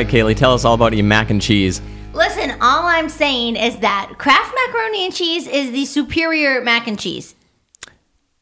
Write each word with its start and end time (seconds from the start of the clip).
Right, 0.00 0.08
Kaylee, 0.08 0.34
tell 0.34 0.54
us 0.54 0.64
all 0.64 0.72
about 0.72 0.94
your 0.96 1.04
mac 1.04 1.28
and 1.28 1.42
cheese. 1.42 1.82
Listen, 2.14 2.52
all 2.62 2.86
I'm 2.86 3.10
saying 3.10 3.56
is 3.56 3.76
that 3.80 4.12
Kraft 4.16 4.54
macaroni 4.66 5.04
and 5.04 5.14
cheese 5.14 5.46
is 5.46 5.72
the 5.72 5.84
superior 5.84 6.62
mac 6.62 6.86
and 6.86 6.98
cheese. 6.98 7.34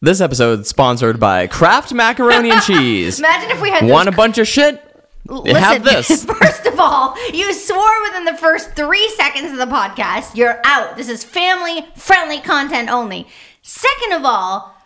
This 0.00 0.20
episode 0.20 0.60
is 0.60 0.68
sponsored 0.68 1.18
by 1.18 1.48
Kraft 1.48 1.92
Macaroni 1.92 2.52
and 2.52 2.62
Cheese. 2.62 3.18
Imagine 3.18 3.50
if 3.50 3.60
we 3.60 3.70
had 3.70 3.84
Want 3.86 4.08
a 4.08 4.12
bunch 4.12 4.38
of 4.38 4.46
shit? 4.46 4.80
Listen, 5.26 5.56
Have 5.60 5.82
this. 5.82 6.24
first 6.40 6.64
of 6.66 6.78
all, 6.78 7.16
you 7.34 7.52
swore 7.52 8.02
within 8.04 8.24
the 8.24 8.36
first 8.36 8.76
three 8.76 9.08
seconds 9.16 9.50
of 9.50 9.58
the 9.58 9.66
podcast. 9.66 10.36
You're 10.36 10.60
out. 10.64 10.96
This 10.96 11.08
is 11.08 11.24
family 11.24 11.84
friendly 11.96 12.38
content 12.38 12.88
only. 12.88 13.26
Second 13.62 14.12
of 14.12 14.24
all, 14.24 14.76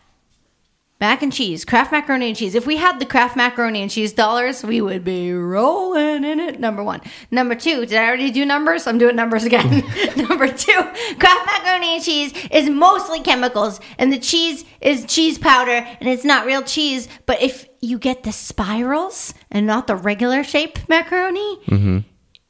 mac 1.03 1.21
and 1.21 1.33
cheese, 1.33 1.65
Kraft 1.65 1.91
macaroni 1.91 2.29
and 2.29 2.37
cheese. 2.37 2.55
If 2.55 2.65
we 2.65 2.77
had 2.77 3.01
the 3.01 3.05
Kraft 3.05 3.37
macaroni 3.37 3.83
and 3.83 3.91
cheese 3.91 4.13
dollars, 4.13 4.63
we 4.63 4.81
would 4.81 5.03
be 5.03 5.33
rolling 5.33 6.23
in 6.23 6.39
it. 6.39 6.61
Number 6.61 6.85
one. 6.85 7.01
Number 7.29 7.57
two, 7.57 7.85
did 7.87 7.99
I 7.99 8.07
already 8.07 8.31
do 8.31 8.47
numbers? 8.47 8.87
I'm 8.87 8.99
doing 8.99 9.17
numbers 9.17 9.43
again. 9.43 9.69
Number 10.17 10.47
two, 10.47 10.81
Kraft 11.19 11.47
macaroni 11.47 11.97
and 11.97 12.05
cheese 12.05 12.33
is 12.53 12.71
mostly 12.71 13.19
chemicals, 13.19 13.81
and 13.99 14.13
the 14.13 14.19
cheese 14.19 14.65
is 14.81 15.05
cheese 15.07 15.39
powder, 15.39 15.85
and 15.99 16.09
it's 16.09 16.25
not 16.25 16.47
real 16.47 16.63
cheese. 16.63 17.09
But 17.27 17.43
if 17.43 17.69
you 17.81 17.99
get 17.99 18.23
the 18.23 18.31
spirals 18.31 19.35
and 19.51 19.67
not 19.67 19.89
the 19.89 19.97
regular 19.97 20.45
shape 20.45 20.79
macaroni, 20.89 21.57
mm-hmm. 21.67 21.99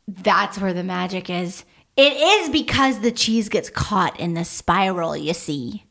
that's 0.08 0.58
where 0.58 0.75
the 0.75 0.84
magic 0.84 1.30
is. 1.30 1.64
It 1.97 2.12
is 2.12 2.50
because 2.50 3.00
the 3.00 3.12
cheese 3.12 3.48
gets 3.48 3.70
caught 3.70 4.20
in 4.20 4.34
the 4.34 4.45
spiral, 4.45 5.17
you 5.17 5.33
see. 5.33 5.84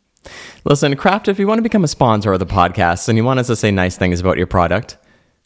Listen, 0.64 0.95
Kraft, 0.95 1.27
if 1.27 1.39
you 1.39 1.47
want 1.47 1.58
to 1.58 1.64
become 1.64 1.83
a 1.83 1.88
sponsor 1.88 2.33
of 2.33 2.39
the 2.39 2.45
podcast 2.45 3.09
and 3.09 3.17
you 3.17 3.23
want 3.23 3.39
us 3.39 3.47
to 3.47 3.55
say 3.55 3.72
nice 3.72 3.97
things 3.97 4.19
about 4.19 4.38
your 4.38 4.47
product, 4.47 4.97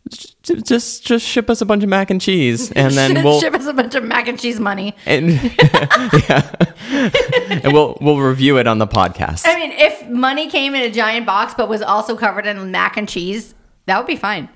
just 0.09 1.03
just 1.03 1.25
ship 1.25 1.49
us 1.49 1.61
a 1.61 1.65
bunch 1.65 1.83
of 1.83 1.89
mac 1.89 2.11
and 2.11 2.21
cheese, 2.21 2.71
and 2.75 2.93
then 2.93 3.23
we'll 3.23 3.39
ship 3.39 3.53
us 3.53 3.65
a 3.65 3.73
bunch 3.73 3.95
of 3.95 4.03
mac 4.03 4.27
and 4.27 4.39
cheese 4.39 4.59
money. 4.59 4.95
and, 5.05 5.31
yeah, 5.31 6.51
and 7.63 7.73
we'll 7.73 7.97
we'll 8.01 8.19
review 8.19 8.57
it 8.57 8.67
on 8.67 8.77
the 8.77 8.87
podcast. 8.87 9.43
I 9.45 9.55
mean, 9.55 9.71
if 9.71 10.07
money 10.09 10.49
came 10.49 10.75
in 10.75 10.83
a 10.83 10.91
giant 10.91 11.25
box 11.25 11.53
but 11.55 11.69
was 11.69 11.81
also 11.81 12.15
covered 12.15 12.45
in 12.45 12.71
mac 12.71 12.97
and 12.97 13.09
cheese, 13.09 13.55
that 13.87 13.97
would 13.97 14.07
be 14.07 14.15
fine. 14.15 14.49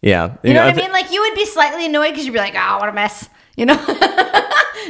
Yeah, 0.00 0.36
You 0.44 0.54
know, 0.54 0.64
what 0.64 0.74
I 0.74 0.76
mean? 0.76 0.92
Like 0.92 1.10
you 1.12 1.20
would 1.20 1.34
be 1.34 1.44
slightly 1.44 1.86
annoyed 1.86 2.10
because 2.10 2.24
you'd 2.24 2.32
be 2.32 2.38
like, 2.38 2.54
"Oh, 2.56 2.78
what 2.78 2.88
a 2.88 2.92
mess!" 2.92 3.28
You 3.56 3.66
know, 3.66 3.74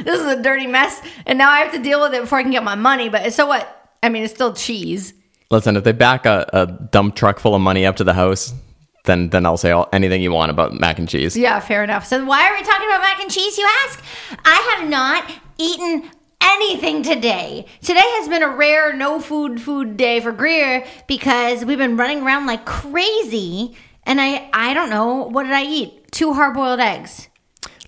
this 0.05 0.21
is 0.21 0.27
a 0.27 0.41
dirty 0.41 0.67
mess, 0.67 1.01
and 1.25 1.37
now 1.37 1.49
I 1.49 1.59
have 1.59 1.71
to 1.73 1.79
deal 1.79 1.99
with 2.01 2.13
it 2.13 2.21
before 2.21 2.37
I 2.37 2.43
can 2.43 2.51
get 2.51 2.63
my 2.63 2.75
money. 2.75 3.09
But 3.09 3.33
so 3.33 3.47
what? 3.47 3.78
I 4.01 4.09
mean, 4.09 4.23
it's 4.23 4.33
still 4.33 4.53
cheese. 4.53 5.13
Listen, 5.51 5.75
if 5.75 5.83
they 5.83 5.91
back 5.91 6.25
a, 6.25 6.47
a 6.53 6.67
dump 6.67 7.15
truck 7.15 7.39
full 7.39 7.55
of 7.55 7.61
money 7.61 7.85
up 7.85 7.95
to 7.97 8.03
the 8.03 8.13
house, 8.13 8.53
then 9.05 9.29
then 9.29 9.45
I'll 9.45 9.57
say 9.57 9.71
all, 9.71 9.89
anything 9.91 10.21
you 10.21 10.31
want 10.31 10.51
about 10.51 10.73
mac 10.73 10.99
and 10.99 11.09
cheese. 11.09 11.35
Yeah, 11.35 11.59
fair 11.59 11.83
enough. 11.83 12.05
So 12.05 12.23
why 12.25 12.47
are 12.49 12.53
we 12.53 12.63
talking 12.63 12.87
about 12.87 13.01
mac 13.01 13.19
and 13.19 13.31
cheese, 13.31 13.57
you 13.57 13.67
ask? 13.85 14.03
I 14.45 14.77
have 14.77 14.89
not 14.89 15.31
eaten 15.57 16.09
anything 16.41 17.03
today. 17.03 17.65
Today 17.81 18.03
has 18.03 18.29
been 18.29 18.43
a 18.43 18.49
rare 18.49 18.93
no 18.93 19.19
food 19.19 19.61
food 19.61 19.97
day 19.97 20.19
for 20.19 20.31
Greer 20.31 20.85
because 21.07 21.65
we've 21.65 21.77
been 21.77 21.97
running 21.97 22.21
around 22.21 22.45
like 22.45 22.65
crazy 22.65 23.75
and 24.03 24.21
I 24.21 24.49
I 24.53 24.73
don't 24.73 24.89
know, 24.89 25.23
what 25.23 25.43
did 25.43 25.53
I 25.53 25.63
eat? 25.63 26.11
Two 26.11 26.33
hard-boiled 26.33 26.79
eggs. 26.79 27.28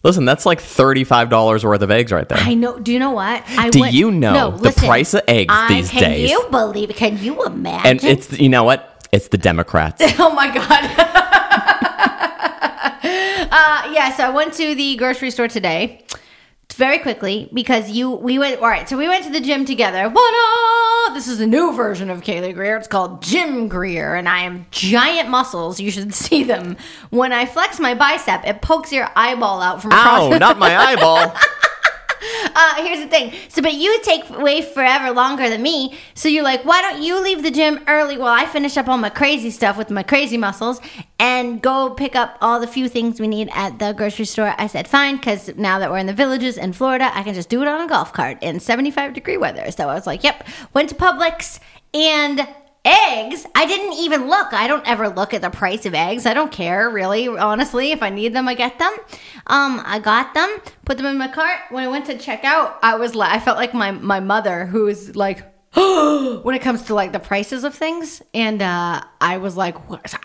Listen, 0.04 0.26
that's 0.26 0.46
like 0.48 0.60
thirty 0.60 1.04
five 1.04 1.30
dollars 1.30 1.64
worth 1.64 1.82
of 1.84 1.92
eggs 1.92 2.12
right 2.12 2.28
there. 2.28 2.40
I 2.40 2.56
know. 2.56 2.80
Do 2.80 2.92
you 2.92 2.98
know 3.00 3.12
what? 3.12 3.44
I 3.58 3.70
Do 3.70 3.82
went- 3.82 3.94
you 3.94 4.10
know 4.12 4.34
No, 4.34 4.52
the 4.58 4.64
listen, 4.64 4.88
price 4.88 5.14
of 5.14 5.22
eggs 5.28 5.54
I- 5.56 5.68
these 5.68 5.90
can 5.92 6.02
days? 6.02 6.30
Can 6.32 6.40
you 6.42 6.50
believe 6.50 6.90
it? 6.90 6.96
Can 6.96 7.18
you 7.20 7.44
imagine? 7.46 7.86
and 7.92 8.04
it's 8.04 8.40
you 8.40 8.50
know 8.50 8.64
what? 8.64 8.88
It's 9.12 9.28
the 9.28 9.38
Democrats. 9.38 10.02
Oh 10.20 10.34
my 10.34 10.48
god. 10.54 10.84
uh, 13.52 13.92
yeah, 13.94 14.12
so 14.16 14.24
I 14.26 14.30
went 14.30 14.54
to 14.56 14.76
the 14.76 14.96
grocery 14.96 15.30
store 15.32 15.48
today 15.48 16.04
very 16.74 17.00
quickly 17.00 17.50
because 17.54 17.92
you 17.92 18.12
we 18.12 18.38
went 18.40 18.62
all 18.62 18.68
right. 18.68 18.88
So 18.88 18.98
we 18.98 19.08
went 19.08 19.24
to 19.26 19.32
the 19.32 19.42
gym 19.42 19.66
together. 19.66 20.10
What 20.10 21.14
This 21.14 21.28
is 21.28 21.40
a 21.40 21.48
new 21.48 21.74
version 21.74 22.10
of 22.10 22.22
Kaylee 22.22 22.54
Greer. 22.54 22.78
It's 22.78 22.88
called 22.88 23.22
Jim 23.22 23.68
Greer, 23.68 24.16
and 24.16 24.28
I 24.30 24.42
am 24.42 24.66
giant 24.72 25.30
muscles. 25.30 25.80
You 25.80 25.92
should 25.92 26.14
see 26.26 26.44
them. 26.44 26.78
When 27.10 27.32
I 27.34 27.46
flex 27.46 27.80
my 27.80 27.94
bicep, 27.94 28.46
it 28.46 28.62
pokes 28.62 28.92
your 28.92 29.10
eyeball 29.16 29.62
out 29.62 29.82
from 29.82 29.92
across. 29.92 30.34
Ow! 30.34 30.38
Not 30.38 30.58
my 30.58 30.76
eyeball. 30.76 31.36
Uh, 32.54 32.84
here's 32.84 33.00
the 33.00 33.08
thing. 33.08 33.34
So, 33.50 33.62
but 33.62 33.74
you 33.74 34.00
take 34.04 34.30
way 34.30 34.62
forever 34.62 35.12
longer 35.12 35.50
than 35.50 35.62
me. 35.62 35.98
So 36.14 36.30
you're 36.30 36.44
like, 36.44 36.64
why 36.64 36.82
don't 36.82 37.02
you 37.02 37.22
leave 37.22 37.44
the 37.44 37.52
gym 37.52 37.84
early 37.88 38.18
while 38.18 38.34
I 38.34 38.46
finish 38.46 38.78
up 38.78 38.88
all 38.88 38.98
my 38.98 39.10
crazy 39.10 39.50
stuff 39.50 39.78
with 39.78 39.90
my 39.90 40.04
crazy 40.04 40.38
muscles 40.38 40.80
and 41.20 41.62
go 41.62 41.90
pick 41.92 42.16
up 42.16 42.38
all 42.42 42.60
the 42.60 42.68
few 42.68 42.88
things 42.88 43.20
we 43.20 43.28
need 43.28 43.50
at 43.54 43.80
the 43.80 43.94
grocery 43.94 44.26
store? 44.26 44.54
I 44.58 44.68
said, 44.68 44.88
fine, 44.88 45.16
because 45.16 45.56
now 45.56 45.80
that 45.80 45.90
we're 45.90 45.98
in 45.98 46.08
the 46.08 46.14
villages 46.14 46.58
in 46.58 46.74
Florida, 46.74 47.10
I 47.14 47.24
can 47.24 47.34
just 47.34 47.50
do 47.50 47.62
it 47.62 47.68
on 47.68 47.82
a 47.82 47.88
golf 47.88 48.14
cart 48.14 48.38
in 48.42 48.60
75 48.60 49.14
degree 49.14 49.38
weather. 49.38 49.72
So 49.72 49.90
I 49.90 49.94
was 49.94 50.06
like, 50.06 50.24
yep. 50.24 50.48
Went 50.74 50.90
to 50.90 50.96
Publix 50.96 51.60
and 51.94 52.48
eggs? 52.84 53.46
I 53.54 53.66
didn't 53.66 53.94
even 53.94 54.28
look. 54.28 54.54
I 54.54 54.68
don't 54.68 54.88
ever 54.88 55.10
look 55.10 55.34
at 55.34 55.42
the 55.42 55.50
price 55.50 55.86
of 55.86 55.94
eggs. 55.94 56.26
I 56.26 56.34
don't 56.34 56.52
care 56.52 56.90
really 56.90 57.28
honestly. 57.28 57.92
If 57.92 58.02
i 58.02 58.10
need 58.10 58.34
them 58.34 58.48
i 58.48 58.56
get 58.56 58.80
them. 58.80 58.94
Um 59.48 59.82
i 59.86 60.00
got 60.00 60.34
them 60.34 60.50
put 60.86 60.98
them 60.98 61.06
in 61.06 61.18
my 61.18 61.28
cart. 61.28 61.60
When 61.70 61.84
i 61.84 61.88
went 61.88 62.06
to 62.08 62.18
check 62.18 62.44
out 62.44 62.80
i 62.82 62.96
was 62.96 63.14
like 63.16 63.32
i 63.32 63.40
felt 63.40 63.58
like 63.58 63.74
my 63.74 63.92
my 63.92 64.20
mother 64.20 64.66
who's 64.66 65.16
like 65.16 65.44
when 65.74 66.54
it 66.54 66.62
comes 66.62 66.82
to 66.84 66.96
like 66.96 67.12
the 67.12 67.20
prices 67.20 67.64
of 67.64 67.76
things. 67.76 68.22
And 68.34 68.62
uh 68.62 69.02
i 69.20 69.38
was 69.38 69.56
like 69.56 69.76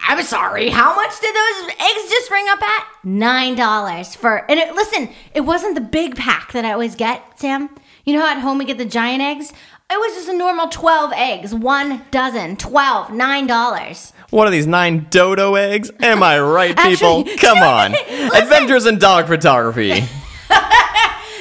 i'm 0.09 0.23
sorry 0.23 0.71
how 0.71 0.97
much 0.97 1.21
did 1.21 1.35
those 1.35 1.71
eggs 1.71 2.11
just 2.11 2.31
ring 2.31 2.47
up 2.49 2.63
at? 2.63 2.87
Nine 3.05 3.55
dollars 3.55 4.15
for 4.15 4.51
and 4.51 4.59
it, 4.59 4.75
listen 4.75 5.11
it 5.35 5.43
wasn't 5.43 5.75
the 5.75 5.83
big 5.83 6.17
pack 6.17 6.53
that 6.53 6.65
i 6.65 6.73
always 6.73 6.95
get 6.95 7.39
sam. 7.39 7.69
You 8.07 8.15
know 8.15 8.21
how 8.25 8.33
at 8.37 8.41
home 8.41 8.59
we 8.59 8.65
get 8.65 8.79
the 8.79 8.85
giant 8.85 9.21
eggs 9.21 9.53
it 9.91 9.99
was 9.99 10.15
just 10.15 10.29
a 10.29 10.37
normal 10.37 10.69
12 10.69 11.13
eggs, 11.15 11.55
one 11.55 12.03
dozen, 12.11 12.57
12, 12.57 13.09
$9. 13.09 14.13
What 14.31 14.49
are 14.49 14.51
these 14.51 14.67
nine 14.67 15.07
dodo 15.11 15.55
eggs? 15.55 15.91
Am 16.01 16.23
I 16.23 16.41
right, 16.41 16.77
people? 16.79 17.21
Actually, 17.21 17.37
Come 17.39 17.59
on. 17.59 17.93
listen. 18.09 18.43
Adventures 18.43 18.87
in 18.87 18.99
dog 18.99 19.27
photography. 19.27 20.05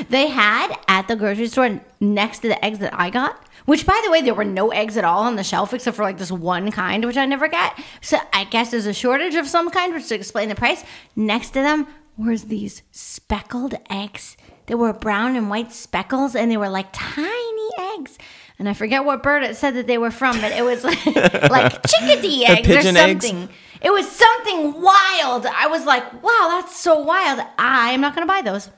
They 0.09 0.27
had 0.27 0.75
at 0.87 1.07
the 1.07 1.15
grocery 1.15 1.47
store 1.47 1.81
next 1.99 2.39
to 2.39 2.47
the 2.47 2.63
eggs 2.63 2.79
that 2.79 2.93
I 2.93 3.09
got, 3.09 3.41
which 3.65 3.85
by 3.85 3.99
the 4.05 4.11
way, 4.11 4.21
there 4.21 4.35
were 4.35 4.43
no 4.45 4.69
eggs 4.69 4.97
at 4.97 5.03
all 5.03 5.23
on 5.23 5.35
the 5.35 5.43
shelf 5.43 5.73
except 5.73 5.97
for 5.97 6.03
like 6.03 6.19
this 6.19 6.31
one 6.31 6.69
kind, 6.71 7.03
which 7.05 7.17
I 7.17 7.25
never 7.25 7.47
get. 7.47 7.79
So 8.01 8.17
I 8.31 8.43
guess 8.43 8.69
there's 8.71 8.85
a 8.85 8.93
shortage 8.93 9.33
of 9.35 9.47
some 9.47 9.71
kind, 9.71 9.93
which 9.93 10.07
to 10.09 10.15
explain 10.15 10.49
the 10.49 10.55
price. 10.55 10.83
Next 11.15 11.49
to 11.51 11.61
them 11.61 11.87
was 12.17 12.45
these 12.45 12.83
speckled 12.91 13.73
eggs. 13.89 14.37
They 14.67 14.75
were 14.75 14.93
brown 14.93 15.35
and 15.35 15.49
white 15.49 15.71
speckles, 15.71 16.35
and 16.35 16.51
they 16.51 16.57
were 16.57 16.69
like 16.69 16.87
tiny 16.91 17.69
eggs. 17.97 18.17
And 18.57 18.69
I 18.69 18.73
forget 18.73 19.03
what 19.03 19.21
bird 19.21 19.43
it 19.43 19.55
said 19.55 19.75
that 19.75 19.87
they 19.87 19.97
were 19.97 20.11
from, 20.11 20.39
but 20.39 20.51
it 20.51 20.63
was 20.63 20.83
like, 20.83 21.05
like 21.49 21.81
chickadee 21.87 22.45
eggs 22.45 22.61
or 22.61 22.63
pigeon 22.63 22.95
eggs? 22.95 23.27
something. 23.27 23.49
It 23.81 23.91
was 23.91 24.09
something 24.09 24.81
wild. 24.81 25.45
I 25.45 25.67
was 25.67 25.85
like, 25.85 26.23
wow, 26.23 26.47
that's 26.51 26.79
so 26.79 26.99
wild. 26.99 27.41
I'm 27.57 28.01
not 28.01 28.15
going 28.15 28.25
to 28.25 28.33
buy 28.33 28.41
those. 28.41 28.69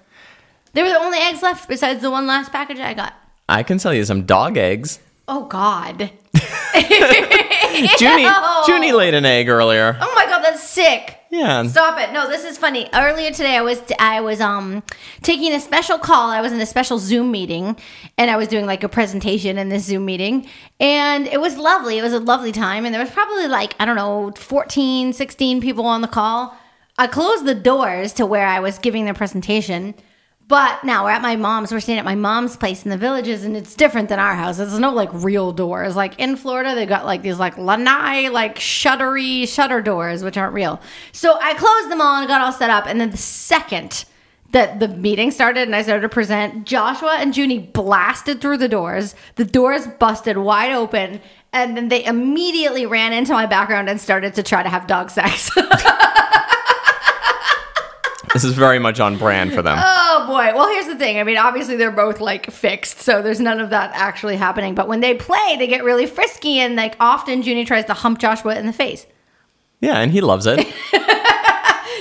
They 0.74 0.82
were 0.84 0.90
the 0.90 1.00
only 1.00 1.20
eggs 1.20 1.42
left 1.42 1.70
besides 1.70 2.02
the 2.02 2.12
one 2.12 2.28
last 2.28 2.52
package 2.52 2.80
I 2.80 2.94
got. 2.94 3.14
I 3.48 3.64
can 3.64 3.80
sell 3.80 3.94
you 3.94 4.04
some 4.04 4.26
dog 4.26 4.58
eggs. 4.58 5.00
Oh, 5.28 5.46
God. 5.46 6.12
Junie, 8.00 8.28
Junie 8.68 8.92
laid 8.92 9.14
an 9.14 9.26
egg 9.26 9.50
earlier. 9.50 9.98
Oh, 10.00 10.14
my 10.16 10.26
God, 10.26 10.42
that's 10.42 10.64
sick. 10.64 11.18
Yeah. 11.30 11.64
Stop 11.68 12.00
it. 12.00 12.14
No, 12.14 12.28
this 12.30 12.46
is 12.46 12.58
funny. 12.58 12.88
Earlier 12.94 13.32
today 13.32 13.58
I 13.58 13.62
was 13.62 13.82
I 14.00 14.22
was 14.22 14.40
um 14.40 14.82
taking 15.24 15.52
a 15.52 15.60
special 15.60 16.00
call. 16.00 16.30
I 16.30 16.40
was 16.40 16.54
in 16.54 16.62
a 16.62 16.66
special 16.66 17.00
Zoom 17.00 17.32
meeting 17.32 17.76
and 18.18 18.32
I 18.32 18.38
was 18.38 18.48
doing 18.48 18.66
like 18.66 18.84
a 18.84 18.90
presentation 18.90 19.58
in 19.58 19.68
this 19.68 19.84
Zoom 19.84 20.06
meeting 20.06 20.48
and 20.80 21.28
it 21.28 21.42
was 21.42 21.58
lovely. 21.58 21.98
It 21.98 22.02
was 22.02 22.14
a 22.14 22.20
lovely 22.20 22.54
time 22.54 22.86
and 22.86 22.94
there 22.96 23.02
was 23.02 23.12
probably 23.12 23.48
like 23.50 23.76
I 23.78 23.86
don't 23.86 23.98
know 23.98 24.32
14, 24.38 25.12
16 25.12 25.60
people 25.62 25.86
on 25.86 26.00
the 26.02 26.08
call. 26.08 26.56
I 26.98 27.08
closed 27.08 27.46
the 27.46 27.56
doors 27.56 28.14
to 28.14 28.26
where 28.26 28.48
I 28.48 28.62
was 28.62 28.80
giving 28.80 29.04
the 29.06 29.14
presentation. 29.14 29.96
But 30.48 30.86
now 30.86 31.04
we're 31.04 31.12
at 31.12 31.22
my 31.22 31.36
mom's. 31.36 31.74
We're 31.74 31.82
staying 31.82 32.00
at 32.00 32.06
my 32.06 32.16
mom's 32.16 32.56
place 32.56 32.84
in 32.86 32.90
the 32.90 32.98
villages, 32.98 33.44
and 33.44 33.58
it's 33.58 33.76
different 33.76 34.08
than 34.08 34.18
our 34.20 34.34
house. 34.34 34.58
There's 34.58 34.80
no 34.80 34.94
like 34.94 35.10
real 35.12 35.52
doors. 35.52 35.98
Like 35.98 36.18
in 36.20 36.38
Florida, 36.38 36.74
they 36.74 36.86
got 36.86 37.06
like 37.06 37.22
these 37.22 37.38
like 37.38 37.58
lanai, 37.58 38.30
like 38.30 38.56
shuttery 38.58 39.46
shutter 39.46 39.82
doors, 39.82 40.24
which 40.24 40.38
aren't 40.38 40.54
real. 40.54 40.80
So 41.12 41.38
I 41.42 41.54
closed 41.56 41.92
them 41.92 42.00
all 42.00 42.20
and 42.20 42.28
got 42.30 42.40
all 42.40 42.54
set 42.54 42.70
up. 42.70 42.86
And 42.88 43.02
then 43.02 43.10
the 43.10 43.18
second 43.18 44.06
that 44.52 44.80
the 44.80 44.88
meeting 44.88 45.32
started 45.32 45.64
and 45.64 45.76
I 45.76 45.82
started 45.82 46.04
to 46.04 46.10
present, 46.10 46.66
Joshua 46.66 47.18
and 47.20 47.36
Junie 47.36 47.60
blasted 47.60 48.40
through 48.40 48.58
the 48.58 48.70
doors. 48.70 49.16
The 49.36 49.44
doors 49.44 49.86
busted 50.00 50.38
wide 50.38 50.72
open, 50.72 51.20
and 51.52 51.76
then 51.76 51.90
they 51.90 52.06
immediately 52.06 52.86
ran 52.86 53.12
into 53.12 53.34
my 53.34 53.48
background 53.48 53.90
and 53.90 54.00
started 54.00 54.36
to 54.36 54.44
try 54.44 54.64
to 54.64 54.70
have 54.70 54.88
dog 54.88 55.10
sex. 55.10 55.52
This 58.34 58.44
is 58.44 58.54
very 58.54 58.80
much 58.80 59.00
on 59.00 59.18
brand 59.18 59.54
for 59.54 59.62
them. 59.62 59.78
Oh 59.82 60.26
boy. 60.28 60.56
Well, 60.56 60.70
here's 60.70 60.88
the 60.88 60.98
thing. 60.98 61.20
I 61.20 61.24
mean, 61.24 61.38
obviously 61.38 61.76
they're 61.76 61.92
both 61.92 62.20
like 62.20 62.52
fixed, 62.52 63.00
so 63.00 63.22
there's 63.22 63.40
none 63.40 63.60
of 63.60 63.70
that 63.72 63.92
actually 63.94 64.36
happening. 64.36 64.76
But 64.76 64.88
when 64.88 65.00
they 65.00 65.14
play, 65.14 65.56
they 65.58 65.68
get 65.68 65.84
really 65.84 66.06
frisky, 66.06 66.60
and 66.60 66.76
like 66.76 66.96
often 67.00 67.42
Junie 67.42 67.66
tries 67.66 67.86
to 67.86 67.94
hump 67.94 68.20
Joshua 68.20 68.56
in 68.58 68.66
the 68.66 68.74
face. 68.74 69.08
Yeah, 69.80 70.00
and 70.00 70.12
he 70.12 70.22
loves 70.22 70.46
it. 70.48 70.68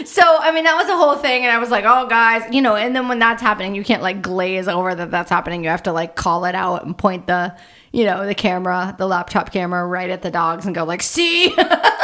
So 0.04 0.22
I 0.22 0.52
mean, 0.52 0.64
that 0.64 0.76
was 0.76 0.86
the 0.86 0.96
whole 0.96 1.16
thing, 1.16 1.44
and 1.44 1.52
I 1.52 1.58
was 1.58 1.70
like, 1.70 1.84
"Oh, 1.86 2.06
guys, 2.06 2.42
you 2.54 2.60
know." 2.62 2.76
And 2.76 2.94
then 2.94 3.08
when 3.08 3.18
that's 3.18 3.42
happening, 3.42 3.74
you 3.74 3.82
can't 3.82 4.02
like 4.02 4.22
glaze 4.22 4.68
over 4.68 4.94
that 4.94 5.10
that's 5.10 5.30
happening. 5.30 5.64
You 5.64 5.70
have 5.70 5.82
to 5.84 5.92
like 5.92 6.14
call 6.14 6.44
it 6.44 6.54
out 6.54 6.84
and 6.84 6.96
point 6.96 7.26
the, 7.26 7.56
you 7.92 8.04
know, 8.04 8.26
the 8.26 8.34
camera, 8.34 8.94
the 8.98 9.06
laptop 9.06 9.52
camera, 9.52 9.86
right 9.86 10.08
at 10.10 10.22
the 10.22 10.30
dogs 10.30 10.66
and 10.66 10.74
go 10.74 10.84
like, 10.84 11.02
"See." 11.02 11.54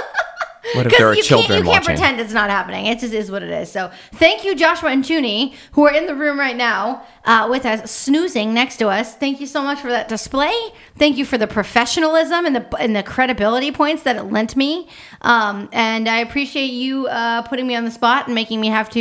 What 0.74 0.86
if 0.86 0.96
there 0.96 1.08
are 1.08 1.14
you 1.14 1.22
children 1.22 1.62
can't, 1.62 1.66
you 1.66 1.72
can't 1.72 1.84
pretend 1.84 2.20
it's 2.20 2.32
not 2.32 2.50
happening. 2.50 2.86
It 2.86 2.98
just 2.98 3.12
is 3.12 3.30
what 3.30 3.42
it 3.42 3.50
is. 3.50 3.70
So 3.70 3.90
thank 4.14 4.44
you, 4.44 4.54
Joshua 4.54 4.90
and 4.90 5.08
Junie, 5.08 5.54
who 5.72 5.86
are 5.86 5.92
in 5.92 6.06
the 6.06 6.14
room 6.14 6.38
right 6.38 6.56
now 6.56 7.04
uh, 7.24 7.48
with 7.50 7.66
us, 7.66 7.90
snoozing 7.90 8.54
next 8.54 8.76
to 8.78 8.88
us. 8.88 9.14
Thank 9.16 9.40
you 9.40 9.46
so 9.46 9.62
much 9.62 9.80
for 9.80 9.88
that 9.88 10.08
display. 10.08 10.54
Thank 10.96 11.16
you 11.16 11.24
for 11.24 11.38
the 11.38 11.46
professionalism 11.46 12.46
and 12.46 12.56
the 12.56 12.76
and 12.78 12.94
the 12.96 13.02
credibility 13.02 13.72
points 13.72 14.02
that 14.04 14.16
it 14.16 14.24
lent 14.24 14.56
me. 14.56 14.88
Um, 15.20 15.68
and 15.72 16.08
I 16.08 16.18
appreciate 16.18 16.72
you 16.72 17.06
uh, 17.06 17.42
putting 17.42 17.66
me 17.66 17.74
on 17.74 17.84
the 17.84 17.90
spot 17.90 18.26
and 18.26 18.34
making 18.34 18.60
me 18.60 18.68
have 18.68 18.88
to, 18.90 19.00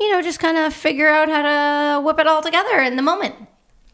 you 0.00 0.12
know, 0.12 0.22
just 0.22 0.38
kind 0.38 0.56
of 0.56 0.72
figure 0.72 1.08
out 1.08 1.28
how 1.28 1.42
to 1.98 2.02
whip 2.02 2.18
it 2.18 2.26
all 2.26 2.42
together 2.42 2.80
in 2.80 2.96
the 2.96 3.02
moment. 3.02 3.34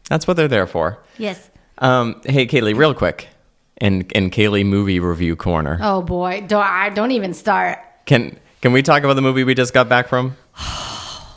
That's 0.09 0.25
what 0.27 0.37
they're 0.37 0.47
there 0.47 0.67
for. 0.67 1.03
Yes. 1.17 1.49
Um, 1.79 2.21
hey, 2.25 2.47
Kaylee, 2.47 2.75
real 2.75 2.93
quick, 2.93 3.27
in 3.81 4.01
in 4.15 4.29
Kaylee 4.31 4.65
movie 4.65 4.99
review 4.99 5.35
corner, 5.35 5.77
Oh 5.81 6.01
boy, 6.01 6.43
don't 6.47 6.63
I 6.63 6.89
don't 6.89 7.11
even 7.11 7.33
start. 7.33 7.79
can 8.05 8.37
can 8.61 8.71
we 8.73 8.81
talk 8.81 9.03
about 9.03 9.13
the 9.13 9.21
movie 9.21 9.43
we 9.43 9.53
just 9.53 9.73
got 9.73 9.87
back 9.87 10.07
from? 10.07 10.35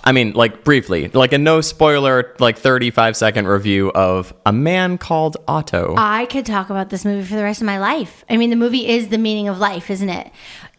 I 0.02 0.12
mean, 0.12 0.32
like 0.32 0.64
briefly, 0.64 1.08
like 1.08 1.34
a 1.34 1.38
no 1.38 1.60
spoiler, 1.60 2.34
like 2.38 2.56
thirty 2.58 2.90
five 2.90 3.16
second 3.16 3.46
review 3.46 3.90
of 3.92 4.32
a 4.46 4.52
man 4.52 4.96
called 4.96 5.36
Otto. 5.46 5.94
I 5.98 6.24
could 6.26 6.46
talk 6.46 6.70
about 6.70 6.88
this 6.88 7.04
movie 7.04 7.26
for 7.28 7.34
the 7.36 7.42
rest 7.44 7.60
of 7.60 7.66
my 7.66 7.78
life. 7.78 8.24
I 8.30 8.38
mean, 8.38 8.48
the 8.48 8.56
movie 8.56 8.88
is 8.88 9.08
the 9.08 9.18
meaning 9.18 9.48
of 9.48 9.58
life, 9.58 9.90
isn't 9.90 10.08
it? 10.08 10.32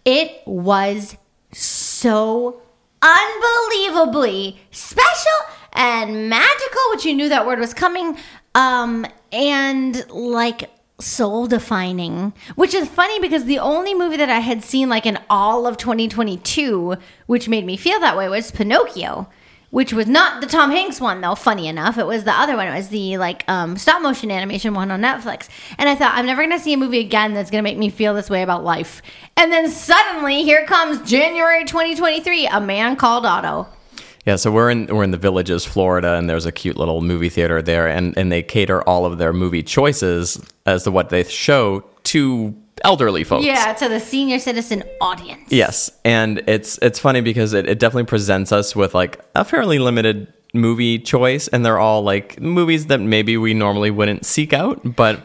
It 0.06 0.42
was 0.48 1.16
so 1.52 2.60
unbelievably 3.04 4.60
special 4.72 5.32
and 5.74 6.30
magical, 6.30 6.82
which 6.92 7.06
you 7.06 7.14
knew 7.14 7.30
that 7.30 7.46
word 7.46 7.60
was 7.60 7.74
coming, 7.74 8.18
um, 8.56 9.06
and 9.32 10.04
like 10.10 10.70
soul 11.02 11.48
defining, 11.48 12.34
which 12.56 12.74
is 12.74 12.88
funny 12.88 13.20
because 13.20 13.46
the 13.46 13.60
only 13.60 13.94
movie 13.94 14.18
that 14.18 14.30
I 14.30 14.40
had 14.40 14.64
seen 14.64 14.90
like 14.90 15.06
in 15.06 15.20
all 15.30 15.68
of 15.68 15.78
2022, 15.78 16.98
which 17.26 17.50
made 17.50 17.66
me 17.66 17.78
feel 17.78 18.00
that 18.00 18.18
way, 18.18 18.30
was 18.30 18.52
Pinocchio 18.52 19.28
which 19.72 19.94
was 19.94 20.06
not 20.06 20.42
the 20.42 20.48
Tom 20.48 20.70
Hanks 20.70 21.02
one 21.02 21.22
though. 21.22 21.34
Funny 21.34 21.68
enough, 21.68 21.98
it 21.98 22.06
was 22.06 22.26
the 22.26 22.34
other 22.34 22.56
one. 22.56 22.68
It 22.68 22.76
was 22.76 22.90
the 22.90 23.18
like 23.18 23.44
um, 23.50 23.78
stop 23.78 24.02
motion 24.02 24.30
animation 24.30 24.74
one 24.74 24.92
on 24.92 25.02
Netflix. 25.02 25.48
And 25.78 25.90
I 25.90 25.96
thought 25.96 26.14
I'm 26.14 26.26
never 26.26 26.44
gonna 26.44 26.60
see 26.60 26.74
a 26.74 26.78
movie 26.78 27.00
again 27.00 27.34
that's 27.34 27.50
gonna 27.50 27.64
make 27.64 27.78
me 27.78 27.90
feel 27.90 28.14
this 28.14 28.30
way 28.30 28.44
about 28.44 28.64
life. 28.64 29.02
And 29.36 29.52
then 29.52 29.70
suddenly 29.70 30.44
here 30.44 30.66
comes 30.66 31.10
January 31.10 31.64
2023, 31.64 32.48
A 32.48 32.62
Man 32.62 32.96
Called 32.96 33.26
Otto. 33.26 33.68
Yeah, 34.26 34.36
so 34.36 34.52
we're 34.52 34.70
in 34.70 34.86
we're 34.88 35.04
in 35.04 35.12
the 35.12 35.18
Villages, 35.18 35.66
Florida, 35.66 36.14
and 36.14 36.30
there's 36.30 36.46
a 36.46 36.52
cute 36.52 36.78
little 36.78 37.02
movie 37.02 37.30
theater 37.30 37.62
there, 37.62 37.88
and 37.88 38.16
and 38.18 38.32
they 38.32 38.44
cater 38.44 38.82
all 38.88 39.06
of 39.06 39.18
their 39.18 39.34
movie 39.34 39.64
choices 39.64 40.40
as 40.66 40.84
to 40.84 40.92
what 40.92 41.10
they 41.10 41.24
show 41.24 41.84
to 42.04 42.56
elderly 42.84 43.24
folks. 43.24 43.46
Yeah, 43.46 43.74
to 43.74 43.90
the 43.90 44.00
senior 44.00 44.38
citizen 44.38 44.84
audience. 45.02 45.52
Yes, 45.52 45.90
and 46.06 46.44
it's 46.48 46.78
it's 46.80 47.00
funny 47.00 47.22
because 47.22 47.54
it, 47.54 47.68
it 47.68 47.80
definitely 47.80 48.06
presents 48.06 48.52
us 48.52 48.76
with 48.76 48.94
like 48.94 49.20
a 49.36 49.44
fairly 49.44 49.80
limited 49.80 50.32
movie 50.54 51.00
choice, 51.00 51.48
and 51.48 51.66
they're 51.66 51.80
all 51.80 52.04
like 52.04 52.40
movies 52.40 52.88
that 52.88 53.00
maybe 53.00 53.38
we 53.38 53.56
normally 53.56 53.90
wouldn't 53.90 54.26
seek 54.26 54.54
out, 54.54 54.96
but 54.96 55.20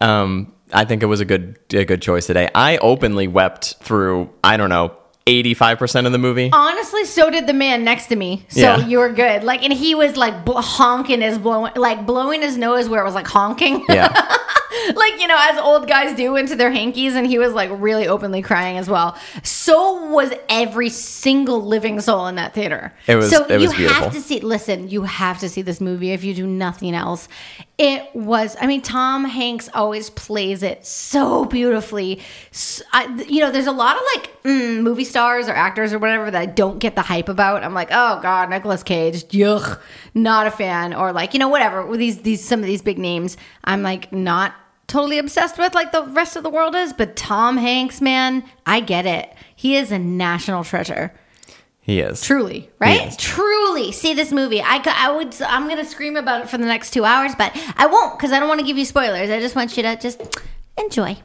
um, 0.00 0.52
I 0.72 0.84
think 0.84 1.02
it 1.02 1.06
was 1.06 1.20
a 1.20 1.24
good 1.24 1.58
a 1.72 1.84
good 1.84 2.02
choice 2.02 2.26
today. 2.26 2.48
I 2.54 2.78
openly 2.78 3.28
wept 3.28 3.76
through 3.80 4.30
I 4.42 4.56
don't 4.56 4.70
know 4.70 4.96
eighty 5.26 5.54
five 5.54 5.78
percent 5.78 6.06
of 6.06 6.12
the 6.12 6.18
movie. 6.18 6.50
Honestly, 6.52 7.04
so 7.04 7.30
did 7.30 7.46
the 7.46 7.52
man 7.54 7.84
next 7.84 8.06
to 8.06 8.16
me. 8.16 8.44
So 8.48 8.60
Yeah. 8.60 8.86
you 8.86 8.98
were 8.98 9.10
good. 9.10 9.42
Like, 9.44 9.62
and 9.64 9.72
he 9.72 9.94
was 9.94 10.16
like 10.16 10.44
bl- 10.44 10.58
honking 10.58 11.20
his 11.20 11.38
blowing, 11.38 11.72
like 11.76 12.06
blowing 12.06 12.42
his 12.42 12.56
nose 12.56 12.88
where 12.88 13.00
it 13.00 13.04
was 13.04 13.14
like 13.14 13.26
honking. 13.26 13.84
Yeah, 13.88 14.06
like 14.94 15.20
you 15.20 15.26
know 15.26 15.36
as 15.38 15.58
old 15.58 15.88
guys 15.88 16.16
do 16.16 16.36
into 16.36 16.54
their 16.54 16.70
hankies 16.70 17.14
and 17.14 17.26
he 17.26 17.38
was 17.38 17.52
like 17.54 17.70
really 17.72 18.06
openly 18.06 18.42
crying 18.42 18.76
as 18.76 18.88
well 18.90 19.16
so 19.42 20.06
was 20.10 20.32
every 20.48 20.88
single 20.90 21.64
living 21.64 21.98
soul 22.00 22.26
in 22.26 22.34
that 22.34 22.52
theater 22.52 22.92
It 23.06 23.16
was- 23.16 23.30
so 23.30 23.44
it 23.46 23.54
was 23.58 23.70
you 23.72 23.78
beautiful. 23.78 24.02
have 24.04 24.12
to 24.12 24.20
see 24.20 24.40
listen 24.40 24.88
you 24.88 25.02
have 25.04 25.38
to 25.40 25.48
see 25.48 25.62
this 25.62 25.80
movie 25.80 26.10
if 26.12 26.22
you 26.24 26.34
do 26.34 26.46
nothing 26.46 26.94
else 26.94 27.26
it 27.78 28.14
was 28.14 28.56
i 28.60 28.66
mean 28.66 28.80
tom 28.80 29.24
hanks 29.24 29.68
always 29.74 30.08
plays 30.10 30.62
it 30.62 30.84
so 30.86 31.44
beautifully 31.44 32.20
S 32.52 32.82
I 32.92 33.06
you 33.28 33.40
know 33.40 33.50
there's 33.50 33.66
a 33.66 33.72
lot 33.72 33.96
of 33.96 34.02
like 34.14 34.42
mm, 34.44 34.80
movie 34.80 35.04
stars 35.04 35.48
or 35.48 35.52
actors 35.52 35.92
or 35.92 35.98
whatever 35.98 36.30
that 36.30 36.40
i 36.40 36.46
don't 36.46 36.78
get 36.78 36.94
the 36.94 37.02
hype 37.02 37.28
about 37.28 37.64
i'm 37.64 37.74
like 37.74 37.88
oh 37.90 38.20
god 38.22 38.48
Nicolas 38.48 38.82
cage 38.82 39.24
yuck 39.24 39.80
not 40.14 40.46
a 40.46 40.50
fan 40.50 40.94
or 40.94 41.12
like 41.12 41.34
you 41.34 41.38
know 41.38 41.48
whatever 41.48 41.96
these 41.96 42.22
these 42.22 42.42
some 42.42 42.60
of 42.60 42.66
these 42.66 42.80
big 42.80 42.98
names 42.98 43.36
i'm 43.64 43.82
like 43.82 44.10
not 44.10 44.54
totally 44.86 45.18
obsessed 45.18 45.58
with 45.58 45.74
like 45.74 45.92
the 45.92 46.04
rest 46.04 46.36
of 46.36 46.42
the 46.42 46.50
world 46.50 46.74
is, 46.74 46.92
but 46.92 47.16
Tom 47.16 47.56
Hanks, 47.56 48.00
man, 48.00 48.44
I 48.64 48.80
get 48.80 49.06
it. 49.06 49.32
He 49.54 49.76
is 49.76 49.90
a 49.90 49.98
national 49.98 50.64
treasure. 50.64 51.12
He 51.86 52.00
is. 52.00 52.20
Truly, 52.20 52.68
right? 52.80 53.16
Truly. 53.16 53.92
See 53.92 54.12
this 54.12 54.32
movie. 54.32 54.60
I, 54.60 54.82
I 54.84 55.12
would 55.12 55.40
I'm 55.42 55.68
going 55.68 55.76
to 55.76 55.84
scream 55.84 56.16
about 56.16 56.40
it 56.40 56.48
for 56.48 56.58
the 56.58 56.64
next 56.66 56.90
2 56.90 57.04
hours, 57.04 57.32
but 57.38 57.52
I 57.76 57.86
won't 57.86 58.18
cuz 58.18 58.32
I 58.32 58.40
don't 58.40 58.48
want 58.48 58.58
to 58.58 58.66
give 58.66 58.76
you 58.76 58.84
spoilers. 58.84 59.30
I 59.30 59.38
just 59.38 59.54
want 59.54 59.76
you 59.76 59.84
to 59.84 59.94
just 59.94 60.20
enjoy. 60.76 61.16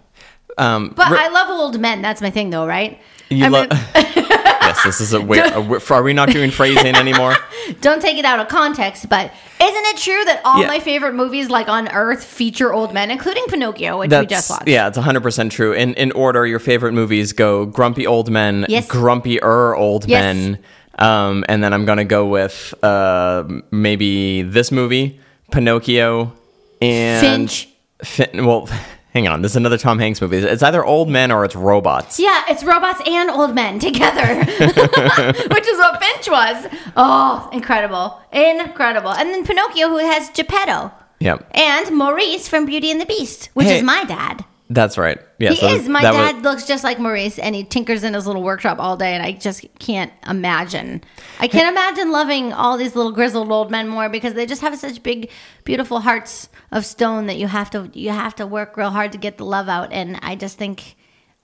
Um, 0.58 0.93
But 0.96 1.10
re- 1.12 1.17
I 1.20 1.29
love 1.29 1.50
old 1.50 1.79
men. 1.79 2.01
That's 2.01 2.22
my 2.22 2.29
thing 2.29 2.50
though, 2.50 2.65
right? 2.67 3.00
you 3.29 3.46
I 3.46 3.48
lo- 3.48 3.62
mean- 3.62 3.70
yes, 3.96 4.84
this 4.84 5.00
is 5.01 5.13
a 5.13 5.22
weird. 5.22 5.51
Are 5.89 6.03
we 6.03 6.13
not 6.13 6.29
doing 6.29 6.51
phrasing 6.51 6.96
anymore? 6.96 7.36
Don't 7.81 8.01
take 8.01 8.17
it 8.17 8.25
out 8.25 8.39
of 8.39 8.48
context, 8.50 9.08
but 9.10 9.31
isn't 9.62 9.86
it 9.86 9.98
true 9.98 10.24
that 10.25 10.41
all 10.43 10.62
Yeah. 10.62 10.67
my 10.67 10.79
favorite 10.79 11.13
movies 11.13 11.50
like 11.50 11.70
on 11.70 11.88
earth 11.89 12.24
feature 12.24 12.74
old 12.74 12.93
men, 12.93 13.10
including 13.12 13.46
Pinocchio, 13.48 13.98
which 14.00 14.12
we 14.12 14.25
just 14.25 14.50
watched? 14.50 14.67
Yeah, 14.67 14.88
it's 14.88 14.98
100% 14.98 15.50
true. 15.51 15.72
In 15.74 15.93
in 15.93 16.12
order, 16.12 16.46
your 16.46 16.60
favorite 16.60 16.93
movies 16.93 17.31
go 17.34 17.65
Grumpy 17.65 18.05
Old 18.05 18.29
Men, 18.29 18.65
Yes. 18.67 18.88
Grumpier 18.88 19.77
Old 19.77 20.08
Yes. 20.10 20.36
Men, 20.36 20.60
um, 21.00 21.46
and 21.48 21.63
then 21.63 21.74
I'm 21.74 21.86
going 21.86 21.98
to 22.00 22.03
go 22.03 22.25
with 22.27 22.74
uh, 22.84 23.43
maybe 23.72 24.41
this 24.41 24.72
movie, 24.72 25.20
Pinocchio, 25.51 26.34
and. 26.81 27.22
Finch. 27.50 27.67
Fin- 28.03 28.46
well, 28.46 28.67
hang 29.13 29.27
on. 29.27 29.41
This 29.41 29.51
is 29.53 29.56
another 29.58 29.77
Tom 29.77 30.00
Hanks 30.00 30.22
movie. 30.22 30.38
It's 30.38 30.63
either 30.63 30.84
Old 30.84 31.10
Men 31.10 31.32
or 31.32 31.46
it's 31.46 31.56
Robots. 31.56 32.20
Yeah, 32.20 32.44
it's 32.50 32.63
robots 32.63 33.01
and 33.08 33.30
old 33.30 33.53
men 33.56 33.80
together, 33.80 34.36
which 34.46 35.68
is 35.68 35.77
what 35.77 36.01
Finch 36.03 36.30
was. 36.30 36.68
Oh, 36.98 37.50
incredible. 37.53 38.20
Incredible. 38.32 39.12
And 39.12 39.30
then 39.30 39.46
Pinocchio, 39.46 39.89
who 39.89 39.98
has 39.98 40.30
Geppetto. 40.32 40.91
Yeah, 41.20 41.38
And 41.51 41.96
Maurice 41.96 42.48
from 42.48 42.65
Beauty 42.65 42.89
and 42.89 43.00
the 43.00 43.06
Beast, 43.06 43.50
which 43.53 43.68
Hey. 43.68 43.77
is 43.77 43.84
my 43.84 44.03
dad. 44.06 44.44
That's 44.74 44.98
right. 44.98 45.20
Yeah, 45.38 45.50
He 45.51 45.56
so 45.58 45.68
is. 45.68 45.88
My 45.90 46.01
that 46.01 46.13
was- 46.13 46.34
dad 46.34 46.44
looks 46.44 46.66
just 46.66 46.84
like 46.84 47.00
Maurice, 47.00 47.38
and 47.40 47.54
he 47.56 47.63
tinkers 47.63 48.04
in 48.04 48.13
his 48.13 48.25
little 48.28 48.44
workshop 48.44 48.78
all 48.80 48.96
day, 48.98 49.13
and 49.13 49.24
I 49.24 49.32
just 49.34 49.66
can't 49.80 50.12
imagine. 50.28 51.04
I 51.40 51.48
can't 51.48 51.70
imagine 51.70 52.12
loving 52.12 52.54
all 52.54 52.78
these 52.78 52.96
little 52.96 53.12
grizzled 53.12 53.51
old 53.51 53.72
men 53.72 53.88
more 53.88 54.08
because 54.10 54.34
they 54.34 54.46
just 54.46 54.62
have 54.62 54.78
such 54.78 55.04
big, 55.04 55.30
beautiful 55.63 56.00
hearts 56.01 56.50
of 56.72 56.86
stone 56.86 57.28
that 57.28 57.38
you 57.38 57.48
have 57.48 57.70
to 57.72 57.90
you 57.94 58.10
have 58.12 58.36
to 58.36 58.48
work 58.48 58.78
real 58.78 58.90
hard 58.92 59.12
to 59.12 59.18
get 59.18 59.38
the 59.38 59.46
love 59.46 59.68
out. 59.70 59.92
And 59.92 60.20
I 60.22 60.36
just 60.36 60.58
think, 60.58 60.96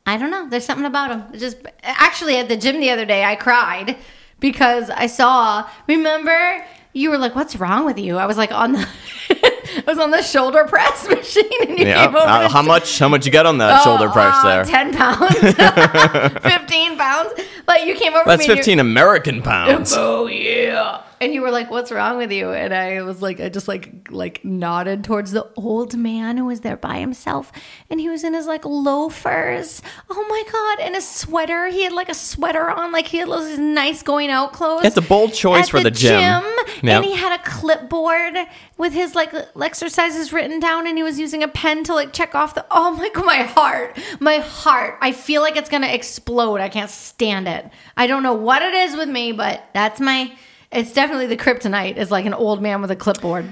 I 0.05 0.17
don't 0.17 0.31
know, 0.31 0.47
there's 0.49 0.65
something 0.65 0.85
about 0.85 1.09
them. 1.09 1.23
It's 1.33 1.41
just 1.41 1.57
actually 1.83 2.37
at 2.37 2.47
the 2.49 2.57
gym 2.57 2.79
the 2.79 2.91
other 2.91 3.05
day, 3.05 3.23
I 3.25 3.35
cried 3.35 3.97
because 4.39 4.89
I 4.89 5.07
saw. 5.07 5.67
Remember, 5.87 6.63
you 6.93 7.09
were 7.09 7.17
like, 7.17 7.35
"What's 7.35 7.55
wrong 7.55 7.85
with 7.85 7.97
you?" 7.99 8.17
I 8.17 8.25
was 8.25 8.37
like 8.37 8.51
on 8.51 8.71
the. 8.73 8.87
I 9.77 9.83
was 9.87 9.99
on 9.99 10.11
the 10.11 10.21
shoulder 10.21 10.65
press 10.65 11.07
machine, 11.09 11.45
and 11.67 11.77
you 11.77 11.85
yeah. 11.85 12.05
came 12.05 12.15
over. 12.15 12.25
Uh, 12.25 12.49
how 12.49 12.61
much? 12.61 12.99
How 12.99 13.09
much 13.09 13.25
you 13.25 13.31
got 13.31 13.45
on 13.45 13.57
that 13.59 13.83
shoulder 13.83 14.07
Oh, 14.07 14.11
press 14.11 14.35
uh, 14.37 14.63
there? 14.63 14.65
10 14.65 14.93
pounds, 14.93 16.41
15 16.43 16.97
pounds. 16.97 17.33
But 17.65 17.85
you 17.85 17.95
came 17.95 18.13
over 18.13 18.23
That's 18.25 18.47
me. 18.47 18.55
15 18.55 18.79
American 18.79 19.41
pounds. 19.41 19.93
Oh, 19.95 20.27
yeah. 20.27 21.03
And 21.19 21.33
you 21.33 21.41
were 21.41 21.49
like, 21.49 21.71
what's 21.71 21.91
wrong 21.91 22.17
with 22.17 22.31
you? 22.31 22.51
And 22.51 22.73
I 22.73 23.01
was 23.01 23.21
like, 23.21 23.39
I 23.39 23.49
just 23.49 23.67
like, 23.67 24.07
like 24.11 24.45
nodded 24.45 25.03
towards 25.03 25.31
the 25.31 25.49
old 25.55 25.97
man 25.97 26.37
who 26.37 26.45
was 26.45 26.61
there 26.61 26.77
by 26.77 26.99
himself. 26.99 27.51
And 27.89 27.99
he 27.99 28.07
was 28.07 28.23
in 28.23 28.35
his 28.35 28.45
like 28.45 28.63
loafers. 28.65 29.81
Oh 30.09 30.25
my 30.29 30.43
God. 30.51 30.85
And 30.85 30.95
a 30.95 31.01
sweater. 31.01 31.67
He 31.67 31.83
had 31.83 31.91
like 31.91 32.09
a 32.09 32.13
sweater 32.13 32.69
on. 32.69 32.91
Like 32.91 33.07
he 33.07 33.17
had 33.17 33.27
his 33.29 33.57
nice 33.57 34.03
going 34.03 34.29
out 34.29 34.53
clothes. 34.53 34.85
It's 34.85 34.97
a 34.97 35.01
bold 35.01 35.33
choice 35.33 35.69
for 35.69 35.81
the 35.81 35.91
gym. 35.91 36.19
Yep. 36.19 36.43
Yep. 36.83 36.83
And 36.83 37.05
he 37.05 37.15
had 37.15 37.39
a 37.39 37.43
clipboard 37.43 38.37
with 38.77 38.93
his 38.93 39.15
like 39.15 39.33
exercises 39.61 40.31
written 40.31 40.59
down 40.59 40.87
and 40.87 40.97
he 40.97 41.03
was 41.03 41.19
using 41.19 41.43
a 41.43 41.47
pen 41.47 41.83
to 41.85 41.93
like 41.93 42.13
check 42.13 42.35
off 42.35 42.55
the 42.55 42.65
oh 42.71 42.91
my 42.91 43.09
god 43.09 43.25
my 43.25 43.37
heart 43.43 43.97
my 44.19 44.37
heart. 44.37 44.97
I 45.01 45.11
feel 45.11 45.41
like 45.41 45.55
it's 45.57 45.69
gonna 45.69 45.87
explode. 45.87 46.61
I 46.61 46.69
can't 46.69 46.89
stand 46.89 47.47
it. 47.47 47.69
I 47.95 48.07
don't 48.07 48.23
know 48.23 48.33
what 48.33 48.61
it 48.61 48.73
is 48.73 48.95
with 48.95 49.09
me 49.09 49.31
but 49.31 49.63
that's 49.73 49.99
my 49.99 50.31
it's 50.71 50.93
definitely 50.93 51.27
the 51.27 51.37
kryptonite 51.37 51.97
is 51.97 52.11
like 52.11 52.25
an 52.25 52.33
old 52.33 52.61
man 52.61 52.81
with 52.81 52.91
a 52.91 52.95
clipboard. 52.95 53.45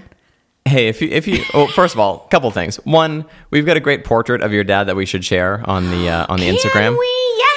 Hey, 0.66 0.88
if 0.88 1.02
you 1.02 1.10
if 1.10 1.28
you 1.28 1.44
oh, 1.54 1.68
first 1.68 1.94
of 1.94 2.00
all, 2.00 2.20
couple 2.32 2.50
things. 2.50 2.78
One, 2.78 3.26
we've 3.52 3.68
got 3.68 3.78
a 3.78 3.80
great 3.80 4.04
portrait 4.04 4.42
of 4.42 4.52
your 4.52 4.64
dad 4.64 4.86
that 4.86 4.96
we 4.96 5.06
should 5.06 5.24
share 5.24 5.62
on 5.70 5.92
the 5.92 6.10
uh, 6.10 6.26
on 6.28 6.40
the 6.40 6.46
Can 6.46 6.56
Instagram. 6.56 6.98
we? 6.98 7.06
Yes 7.38 7.55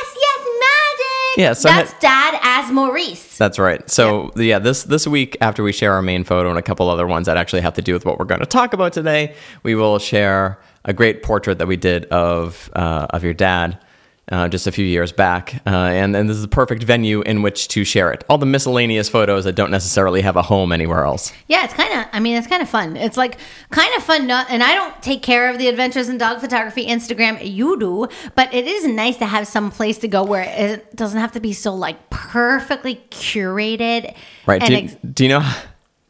Yeah, 1.39 1.53
so 1.53 1.69
that's 1.69 1.93
had- 1.93 2.01
dad 2.01 2.41
as 2.43 2.73
Maurice. 2.73 3.39
That's 3.39 3.61
right. 3.61 3.89
So 3.89 4.33
yeah, 4.35 4.59
this 4.59 4.83
this 4.83 5.07
week 5.07 5.37
after 5.41 5.63
we 5.63 5.73
share 5.73 5.93
our 5.93 6.03
main 6.03 6.25
photo 6.25 6.51
and 6.51 6.59
a 6.59 6.63
couple 6.63 6.91
other 6.91 7.07
ones 7.07 7.27
that 7.27 7.37
actually 7.37 7.63
have 7.63 7.75
to 7.75 7.83
do 7.83 7.93
with 7.93 8.05
what 8.05 8.19
we're 8.19 8.25
going 8.25 8.41
to 8.41 8.47
talk 8.47 8.73
about 8.73 8.93
today, 8.93 9.35
we 9.63 9.77
will 9.77 10.01
share 10.01 10.59
a 10.85 10.93
great 10.93 11.23
portrait 11.23 11.59
that 11.59 11.69
we 11.69 11.77
did 11.77 12.07
of 12.07 12.69
uh, 12.75 13.07
of 13.11 13.23
your 13.23 13.35
dad. 13.35 13.79
Uh, 14.31 14.47
just 14.47 14.67
a 14.67 14.73
few 14.73 14.85
years 14.85 15.11
back, 15.11 15.63
uh, 15.67 15.71
and, 15.71 16.15
and 16.15 16.29
this 16.29 16.37
is 16.37 16.43
the 16.43 16.49
perfect 16.49 16.83
venue 16.83 17.23
in 17.23 17.41
which 17.41 17.67
to 17.69 17.83
share 17.83 18.13
it. 18.13 18.25
All 18.29 18.37
the 18.37 18.45
miscellaneous 18.45 19.09
photos 19.09 19.45
that 19.45 19.55
don't 19.55 19.71
necessarily 19.71 20.21
have 20.21 20.37
a 20.37 20.43
home 20.43 20.71
anywhere 20.71 21.05
else. 21.05 21.33
Yeah, 21.47 21.65
it's 21.65 21.73
kind 21.73 21.99
of. 21.99 22.07
I 22.13 22.21
mean, 22.21 22.37
it's 22.37 22.47
kind 22.47 22.61
of 22.61 22.69
fun. 22.69 22.99
It's 22.99 23.17
like 23.17 23.39
kind 23.71 23.91
of 23.97 24.03
fun. 24.03 24.27
Not, 24.27 24.51
and 24.51 24.63
I 24.63 24.75
don't 24.75 25.03
take 25.03 25.23
care 25.23 25.49
of 25.49 25.57
the 25.57 25.69
Adventures 25.69 26.11
in 26.11 26.19
Dog 26.19 26.41
Photography 26.41 26.87
Instagram. 26.87 27.39
You 27.43 27.79
do, 27.79 28.09
but 28.35 28.53
it 28.53 28.67
is 28.67 28.87
nice 28.87 29.17
to 29.17 29.25
have 29.25 29.47
some 29.47 29.71
place 29.71 29.97
to 29.99 30.09
go 30.09 30.25
where 30.25 30.43
it 30.43 30.95
doesn't 30.95 31.19
have 31.19 31.33
to 31.33 31.41
be 31.41 31.55
so 31.55 31.75
like 31.75 32.11
perfectly 32.11 32.97
curated. 33.11 34.15
Right? 34.45 34.61
Do 34.61 34.73
you, 34.73 34.79
ex- 34.79 34.97
do 35.11 35.25
you 35.25 35.31
know? 35.31 35.53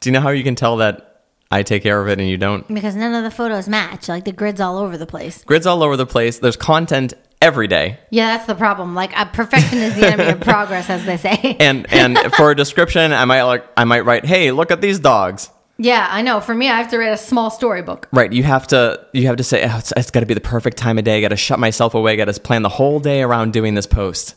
Do 0.01 0.09
you 0.09 0.13
know 0.13 0.21
how 0.21 0.29
you 0.29 0.43
can 0.43 0.55
tell 0.55 0.77
that 0.77 1.23
I 1.51 1.63
take 1.63 1.83
care 1.83 2.01
of 2.01 2.09
it 2.09 2.19
and 2.19 2.29
you 2.29 2.37
don't? 2.37 2.67
because 2.73 2.95
none 2.95 3.13
of 3.13 3.23
the 3.23 3.31
photos 3.31 3.67
match. 3.69 4.09
Like 4.09 4.25
the 4.25 4.31
grids 4.31 4.59
all 4.59 4.77
over 4.77 4.97
the 4.97 5.05
place. 5.07 5.43
Grids 5.45 5.65
all 5.65 5.83
over 5.83 5.95
the 5.97 6.05
place. 6.05 6.39
There's 6.39 6.57
content 6.57 7.13
every 7.41 7.67
day. 7.67 7.99
Yeah, 8.09 8.35
that's 8.35 8.47
the 8.47 8.55
problem. 8.55 8.95
Like 8.95 9.17
uh, 9.17 9.25
perfection 9.25 9.79
is 9.79 9.95
the 9.95 10.07
enemy 10.07 10.31
of 10.31 10.41
progress, 10.41 10.89
as 10.89 11.05
they 11.05 11.17
say. 11.17 11.57
And 11.59 11.91
and 11.91 12.17
for 12.35 12.51
a 12.51 12.55
description, 12.55 13.11
I 13.13 13.25
might 13.25 13.43
like 13.43 13.65
I 13.75 13.83
might 13.83 14.01
write, 14.01 14.25
"Hey, 14.25 14.51
look 14.51 14.71
at 14.71 14.81
these 14.81 14.99
dogs." 14.99 15.49
yeah, 15.81 16.07
I 16.11 16.21
know. 16.21 16.41
For 16.41 16.53
me, 16.53 16.69
I 16.69 16.77
have 16.77 16.89
to 16.91 16.97
write 16.97 17.13
a 17.13 17.17
small 17.17 17.49
storybook. 17.49 18.09
Right, 18.11 18.31
you 18.31 18.43
have 18.43 18.67
to 18.67 19.05
you 19.13 19.27
have 19.27 19.37
to 19.37 19.43
say 19.43 19.63
oh, 19.63 19.77
it's, 19.77 19.93
it's 19.95 20.11
got 20.11 20.19
to 20.19 20.25
be 20.25 20.33
the 20.33 20.41
perfect 20.41 20.77
time 20.77 20.97
of 20.97 21.05
day. 21.05 21.21
Got 21.21 21.29
to 21.29 21.37
shut 21.37 21.59
myself 21.59 21.95
away. 21.95 22.17
Got 22.17 22.25
to 22.25 22.39
plan 22.39 22.61
the 22.61 22.69
whole 22.69 22.99
day 22.99 23.21
around 23.21 23.53
doing 23.53 23.75
this 23.75 23.87
post. 23.87 24.35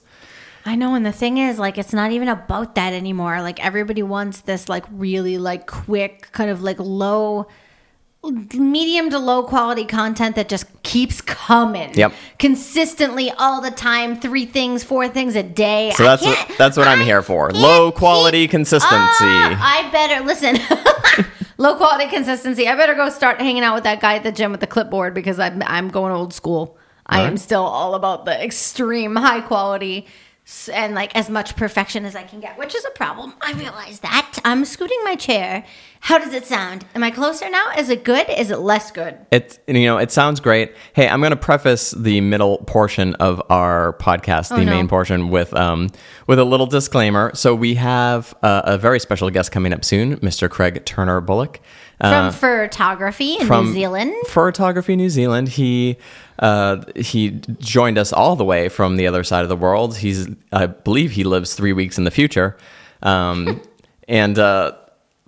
I 0.64 0.76
know, 0.76 0.94
and 0.94 1.04
the 1.04 1.10
thing 1.12 1.38
is, 1.38 1.58
like, 1.58 1.76
it's 1.76 1.92
not 1.92 2.12
even 2.12 2.28
about 2.28 2.76
that 2.76 2.92
anymore. 2.92 3.42
Like, 3.42 3.58
everybody 3.64 4.04
wants 4.04 4.42
this, 4.42 4.68
like, 4.68 4.84
really, 4.92 5.36
like, 5.36 5.66
quick, 5.66 6.28
kind 6.30 6.50
of 6.50 6.62
like 6.62 6.78
low, 6.78 7.48
medium 8.30 9.10
to 9.10 9.18
low 9.18 9.42
quality 9.42 9.84
content 9.84 10.36
that 10.36 10.48
just 10.48 10.66
keeps 10.84 11.20
coming. 11.20 11.92
Yep. 11.94 12.12
Consistently 12.38 13.30
all 13.32 13.60
the 13.60 13.70
time, 13.70 14.20
three 14.20 14.46
things, 14.46 14.84
four 14.84 15.08
things 15.08 15.34
a 15.34 15.42
day. 15.42 15.90
So 15.96 16.04
I 16.04 16.06
that's 16.08 16.24
what, 16.24 16.54
that's 16.58 16.76
what 16.76 16.86
I'm 16.86 17.00
here 17.00 17.22
for. 17.22 17.50
Low 17.50 17.90
quality 17.90 18.44
keep- 18.44 18.52
consistency. 18.52 18.94
Ah, 18.94 19.84
I 19.84 19.90
better 19.90 20.24
listen. 20.24 20.56
Low 21.58 21.76
quality 21.76 22.08
consistency. 22.08 22.66
I 22.66 22.76
better 22.76 22.94
go 22.94 23.08
start 23.10 23.38
hanging 23.38 23.62
out 23.62 23.74
with 23.74 23.84
that 23.84 24.00
guy 24.00 24.16
at 24.16 24.22
the 24.22 24.32
gym 24.32 24.50
with 24.52 24.60
the 24.60 24.66
clipboard 24.66 25.14
because 25.14 25.38
I'm 25.38 25.62
I'm 25.64 25.88
going 25.88 26.12
old 26.12 26.32
school. 26.32 26.76
I 27.06 27.22
am 27.22 27.36
still 27.36 27.62
all 27.62 27.94
about 27.94 28.24
the 28.24 28.42
extreme 28.42 29.16
high 29.16 29.40
quality 29.42 30.06
and 30.72 30.94
like 30.94 31.14
as 31.16 31.30
much 31.30 31.54
perfection 31.56 32.04
as 32.04 32.16
I 32.16 32.24
can 32.24 32.40
get, 32.40 32.58
which 32.58 32.74
is 32.74 32.84
a 32.84 32.90
problem. 32.90 33.32
I 33.40 33.52
realize 33.52 34.00
that. 34.00 34.38
I'm 34.44 34.64
scooting 34.64 34.98
my 35.04 35.14
chair. 35.14 35.64
How 36.00 36.18
does 36.18 36.34
it 36.34 36.44
sound? 36.46 36.84
Am 36.96 37.04
I 37.04 37.12
closer 37.12 37.48
now? 37.48 37.70
Is 37.78 37.88
it 37.88 38.02
good? 38.02 38.28
Is 38.28 38.50
it 38.50 38.58
less 38.58 38.90
good? 38.90 39.16
It 39.30 39.60
you 39.68 39.84
know 39.84 39.98
it 39.98 40.10
sounds 40.10 40.40
great. 40.40 40.74
Hey, 40.94 41.08
I'm 41.08 41.20
going 41.20 41.30
to 41.30 41.36
preface 41.36 41.92
the 41.92 42.20
middle 42.20 42.58
portion 42.66 43.14
of 43.16 43.40
our 43.50 43.92
podcast, 44.00 44.48
the 44.48 44.56
Oh, 44.56 44.64
no. 44.64 44.70
main 44.72 44.88
portion, 44.88 45.30
with 45.30 45.54
um 45.54 45.88
with 46.26 46.40
a 46.40 46.44
little 46.44 46.66
disclaimer. 46.66 47.30
So 47.34 47.54
we 47.54 47.76
have 47.76 48.34
uh, 48.42 48.62
a 48.64 48.78
very 48.78 48.98
special 48.98 49.30
guest 49.30 49.52
coming 49.52 49.72
up 49.72 49.84
soon, 49.84 50.16
Mr. 50.18 50.50
Craig 50.50 50.84
Turner 50.84 51.20
Bullock. 51.20 51.60
From 52.00 52.12
Uh, 52.26 52.32
photography 52.32 53.36
in 53.38 53.46
from 53.46 53.66
New 53.66 53.74
Zealand. 53.74 54.12
Photography 54.26 54.96
New 54.96 55.08
Zealand. 55.08 55.50
He 55.50 55.98
uh, 56.42 56.82
he 56.96 57.30
joined 57.60 57.96
us 57.96 58.12
all 58.12 58.34
the 58.34 58.44
way 58.44 58.68
from 58.68 58.96
the 58.96 59.06
other 59.06 59.22
side 59.22 59.44
of 59.44 59.48
the 59.48 59.56
world. 59.56 59.96
He's 59.96 60.28
I 60.52 60.66
believe 60.66 61.12
he 61.12 61.22
lives 61.22 61.54
three 61.54 61.72
weeks 61.72 61.96
in 61.98 62.04
the 62.04 62.10
future, 62.10 62.58
um, 63.02 63.62
and 64.08 64.36
uh, 64.38 64.72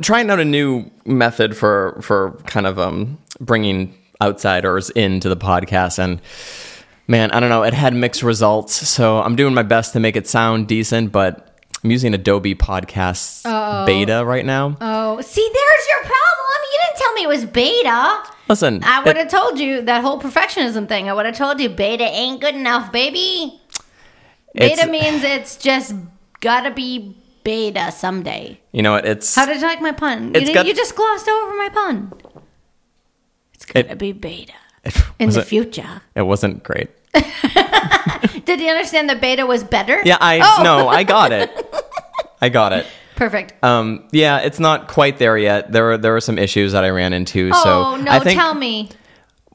trying 0.02 0.28
out 0.28 0.40
a 0.40 0.44
new 0.44 0.90
method 1.06 1.56
for 1.56 2.00
for 2.02 2.32
kind 2.46 2.66
of 2.66 2.80
um, 2.80 3.16
bringing 3.40 3.94
outsiders 4.20 4.90
into 4.90 5.30
the 5.30 5.36
podcast 5.36 5.98
and. 5.98 6.20
Man, 7.06 7.32
I 7.32 7.40
don't 7.40 7.50
know. 7.50 7.64
It 7.64 7.74
had 7.74 7.92
mixed 7.92 8.22
results, 8.22 8.72
so 8.72 9.18
I'm 9.18 9.36
doing 9.36 9.52
my 9.52 9.62
best 9.62 9.92
to 9.92 10.00
make 10.00 10.16
it 10.16 10.26
sound 10.26 10.68
decent, 10.68 11.12
but 11.12 11.54
I'm 11.84 11.90
using 11.90 12.14
Adobe 12.14 12.54
Podcasts 12.54 13.44
beta 13.84 14.24
right 14.24 14.46
now. 14.46 14.74
Oh, 14.80 15.20
see, 15.20 15.46
there's 15.52 15.86
your 15.90 16.00
problem. 16.00 16.33
Didn't 16.94 17.06
tell 17.06 17.12
me 17.14 17.22
it 17.24 17.28
was 17.28 17.44
beta. 17.44 18.22
Listen, 18.48 18.82
I 18.84 19.02
would 19.02 19.16
have 19.16 19.28
told 19.28 19.58
you 19.58 19.82
that 19.82 20.02
whole 20.02 20.20
perfectionism 20.20 20.86
thing. 20.88 21.08
I 21.08 21.12
would 21.12 21.26
have 21.26 21.36
told 21.36 21.60
you 21.60 21.68
beta 21.68 22.04
ain't 22.04 22.40
good 22.40 22.54
enough, 22.54 22.92
baby. 22.92 23.60
It's- 24.54 24.76
Beta 24.78 24.90
means 24.90 25.24
it's 25.24 25.56
just 25.56 25.94
gotta 26.40 26.70
be 26.70 27.16
beta 27.42 27.90
someday. 27.90 28.60
you 28.72 28.82
know 28.82 28.92
what? 28.92 29.04
It's 29.06 29.34
How 29.34 29.46
did 29.46 29.60
you 29.60 29.66
like 29.66 29.80
my 29.80 29.92
pun? 29.92 30.34
You, 30.34 30.54
got- 30.54 30.66
you 30.66 30.74
just 30.74 30.94
glossed 30.94 31.28
over 31.28 31.56
my 31.56 31.68
pun. 31.70 32.12
It's 33.54 33.64
gonna 33.66 33.86
It- 33.90 33.98
be 33.98 34.12
beta 34.12 34.52
in 35.18 35.30
the 35.30 35.42
future. 35.42 36.02
It 36.14 36.22
wasn't 36.22 36.62
great. 36.62 36.90
Did 38.44 38.60
you 38.60 38.68
understand 38.68 39.08
that 39.08 39.20
beta 39.20 39.46
was 39.46 39.64
better? 39.64 40.00
Yeah, 40.04 40.18
I 40.20 40.40
Oh, 40.42 40.62
no, 40.62 40.88
I 40.88 41.02
got 41.04 41.32
it. 41.32 41.50
I 42.40 42.48
got 42.50 42.72
it. 42.72 42.86
Perfect. 43.16 43.62
Um, 43.64 44.08
yeah, 44.12 44.38
it's 44.40 44.58
not 44.58 44.88
quite 44.88 45.18
there 45.18 45.38
yet. 45.38 45.70
There 45.72 45.84
were 45.84 45.98
there 45.98 46.12
were 46.12 46.20
some 46.20 46.38
issues 46.38 46.72
that 46.72 46.84
I 46.84 46.90
ran 46.90 47.12
into. 47.12 47.52
so 47.52 47.62
oh 47.66 47.96
no! 47.96 48.10
I 48.10 48.18
think, 48.20 48.38
tell 48.38 48.54
me. 48.54 48.88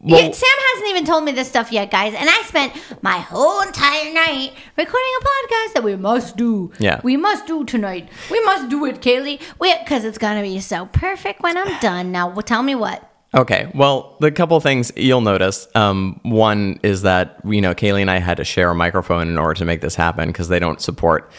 Well- 0.01 0.17
Yeah, 0.21 0.31
Sam 0.31 0.57
hasn't 0.73 0.89
even 0.91 1.05
told 1.05 1.25
me 1.25 1.33
this 1.33 1.49
stuff 1.49 1.73
yet, 1.73 1.91
guys, 1.91 2.13
and 2.13 2.29
I 2.29 2.41
spent 2.43 2.71
my 3.01 3.17
whole 3.19 3.59
entire 3.61 4.13
night 4.13 4.53
recording 4.77 5.11
a 5.19 5.23
podcast 5.25 5.73
that 5.73 5.83
we 5.83 5.97
must 5.97 6.37
do. 6.37 6.71
Yeah. 6.79 7.01
we 7.03 7.17
must 7.17 7.47
do 7.47 7.65
tonight. 7.65 8.07
We 8.31 8.39
must 8.45 8.69
do 8.69 8.85
it, 8.85 9.01
Kaylee. 9.01 9.41
because 9.59 10.05
it's 10.05 10.17
gonna 10.17 10.41
be 10.41 10.61
so 10.61 10.85
perfect 10.85 11.41
when 11.41 11.57
I'm 11.57 11.77
done. 11.81 12.13
Now, 12.13 12.29
well, 12.29 12.43
tell 12.43 12.63
me 12.63 12.75
what. 12.75 13.05
Okay, 13.35 13.69
well, 13.75 14.15
the 14.21 14.31
couple 14.31 14.59
things 14.61 14.91
you'll 14.95 15.19
notice. 15.21 15.67
Um, 15.75 16.19
one 16.23 16.79
is 16.81 17.01
that 17.01 17.39
you 17.43 17.59
know 17.59 17.75
Kaylee 17.75 18.01
and 18.01 18.09
I 18.09 18.19
had 18.19 18.37
to 18.37 18.45
share 18.45 18.71
a 18.71 18.75
microphone 18.75 19.27
in 19.27 19.37
order 19.37 19.53
to 19.55 19.65
make 19.65 19.81
this 19.81 19.95
happen 19.95 20.29
because 20.29 20.47
they 20.47 20.59
don't 20.59 20.81
support 20.81 21.29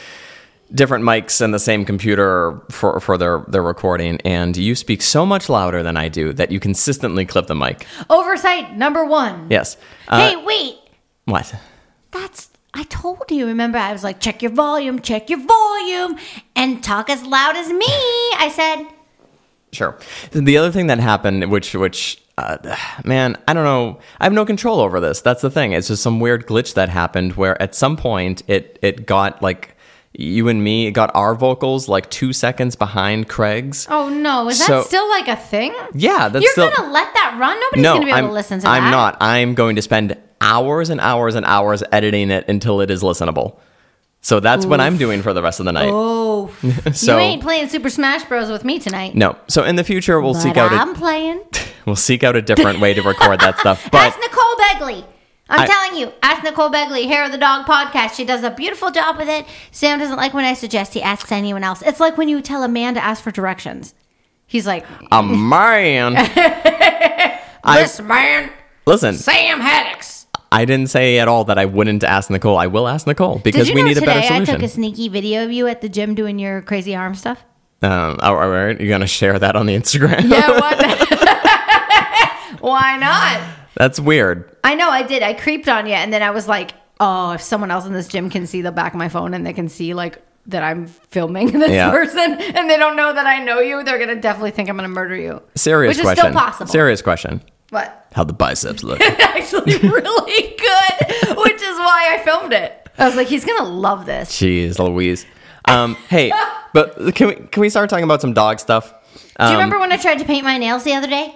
different 0.75 1.05
mics 1.05 1.41
and 1.41 1.53
the 1.53 1.59
same 1.59 1.85
computer 1.85 2.61
for 2.71 3.01
for 3.01 3.17
their 3.19 3.45
their 3.49 3.63
recording. 3.63 4.21
And 4.25 4.57
you 4.57 4.75
speak 4.75 5.03
so 5.03 5.27
much 5.27 5.49
louder 5.49 5.83
than 5.83 5.97
I 5.97 6.09
do 6.09 6.33
that 6.35 6.51
you 6.51 6.61
consistently 6.61 7.27
clip 7.27 7.47
the 7.47 7.55
mic. 7.55 7.87
Oversight 8.09 8.77
number 8.77 9.05
one. 9.05 9.47
Yes. 9.51 9.77
Uh, 10.09 10.31
hey, 10.31 10.37
wait. 10.45 10.79
What? 11.25 11.55
That's. 12.11 12.51
I 12.73 12.85
told 12.85 13.25
you. 13.31 13.47
Remember, 13.47 13.79
I 13.79 13.93
was 13.93 14.05
like, 14.05 14.21
check 14.21 14.43
your 14.43 14.53
volume, 14.53 15.01
check 15.01 15.29
your 15.29 15.41
volume, 15.41 16.19
and 16.55 16.85
talk 16.85 17.11
as 17.11 17.25
loud 17.25 17.57
as 17.57 17.69
me. 17.69 17.87
I 17.89 18.51
said. 18.55 18.87
Sure. 19.73 19.99
The 20.33 20.57
other 20.57 20.71
thing 20.73 20.87
that 20.87 20.99
happened, 21.01 21.51
which 21.51 21.75
which 21.75 22.21
uh, 22.39 22.77
man, 23.05 23.37
I 23.47 23.55
don't 23.55 23.65
know. 23.65 23.99
I 24.19 24.25
have 24.25 24.33
no 24.33 24.45
control 24.45 24.81
over 24.81 25.01
this. 25.01 25.21
That's 25.21 25.43
the 25.43 25.51
thing. 25.51 25.73
It's 25.73 25.89
just 25.89 26.03
some 26.03 26.21
weird 26.21 26.47
glitch 26.47 26.75
that 26.75 26.89
happened 26.89 27.35
where 27.35 27.61
at 27.61 27.75
some 27.75 27.97
point 27.97 28.43
it 28.49 28.79
it 28.83 29.07
got 29.07 29.43
like 29.43 29.77
you 30.13 30.49
and 30.49 30.63
me. 30.63 30.91
Got 30.91 31.15
our 31.15 31.35
vocals 31.35 31.89
like 31.89 32.11
two 32.11 32.33
seconds 32.33 32.77
behind 32.77 33.29
Craig's. 33.29 33.87
Oh 33.91 34.09
no! 34.09 34.49
Is 34.49 34.67
that 34.67 34.85
still 34.87 35.09
like 35.09 35.29
a 35.29 35.37
thing? 35.37 35.75
Yeah, 35.95 36.29
that's 36.29 36.43
You're 36.43 36.53
still. 36.53 36.71
gonna 36.71 36.93
let 36.93 37.13
that 37.15 37.37
run? 37.39 37.59
Nobody's 37.61 37.83
no, 37.83 37.95
gonna 37.95 38.05
be 38.07 38.11
able 38.11 38.19
I'm, 38.19 38.27
to 38.27 38.33
listen 38.33 38.59
to 38.61 38.63
that. 38.65 38.71
I'm 38.71 38.91
not. 38.91 39.17
I'm 39.21 39.55
going 39.55 39.77
to 39.77 39.83
spend 39.83 40.17
hours 40.41 40.91
and 40.91 41.01
hours 41.01 41.35
and 41.35 41.45
hours 41.47 41.83
editing 41.93 42.31
it 42.31 42.49
until 42.49 42.81
it 42.81 42.91
is 42.91 43.03
listenable. 43.03 43.59
So 44.23 44.39
that's 44.39 44.67
what 44.67 44.81
I'm 44.81 44.99
doing 44.99 45.23
for 45.23 45.33
the 45.33 45.43
rest 45.43 45.61
of 45.61 45.67
the 45.67 45.73
night. 45.73 45.89
Oh, 45.91 46.49
So- 46.93 47.15
you 47.17 47.21
ain't 47.23 47.43
playing 47.43 47.69
Super 47.69 47.89
Smash 47.89 48.25
Bros 48.25 48.51
with 48.51 48.65
me 48.65 48.79
tonight. 48.79 49.15
No. 49.15 49.39
So 49.49 49.65
in 49.65 49.77
the 49.77 49.85
future 49.85 50.21
we'll 50.21 50.35
but 50.35 50.41
seek 50.41 50.57
out 50.59 50.73
I'm 50.73 50.91
a 50.91 50.95
playing. 50.95 51.41
we'll 51.87 51.97
seek 51.97 52.23
out 52.23 52.37
a 52.37 52.43
different 52.43 52.81
way 52.81 52.93
to 52.93 53.01
record 53.03 53.41
that 53.41 53.59
stuff. 53.59 53.83
But 53.91 54.13
ask 54.13 54.19
Nicole 54.21 54.57
Begley. 54.57 55.05
I'm 55.51 55.61
I- 55.63 55.67
telling 55.67 56.01
you, 56.01 56.13
ask 56.23 56.43
Nicole 56.45 56.71
Begley, 56.71 57.07
Hair 57.07 57.25
of 57.27 57.33
the 57.33 57.39
Dog 57.39 57.67
podcast. 57.67 58.15
She 58.15 58.25
does 58.25 58.45
a 58.45 58.51
beautiful 58.51 58.91
job 58.91 59.17
with 59.19 59.29
it. 59.29 59.45
Sam 59.73 59.99
doesn't 59.99 60.17
like 60.17 60.33
when 60.33 60.45
I 60.45 60.55
suggest 60.55 60.95
he 60.95 61.03
asks 61.03 61.33
anyone 61.33 61.65
else. 61.65 61.83
It's 61.83 61.99
like 62.01 62.17
when 62.17 62.29
you 62.29 62.41
tell 62.41 62.63
a 62.63 62.69
man 62.69 62.95
to 62.95 63.03
ask 63.03 63.23
for 63.23 63.31
directions. 63.33 63.95
He's 64.47 64.67
like, 64.67 64.87
a 65.13 65.23
man. 65.23 66.15
I 67.63 67.83
this 67.83 68.01
man, 68.01 68.51
listen. 68.87 69.15
Sam 69.15 69.61
Haddix. 69.61 70.27
I 70.53 70.65
didn't 70.65 70.89
say 70.89 71.19
at 71.19 71.29
all 71.29 71.45
that 71.45 71.59
I 71.59 71.67
wouldn't 71.67 72.03
ask 72.03 72.31
Nicole. 72.31 72.57
I 72.57 72.67
will 72.67 72.89
ask 72.89 73.07
Nicole 73.07 73.39
because 73.39 73.73
we 73.73 73.83
need 73.83 73.99
a 73.99 74.01
better 74.01 74.33
I 74.33 74.45
took 74.45 74.63
a 74.63 74.69
sneaky 74.69 75.09
video 75.09 75.45
of 75.45 75.53
you 75.53 75.67
at 75.69 75.81
the 75.81 75.89
gym 75.89 76.15
doing 76.15 76.39
your 76.39 76.63
crazy 76.63 76.95
arm 76.97 77.15
stuff? 77.15 77.45
um, 77.83 78.19
all 78.21 78.37
right, 78.37 78.79
you're 78.79 78.91
gonna 78.91 79.07
share 79.07 79.39
that 79.39 79.57
on 79.57 79.67
the 79.67 79.75
Instagram. 79.75 80.29
Yeah, 80.29 80.51
what? 80.51 80.79
Why 82.61 82.97
not? 82.99 83.60
That's 83.77 83.99
weird. 84.01 84.57
I 84.65 84.75
know 84.75 84.89
I 84.91 85.03
did. 85.03 85.23
I 85.23 85.35
creeped 85.35 85.69
on 85.69 85.87
you, 85.87 85.95
and 85.95 86.13
then 86.13 86.23
I 86.23 86.31
was 86.31 86.49
like, 86.49 86.73
"Oh, 86.99 87.33
if 87.33 87.41
someone 87.43 87.71
else 87.71 87.87
in 87.87 87.93
this 87.93 88.09
gym 88.09 88.29
can 88.31 88.47
see 88.47 88.63
the 88.63 88.73
back 88.73 88.93
of 88.93 88.99
my 88.99 89.09
phone 89.09 89.33
and 89.35 89.47
they 89.47 89.53
can 89.53 89.69
see 89.69 89.95
like 89.95 90.21
that 90.47 90.63
I'm 90.63 90.87
filming 90.87 91.53
this 91.59 91.71
Yeah. 91.71 91.91
person, 91.91 92.33
and 92.41 92.69
they 92.69 92.77
don't 92.77 92.97
know 92.97 93.13
that 93.13 93.27
I 93.27 93.43
know 93.45 93.61
you, 93.61 93.83
they're 93.85 93.99
gonna 93.99 94.21
definitely 94.21 94.51
think 94.53 94.69
I'm 94.69 94.77
gonna 94.77 94.89
murder 94.89 95.15
you." 95.17 95.43
Serious 95.55 95.91
which 95.91 95.99
is 95.99 96.03
question. 96.03 96.25
still 96.33 96.41
possible. 96.41 96.71
Serious 96.73 97.01
question. 97.03 97.43
What? 97.71 98.07
How 98.13 98.25
the 98.25 98.33
biceps 98.33 98.83
look? 98.83 99.01
Actually, 99.21 99.77
really 99.89 100.57
good, 100.57 101.37
which 101.39 101.63
is 101.63 101.79
why 101.79 102.09
I 102.19 102.23
filmed 102.25 102.53
it. 102.53 102.89
I 102.99 103.07
was 103.07 103.15
like, 103.17 103.29
he's 103.29 103.45
gonna 103.45 103.69
love 103.69 104.05
this. 104.07 104.33
Jeez, 104.33 104.79
Louise. 104.81 105.25
Um, 105.69 105.95
hey, 106.09 106.33
but 106.75 107.15
can 107.15 107.29
we 107.29 107.35
can 107.37 107.61
we 107.61 107.69
start 107.71 107.89
talking 107.89 108.03
about 108.05 108.21
some 108.21 108.33
dog 108.33 108.59
stuff? 108.59 108.93
Do 109.39 109.45
Um, 109.45 109.53
you 109.53 109.57
remember 109.59 109.79
when 109.79 109.93
I 109.93 109.97
tried 109.97 110.19
to 110.19 110.25
paint 110.25 110.43
my 110.45 110.59
nails 110.59 110.83
the 110.85 110.95
other 110.95 111.07
day? 111.07 111.35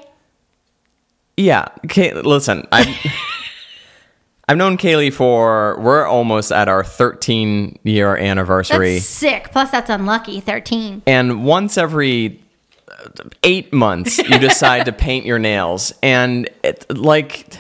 Yeah. 1.37 1.67
Okay, 1.87 2.13
listen, 2.15 2.67
I've 2.73 2.89
I've 4.49 4.57
known 4.57 4.77
Kaylee 4.77 5.13
for 5.13 5.79
we're 5.81 6.05
almost 6.07 6.53
at 6.53 6.69
our 6.69 6.85
13 6.85 7.79
year 7.83 8.17
anniversary, 8.17 8.95
That's 8.95 9.07
sick. 9.07 9.51
Plus, 9.53 9.71
that's 9.71 9.89
unlucky. 9.91 10.41
Thirteen. 10.41 11.03
and 11.07 11.45
once 11.45 11.79
every 11.79 12.41
uh, 12.89 13.25
eight 13.43 13.73
months 13.73 14.19
you 14.19 14.39
decide 14.39 14.85
to 14.85 14.93
paint 15.07 15.25
your 15.27 15.39
nails, 15.39 15.93
and 16.03 16.49
it 16.63 16.85
like 16.95 17.57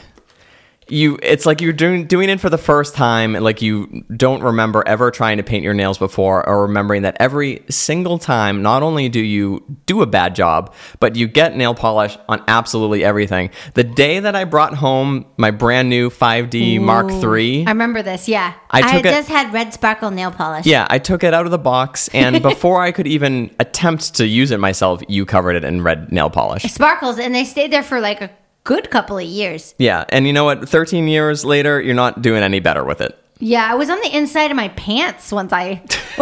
you 0.88 1.18
it's 1.22 1.46
like 1.46 1.60
you're 1.60 1.72
doing 1.72 2.06
doing 2.06 2.28
it 2.28 2.40
for 2.40 2.50
the 2.50 2.58
first 2.58 2.94
time 2.94 3.34
and 3.34 3.44
like 3.44 3.62
you 3.62 4.04
don't 4.16 4.42
remember 4.42 4.82
ever 4.86 5.10
trying 5.10 5.38
to 5.38 5.42
paint 5.42 5.64
your 5.64 5.74
nails 5.74 5.98
before 5.98 6.46
or 6.48 6.62
remembering 6.62 7.02
that 7.02 7.16
every 7.20 7.62
single 7.70 8.18
time 8.18 8.62
not 8.62 8.82
only 8.82 9.08
do 9.08 9.20
you 9.20 9.64
do 9.86 10.02
a 10.02 10.06
bad 10.06 10.34
job 10.34 10.74
but 11.00 11.16
you 11.16 11.26
get 11.26 11.56
nail 11.56 11.74
polish 11.74 12.16
on 12.28 12.42
absolutely 12.48 13.04
everything 13.04 13.50
the 13.74 13.84
day 13.84 14.20
that 14.20 14.36
i 14.36 14.44
brought 14.44 14.74
home 14.74 15.24
my 15.36 15.50
brand 15.50 15.88
new 15.88 16.10
5d 16.10 16.80
mark 16.80 17.10
iii 17.10 17.66
I 17.66 17.70
remember 17.70 18.02
this. 18.02 18.28
Yeah, 18.28 18.54
I 18.70 18.98
it- 18.98 19.02
just 19.04 19.28
had 19.28 19.52
red 19.52 19.72
sparkle 19.72 20.10
nail 20.10 20.30
polish. 20.30 20.66
yeah 20.66 20.86
i 20.90 20.98
took 20.98 21.24
it 21.24 21.32
out 21.32 21.46
of 21.46 21.50
the 21.50 21.58
box 21.58 22.08
and 22.08 22.42
before 22.50 22.82
i 22.82 22.92
could 22.92 23.06
even 23.06 23.54
attempt 23.58 24.14
to 24.16 24.26
use 24.26 24.50
it 24.50 24.60
myself 24.60 25.02
you 25.08 25.24
covered 25.24 25.56
it 25.56 25.64
in 25.64 25.82
red 25.82 26.12
nail 26.12 26.30
polish 26.30 26.62
sparkles, 26.64 27.18
and 27.18 27.34
they 27.34 27.44
stayed 27.44 27.72
there 27.72 27.82
for 27.82 28.00
like 28.00 28.20
a 28.20 28.30
good 28.64 28.90
couple 28.90 29.16
of 29.18 29.24
years. 29.24 29.74
yeah 29.78 30.04
and 30.08 30.26
you 30.26 30.32
know 30.32 30.44
what 30.44 30.68
13 30.68 31.06
years 31.08 31.44
later 31.44 31.80
you're 31.80 31.94
not 31.94 32.20
doing 32.22 32.42
any 32.42 32.60
better 32.60 32.82
with 32.84 33.00
it 33.00 33.16
Yeah, 33.38 33.70
I 33.70 33.74
was 33.74 33.90
on 33.90 34.00
the 34.00 34.16
inside 34.16 34.50
of 34.50 34.56
my 34.56 34.68
pants 34.68 35.30
once 35.32 35.52
I 35.52 35.82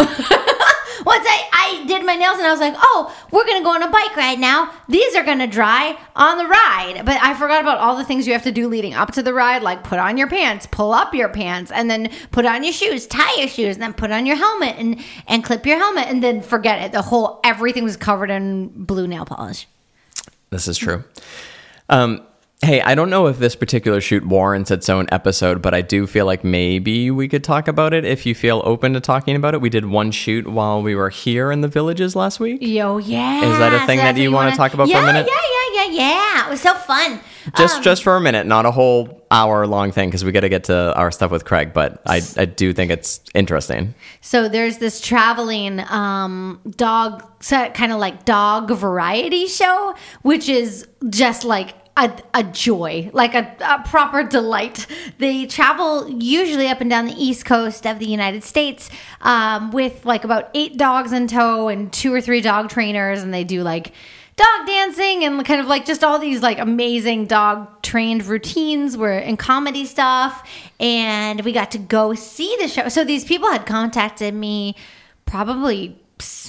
once 1.04 1.26
I, 1.28 1.49
I 1.52 1.84
did 1.87 2.04
my 2.06 2.14
nails 2.14 2.38
and 2.38 2.46
I 2.46 2.50
was 2.50 2.61
like, 2.61 2.75
oh, 2.76 3.12
we're 3.32 3.44
gonna 3.46 3.62
go 3.64 3.70
on 3.75 3.82
a 3.82 3.90
bike 3.90 4.16
ride 4.16 4.38
now. 4.38 4.72
These 4.88 5.14
are 5.16 5.25
gonna 5.25 5.46
dry 5.46 5.99
on 6.16 6.38
the 6.38 6.46
ride. 6.46 7.02
But 7.04 7.18
I 7.20 7.34
forgot 7.34 7.61
about 7.61 7.78
all 7.78 7.96
the 7.96 8.04
things 8.04 8.26
you 8.26 8.32
have 8.32 8.44
to 8.44 8.52
do 8.52 8.68
leading 8.68 8.94
up 8.94 9.12
to 9.12 9.22
the 9.22 9.34
ride, 9.34 9.62
like 9.62 9.82
put 9.84 9.99
on 9.99 10.16
your 10.16 10.28
pants, 10.28 10.66
pull 10.70 10.92
up 10.92 11.12
your 11.14 11.28
pants, 11.28 11.70
and 11.72 11.90
then 11.90 12.11
put 12.30 12.46
on 12.46 12.62
your 12.64 12.72
shoes, 12.72 13.06
tie 13.06 13.35
your 13.38 13.48
shoes, 13.48 13.74
and 13.76 13.83
then 13.83 13.92
put 13.92 14.11
on 14.11 14.26
your 14.26 14.37
helmet 14.37 14.76
and 14.78 15.00
and 15.26 15.44
clip 15.44 15.66
your 15.66 15.78
helmet, 15.78 16.07
and 16.09 16.22
then 16.22 16.40
forget 16.40 16.81
it. 16.83 16.92
The 16.92 17.02
whole 17.02 17.40
everything 17.44 17.85
was 17.85 17.96
covered 17.96 18.31
in 18.31 18.68
blue 18.85 19.07
nail 19.09 19.24
polish. 19.24 19.66
This 20.50 20.66
is 20.68 20.78
true. 20.78 21.05
Um, 21.88 22.22
hey, 22.62 22.81
I 22.81 22.94
don't 22.94 23.11
know 23.11 23.27
if 23.27 23.38
this 23.38 23.57
particular 23.57 24.01
shoot 24.01 24.25
warrants 24.25 24.70
its 24.70 24.88
own 24.88 25.07
episode, 25.11 25.61
but 25.61 25.75
I 25.75 25.83
do 25.83 26.07
feel 26.07 26.27
like 26.27 26.44
maybe 26.44 27.11
we 27.11 27.27
could 27.27 27.42
talk 27.42 27.66
about 27.66 27.92
it 27.92 28.05
if 28.05 28.25
you 28.25 28.35
feel 28.35 28.62
open 28.64 28.92
to 28.94 29.01
talking 29.01 29.35
about 29.35 29.55
it. 29.55 29.61
We 29.61 29.68
did 29.68 29.87
one 29.87 30.12
shoot 30.12 30.46
while 30.46 30.81
we 30.83 30.94
were 30.94 31.11
here 31.11 31.51
in 31.51 31.61
the 31.61 31.68
villages 31.68 32.14
last 32.14 32.38
week. 32.38 32.59
Yo, 32.62 32.98
yeah. 32.98 33.44
Is 33.44 33.59
that 33.59 33.75
a 33.75 33.87
thing 33.87 33.98
that 33.98 34.16
you 34.16 34.31
wanna 34.31 34.55
talk 34.55 34.75
about 34.75 34.88
for 34.88 34.96
a 34.96 35.01
yeah, 35.01 35.07
minute? 35.07 35.29
Yeah, 35.29 35.40
yeah, 35.75 35.85
yeah, 35.85 35.90
yeah. 35.92 36.46
It 36.46 36.51
was 36.51 36.61
so 36.61 36.75
fun. 36.75 37.20
Just 37.57 37.79
Um, 37.79 37.83
just 37.83 38.03
for 38.05 38.16
a 38.16 38.20
minute, 38.20 38.46
not 38.46 38.66
a 38.66 38.70
whole 38.70 39.27
hour 39.33 39.66
long 39.66 39.90
thing 39.90 40.09
because 40.09 40.25
we 40.25 40.31
got 40.31 40.40
to 40.40 40.48
get 40.48 40.64
to 40.64 40.94
our 40.94 41.11
stuff 41.11 41.31
with 41.31 41.44
Craig, 41.44 41.72
but 41.72 42.01
I, 42.07 42.20
I 42.37 42.44
do 42.44 42.72
think 42.72 42.92
it's 42.92 43.20
interesting. 43.35 43.94
So 44.20 44.48
there's 44.48 44.79
this 44.79 45.01
traveling 45.01 45.81
um, 45.90 46.61
dog 46.77 47.25
set, 47.40 47.75
kind 47.75 47.90
of 47.90 47.98
like 47.98 48.25
dog 48.25 48.70
variety 48.70 49.48
show, 49.48 49.94
which 50.20 50.48
is 50.48 50.87
just 51.11 51.44
like 51.44 51.75
a, 51.96 52.11
a 52.33 52.42
joy, 52.42 53.11
like 53.12 53.35
a, 53.35 53.55
a 53.61 53.87
proper 53.88 54.22
delight. 54.24 54.87
They 55.18 55.46
travel 55.46 56.09
usually 56.09 56.68
up 56.68 56.81
and 56.81 56.88
down 56.88 57.07
the 57.07 57.14
east 57.14 57.44
coast 57.44 57.87
of 57.87 57.98
the 57.98 58.07
United 58.07 58.44
States 58.44 58.90
um, 59.20 59.70
with 59.70 60.05
like 60.07 60.24
about 60.24 60.50
eight 60.55 60.76
dogs 60.76 61.12
in 61.12 61.26
tow 61.26 61.68
and 61.68 61.92
two 61.92 62.12
or 62.12 62.20
three 62.20 62.40
dog 62.40 62.70
trainers, 62.70 63.22
and 63.22 63.33
they 63.33 63.44
do 63.44 63.62
like 63.62 63.92
dog 64.37 64.66
dancing 64.66 65.24
and 65.24 65.44
kind 65.44 65.61
of 65.61 65.66
like 65.66 65.85
just 65.85 66.02
all 66.02 66.18
these 66.18 66.40
like 66.40 66.59
amazing 66.59 67.26
dog 67.26 67.83
trained 67.83 68.24
routines 68.24 68.96
were 68.96 69.18
in 69.18 69.37
comedy 69.37 69.85
stuff 69.85 70.48
and 70.81 71.42
we 71.42 71.52
got 71.52 71.70
to 71.70 71.78
go 71.78 72.14
see 72.14 72.57
the 72.59 72.66
show 72.66 72.88
so 72.88 73.05
these 73.05 73.24
people 73.24 73.50
had 73.50 73.66
contacted 73.66 74.33
me 74.33 74.74
probably 75.26 76.02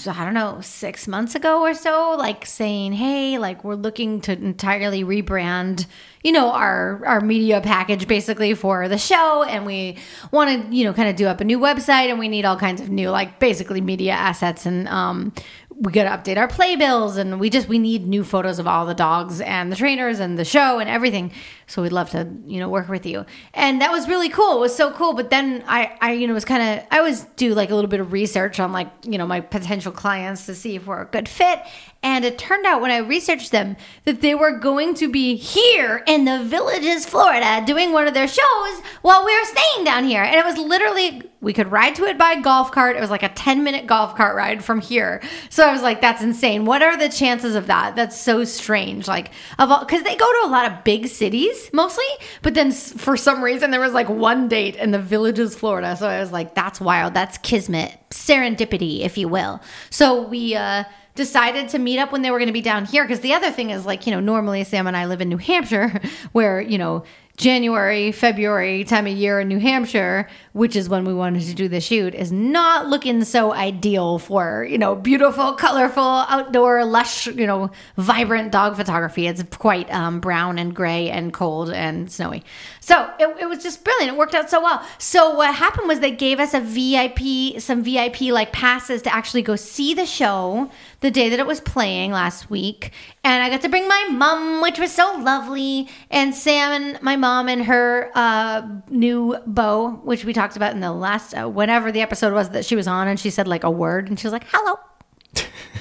I 0.07 0.25
don't 0.25 0.33
know, 0.33 0.59
six 0.61 1.07
months 1.07 1.35
ago 1.35 1.61
or 1.61 1.73
so, 1.73 2.15
like 2.17 2.45
saying, 2.45 2.93
"Hey, 2.93 3.37
like 3.37 3.63
we're 3.63 3.75
looking 3.75 4.21
to 4.21 4.33
entirely 4.33 5.03
rebrand, 5.03 5.85
you 6.23 6.31
know, 6.31 6.51
our 6.51 7.05
our 7.05 7.21
media 7.21 7.61
package 7.61 8.07
basically 8.07 8.53
for 8.53 8.87
the 8.87 8.97
show, 8.97 9.43
and 9.43 9.65
we 9.65 9.97
want 10.31 10.49
to, 10.49 10.75
you 10.75 10.83
know, 10.83 10.93
kind 10.93 11.09
of 11.09 11.15
do 11.15 11.27
up 11.27 11.41
a 11.41 11.43
new 11.43 11.59
website, 11.59 12.09
and 12.09 12.19
we 12.19 12.27
need 12.27 12.45
all 12.45 12.57
kinds 12.57 12.81
of 12.81 12.89
new, 12.89 13.09
like 13.09 13.39
basically 13.39 13.81
media 13.81 14.13
assets, 14.13 14.65
and 14.65 14.87
um, 14.87 15.33
we 15.79 15.91
got 15.91 16.03
to 16.03 16.31
update 16.31 16.37
our 16.37 16.47
playbills, 16.47 17.17
and 17.17 17.39
we 17.39 17.49
just 17.49 17.67
we 17.67 17.79
need 17.79 18.07
new 18.07 18.23
photos 18.23 18.59
of 18.59 18.67
all 18.67 18.85
the 18.85 18.93
dogs 18.93 19.41
and 19.41 19.71
the 19.71 19.75
trainers 19.75 20.19
and 20.19 20.37
the 20.37 20.45
show 20.45 20.79
and 20.79 20.89
everything. 20.89 21.31
So 21.67 21.81
we'd 21.81 21.91
love 21.91 22.09
to, 22.11 22.27
you 22.45 22.59
know, 22.59 22.69
work 22.69 22.89
with 22.89 23.05
you, 23.05 23.25
and 23.53 23.81
that 23.81 23.91
was 23.91 24.07
really 24.07 24.29
cool. 24.29 24.57
It 24.57 24.59
was 24.59 24.75
so 24.75 24.91
cool. 24.91 25.13
But 25.13 25.29
then 25.29 25.63
I, 25.67 25.97
I, 26.01 26.11
you 26.13 26.27
know, 26.27 26.33
was 26.33 26.45
kind 26.45 26.79
of 26.79 26.85
I 26.91 26.99
always 26.99 27.23
do 27.35 27.53
like 27.53 27.69
a 27.69 27.75
little 27.75 27.89
bit 27.89 27.99
of 27.99 28.11
research 28.11 28.59
on 28.59 28.71
like 28.71 28.89
you 29.03 29.17
know 29.17 29.27
my 29.27 29.41
potential 29.41 29.91
clients 29.91 30.45
to 30.45 30.55
see 30.55 30.75
if 30.75 30.85
we're 30.85 31.01
a 31.01 31.05
good 31.05 31.27
fit. 31.27 31.61
And 32.03 32.25
it 32.25 32.37
turned 32.37 32.65
out 32.65 32.81
when 32.81 32.91
I 32.91 32.97
researched 32.97 33.51
them 33.51 33.77
that 34.03 34.19
they 34.19 34.35
were 34.35 34.59
going 34.59 34.93
to 34.95 35.09
be 35.09 35.37
here 35.37 36.03
in 36.05 36.25
the 36.25 36.43
Villages, 36.43 37.05
Florida, 37.05 37.63
doing 37.65 37.93
one 37.93 38.07
of 38.07 38.13
their 38.13 38.27
shows 38.27 38.81
while 39.01 39.25
we 39.25 39.33
were 39.33 39.45
staying 39.45 39.85
down 39.85 40.03
here. 40.03 40.21
And 40.21 40.35
it 40.35 40.43
was 40.43 40.57
literally, 40.57 41.23
we 41.39 41.53
could 41.53 41.71
ride 41.71 41.95
to 41.95 42.03
it 42.03 42.17
by 42.17 42.41
golf 42.41 42.73
cart. 42.73 42.97
It 42.97 42.99
was 42.99 43.09
like 43.09 43.23
a 43.23 43.29
10 43.29 43.63
minute 43.63 43.87
golf 43.87 44.17
cart 44.17 44.35
ride 44.35 44.65
from 44.65 44.81
here. 44.81 45.23
So 45.49 45.65
I 45.65 45.71
was 45.71 45.81
like, 45.81 46.01
that's 46.01 46.21
insane. 46.21 46.65
What 46.65 46.81
are 46.81 46.97
the 46.97 47.07
chances 47.07 47.55
of 47.55 47.67
that? 47.67 47.95
That's 47.95 48.19
so 48.19 48.43
strange. 48.43 49.07
Like, 49.07 49.31
of 49.57 49.71
all, 49.71 49.79
because 49.79 50.03
they 50.03 50.17
go 50.17 50.41
to 50.41 50.47
a 50.47 50.51
lot 50.51 50.69
of 50.69 50.83
big 50.83 51.07
cities 51.07 51.69
mostly, 51.71 52.03
but 52.41 52.53
then 52.53 52.73
for 52.73 53.15
some 53.15 53.41
reason 53.41 53.71
there 53.71 53.79
was 53.79 53.93
like 53.93 54.09
one 54.09 54.49
date 54.49 54.75
in 54.75 54.91
the 54.91 54.99
Villages, 54.99 55.55
Florida. 55.55 55.95
So 55.95 56.09
I 56.09 56.19
was 56.19 56.33
like, 56.33 56.53
that's 56.53 56.81
wild. 56.81 57.13
That's 57.13 57.37
kismet, 57.37 57.97
serendipity, 58.09 59.01
if 59.01 59.17
you 59.17 59.29
will. 59.29 59.61
So 59.89 60.27
we, 60.27 60.55
uh, 60.55 60.83
decided 61.15 61.69
to 61.69 61.79
meet 61.79 61.99
up 61.99 62.11
when 62.11 62.21
they 62.21 62.31
were 62.31 62.39
going 62.39 62.47
to 62.47 62.53
be 62.53 62.61
down 62.61 62.85
here 62.85 63.03
because 63.03 63.19
the 63.19 63.33
other 63.33 63.51
thing 63.51 63.69
is 63.69 63.85
like 63.85 64.07
you 64.07 64.11
know 64.11 64.19
normally 64.19 64.63
sam 64.63 64.87
and 64.87 64.97
i 64.97 65.05
live 65.05 65.21
in 65.21 65.29
new 65.29 65.37
hampshire 65.37 66.01
where 66.31 66.59
you 66.59 66.77
know 66.77 67.03
january 67.37 68.11
february 68.11 68.83
time 68.83 69.07
of 69.07 69.13
year 69.13 69.39
in 69.39 69.47
new 69.47 69.59
hampshire 69.59 70.27
which 70.53 70.75
is 70.75 70.87
when 70.87 71.03
we 71.03 71.13
wanted 71.13 71.41
to 71.41 71.53
do 71.53 71.67
the 71.67 71.81
shoot 71.81 72.13
is 72.13 72.31
not 72.31 72.87
looking 72.87 73.23
so 73.23 73.53
ideal 73.53 74.19
for 74.19 74.67
you 74.69 74.77
know 74.77 74.95
beautiful 74.95 75.53
colorful 75.53 76.03
outdoor 76.03 76.85
lush 76.85 77.27
you 77.27 77.47
know 77.47 77.71
vibrant 77.97 78.51
dog 78.51 78.75
photography. 78.75 79.27
It's 79.27 79.43
quite 79.57 79.91
um, 79.91 80.19
brown 80.19 80.57
and 80.57 80.75
gray 80.75 81.09
and 81.09 81.33
cold 81.33 81.69
and 81.69 82.11
snowy 82.11 82.43
so 82.83 83.09
it, 83.19 83.27
it 83.39 83.45
was 83.45 83.63
just 83.63 83.83
brilliant 83.83 84.11
it 84.11 84.17
worked 84.17 84.35
out 84.35 84.49
so 84.49 84.61
well 84.61 84.85
so 84.97 85.33
what 85.35 85.55
happened 85.55 85.87
was 85.87 85.99
they 85.99 86.11
gave 86.11 86.39
us 86.39 86.53
a 86.53 86.59
vip 86.59 87.19
some 87.61 87.81
vip 87.83 88.19
like 88.21 88.51
passes 88.51 89.01
to 89.01 89.13
actually 89.13 89.41
go 89.41 89.55
see 89.55 89.93
the 89.93 90.05
show 90.05 90.69
the 91.03 91.11
day 91.11 91.29
that 91.29 91.39
it 91.39 91.45
was 91.45 91.59
playing 91.59 92.11
last 92.11 92.49
week. 92.49 92.91
And 93.23 93.43
I 93.43 93.49
got 93.49 93.61
to 93.61 93.69
bring 93.69 93.87
my 93.87 94.07
mom, 94.09 94.61
which 94.61 94.79
was 94.79 94.91
so 94.91 95.17
lovely. 95.19 95.89
And 96.09 96.33
Sam 96.33 96.71
and 96.71 97.01
my 97.01 97.17
mom 97.17 97.49
and 97.49 97.65
her 97.65 98.09
uh, 98.15 98.67
new 98.89 99.37
beau, 99.45 99.99
which 100.03 100.23
we 100.25 100.33
talked 100.33 100.55
about 100.55 100.73
in 100.73 100.79
the 100.79 100.93
last, 100.93 101.33
uh, 101.33 101.47
whenever 101.49 101.91
the 101.91 102.01
episode 102.01 102.33
was 102.33 102.49
that 102.49 102.65
she 102.65 102.75
was 102.75 102.87
on, 102.87 103.07
and 103.07 103.19
she 103.19 103.29
said 103.29 103.47
like 103.47 103.65
a 103.65 103.71
word, 103.71 104.07
and 104.07 104.17
she 104.17 104.25
was 104.25 104.31
like, 104.31 104.45
hello. 104.47 104.75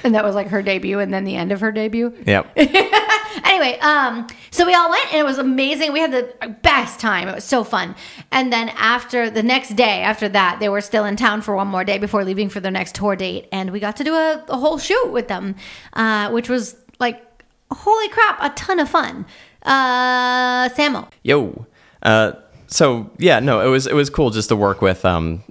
And 0.03 0.15
that 0.15 0.23
was 0.23 0.35
like 0.35 0.47
her 0.47 0.61
debut, 0.61 0.99
and 0.99 1.13
then 1.13 1.23
the 1.23 1.35
end 1.35 1.51
of 1.51 1.61
her 1.61 1.71
debut. 1.71 2.13
Yep. 2.25 2.57
anyway, 3.45 3.77
um, 3.79 4.27
so 4.51 4.65
we 4.65 4.73
all 4.73 4.89
went 4.89 5.05
and 5.11 5.19
it 5.19 5.25
was 5.25 5.37
amazing. 5.37 5.93
We 5.93 5.99
had 5.99 6.11
the 6.11 6.55
best 6.61 6.99
time. 6.99 7.27
It 7.27 7.35
was 7.35 7.43
so 7.43 7.63
fun. 7.63 7.95
And 8.31 8.51
then 8.51 8.69
after 8.69 9.29
the 9.29 9.43
next 9.43 9.75
day, 9.75 10.01
after 10.01 10.29
that, 10.29 10.59
they 10.59 10.69
were 10.69 10.81
still 10.81 11.05
in 11.05 11.15
town 11.15 11.41
for 11.41 11.55
one 11.55 11.67
more 11.67 11.83
day 11.83 11.97
before 11.97 12.23
leaving 12.23 12.49
for 12.49 12.59
their 12.59 12.71
next 12.71 12.95
tour 12.95 13.15
date, 13.15 13.47
and 13.51 13.71
we 13.71 13.79
got 13.79 13.95
to 13.97 14.03
do 14.03 14.13
a, 14.13 14.43
a 14.49 14.57
whole 14.57 14.77
shoot 14.77 15.11
with 15.11 15.27
them, 15.27 15.55
uh, 15.93 16.29
which 16.29 16.49
was 16.49 16.75
like, 16.99 17.23
holy 17.71 18.09
crap, 18.09 18.37
a 18.41 18.49
ton 18.51 18.79
of 18.79 18.89
fun. 18.89 19.25
Uh, 19.63 20.69
Samo. 20.69 21.09
Yo. 21.23 21.65
Uh, 22.01 22.33
so 22.73 23.11
yeah, 23.19 23.39
no, 23.39 23.59
it 23.59 23.69
was 23.69 23.85
it 23.85 23.93
was 23.93 24.09
cool 24.09 24.31
just 24.31 24.49
to 24.49 24.55
work 24.55 24.81
with 24.81 25.05
um, 25.05 25.43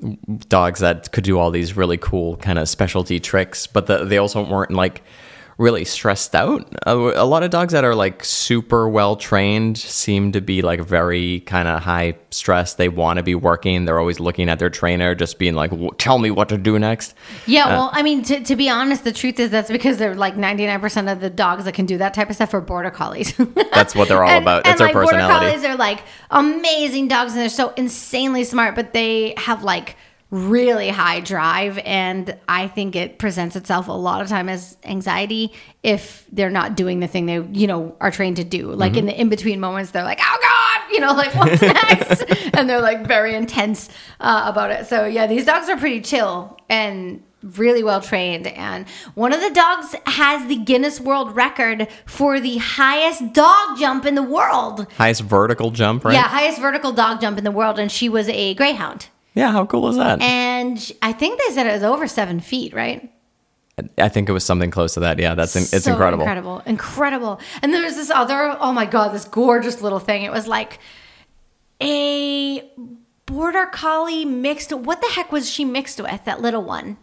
dogs 0.49 0.81
that 0.81 1.13
could 1.13 1.23
do 1.23 1.39
all 1.39 1.53
these 1.53 1.77
really 1.77 1.97
cool 1.97 2.37
kind 2.39 2.59
of 2.59 2.69
specialty 2.69 3.21
tricks, 3.21 3.69
but 3.69 3.87
the, 3.87 4.05
they 4.05 4.19
also 4.19 4.45
weren't 4.45 4.73
like 4.73 5.03
really 5.63 5.85
stressed 5.85 6.35
out. 6.35 6.67
A, 6.87 6.93
a 6.93 7.25
lot 7.25 7.45
of 7.45 7.51
dogs 7.51 7.73
that 7.73 7.85
are 7.85 7.95
like 7.95 8.25
super 8.25 8.89
well 8.89 9.17
trained 9.17 9.79
seem 9.79 10.33
to 10.33 10.41
be 10.41 10.61
like 10.61 10.81
very 10.81 11.41
kind 11.41 11.69
of 11.69 11.81
high 11.81 12.17
stress. 12.31 12.75
They 12.75 12.89
want 12.89 13.19
to 13.19 13.23
be 13.23 13.35
working. 13.35 13.85
They're 13.85 13.99
always 13.99 14.19
looking 14.19 14.49
at 14.49 14.59
their 14.59 14.71
trainer, 14.71 15.15
just 15.15 15.39
being 15.39 15.55
like, 15.55 15.71
"W- 15.71 15.93
"Tell 15.99 16.19
me 16.19 16.31
what 16.31 16.49
to 16.49 16.59
do 16.59 16.79
next." 16.79 17.15
Yeah, 17.47 17.67
uh, 17.67 17.71
well, 17.71 17.91
I 17.93 18.03
mean, 18.03 18.23
to, 18.25 18.41
to 18.41 18.57
be 18.57 18.69
honest, 18.69 19.05
the 19.05 19.13
truth 19.13 19.39
is 19.39 19.51
that's 19.51 19.71
because 19.71 19.99
they're 19.99 20.17
like 20.17 20.35
99% 20.35 21.11
of 21.11 21.21
the 21.21 21.31
dogs 21.31 21.65
that 21.65 21.75
can 21.75 21.87
do 21.87 21.97
that 21.99 22.13
type 22.13 22.29
of 22.29 22.35
stuff 22.35 22.53
are 22.55 22.61
border 22.61 22.91
collies. 22.91 23.35
That's 23.73 23.95
what 23.95 24.09
they're 24.09 24.25
all 24.25 24.31
and, 24.31 24.43
about. 24.45 24.67
And 24.67 24.73
It's 24.73 24.79
their 24.79 24.89
like 24.89 24.95
personality. 24.95 25.33
border 25.33 25.51
collies 25.53 25.65
are 25.65 25.77
like 25.77 26.03
amazing 26.31 27.09
dogs 27.09 27.33
and 27.33 27.41
they're 27.41 27.49
so 27.49 27.73
insanely 27.77 28.45
smart, 28.45 28.75
but 28.75 28.93
they 28.93 29.35
have 29.37 29.63
like 29.63 29.97
really 30.33 30.89
high 30.89 31.21
drive. 31.21 31.79
And 31.85 32.37
I 32.49 32.67
think 32.67 32.97
it 32.97 33.19
presents 33.19 33.55
itself 33.55 33.87
a 33.89 33.93
lot 33.93 34.23
of 34.23 34.29
time 34.29 34.49
as 34.49 34.79
anxiety 34.83 35.53
if 35.83 36.25
they're 36.33 36.49
not 36.51 36.75
doing 36.75 37.01
the 37.01 37.07
thing 37.07 37.27
they, 37.27 37.41
you 37.53 37.67
know, 37.67 37.95
are 38.01 38.11
trained 38.11 38.37
to 38.37 38.45
do. 38.45 38.73
Like 38.73 38.93
Mm-hmm. 38.93 38.99
in 38.99 39.07
the 39.07 39.21
in 39.21 39.29
between 39.29 39.61
moments, 39.61 39.91
they're 39.91 40.03
like, 40.05 40.21
oh 40.23 40.39
God, 40.43 40.91
you 40.93 41.01
know, 41.01 41.13
like 41.13 41.35
what's 41.35 41.61
next? 41.63 42.25
and 42.55 42.69
they're 42.69 42.81
like 42.81 43.07
very 43.07 43.35
intense 43.35 43.91
uh, 44.21 44.45
about 44.47 44.71
it. 44.71 44.87
So 44.87 45.05
yeah, 45.05 45.27
these 45.27 45.45
dogs 45.45 45.69
are 45.69 45.77
pretty 45.77 46.01
chill 46.01 46.59
and 46.71 47.23
really 47.43 47.83
well 47.83 48.01
trained. 48.01 48.47
And 48.47 48.89
one 49.15 49.35
of 49.35 49.41
the 49.43 49.51
dogs 49.51 49.95
has 50.07 50.47
the 50.49 50.57
Guinness 50.57 50.99
World 50.99 51.37
Record 51.37 51.89
for 52.07 52.41
the 52.41 52.57
highest 52.57 53.35
dog 53.35 53.79
jump 53.79 54.07
in 54.07 54.15
the 54.15 54.23
world. 54.23 54.87
Highest 54.97 55.23
vertical 55.23 55.73
jump, 55.73 56.07
right? 56.07 56.15
Yeah, 56.15 56.23
highest 56.29 56.59
vertical 56.61 56.93
dog 56.93 57.21
jump 57.21 57.37
in 57.37 57.45
the 57.45 57.51
world. 57.51 57.79
And 57.79 57.93
she 57.93 58.09
was 58.09 58.29
a 58.31 58.55
greyhound. 58.55 59.09
Yeah, 59.35 59.51
how 59.51 59.65
cool 59.67 59.89
is 59.89 59.97
that? 59.97 60.21
And 60.21 60.93
I 61.01 61.13
think 61.13 61.41
they 61.41 61.55
said 61.55 61.67
it 61.67 61.73
was 61.73 61.83
over 61.83 62.07
seven 62.07 62.41
feet, 62.41 62.75
right? 62.75 63.11
I 63.97 64.09
think 64.09 64.29
it 64.29 64.33
was 64.33 64.45
something 64.45 64.71
close 64.71 64.95
to 64.95 65.01
that. 65.01 65.19
Yeah, 65.19 65.35
that's 65.35 65.57
in, 65.57 65.63
it's 65.63 65.85
So 65.85 65.93
incredible. 65.93 66.25
Incredible. 66.25 66.63
Incredible. 66.67 67.41
And 67.63 67.73
there 67.73 67.83
was 67.83 67.97
this 67.97 68.11
other, 68.11 68.57
oh 68.61 68.73
my 68.73 68.85
God, 68.85 69.15
this 69.15 69.25
gorgeous 69.25 69.81
little 69.81 69.99
thing. 69.99 70.23
It 70.25 70.31
was 70.31 70.47
like 70.47 70.79
a 71.83 72.71
border 73.25 73.67
collie 73.67 74.27
mixed. 74.27 74.73
What 74.73 75.01
the 75.01 75.09
heck 75.09 75.33
was 75.33 75.51
she 75.51 75.65
mixed 75.65 76.01
with, 76.01 76.25
that 76.25 76.43
little 76.43 76.63
one? 76.63 76.99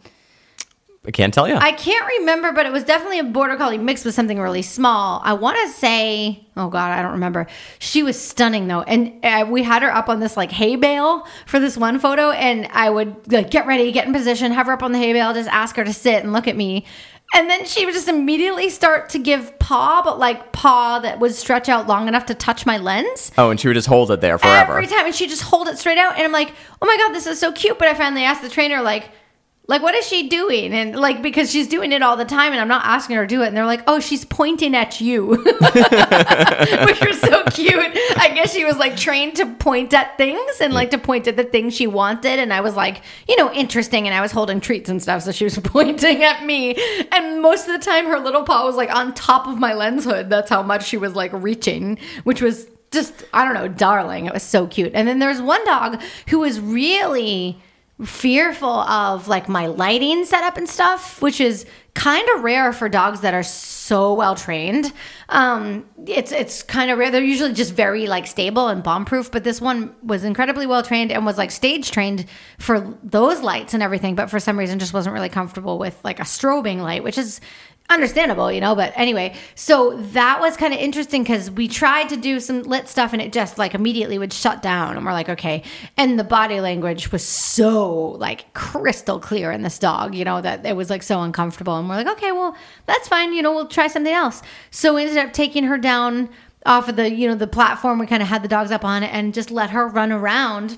I 1.06 1.12
can't 1.12 1.34
tell 1.34 1.48
you. 1.48 1.56
I 1.56 1.72
can't 1.72 2.06
remember, 2.20 2.52
but 2.52 2.66
it 2.66 2.74
was 2.74 2.84
definitely 2.84 3.20
a 3.20 3.24
border 3.24 3.56
collie 3.56 3.78
mixed 3.78 4.04
with 4.04 4.14
something 4.14 4.38
really 4.38 4.62
small. 4.62 5.22
I 5.24 5.34
want 5.34 5.58
to 5.66 5.70
say, 5.70 6.46
oh 6.58 6.68
god, 6.68 6.92
I 6.92 7.02
don't 7.02 7.14
remember. 7.14 7.48
She 7.80 8.04
was 8.04 8.20
stunning 8.20 8.68
though, 8.68 8.82
and 8.82 9.14
uh, 9.24 9.46
we 9.50 9.64
had 9.64 9.82
her 9.82 9.94
up 9.94 10.10
on 10.10 10.20
this 10.20 10.36
like 10.36 10.52
hay 10.52 10.76
bale 10.76 11.26
for 11.46 11.60
this 11.60 11.78
one 11.78 12.00
photo, 12.00 12.32
and 12.32 12.68
I 12.74 12.90
would 12.90 13.32
like 13.32 13.50
get 13.50 13.66
ready, 13.66 13.92
get 13.94 14.08
in 14.08 14.14
position, 14.14 14.52
have 14.52 14.66
her 14.68 14.74
up 14.74 14.84
on 14.84 14.92
the 14.92 15.00
hay 15.00 15.14
bale, 15.14 15.34
just 15.34 15.50
ask 15.50 15.78
her 15.78 15.86
to 15.86 15.94
sit 15.94 16.24
and 16.24 16.34
look 16.34 16.48
at 16.48 16.58
me. 16.58 16.86
And 17.34 17.50
then 17.50 17.66
she 17.66 17.86
would 17.86 17.94
just 17.94 18.08
immediately 18.08 18.70
start 18.70 19.10
to 19.10 19.20
give 19.20 19.58
paw, 19.60 20.02
but 20.04 20.20
like 20.20 20.52
paw 20.52 21.00
that 21.00 21.20
would 21.20 21.34
stretch 21.34 21.70
out 21.70 21.88
long 21.88 22.08
enough 22.08 22.26
to 22.26 22.34
touch 22.34 22.66
my 22.66 22.78
lens 22.78 23.32
oh, 23.38 23.52
and 23.52 23.60
she 23.60 23.68
would 23.68 23.76
just 23.76 23.88
hold 23.88 24.12
it 24.12 24.20
there 24.20 24.38
forever. 24.38 24.74
every 24.74 24.88
time, 24.88 25.06
and 25.06 25.16
she 25.16 25.28
just 25.28 25.44
hold 25.44 25.70
it 25.70 25.78
straight 25.78 25.98
out, 25.98 26.16
and 26.16 26.24
I'm 26.24 26.32
like, 26.32 26.52
oh 26.82 26.86
my 26.86 26.98
god, 26.98 27.14
this 27.14 27.26
is 27.26 27.40
so 27.40 27.52
cute. 27.54 27.80
But 27.80 27.88
I 27.88 27.94
finally 27.94 28.24
asked 28.24 28.42
the 28.42 28.50
trainer, 28.50 28.82
like, 28.82 29.12
like 29.70 29.84
what 29.84 29.94
is 29.94 30.06
she 30.08 30.28
doing? 30.28 30.74
And 30.74 30.96
like 30.96 31.22
because 31.22 31.52
she's 31.52 31.68
doing 31.68 31.92
it 31.92 32.02
all 32.02 32.18
the 32.18 32.26
time, 32.26 32.54
and 32.54 32.60
I'm 32.60 32.68
not 32.68 32.84
asking 32.86 33.18
her 33.18 33.24
to 33.24 33.28
do 33.28 33.44
it, 33.44 33.48
and 33.50 33.56
they're 33.56 33.68
like, 33.68 33.84
oh, 33.86 34.00
she's 34.00 34.26
pointing 34.26 34.76
at 34.76 35.00
you, 35.00 35.28
which 35.36 35.46
was 37.06 37.22
so 37.22 37.44
cute. 37.52 37.92
I 38.18 38.32
guess 38.34 38.52
she 38.52 38.66
was 38.66 38.78
like 38.78 38.98
trained 38.98 39.36
to 39.36 39.46
point 39.46 39.94
at 39.94 40.18
things 40.18 40.60
and 40.60 40.74
like 40.74 40.90
to 40.90 40.98
point 40.98 41.28
at 41.28 41.36
the 41.36 41.44
things 41.44 41.76
she 41.76 41.86
wanted, 41.86 42.40
and 42.40 42.52
I 42.52 42.62
was 42.62 42.76
like, 42.76 43.04
you 43.28 43.38
know, 43.38 43.54
interesting, 43.54 44.08
and 44.08 44.16
I 44.16 44.22
was 44.22 44.32
holding 44.32 44.60
treats 44.60 44.90
and 44.90 45.00
stuff, 45.00 45.22
so 45.22 45.32
she 45.32 45.44
was 45.44 45.60
pointing 45.64 46.24
at 46.24 46.44
me, 46.44 46.76
and 47.12 47.40
most 47.40 47.68
of 47.68 47.80
the 47.80 47.86
time 47.86 48.08
her 48.08 48.18
little 48.18 48.44
paw 48.44 48.66
was 48.66 48.76
like 48.76 48.94
on 48.94 49.14
top 49.14 49.48
of 49.48 49.60
my 49.60 49.74
lens 49.76 50.04
hood. 50.04 50.32
That's 50.32 50.50
how 50.50 50.64
much 50.64 50.88
she 50.88 50.98
was 50.98 51.14
like 51.14 51.32
reaching, 51.32 52.00
which 52.24 52.42
was 52.42 52.68
just 52.90 53.24
I 53.36 53.46
don't 53.46 53.54
know, 53.54 53.68
darling. 53.68 54.26
It 54.26 54.34
was 54.34 54.42
so 54.42 54.66
cute. 54.66 54.94
And 54.96 55.08
then 55.08 55.20
there's 55.20 55.44
one 55.44 55.64
dog 55.64 56.02
who 56.30 56.40
was 56.40 56.60
really 56.60 57.62
fearful 58.06 58.70
of 58.70 59.28
like 59.28 59.50
my 59.50 59.68
lighting 59.68 60.26
setup 60.26 60.58
and 60.58 60.70
stuff, 60.70 61.22
which 61.22 61.42
is 61.42 61.66
kind 61.96 62.28
of 62.36 62.44
rare 62.44 62.72
for 62.72 62.88
dogs 62.88 63.22
that 63.22 63.34
are 63.34 63.44
so 63.44 64.14
well 64.14 64.36
trained. 64.36 64.94
Um, 65.28 65.86
it's 66.08 66.32
it's 66.32 66.64
kind 66.64 66.92
of 66.92 66.98
rare. 66.98 67.12
They're 67.12 67.24
usually 67.24 67.54
just 67.54 67.74
very 67.74 68.08
like 68.08 68.26
stable 68.26 68.70
and 68.70 68.82
bomb 68.82 69.04
proof, 69.04 69.32
but 69.32 69.44
this 69.44 69.60
one 69.60 69.94
was 70.02 70.24
incredibly 70.24 70.66
well 70.66 70.82
trained 70.82 71.12
and 71.12 71.26
was 71.26 71.38
like 71.38 71.52
stage 71.52 71.92
trained 71.92 72.26
for 72.58 72.98
those 73.04 73.42
lights 73.42 73.74
and 73.74 73.84
everything, 73.84 74.16
but 74.16 74.30
for 74.30 74.40
some 74.40 74.58
reason 74.58 74.80
just 74.80 74.94
wasn't 74.94 75.14
really 75.14 75.30
comfortable 75.30 75.78
with 75.78 76.00
like 76.04 76.20
a 76.20 76.24
strobing 76.24 76.78
light, 76.82 77.04
which 77.04 77.18
is 77.18 77.42
understandable, 77.89 78.52
you 78.52 78.62
know. 78.62 78.75
But 78.75 78.93
anyway, 78.95 79.36
so 79.56 79.97
that 79.97 80.39
was 80.39 80.56
kind 80.56 80.73
of 80.73 80.80
interesting 80.80 81.23
because 81.23 81.49
we 81.49 81.67
tried 81.67 82.10
to 82.10 82.17
do 82.17 82.39
some 82.39 82.63
lit 82.63 82.88
stuff 82.88 83.13
and 83.13 83.21
it 83.21 83.34
just 83.34 83.58
like 83.58 83.73
immediately 83.73 84.17
would 84.17 84.32
shut 84.32 84.62
down. 84.62 84.95
And 84.95 85.06
we're 85.06 85.12
like, 85.12 85.30
okay. 85.30 85.63
And 85.97 86.19
the 86.19 86.23
body 86.23 86.62
language 86.62 87.12
was 87.12 87.23
so 87.23 88.12
like 88.12 88.54
crystal 88.54 89.19
clear 89.19 89.52
in 89.52 89.63
this 89.63 89.80
dog, 89.80 90.15
you 90.15 90.23
know, 90.23 90.41
that 90.41 90.65
it 90.65 90.75
was 90.75 90.89
like 90.89 91.04
so 91.04 91.21
uncomfortable. 91.21 91.78
And 91.78 91.89
we're 91.89 91.95
like, 91.95 92.17
okay, 92.17 92.32
well, 92.32 92.56
that's 92.86 93.08
fine. 93.08 93.34
You 93.34 93.41
know, 93.41 93.54
we'll 93.54 93.67
try 93.67 93.88
something 93.88 94.13
else. 94.13 94.41
So 94.71 94.95
we 94.95 95.02
ended 95.04 95.17
up 95.17 95.34
taking 95.34 95.63
her 95.65 95.78
down 95.78 96.30
off 96.65 96.89
of 96.89 96.95
the, 96.95 97.12
you 97.12 97.28
know, 97.28 97.36
the 97.36 97.47
platform 97.47 97.99
we 97.99 98.06
kind 98.06 98.21
of 98.21 98.30
had 98.30 98.43
the 98.43 98.47
dogs 98.47 98.71
up 98.71 98.86
on 98.86 99.04
and 99.04 99.34
just 99.34 99.49
let 99.49 99.71
her 99.71 99.88
run 99.88 100.12
around. 100.12 100.78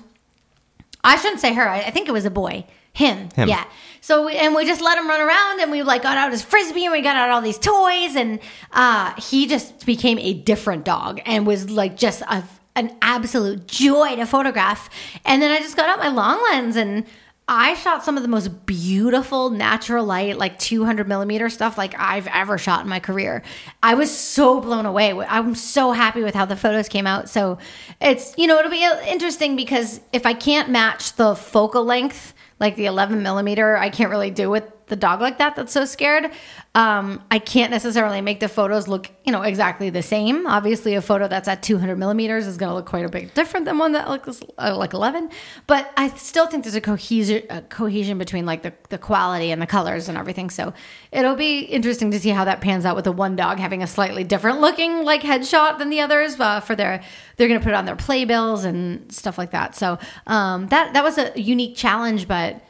I 1.04 1.16
shouldn't 1.16 1.40
say 1.40 1.52
her. 1.54 1.68
I, 1.68 1.80
I 1.80 1.90
think 1.90 2.08
it 2.08 2.12
was 2.12 2.24
a 2.24 2.30
boy. 2.30 2.64
Him. 2.92 3.30
Him. 3.34 3.48
Yeah. 3.48 3.64
So 4.00 4.26
we, 4.26 4.36
and 4.36 4.54
we 4.54 4.66
just 4.66 4.80
let 4.80 4.98
him 4.98 5.08
run 5.08 5.20
around 5.20 5.60
and 5.60 5.70
we 5.70 5.82
like 5.82 6.02
got 6.02 6.18
out 6.18 6.32
his 6.32 6.42
frisbee 6.42 6.84
and 6.84 6.92
we 6.92 7.02
got 7.02 7.16
out 7.16 7.30
all 7.30 7.40
these 7.40 7.58
toys 7.58 8.16
and 8.16 8.40
uh, 8.72 9.14
he 9.14 9.46
just 9.46 9.86
became 9.86 10.18
a 10.18 10.34
different 10.34 10.84
dog 10.84 11.20
and 11.24 11.46
was 11.46 11.70
like 11.70 11.96
just 11.96 12.22
a, 12.22 12.42
an 12.74 12.96
absolute 13.00 13.66
joy 13.66 14.16
to 14.16 14.26
photograph. 14.26 14.90
And 15.24 15.40
then 15.40 15.50
I 15.50 15.60
just 15.60 15.76
got 15.76 15.88
out 15.88 15.98
my 15.98 16.08
long 16.08 16.42
lens 16.50 16.76
and 16.76 17.06
I 17.48 17.74
shot 17.74 18.04
some 18.04 18.16
of 18.16 18.22
the 18.22 18.28
most 18.28 18.66
beautiful 18.66 19.50
natural 19.50 20.04
light, 20.04 20.38
like 20.38 20.58
200 20.58 21.06
millimeter 21.08 21.48
stuff, 21.48 21.76
like 21.76 21.94
I've 21.98 22.26
ever 22.28 22.56
shot 22.56 22.82
in 22.82 22.88
my 22.88 23.00
career. 23.00 23.42
I 23.82 23.94
was 23.94 24.16
so 24.16 24.60
blown 24.60 24.86
away. 24.86 25.12
I'm 25.12 25.54
so 25.54 25.92
happy 25.92 26.22
with 26.22 26.34
how 26.34 26.44
the 26.44 26.56
photos 26.56 26.88
came 26.88 27.06
out. 27.06 27.28
So 27.28 27.58
it's, 28.00 28.34
you 28.38 28.46
know, 28.46 28.58
it'll 28.58 28.70
be 28.70 28.88
interesting 29.06 29.56
because 29.56 30.00
if 30.12 30.24
I 30.24 30.34
can't 30.34 30.70
match 30.70 31.14
the 31.14 31.34
focal 31.34 31.84
length, 31.84 32.32
like 32.62 32.76
the 32.76 32.86
11 32.86 33.22
millimeter, 33.22 33.76
I 33.76 33.90
can't 33.90 34.08
really 34.08 34.30
do 34.30 34.48
with 34.48 34.62
the 34.92 34.96
dog 34.96 35.22
like 35.22 35.38
that 35.38 35.56
that's 35.56 35.72
so 35.72 35.86
scared. 35.86 36.30
Um, 36.74 37.24
I 37.30 37.38
can't 37.38 37.70
necessarily 37.70 38.20
make 38.20 38.40
the 38.40 38.48
photos 38.48 38.88
look, 38.88 39.10
you 39.24 39.32
know, 39.32 39.40
exactly 39.40 39.88
the 39.88 40.02
same. 40.02 40.46
Obviously, 40.46 40.94
a 40.94 41.00
photo 41.00 41.28
that's 41.28 41.48
at 41.48 41.62
200 41.62 41.96
millimeters 41.96 42.46
is 42.46 42.58
going 42.58 42.68
to 42.68 42.74
look 42.74 42.84
quite 42.84 43.06
a 43.06 43.08
bit 43.08 43.34
different 43.34 43.64
than 43.64 43.78
one 43.78 43.92
that 43.92 44.10
looks 44.10 44.42
uh, 44.58 44.76
like 44.76 44.92
11. 44.92 45.30
But 45.66 45.90
I 45.96 46.08
still 46.10 46.46
think 46.46 46.64
there's 46.64 46.74
a 46.74 46.80
cohesion, 46.82 47.44
a 47.48 47.62
cohesion 47.62 48.18
between 48.18 48.44
like 48.44 48.62
the, 48.62 48.74
the 48.90 48.98
quality 48.98 49.50
and 49.50 49.62
the 49.62 49.66
colors 49.66 50.10
and 50.10 50.18
everything. 50.18 50.50
So 50.50 50.74
it'll 51.10 51.36
be 51.36 51.60
interesting 51.60 52.10
to 52.10 52.20
see 52.20 52.28
how 52.28 52.44
that 52.44 52.60
pans 52.60 52.84
out 52.84 52.94
with 52.94 53.06
the 53.06 53.12
one 53.12 53.34
dog 53.34 53.58
having 53.58 53.82
a 53.82 53.86
slightly 53.86 54.24
different 54.24 54.60
looking 54.60 55.04
like 55.04 55.22
headshot 55.22 55.78
than 55.78 55.88
the 55.88 56.00
others 56.00 56.38
uh, 56.38 56.60
for 56.60 56.76
their 56.76 57.02
they're 57.38 57.48
going 57.48 57.58
to 57.58 57.64
put 57.64 57.72
it 57.72 57.76
on 57.76 57.86
their 57.86 57.96
playbills 57.96 58.66
and 58.66 59.10
stuff 59.10 59.38
like 59.38 59.52
that. 59.52 59.74
So 59.74 59.98
um, 60.26 60.66
that 60.68 60.92
that 60.92 61.02
was 61.02 61.16
a 61.16 61.32
unique 61.40 61.76
challenge, 61.76 62.28
but 62.28 62.60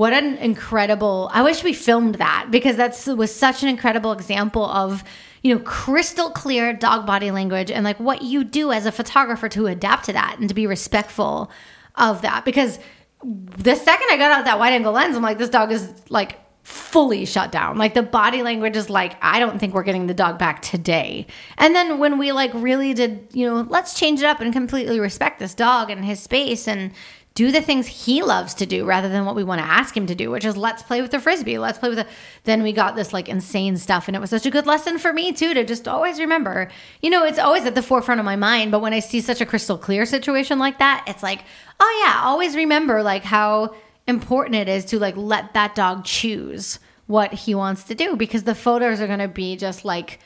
what 0.00 0.14
an 0.14 0.38
incredible 0.38 1.28
i 1.34 1.42
wish 1.42 1.62
we 1.62 1.74
filmed 1.74 2.14
that 2.14 2.46
because 2.50 2.74
that's 2.74 3.06
was 3.06 3.34
such 3.34 3.62
an 3.62 3.68
incredible 3.68 4.12
example 4.12 4.64
of 4.64 5.04
you 5.42 5.54
know 5.54 5.60
crystal 5.60 6.30
clear 6.30 6.72
dog 6.72 7.04
body 7.04 7.30
language 7.30 7.70
and 7.70 7.84
like 7.84 8.00
what 8.00 8.22
you 8.22 8.42
do 8.42 8.72
as 8.72 8.86
a 8.86 8.92
photographer 8.92 9.46
to 9.46 9.66
adapt 9.66 10.06
to 10.06 10.12
that 10.14 10.38
and 10.38 10.48
to 10.48 10.54
be 10.54 10.66
respectful 10.66 11.50
of 11.96 12.22
that. 12.22 12.46
Because 12.46 12.78
the 13.22 13.74
second 13.74 14.06
i 14.10 14.16
got 14.16 14.32
out 14.32 14.46
that 14.46 14.58
wide 14.58 14.72
angle 14.72 14.92
lens 14.92 15.14
i'm 15.14 15.22
like 15.22 15.36
this 15.36 15.50
dog 15.50 15.70
is 15.70 15.92
like 16.08 16.38
fully 16.62 17.24
shut 17.24 17.50
down. 17.50 17.78
Like 17.78 17.94
the 17.94 18.02
body 18.02 18.42
language 18.42 18.76
is 18.76 18.90
like 18.90 19.16
i 19.22 19.40
don't 19.40 19.58
think 19.58 19.74
we're 19.74 19.82
getting 19.82 20.06
the 20.06 20.14
dog 20.14 20.38
back 20.38 20.62
today. 20.62 21.26
And 21.58 21.74
then 21.74 21.98
when 21.98 22.18
we 22.18 22.32
like 22.32 22.52
really 22.54 22.94
did 22.94 23.28
you 23.32 23.46
know 23.46 23.66
let's 23.68 23.94
change 23.94 24.20
it 24.20 24.26
up 24.26 24.40
and 24.40 24.52
completely 24.52 25.00
respect 25.00 25.38
this 25.38 25.54
dog 25.54 25.90
and 25.90 26.04
his 26.04 26.20
space 26.20 26.68
and 26.68 26.92
do 27.34 27.52
the 27.52 27.62
things 27.62 27.86
he 27.86 28.22
loves 28.22 28.54
to 28.54 28.66
do 28.66 28.84
rather 28.84 29.08
than 29.08 29.24
what 29.24 29.36
we 29.36 29.44
want 29.44 29.60
to 29.60 29.66
ask 29.66 29.96
him 29.96 30.06
to 30.06 30.14
do, 30.14 30.30
which 30.30 30.44
is 30.44 30.56
let's 30.56 30.82
play 30.82 31.00
with 31.00 31.12
the 31.12 31.20
frisbee, 31.20 31.58
let's 31.58 31.78
play 31.78 31.88
with 31.88 31.98
the. 31.98 32.06
Then 32.44 32.62
we 32.62 32.72
got 32.72 32.96
this 32.96 33.12
like 33.12 33.28
insane 33.28 33.76
stuff, 33.76 34.08
and 34.08 34.16
it 34.16 34.20
was 34.20 34.30
such 34.30 34.46
a 34.46 34.50
good 34.50 34.66
lesson 34.66 34.98
for 34.98 35.12
me 35.12 35.32
too 35.32 35.54
to 35.54 35.64
just 35.64 35.86
always 35.86 36.18
remember. 36.18 36.70
You 37.00 37.10
know, 37.10 37.24
it's 37.24 37.38
always 37.38 37.64
at 37.66 37.74
the 37.74 37.82
forefront 37.82 38.18
of 38.18 38.24
my 38.24 38.36
mind, 38.36 38.72
but 38.72 38.80
when 38.80 38.92
I 38.92 38.98
see 38.98 39.20
such 39.20 39.40
a 39.40 39.46
crystal 39.46 39.78
clear 39.78 40.04
situation 40.06 40.58
like 40.58 40.78
that, 40.78 41.04
it's 41.06 41.22
like, 41.22 41.44
oh 41.78 42.04
yeah, 42.04 42.22
always 42.24 42.56
remember 42.56 43.02
like 43.02 43.22
how 43.22 43.74
important 44.06 44.56
it 44.56 44.68
is 44.68 44.84
to 44.86 44.98
like 44.98 45.16
let 45.16 45.54
that 45.54 45.74
dog 45.74 46.04
choose 46.04 46.80
what 47.06 47.32
he 47.32 47.54
wants 47.54 47.84
to 47.84 47.94
do 47.94 48.16
because 48.16 48.42
the 48.42 48.54
photos 48.54 49.00
are 49.00 49.06
going 49.06 49.18
to 49.18 49.28
be 49.28 49.56
just 49.56 49.84
like 49.84 50.18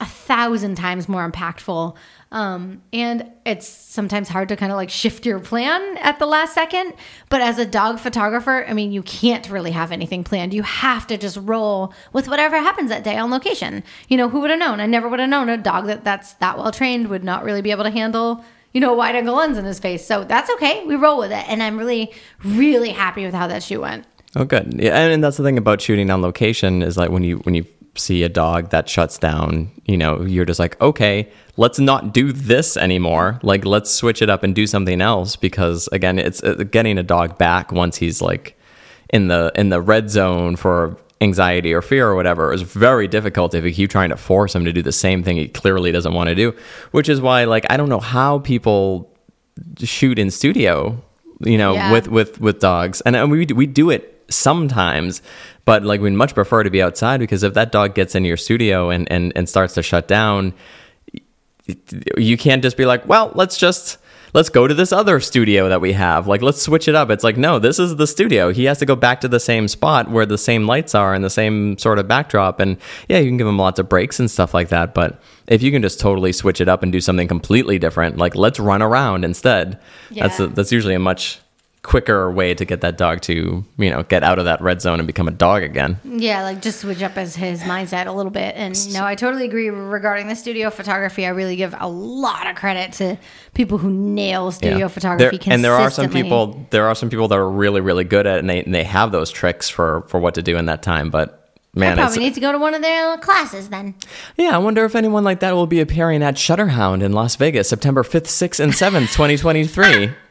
a 0.00 0.06
thousand 0.06 0.74
times 0.76 1.08
more 1.08 1.28
impactful. 1.28 1.94
Um, 2.32 2.82
and 2.92 3.30
it's 3.44 3.68
sometimes 3.68 4.28
hard 4.28 4.48
to 4.48 4.56
kind 4.56 4.72
of 4.72 4.76
like 4.76 4.90
shift 4.90 5.24
your 5.24 5.38
plan 5.38 5.96
at 5.98 6.18
the 6.18 6.26
last 6.26 6.54
second. 6.54 6.94
But 7.28 7.40
as 7.40 7.58
a 7.58 7.64
dog 7.64 8.00
photographer, 8.00 8.64
I 8.68 8.72
mean, 8.72 8.92
you 8.92 9.02
can't 9.02 9.48
really 9.48 9.70
have 9.70 9.92
anything 9.92 10.24
planned. 10.24 10.52
You 10.52 10.64
have 10.64 11.06
to 11.06 11.16
just 11.16 11.38
roll 11.40 11.94
with 12.12 12.28
whatever 12.28 12.58
happens 12.58 12.90
that 12.90 13.04
day 13.04 13.16
on 13.16 13.30
location. 13.30 13.84
You 14.08 14.16
know, 14.16 14.28
who 14.28 14.40
would 14.40 14.50
have 14.50 14.58
known? 14.58 14.80
I 14.80 14.86
never 14.86 15.08
would 15.08 15.20
have 15.20 15.28
known 15.28 15.48
a 15.48 15.56
dog 15.56 15.86
that 15.86 16.04
that's 16.04 16.34
that 16.34 16.58
well 16.58 16.72
trained 16.72 17.08
would 17.08 17.24
not 17.24 17.44
really 17.44 17.62
be 17.62 17.70
able 17.70 17.84
to 17.84 17.90
handle 17.90 18.44
you 18.72 18.80
know, 18.80 18.92
a 18.92 18.96
wide 18.96 19.16
angle 19.16 19.36
lens 19.36 19.56
in 19.56 19.64
his 19.64 19.78
face. 19.78 20.06
So 20.06 20.22
that's 20.24 20.50
okay. 20.50 20.84
We 20.84 20.96
roll 20.96 21.16
with 21.16 21.32
it. 21.32 21.48
And 21.48 21.62
I'm 21.62 21.78
really, 21.78 22.12
really 22.44 22.90
happy 22.90 23.24
with 23.24 23.32
how 23.32 23.46
that 23.46 23.62
shoot 23.62 23.80
went. 23.80 24.06
Oh, 24.34 24.44
good. 24.44 24.74
Yeah, 24.78 24.98
and, 24.98 25.14
and 25.14 25.24
that's 25.24 25.38
the 25.38 25.42
thing 25.42 25.56
about 25.56 25.80
shooting 25.80 26.10
on 26.10 26.20
location 26.20 26.82
is 26.82 26.98
like 26.98 27.08
when 27.08 27.24
you 27.24 27.38
when 27.38 27.54
you 27.54 27.64
see 27.94 28.22
a 28.22 28.28
dog 28.28 28.68
that 28.70 28.86
shuts 28.86 29.16
down, 29.16 29.70
you 29.86 29.96
know, 29.96 30.20
you're 30.22 30.44
just 30.44 30.60
like, 30.60 30.78
okay, 30.82 31.32
let's 31.56 31.78
not 31.78 32.12
do 32.12 32.32
this 32.32 32.76
anymore. 32.76 33.38
Like, 33.42 33.64
let's 33.64 33.90
switch 33.90 34.20
it 34.22 34.28
up 34.30 34.42
and 34.42 34.54
do 34.54 34.66
something 34.66 35.00
else 35.00 35.36
because 35.36 35.88
again, 35.92 36.18
it's 36.18 36.42
uh, 36.42 36.64
getting 36.70 36.98
a 36.98 37.02
dog 37.02 37.38
back 37.38 37.72
once 37.72 37.96
he's 37.96 38.20
like 38.22 38.58
in 39.10 39.28
the 39.28 39.52
in 39.54 39.68
the 39.70 39.80
red 39.80 40.10
zone 40.10 40.56
for 40.56 40.96
anxiety 41.22 41.72
or 41.72 41.80
fear 41.80 42.08
or 42.08 42.14
whatever 42.14 42.52
is 42.52 42.60
very 42.60 43.08
difficult 43.08 43.54
if 43.54 43.64
you 43.64 43.72
keep 43.72 43.88
trying 43.90 44.10
to 44.10 44.16
force 44.16 44.54
him 44.54 44.66
to 44.66 44.72
do 44.72 44.82
the 44.82 44.92
same 44.92 45.22
thing 45.22 45.36
he 45.38 45.48
clearly 45.48 45.90
doesn't 45.90 46.12
want 46.12 46.28
to 46.28 46.34
do. 46.34 46.54
Which 46.90 47.08
is 47.08 47.20
why, 47.20 47.44
like, 47.44 47.64
I 47.70 47.76
don't 47.78 47.88
know 47.88 48.00
how 48.00 48.40
people 48.40 49.10
shoot 49.78 50.18
in 50.18 50.30
studio, 50.30 51.02
you 51.40 51.56
know, 51.56 51.72
Yeah. 51.74 51.92
with 51.92 52.08
with 52.08 52.40
with 52.40 52.58
dogs, 52.60 53.00
and, 53.02 53.16
and 53.16 53.30
we 53.30 53.46
we 53.46 53.66
do 53.66 53.88
it 53.90 54.12
sometimes, 54.28 55.22
but 55.64 55.84
like 55.84 56.00
we'd 56.00 56.10
much 56.10 56.34
prefer 56.34 56.62
to 56.64 56.70
be 56.70 56.82
outside 56.82 57.20
because 57.20 57.42
if 57.42 57.54
that 57.54 57.72
dog 57.72 57.94
gets 57.94 58.14
into 58.14 58.26
your 58.28 58.36
studio 58.36 58.90
and 58.90 59.10
and 59.10 59.32
and 59.36 59.48
starts 59.48 59.74
to 59.74 59.82
shut 59.82 60.08
down, 60.08 60.52
you 62.16 62.36
can't 62.36 62.62
just 62.62 62.76
be 62.76 62.86
like, 62.86 63.06
well, 63.08 63.32
let's 63.34 63.56
just 63.58 63.98
let's 64.34 64.48
go 64.50 64.66
to 64.66 64.74
this 64.74 64.92
other 64.92 65.18
studio 65.18 65.68
that 65.70 65.80
we 65.80 65.92
have. 65.92 66.26
Like, 66.26 66.42
let's 66.42 66.60
switch 66.60 66.88
it 66.88 66.94
up. 66.94 67.08
It's 67.10 67.24
like, 67.24 67.38
no, 67.38 67.58
this 67.58 67.78
is 67.78 67.96
the 67.96 68.06
studio. 68.06 68.52
He 68.52 68.64
has 68.64 68.78
to 68.80 68.86
go 68.86 68.94
back 68.94 69.22
to 69.22 69.28
the 69.28 69.40
same 69.40 69.66
spot 69.66 70.10
where 70.10 70.26
the 70.26 70.36
same 70.36 70.66
lights 70.66 70.94
are 70.94 71.14
and 71.14 71.24
the 71.24 71.30
same 71.30 71.78
sort 71.78 71.98
of 71.98 72.06
backdrop. 72.06 72.60
And 72.60 72.76
yeah, 73.08 73.18
you 73.18 73.30
can 73.30 73.38
give 73.38 73.46
him 73.46 73.56
lots 73.56 73.78
of 73.78 73.88
breaks 73.88 74.20
and 74.20 74.30
stuff 74.30 74.52
like 74.52 74.68
that. 74.68 74.92
But 74.94 75.20
if 75.46 75.62
you 75.62 75.70
can 75.70 75.80
just 75.80 76.00
totally 76.00 76.32
switch 76.32 76.60
it 76.60 76.68
up 76.68 76.82
and 76.82 76.92
do 76.92 77.00
something 77.00 77.28
completely 77.28 77.78
different, 77.78 78.18
like 78.18 78.34
let's 78.34 78.60
run 78.60 78.82
around 78.82 79.24
instead. 79.24 79.78
That's 80.10 80.38
Yeah. 80.38 80.46
a, 80.46 80.48
that's 80.48 80.72
usually 80.72 80.94
a 80.94 80.98
much 80.98 81.40
quicker 81.86 82.28
way 82.30 82.52
to 82.52 82.64
get 82.64 82.80
that 82.80 82.98
dog 82.98 83.20
to 83.22 83.64
you 83.78 83.90
know 83.90 84.02
get 84.02 84.24
out 84.24 84.40
of 84.40 84.44
that 84.46 84.60
red 84.60 84.82
zone 84.82 84.98
and 84.98 85.06
become 85.06 85.28
a 85.28 85.32
dog 85.32 85.62
again. 85.62 85.98
Yeah, 86.04 86.42
like 86.42 86.60
just 86.60 86.80
switch 86.80 87.00
up 87.00 87.12
his, 87.12 87.36
his 87.36 87.62
mindset 87.62 88.06
a 88.08 88.12
little 88.12 88.32
bit. 88.32 88.56
And 88.56 88.74
no, 88.92 89.04
I 89.04 89.14
totally 89.14 89.44
agree 89.44 89.70
regarding 89.70 90.26
the 90.26 90.34
studio 90.34 90.70
photography. 90.70 91.24
I 91.24 91.28
really 91.30 91.54
give 91.54 91.74
a 91.78 91.88
lot 91.88 92.48
of 92.48 92.56
credit 92.56 92.92
to 92.94 93.16
people 93.54 93.78
who 93.78 93.90
nail 93.90 94.50
studio 94.50 94.78
Yeah. 94.78 94.88
photography 94.88 95.38
There- 95.38 95.54
and 95.54 95.64
there 95.64 95.74
are 95.74 95.90
some 95.90 96.10
people 96.10 96.66
there 96.70 96.86
are 96.88 96.94
some 96.96 97.08
people 97.08 97.28
that 97.28 97.38
are 97.38 97.48
really 97.48 97.80
really 97.80 98.04
good 98.04 98.26
at 98.26 98.36
it 98.36 98.40
and 98.40 98.50
they, 98.50 98.62
and 98.64 98.74
they 98.74 98.84
have 98.84 99.12
those 99.12 99.30
tricks 99.30 99.68
for 99.68 100.02
for 100.08 100.18
what 100.18 100.34
to 100.34 100.42
do 100.42 100.56
in 100.56 100.66
that 100.66 100.82
time 100.82 101.10
but 101.10 101.48
man 101.74 101.92
it's, 101.92 102.00
probably 102.00 102.18
need 102.18 102.34
to 102.34 102.40
go 102.40 102.50
to 102.52 102.58
one 102.58 102.74
of 102.74 102.82
their 102.82 103.16
classes 103.18 103.68
then. 103.68 103.94
yeah 104.36 104.54
i 104.54 104.58
wonder 104.58 104.84
if 104.84 104.94
anyone 104.96 105.22
like 105.24 105.40
that 105.40 105.54
will 105.54 105.66
be 105.66 105.80
appearing 105.80 106.22
at 106.22 106.34
shutterhound 106.34 107.02
in 107.02 107.12
las 107.12 107.36
vegas 107.36 107.68
september 107.68 108.02
5th 108.02 108.26
6th 108.26 108.60
and 108.60 108.72
7th 108.72 109.12
2023 109.12 110.10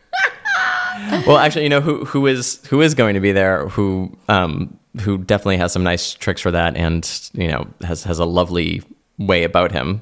well 1.28 1.38
actually 1.38 1.64
you 1.64 1.70
know 1.70 1.82
who 1.82 2.06
who 2.06 2.28
is 2.28 2.66
who 2.68 2.82
is 2.82 2.94
going 2.94 3.14
to 3.16 3.20
be 3.20 3.32
there 3.32 3.68
who 3.70 4.16
um 4.30 4.78
who 5.02 5.18
definitely 5.18 5.58
has 5.58 5.74
some 5.74 5.84
nice 5.84 6.14
tricks 6.14 6.42
for 6.42 6.52
that 6.52 6.76
and 6.76 7.30
you 7.34 7.48
know 7.48 7.68
has 7.82 8.04
has 8.04 8.20
a 8.20 8.26
lovely 8.26 8.82
way 9.18 9.44
about 9.44 9.72
him 9.72 10.02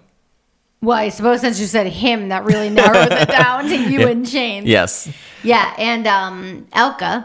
Well, 0.82 0.98
I 0.98 1.10
suppose 1.10 1.42
since 1.42 1.60
you 1.60 1.66
said 1.68 1.88
him, 1.88 2.30
that 2.30 2.44
really 2.44 2.70
narrows 2.70 3.08
it 3.10 3.28
down 3.44 3.66
to 3.70 3.76
you 3.92 4.08
and 4.08 4.28
Shane. 4.28 4.66
yes 4.68 5.10
Yeah, 5.44 5.74
and 5.78 6.06
um, 6.08 6.68
Elke. 6.74 7.24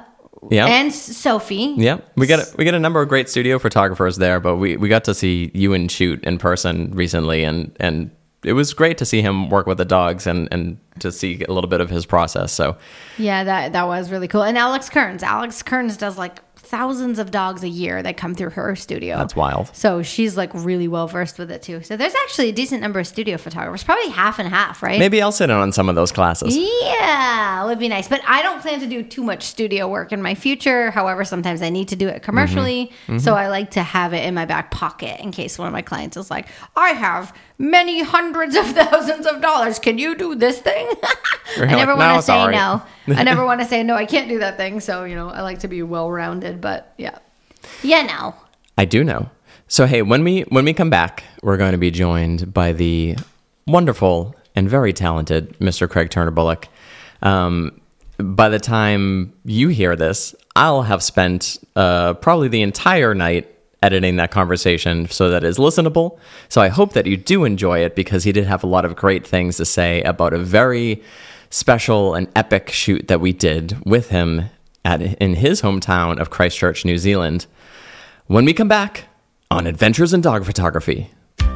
Yeah. 0.50 0.66
And 0.66 0.92
Sophie. 0.94 1.74
Yeah, 1.76 1.98
we 2.14 2.26
got 2.28 2.38
a, 2.38 2.56
we 2.56 2.64
got 2.64 2.74
a 2.74 2.78
number 2.78 3.02
of 3.02 3.08
great 3.08 3.28
studio 3.28 3.58
photographers 3.58 4.16
there, 4.18 4.38
but 4.38 4.56
we, 4.56 4.76
we 4.76 4.88
got 4.88 5.02
to 5.04 5.14
see 5.14 5.50
you 5.52 5.74
and 5.74 5.90
shoot 5.90 6.22
in 6.22 6.38
person 6.38 6.92
recently, 6.94 7.42
and 7.42 7.74
and 7.80 8.11
it 8.44 8.53
was 8.53 8.72
great 8.72 8.98
to 8.98 9.05
see 9.05 9.20
him 9.20 9.51
work 9.51 9.66
with 9.66 9.79
the 9.79 9.85
dogs 9.85 10.27
and 10.27 10.48
and 10.53 10.79
to 11.01 11.12
see 11.12 11.42
a 11.48 11.53
little 11.53 11.68
bit 11.68 11.81
of 11.81 11.90
his 11.90 12.07
process. 12.07 12.53
So 12.53 12.77
Yeah, 13.18 13.44
that 13.44 13.72
that 13.72 13.87
was 13.87 14.11
really 14.11 14.29
cool. 14.29 14.42
And 14.42 14.57
Alex 14.59 14.88
Cearns. 14.90 15.22
Alex 15.22 15.62
Cearns 15.62 15.96
does 15.96 16.18
like 16.18 16.40
thousands 16.68 17.18
of 17.18 17.31
dogs 17.31 17.62
a 17.62 17.68
year 17.68 18.03
that 18.03 18.18
come 18.18 18.35
through 18.35 18.51
her 18.51 18.77
studio. 18.77 19.16
that's 19.16 19.35
wild. 19.35 19.70
So 19.74 20.03
she's 20.03 20.37
like 20.37 20.51
really 20.53 20.87
well 20.87 21.09
versed 21.09 21.38
with 21.38 21.51
it 21.51 21.62
too. 21.62 21.83
So 21.83 21.96
there's 21.96 22.14
actually 22.14 22.51
a 22.51 22.53
decent 22.53 22.83
number 22.83 23.01
of 23.01 23.07
studio 23.07 23.38
photographers, 23.38 23.83
probably 23.85 24.11
half 24.11 24.38
and 24.38 24.48
half, 24.48 24.83
right? 24.83 24.98
Maybe 24.98 25.22
I'll 25.22 25.33
sit 25.33 25.48
in 25.48 25.57
on 25.57 25.72
some 25.72 25.88
of 25.88 25.94
those 25.94 26.12
classes. 26.12 26.55
Yeah, 26.57 27.64
would 27.64 27.79
be 27.79 27.88
nice. 27.88 28.07
But 28.07 28.20
I 28.27 28.42
don't 28.42 28.61
plan 28.61 28.81
to 28.81 28.87
do 28.87 29.03
too 29.03 29.22
much 29.22 29.44
studio 29.44 29.88
work 29.88 30.12
in 30.12 30.20
my 30.20 30.35
future. 30.35 30.90
However, 30.90 31.24
sometimes 31.24 31.62
I 31.62 31.70
need 31.70 31.88
to 31.88 31.96
do 31.96 32.07
it 32.07 32.22
commercially. 32.22 32.92
Mm-hmm. 33.07 33.18
So 33.18 33.35
I 33.35 33.48
like 33.48 33.70
to 33.72 33.83
have 33.83 34.12
it 34.12 34.24
in 34.27 34.35
my 34.35 34.44
back 34.44 34.70
pocket 34.70 35.20
in 35.20 35.31
case 35.33 35.59
one 35.59 35.68
of 35.68 35.72
my 35.72 35.83
clients 35.83 36.18
is 36.18 36.31
like, 36.31 36.48
I 36.77 36.90
have 36.90 37.33
many 37.58 38.02
hundreds 38.02 38.56
of 38.56 38.66
thousands 38.80 39.26
of 39.26 39.40
dollars. 39.40 39.78
Can 39.78 39.98
you 39.98 40.14
do 40.14 40.34
this 40.34 40.60
thing? 40.60 40.88
I 41.56 41.66
never 41.66 41.92
"No, 41.92 41.96
want 41.96 42.12
to 42.12 42.16
it's 42.18 42.26
say 42.26 42.32
all 42.34 42.48
right." 42.48 42.82
no. 43.08 43.14
I 43.16 43.24
never 43.24 43.44
want 43.50 43.60
to 43.60 43.66
say 43.66 43.82
no, 43.82 43.94
I 43.94 44.06
can't 44.06 44.28
do 44.28 44.38
that 44.38 44.56
thing. 44.56 44.80
So, 44.80 45.04
you 45.04 45.14
know, 45.16 45.28
I 45.28 45.42
like 45.42 45.60
to 45.60 45.68
be 45.68 45.82
well 45.82 46.10
rounded, 46.10 46.60
but 46.60 46.94
yeah. 46.98 47.18
Yeah, 47.82 48.02
no. 48.02 48.34
I 48.76 48.84
do 48.84 49.02
know. 49.04 49.30
So 49.66 49.86
hey, 49.86 50.02
when 50.02 50.24
we 50.24 50.42
when 50.42 50.64
we 50.64 50.72
come 50.72 50.88
back, 50.90 51.24
we're 51.42 51.56
going 51.56 51.72
to 51.72 51.78
be 51.78 51.90
joined 51.90 52.54
by 52.54 52.72
the 52.72 53.16
wonderful 53.66 54.34
and 54.56 54.68
very 54.68 54.92
talented 54.92 55.58
Mr. 55.58 55.88
Craig 55.88 56.10
Turner 56.10 56.30
Bullock. 56.30 56.68
Um, 57.22 57.80
by 58.18 58.48
the 58.48 58.58
time 58.58 59.32
you 59.44 59.68
hear 59.68 59.94
this, 59.94 60.34
I'll 60.56 60.82
have 60.82 61.02
spent 61.02 61.58
uh, 61.76 62.14
probably 62.14 62.48
the 62.48 62.62
entire 62.62 63.14
night 63.14 63.54
editing 63.82 64.16
that 64.16 64.30
conversation 64.30 65.08
so 65.08 65.30
that 65.30 65.44
it's 65.44 65.58
listenable. 65.58 66.18
So 66.48 66.60
I 66.60 66.68
hope 66.68 66.92
that 66.94 67.06
you 67.06 67.16
do 67.16 67.44
enjoy 67.44 67.80
it 67.80 67.94
because 67.94 68.24
he 68.24 68.32
did 68.32 68.46
have 68.46 68.64
a 68.64 68.66
lot 68.66 68.84
of 68.84 68.96
great 68.96 69.26
things 69.26 69.56
to 69.58 69.64
say 69.64 70.02
about 70.02 70.32
a 70.32 70.38
very 70.38 71.02
special 71.50 72.14
and 72.14 72.28
epic 72.34 72.70
shoot 72.70 73.08
that 73.08 73.20
we 73.20 73.32
did 73.32 73.78
with 73.86 74.10
him 74.10 74.50
at 74.84 75.00
in 75.00 75.34
his 75.34 75.62
hometown 75.62 76.18
of 76.18 76.30
Christchurch, 76.30 76.84
New 76.84 76.98
Zealand 76.98 77.46
when 78.28 78.44
we 78.44 78.52
come 78.52 78.68
back 78.68 79.04
on 79.50 79.66
Adventures 79.66 80.12
in 80.12 80.20
Dog 80.20 80.44
Photography. 80.44 81.10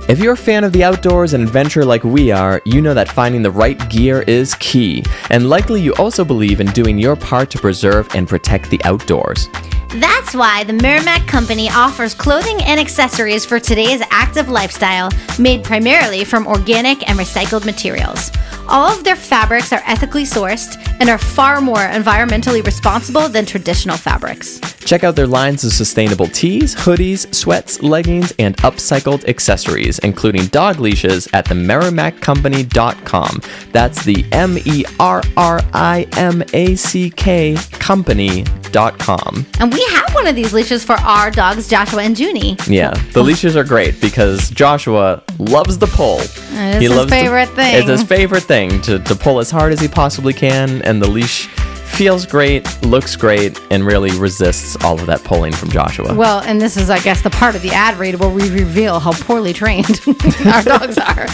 If 0.08 0.18
you're 0.18 0.32
a 0.32 0.38
fan 0.38 0.64
of 0.64 0.72
the 0.72 0.82
outdoors 0.82 1.35
and 1.35 1.44
adventure 1.44 1.85
like 1.85 2.02
we 2.02 2.32
are, 2.32 2.62
you 2.64 2.80
know 2.80 2.94
that 2.94 3.11
finding 3.11 3.42
the 3.42 3.50
right 3.50 3.78
gear 3.90 4.22
is 4.22 4.54
key. 4.54 5.04
And 5.28 5.50
likely 5.50 5.82
you 5.82 5.94
also 5.94 6.24
believe 6.24 6.61
in 6.61 6.66
doing 6.68 6.98
your 6.98 7.14
part 7.14 7.50
to 7.50 7.58
preserve 7.58 8.08
and 8.14 8.26
protect 8.26 8.70
the 8.70 8.82
outdoors. 8.85 9.48
That's 9.96 10.35
why 10.35 10.64
the 10.64 10.72
Merrimack 10.72 11.26
Company 11.26 11.68
offers 11.68 12.14
clothing 12.14 12.62
and 12.62 12.81
accessories 12.81 13.44
for 13.44 13.61
today's 13.61 14.00
active 14.11 14.48
lifestyle, 14.48 15.11
made 15.38 15.62
primarily 15.62 16.24
from 16.24 16.46
organic 16.46 17.09
and 17.09 17.18
recycled 17.18 17.66
materials. 17.66 18.31
All 18.68 18.90
of 18.90 19.05
their 19.05 19.16
fabrics 19.16 19.72
are 19.72 19.83
ethically 19.85 20.22
sourced 20.24 20.76
and 21.00 21.11
are 21.11 21.18
far 21.18 21.61
more 21.61 21.76
environmentally 21.78 22.64
responsible 22.64 23.28
than 23.28 23.44
traditional 23.44 23.96
fabrics. 23.96 24.61
Check 24.85 25.05
out 25.05 25.16
their 25.16 25.26
lines 25.26 25.64
of 25.64 25.72
sustainable 25.72 26.26
tees, 26.26 26.74
hoodies, 26.74 27.33
sweats, 27.35 27.83
leggings, 27.83 28.33
and 28.38 28.57
upcycled 28.59 29.28
accessories, 29.28 29.98
including 30.00 30.46
dog 30.46 30.81
leashes 30.81 31.28
at 31.33 31.44
the 31.44 31.55
merrimackcompany.com. 31.55 33.40
That's 33.72 34.05
the 34.05 34.24
M 34.33 34.59
E 34.64 34.85
R 34.98 35.22
R 35.37 35.61
I 35.72 36.07
M 36.16 36.42
A 36.52 36.74
C 36.74 37.11
K 37.11 37.57
company.com. 37.72 39.46
And 39.61 39.72
we 39.72 39.82
have 39.90 40.14
one 40.14 40.27
of 40.27 40.35
these 40.35 40.53
leashes 40.53 40.85
for 40.85 40.95
our 40.95 41.31
dogs, 41.31 41.68
Joshua 41.68 42.03
and 42.03 42.18
Junie. 42.18 42.57
Yeah, 42.66 42.90
the 43.12 43.21
oh. 43.21 43.23
leashes 43.23 43.57
are 43.57 43.64
great 43.64 44.01
because 44.01 44.51
Joshua 44.51 45.23
loves 45.38 45.79
the 45.79 45.87
pull. 45.87 46.18
It's 46.21 46.92
his 46.92 47.11
favorite 47.11 47.49
thing. 47.51 47.77
It's 47.77 47.88
his 47.88 48.03
favorite 48.03 48.42
thing 48.42 48.81
to, 48.83 48.99
to 48.99 49.14
pull 49.14 49.38
as 49.38 49.51
hard 49.51 49.73
as 49.73 49.81
he 49.81 49.88
possibly 49.88 50.33
can, 50.33 50.83
and 50.83 51.01
the 51.01 51.09
leash 51.09 51.49
feels 51.92 52.26
great, 52.26 52.66
looks 52.83 53.14
great, 53.16 53.61
and 53.70 53.85
really 53.85 54.11
resists 54.18 54.83
all 54.85 54.98
of 54.98 55.07
that 55.07 55.22
pulling 55.24 55.52
from 55.52 55.70
Joshua. 55.70 56.14
Well, 56.14 56.40
and 56.40 56.61
this 56.61 56.76
is, 56.76 56.90
I 56.90 56.98
guess, 57.00 57.22
the 57.22 57.31
part 57.31 57.55
of 57.55 57.62
the 57.62 57.70
ad 57.70 57.98
read 57.98 58.18
where 58.18 58.31
we 58.31 58.50
reveal 58.50 58.98
how 58.98 59.12
poorly 59.12 59.52
trained 59.52 60.00
our 60.46 60.62
dogs 60.62 60.98
are. 60.98 61.26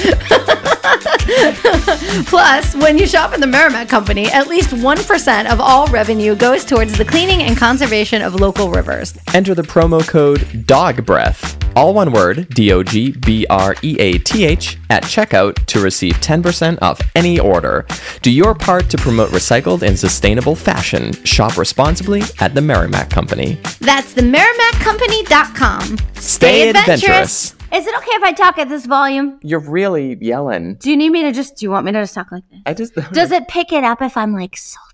Plus, 2.27 2.75
when 2.77 2.99
you 2.99 3.07
shop 3.07 3.35
in 3.35 3.40
the 3.40 3.47
Merrimack 3.47 3.88
Company, 3.88 4.27
at 4.31 4.47
least 4.49 4.71
1% 4.71 5.51
of 5.51 5.61
all 5.61 5.87
revenue 5.88 6.35
goes 6.35 6.64
towards 6.64 6.97
the 6.97 7.05
cleaning 7.05 7.42
and 7.42 7.57
conservation 7.57 8.23
of 8.23 8.35
local 8.35 8.71
rivers. 8.71 9.14
Enter 9.35 9.55
the 9.55 9.62
promo 9.62 10.07
code 10.07 10.40
DOGBREATH, 10.66 11.77
all 11.77 11.94
one 11.94 12.12
word, 12.12 12.49
D 12.51 12.73
O 12.73 12.83
G 12.83 13.12
B 13.12 13.47
R 13.49 13.77
E 13.83 13.97
A 13.99 14.18
T 14.18 14.44
H, 14.44 14.79
at 14.90 15.03
checkout 15.05 15.55
to 15.66 15.81
receive 15.81 16.14
10% 16.14 16.79
off 16.83 17.01
any 17.14 17.38
order. 17.38 17.87
Do 18.23 18.31
your 18.33 18.55
part 18.55 18.88
to 18.90 18.99
promote 18.99 19.31
recycled 19.31 19.83
and 19.83 19.99
sustainable 19.99 20.48
fashion. 20.55 21.13
Shop 21.25 21.57
responsibly 21.57 22.23
at 22.41 22.55
the 22.55 22.61
Merrimack 22.61 23.11
Company. 23.11 23.59
That's 23.81 24.15
the 24.15 24.23
merrimackcompany.com. 24.23 25.99
Stay 26.15 26.69
adventurous. 26.71 27.55
Is 27.73 27.87
it 27.87 27.95
okay 27.97 28.11
if 28.13 28.23
I 28.23 28.33
talk 28.33 28.59
at 28.59 28.69
this 28.69 28.87
volume? 28.87 29.39
You're 29.43 29.61
really 29.61 30.17
yelling. 30.21 30.77
Do 30.77 30.91
you 30.91 30.97
need 30.97 31.11
me 31.11 31.23
to 31.23 31.33
just? 31.33 31.57
Do 31.57 31.67
you 31.67 31.71
want 31.71 31.85
me 31.85 31.93
to 31.93 32.01
just 32.01 32.15
talk 32.15 32.33
like 32.33 32.45
this? 32.51 32.61
I 32.65 32.75
just 32.75 32.95
Does 33.13 33.31
it 33.31 33.47
pick 33.49 33.73
it 33.73 33.85
up 33.85 34.01
if 34.01 34.17
I'm 34.17 34.33
like 34.33 34.57
sultry? 34.57 34.89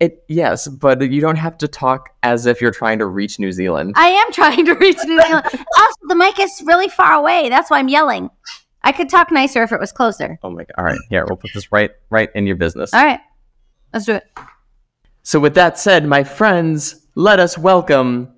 it 0.00 0.24
yes, 0.28 0.66
but 0.66 1.00
you 1.10 1.20
don't 1.20 1.36
have 1.36 1.58
to 1.58 1.68
talk 1.68 2.10
as 2.22 2.46
if 2.46 2.60
you're 2.60 2.70
trying 2.72 2.98
to 2.98 3.06
reach 3.06 3.38
New 3.38 3.52
Zealand. 3.52 3.92
I 3.96 4.08
am 4.08 4.32
trying 4.32 4.64
to 4.64 4.74
reach 4.74 4.96
New 5.04 5.20
Zealand. 5.20 5.44
also, 5.52 5.96
the 6.08 6.16
mic 6.16 6.40
is 6.40 6.62
really 6.64 6.88
far 6.88 7.12
away. 7.12 7.48
That's 7.50 7.70
why 7.70 7.78
I'm 7.78 7.88
yelling. 7.88 8.30
I 8.82 8.92
could 8.92 9.10
talk 9.10 9.30
nicer 9.30 9.62
if 9.62 9.72
it 9.72 9.78
was 9.78 9.92
closer. 9.92 10.38
oh 10.42 10.50
my 10.50 10.64
god. 10.64 10.74
All 10.78 10.84
right, 10.84 10.98
here, 11.10 11.26
we'll 11.28 11.36
put 11.36 11.50
this 11.54 11.70
right 11.70 11.90
right 12.08 12.30
in 12.34 12.46
your 12.46 12.56
business. 12.56 12.94
All 12.94 13.04
right, 13.04 13.20
let's 13.92 14.06
do 14.06 14.14
it. 14.14 14.24
So 15.22 15.38
with 15.38 15.54
that 15.54 15.78
said, 15.78 16.06
my 16.06 16.24
friends, 16.24 17.06
let 17.14 17.38
us 17.40 17.58
welcome 17.58 18.34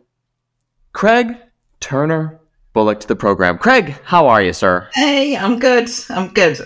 Craig 0.93 1.37
Turner 1.81 2.41
Bullock 2.73 3.01
to 3.01 3.09
the 3.09 3.17
program. 3.17 3.59
Craig, 3.59 3.95
how 4.05 4.27
are 4.27 4.43
you, 4.43 4.53
sir? 4.53 4.89
Hey, 4.95 5.37
I'm 5.37 5.59
good. 5.59 5.89
I'm 6.11 6.29
good. 6.33 6.59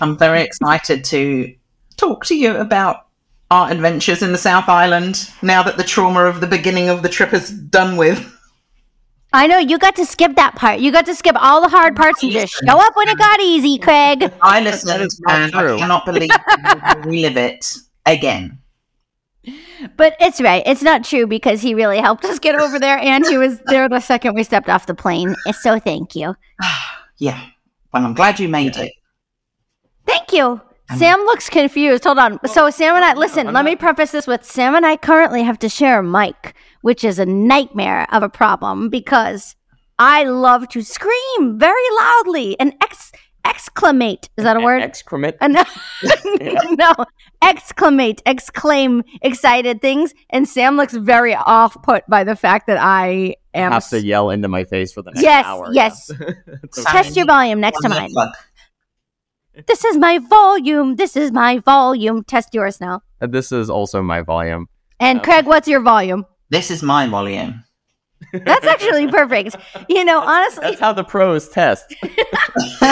I'm 0.00 0.16
very 0.18 0.42
excited 0.42 1.04
to 1.06 1.54
talk 1.96 2.24
to 2.26 2.36
you 2.36 2.56
about 2.56 3.06
our 3.50 3.70
adventures 3.70 4.22
in 4.22 4.32
the 4.32 4.38
South 4.38 4.68
Island 4.68 5.30
now 5.42 5.62
that 5.62 5.78
the 5.78 5.84
trauma 5.84 6.24
of 6.24 6.40
the 6.40 6.46
beginning 6.46 6.88
of 6.88 7.02
the 7.02 7.08
trip 7.08 7.32
is 7.32 7.50
done 7.50 7.96
with. 7.96 8.34
I 9.32 9.46
know 9.46 9.58
you 9.58 9.78
got 9.78 9.96
to 9.96 10.06
skip 10.06 10.36
that 10.36 10.54
part. 10.54 10.80
You 10.80 10.92
got 10.92 11.06
to 11.06 11.14
skip 11.14 11.36
all 11.38 11.62
the 11.62 11.68
hard 11.68 11.96
parts 11.96 12.22
and 12.22 12.32
just 12.32 12.52
show 12.52 12.78
up 12.78 12.96
when 12.96 13.08
it 13.08 13.18
got 13.18 13.40
easy, 13.40 13.78
Craig. 13.78 14.32
I 14.40 14.60
listened 14.60 15.02
is 15.02 15.20
not 15.20 15.40
and. 15.40 15.54
I 15.54 15.78
cannot 15.78 16.06
believe 16.06 16.30
I 16.32 16.94
will 16.96 17.10
relive 17.10 17.36
it 17.36 17.74
again. 18.06 18.58
But 19.96 20.16
it's 20.20 20.40
right. 20.40 20.62
It's 20.66 20.82
not 20.82 21.04
true 21.04 21.26
because 21.26 21.60
he 21.60 21.74
really 21.74 21.98
helped 21.98 22.24
us 22.24 22.38
get 22.38 22.54
over 22.54 22.78
there, 22.78 22.98
and 22.98 23.24
he 23.26 23.38
was 23.38 23.60
there 23.66 23.88
the 23.88 24.00
second 24.00 24.34
we 24.34 24.42
stepped 24.42 24.68
off 24.68 24.86
the 24.86 24.94
plane. 24.94 25.34
So 25.60 25.78
thank 25.78 26.14
you. 26.14 26.34
Yeah. 27.20 27.46
Well, 27.92 28.04
I'm 28.04 28.14
glad 28.14 28.38
you 28.38 28.48
made 28.48 28.76
it. 28.76 28.92
Thank 30.06 30.32
you. 30.32 30.60
Sam 30.96 31.18
looks 31.20 31.50
confused. 31.50 32.04
Hold 32.04 32.18
on. 32.18 32.38
So 32.46 32.66
oh, 32.66 32.70
Sam 32.70 32.94
and 32.94 33.04
I 33.04 33.14
listen, 33.14 33.48
I'm 33.48 33.54
let 33.54 33.64
me 33.64 33.76
preface 33.76 34.10
this 34.10 34.26
with 34.26 34.44
Sam 34.44 34.74
and 34.74 34.86
I 34.86 34.96
currently 34.96 35.42
have 35.42 35.58
to 35.58 35.68
share 35.68 35.98
a 35.98 36.02
mic, 36.02 36.54
which 36.80 37.04
is 37.04 37.18
a 37.18 37.26
nightmare 37.26 38.06
of 38.10 38.22
a 38.22 38.28
problem 38.28 38.88
because 38.88 39.54
I 39.98 40.24
love 40.24 40.68
to 40.70 40.82
scream 40.82 41.58
very 41.58 41.82
loudly 41.96 42.58
and 42.58 42.72
ex 42.80 43.07
exclamate. 43.48 44.28
Is 44.36 44.44
that 44.44 44.56
a 44.56 44.60
word? 44.60 44.82
Excrement. 44.82 45.36
Uh, 45.40 45.48
no, 45.48 45.64
no, 46.70 46.92
exclamate, 47.42 48.22
exclaim 48.26 49.02
excited 49.22 49.80
things. 49.80 50.14
And 50.30 50.48
Sam 50.48 50.76
looks 50.76 50.94
very 50.94 51.34
off 51.34 51.80
put 51.82 52.04
by 52.08 52.24
the 52.24 52.36
fact 52.36 52.66
that 52.66 52.78
I 52.78 53.34
am. 53.54 53.72
have 53.72 53.88
to 53.90 54.00
yell 54.04 54.30
into 54.30 54.48
my 54.48 54.64
face 54.64 54.92
for 54.92 55.02
the 55.02 55.10
next 55.10 55.22
Yes, 55.22 55.44
hour. 55.46 55.68
yes. 55.72 56.10
It's 56.64 56.84
Test 56.84 57.16
your 57.16 57.26
volume 57.26 57.60
next 57.60 57.80
to 57.80 57.88
mine. 57.88 58.10
This 59.66 59.84
is 59.84 59.96
my 59.96 60.18
volume. 60.18 60.96
This 60.96 61.16
is 61.16 61.32
my 61.32 61.58
volume. 61.58 62.22
Test 62.24 62.54
yours 62.54 62.80
now. 62.80 63.00
okay. 63.22 63.30
This 63.30 63.50
is 63.50 63.68
also 63.70 64.02
my 64.02 64.20
volume. 64.22 64.66
And 65.00 65.18
Um, 65.18 65.24
Craig, 65.24 65.46
what's 65.46 65.66
your 65.68 65.80
volume? 65.80 66.26
This 66.50 66.70
is 66.70 66.82
my 66.82 67.06
volume. 67.08 67.64
That's 68.32 68.66
actually 68.66 69.06
perfect. 69.08 69.56
You 69.88 70.04
know, 70.04 70.20
honestly, 70.20 70.62
that's 70.62 70.80
how 70.80 70.92
the 70.92 71.04
pros 71.04 71.48
test. 71.48 71.94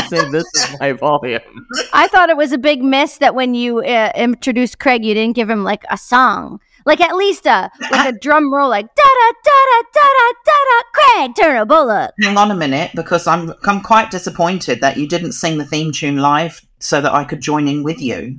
Say 0.08 0.30
this 0.30 0.44
is 0.54 0.76
my 0.80 0.92
volume. 0.92 1.40
I 1.92 2.08
thought 2.08 2.30
it 2.30 2.36
was 2.36 2.52
a 2.52 2.58
big 2.58 2.82
miss 2.82 3.18
that 3.18 3.34
when 3.34 3.54
you 3.54 3.80
uh, 3.80 4.12
introduced 4.14 4.78
Craig, 4.78 5.04
you 5.04 5.14
didn't 5.14 5.36
give 5.36 5.50
him 5.50 5.64
like 5.64 5.84
a 5.90 5.98
song, 5.98 6.60
like 6.84 7.00
at 7.00 7.16
least 7.16 7.46
a 7.46 7.70
like 7.90 8.14
a 8.14 8.18
drum 8.18 8.52
roll, 8.52 8.68
like 8.68 8.86
da 8.94 9.02
da 9.02 9.32
da 9.44 9.76
da 9.82 9.98
da 10.14 10.32
da 10.44 10.58
da 10.70 10.82
Craig 10.94 11.56
a 11.56 11.66
bullet. 11.66 12.12
Hang 12.22 12.36
on 12.38 12.50
a 12.50 12.56
minute, 12.56 12.92
because 12.94 13.26
I'm 13.26 13.52
I'm 13.64 13.80
quite 13.80 14.10
disappointed 14.10 14.80
that 14.80 14.96
you 14.96 15.08
didn't 15.08 15.32
sing 15.32 15.58
the 15.58 15.64
theme 15.64 15.92
tune 15.92 16.18
live 16.18 16.66
so 16.78 17.00
that 17.00 17.12
I 17.12 17.24
could 17.24 17.40
join 17.40 17.68
in 17.68 17.82
with 17.82 18.00
you. 18.00 18.38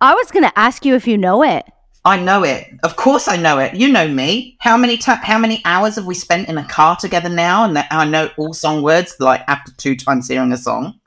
I 0.00 0.14
was 0.14 0.30
going 0.30 0.44
to 0.44 0.58
ask 0.58 0.84
you 0.84 0.94
if 0.94 1.06
you 1.06 1.16
know 1.16 1.42
it. 1.42 1.64
I 2.06 2.16
know 2.16 2.44
it. 2.44 2.68
Of 2.84 2.94
course, 2.94 3.26
I 3.26 3.36
know 3.36 3.58
it. 3.58 3.74
You 3.74 3.88
know 3.88 4.06
me. 4.06 4.56
How 4.60 4.76
many 4.76 4.96
ti 4.96 5.12
how 5.22 5.38
many 5.38 5.60
hours 5.64 5.96
have 5.96 6.06
we 6.06 6.14
spent 6.14 6.48
in 6.48 6.56
a 6.56 6.64
car 6.64 6.94
together 6.94 7.28
now? 7.28 7.64
And 7.64 7.74
that 7.76 7.88
I 7.90 8.04
know 8.04 8.30
all 8.36 8.54
song 8.54 8.82
words 8.82 9.16
like 9.18 9.42
after 9.48 9.72
two 9.72 9.96
times 9.96 10.28
hearing 10.28 10.52
a 10.52 10.56
song. 10.56 11.00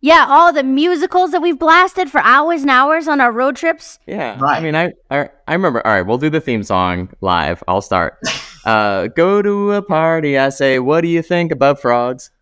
Yeah, 0.00 0.26
all 0.28 0.52
the 0.52 0.62
musicals 0.62 1.32
that 1.32 1.42
we've 1.42 1.58
blasted 1.58 2.08
for 2.08 2.20
hours 2.20 2.62
and 2.62 2.70
hours 2.70 3.08
on 3.08 3.20
our 3.20 3.32
road 3.32 3.56
trips. 3.56 3.98
Yeah. 4.06 4.38
Right. 4.38 4.58
I 4.58 4.60
mean, 4.60 4.76
I, 4.76 4.92
I 5.10 5.28
I 5.48 5.54
remember. 5.54 5.84
All 5.84 5.92
right, 5.92 6.02
we'll 6.02 6.18
do 6.18 6.30
the 6.30 6.40
theme 6.40 6.62
song 6.62 7.08
live. 7.20 7.62
I'll 7.68 7.82
start. 7.82 8.18
Uh, 8.66 9.06
go 9.06 9.40
to 9.42 9.74
a 9.74 9.80
party. 9.80 10.36
I 10.36 10.48
say, 10.48 10.80
what 10.80 11.02
do 11.02 11.06
you 11.06 11.22
think 11.22 11.52
about 11.52 11.80
frogs? 11.80 12.32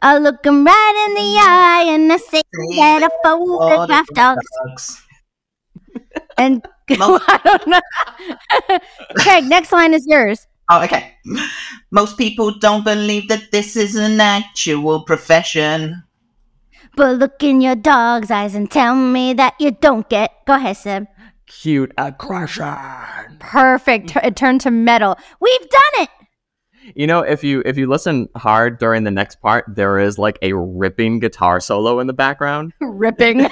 I 0.00 0.16
look 0.18 0.46
'em 0.46 0.64
right 0.64 1.06
in 1.08 1.14
the 1.14 1.36
eye 1.40 1.84
and 1.88 2.12
I 2.12 2.16
say 2.16 2.42
that 2.76 3.02
a 3.02 3.10
photograph 3.24 4.06
dogs. 4.14 4.46
Dogs. 4.64 5.02
And 6.38 6.64
Mo- 6.98 7.20
I 7.28 7.40
don't 7.44 7.66
know. 7.66 8.78
Craig, 9.16 9.44
next 9.44 9.72
line 9.72 9.94
is 9.94 10.06
yours. 10.06 10.46
Oh, 10.70 10.82
okay. 10.84 11.14
Most 11.90 12.18
people 12.18 12.58
don't 12.58 12.84
believe 12.84 13.28
that 13.28 13.50
this 13.52 13.74
is 13.76 13.96
an 13.96 14.20
actual 14.20 15.02
profession. 15.02 16.02
But 16.94 17.16
look 17.16 17.42
in 17.42 17.60
your 17.60 17.76
dog's 17.76 18.30
eyes 18.30 18.54
and 18.54 18.70
tell 18.70 18.94
me 18.94 19.32
that 19.34 19.54
you 19.58 19.70
don't 19.70 20.08
get. 20.08 20.32
Go 20.46 20.54
ahead, 20.54 20.76
Sim. 20.76 21.08
Cute 21.46 21.92
aggression. 21.96 23.38
Perfect. 23.38 24.16
It 24.16 24.36
turned 24.36 24.60
to 24.62 24.70
metal. 24.70 25.16
We've 25.40 25.68
done 25.70 26.02
it. 26.02 26.10
You 26.94 27.06
know, 27.06 27.20
if 27.20 27.44
you 27.44 27.62
if 27.64 27.76
you 27.76 27.86
listen 27.86 28.28
hard 28.36 28.78
during 28.78 29.04
the 29.04 29.10
next 29.10 29.40
part, 29.40 29.64
there 29.68 29.98
is 29.98 30.18
like 30.18 30.38
a 30.42 30.54
ripping 30.54 31.18
guitar 31.18 31.60
solo 31.60 32.00
in 32.00 32.06
the 32.06 32.12
background. 32.12 32.72
Ripping. 32.80 33.48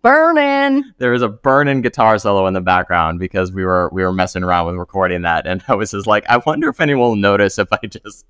Burning. 0.00 0.84
There 0.98 1.12
is 1.12 1.22
a 1.22 1.28
burning 1.28 1.82
guitar 1.82 2.18
solo 2.18 2.46
in 2.46 2.54
the 2.54 2.60
background 2.60 3.18
because 3.18 3.52
we 3.52 3.64
were 3.64 3.90
we 3.92 4.02
were 4.02 4.12
messing 4.12 4.42
around 4.42 4.66
with 4.66 4.76
recording 4.76 5.22
that, 5.22 5.46
and 5.46 5.62
I 5.68 5.74
was 5.74 5.90
just 5.90 6.06
like, 6.06 6.24
I 6.28 6.38
wonder 6.38 6.68
if 6.68 6.80
anyone 6.80 7.08
will 7.08 7.16
notice 7.16 7.58
if 7.58 7.68
I 7.72 7.78
just 7.86 8.24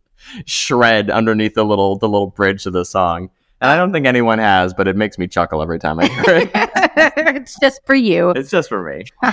shred 0.47 1.11
underneath 1.11 1.55
the 1.55 1.65
little 1.65 1.97
the 1.97 2.09
little 2.09 2.29
bridge 2.29 2.67
of 2.67 2.73
the 2.73 2.85
song. 2.85 3.31
And 3.61 3.71
I 3.71 3.77
don't 3.77 3.93
think 3.93 4.05
anyone 4.05 4.41
has, 4.41 4.75
but 4.75 4.89
it 4.89 4.97
makes 4.97 5.17
me 5.17 5.27
chuckle 5.29 5.63
every 5.63 5.79
time 5.79 5.99
I 6.01 6.09
hear 6.09 6.25
it. 6.27 6.51
it's 6.97 7.59
just 7.61 7.81
for 7.87 7.95
you. 7.95 8.31
it's 8.31 8.51
just 8.51 8.69
for 8.69 8.83
me. 8.83 9.05
All 9.23 9.33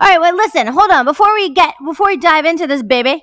right, 0.00 0.20
well, 0.20 0.36
listen, 0.36 0.66
hold 0.66 0.90
on. 0.90 1.04
Before 1.04 1.32
we 1.34 1.50
get, 1.50 1.74
before 1.84 2.06
we 2.08 2.16
dive 2.16 2.44
into 2.44 2.66
this, 2.66 2.82
baby, 2.82 3.22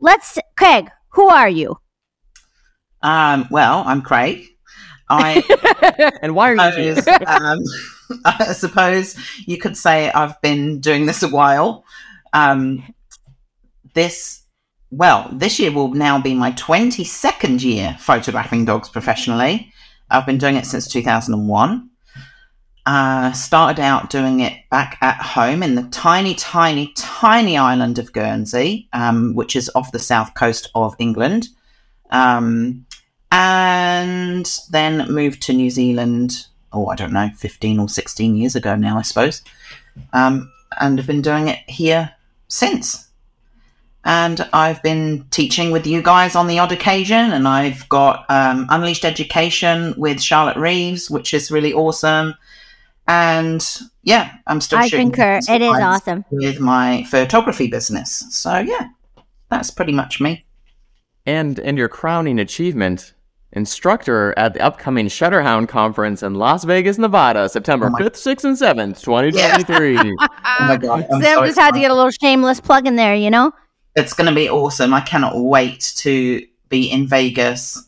let's, 0.00 0.38
Craig, 0.56 0.88
who 1.10 1.28
are 1.28 1.48
you? 1.48 1.78
Um, 3.02 3.46
well, 3.50 3.84
I'm 3.86 4.02
Craig. 4.02 4.44
I 5.08 5.42
And 6.22 6.34
why 6.34 6.54
are 6.54 6.78
you? 6.78 6.94
suppose, 6.96 7.26
um, 7.26 7.58
I 8.24 8.52
suppose 8.52 9.16
you 9.46 9.58
could 9.58 9.76
say 9.76 10.10
I've 10.10 10.40
been 10.40 10.80
doing 10.80 11.06
this 11.06 11.22
a 11.22 11.28
while. 11.28 11.84
Um, 12.32 12.82
this, 13.94 14.44
well, 14.90 15.28
this 15.32 15.58
year 15.58 15.72
will 15.72 15.94
now 15.94 16.20
be 16.20 16.34
my 16.34 16.52
22nd 16.52 17.62
year 17.62 17.96
photographing 17.98 18.64
dogs 18.64 18.88
professionally. 18.88 19.72
I've 20.10 20.26
been 20.26 20.38
doing 20.38 20.56
it 20.56 20.66
since 20.66 20.86
2001. 20.88 21.90
Uh, 22.84 23.32
started 23.32 23.82
out 23.82 24.10
doing 24.10 24.38
it 24.38 24.52
back 24.70 24.96
at 25.00 25.20
home 25.20 25.64
in 25.64 25.74
the 25.74 25.82
tiny, 25.84 26.36
tiny, 26.36 26.92
tiny 26.94 27.56
island 27.56 27.98
of 27.98 28.12
Guernsey, 28.12 28.88
um, 28.92 29.34
which 29.34 29.56
is 29.56 29.68
off 29.74 29.90
the 29.90 29.98
south 29.98 30.34
coast 30.34 30.70
of 30.72 30.94
England. 31.00 31.48
Um, 32.10 32.86
and 33.30 34.50
then 34.70 35.10
moved 35.10 35.42
to 35.42 35.52
New 35.52 35.70
Zealand, 35.70 36.46
oh, 36.72 36.86
I 36.86 36.96
don't 36.96 37.12
know, 37.12 37.30
15 37.36 37.80
or 37.80 37.88
16 37.88 38.36
years 38.36 38.54
ago 38.56 38.76
now, 38.76 38.98
I 38.98 39.02
suppose. 39.02 39.42
Um, 40.12 40.50
and 40.80 40.98
have 40.98 41.06
been 41.06 41.22
doing 41.22 41.48
it 41.48 41.58
here 41.68 42.12
since. 42.48 43.08
And 44.04 44.48
I've 44.52 44.80
been 44.84 45.26
teaching 45.30 45.72
with 45.72 45.84
you 45.84 46.00
guys 46.00 46.36
on 46.36 46.46
the 46.46 46.60
odd 46.60 46.70
occasion, 46.70 47.32
and 47.32 47.48
I've 47.48 47.88
got 47.88 48.24
um, 48.28 48.66
Unleashed 48.70 49.04
Education 49.04 49.94
with 49.96 50.22
Charlotte 50.22 50.56
Reeves, 50.56 51.10
which 51.10 51.34
is 51.34 51.50
really 51.50 51.72
awesome. 51.72 52.34
And 53.08 53.66
yeah, 54.04 54.32
I'm 54.46 54.60
still 54.60 54.78
I 54.78 54.86
shooting 54.86 55.10
concur. 55.10 55.40
It 55.48 55.60
is 55.60 55.72
awesome. 55.72 56.24
with 56.30 56.60
my 56.60 57.04
photography 57.04 57.66
business. 57.66 58.24
So 58.30 58.58
yeah, 58.58 58.88
that's 59.50 59.70
pretty 59.72 59.92
much 59.92 60.20
me. 60.20 60.44
And 61.24 61.58
and 61.58 61.76
your 61.76 61.88
crowning 61.88 62.38
achievement, 62.38 63.12
instructor 63.52 64.34
at 64.36 64.54
the 64.54 64.60
upcoming 64.60 65.06
Shutterhound 65.06 65.68
conference 65.68 66.22
in 66.22 66.34
Las 66.34 66.64
Vegas, 66.64 66.98
Nevada, 66.98 67.48
September 67.48 67.86
Oh 67.86 68.02
5th, 68.02 68.16
6th, 68.16 68.44
and 68.44 68.56
7th, 68.56 69.02
2023. 69.02 70.14
Oh 70.58 70.68
my 70.68 70.76
god, 70.78 71.06
I'm 71.12 71.22
Sam 71.22 71.38
so 71.38 71.46
just 71.46 71.58
had 71.58 71.74
to 71.74 71.80
get 71.80 71.90
a 71.90 71.94
little 71.94 72.10
shameless 72.10 72.60
plug 72.60 72.86
in 72.86 72.96
there, 72.96 73.14
you 73.14 73.30
know? 73.30 73.52
it's 73.96 74.12
going 74.12 74.28
to 74.28 74.34
be 74.34 74.48
awesome. 74.48 74.94
I 74.94 75.00
cannot 75.00 75.36
wait 75.36 75.92
to 75.96 76.46
be 76.68 76.90
in 76.90 77.06
Vegas 77.06 77.82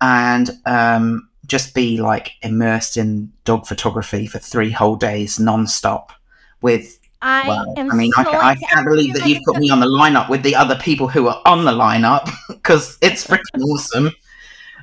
and 0.00 0.50
um, 0.66 1.28
just 1.46 1.74
be 1.74 2.00
like 2.00 2.32
immersed 2.42 2.96
in 2.96 3.32
dog 3.44 3.66
photography 3.66 4.26
for 4.26 4.38
three 4.38 4.70
whole 4.70 4.96
days 4.96 5.40
non-stop 5.40 6.12
with 6.60 7.00
I 7.20 7.48
well, 7.48 7.74
am 7.76 7.90
I 7.90 7.94
mean, 7.96 8.12
so 8.12 8.20
I, 8.20 8.24
ca- 8.24 8.38
I 8.40 8.54
can't 8.54 8.86
believe 8.86 9.14
that 9.14 9.26
you've 9.26 9.42
put 9.44 9.56
me 9.56 9.70
on 9.70 9.80
the 9.80 9.86
lineup 9.86 10.28
with 10.28 10.44
the 10.44 10.54
other 10.54 10.76
people 10.76 11.08
who 11.08 11.26
are 11.26 11.42
on 11.46 11.64
the 11.64 11.72
lineup 11.72 12.30
because 12.48 12.96
it's 13.00 13.26
freaking 13.26 13.62
awesome. 13.62 14.10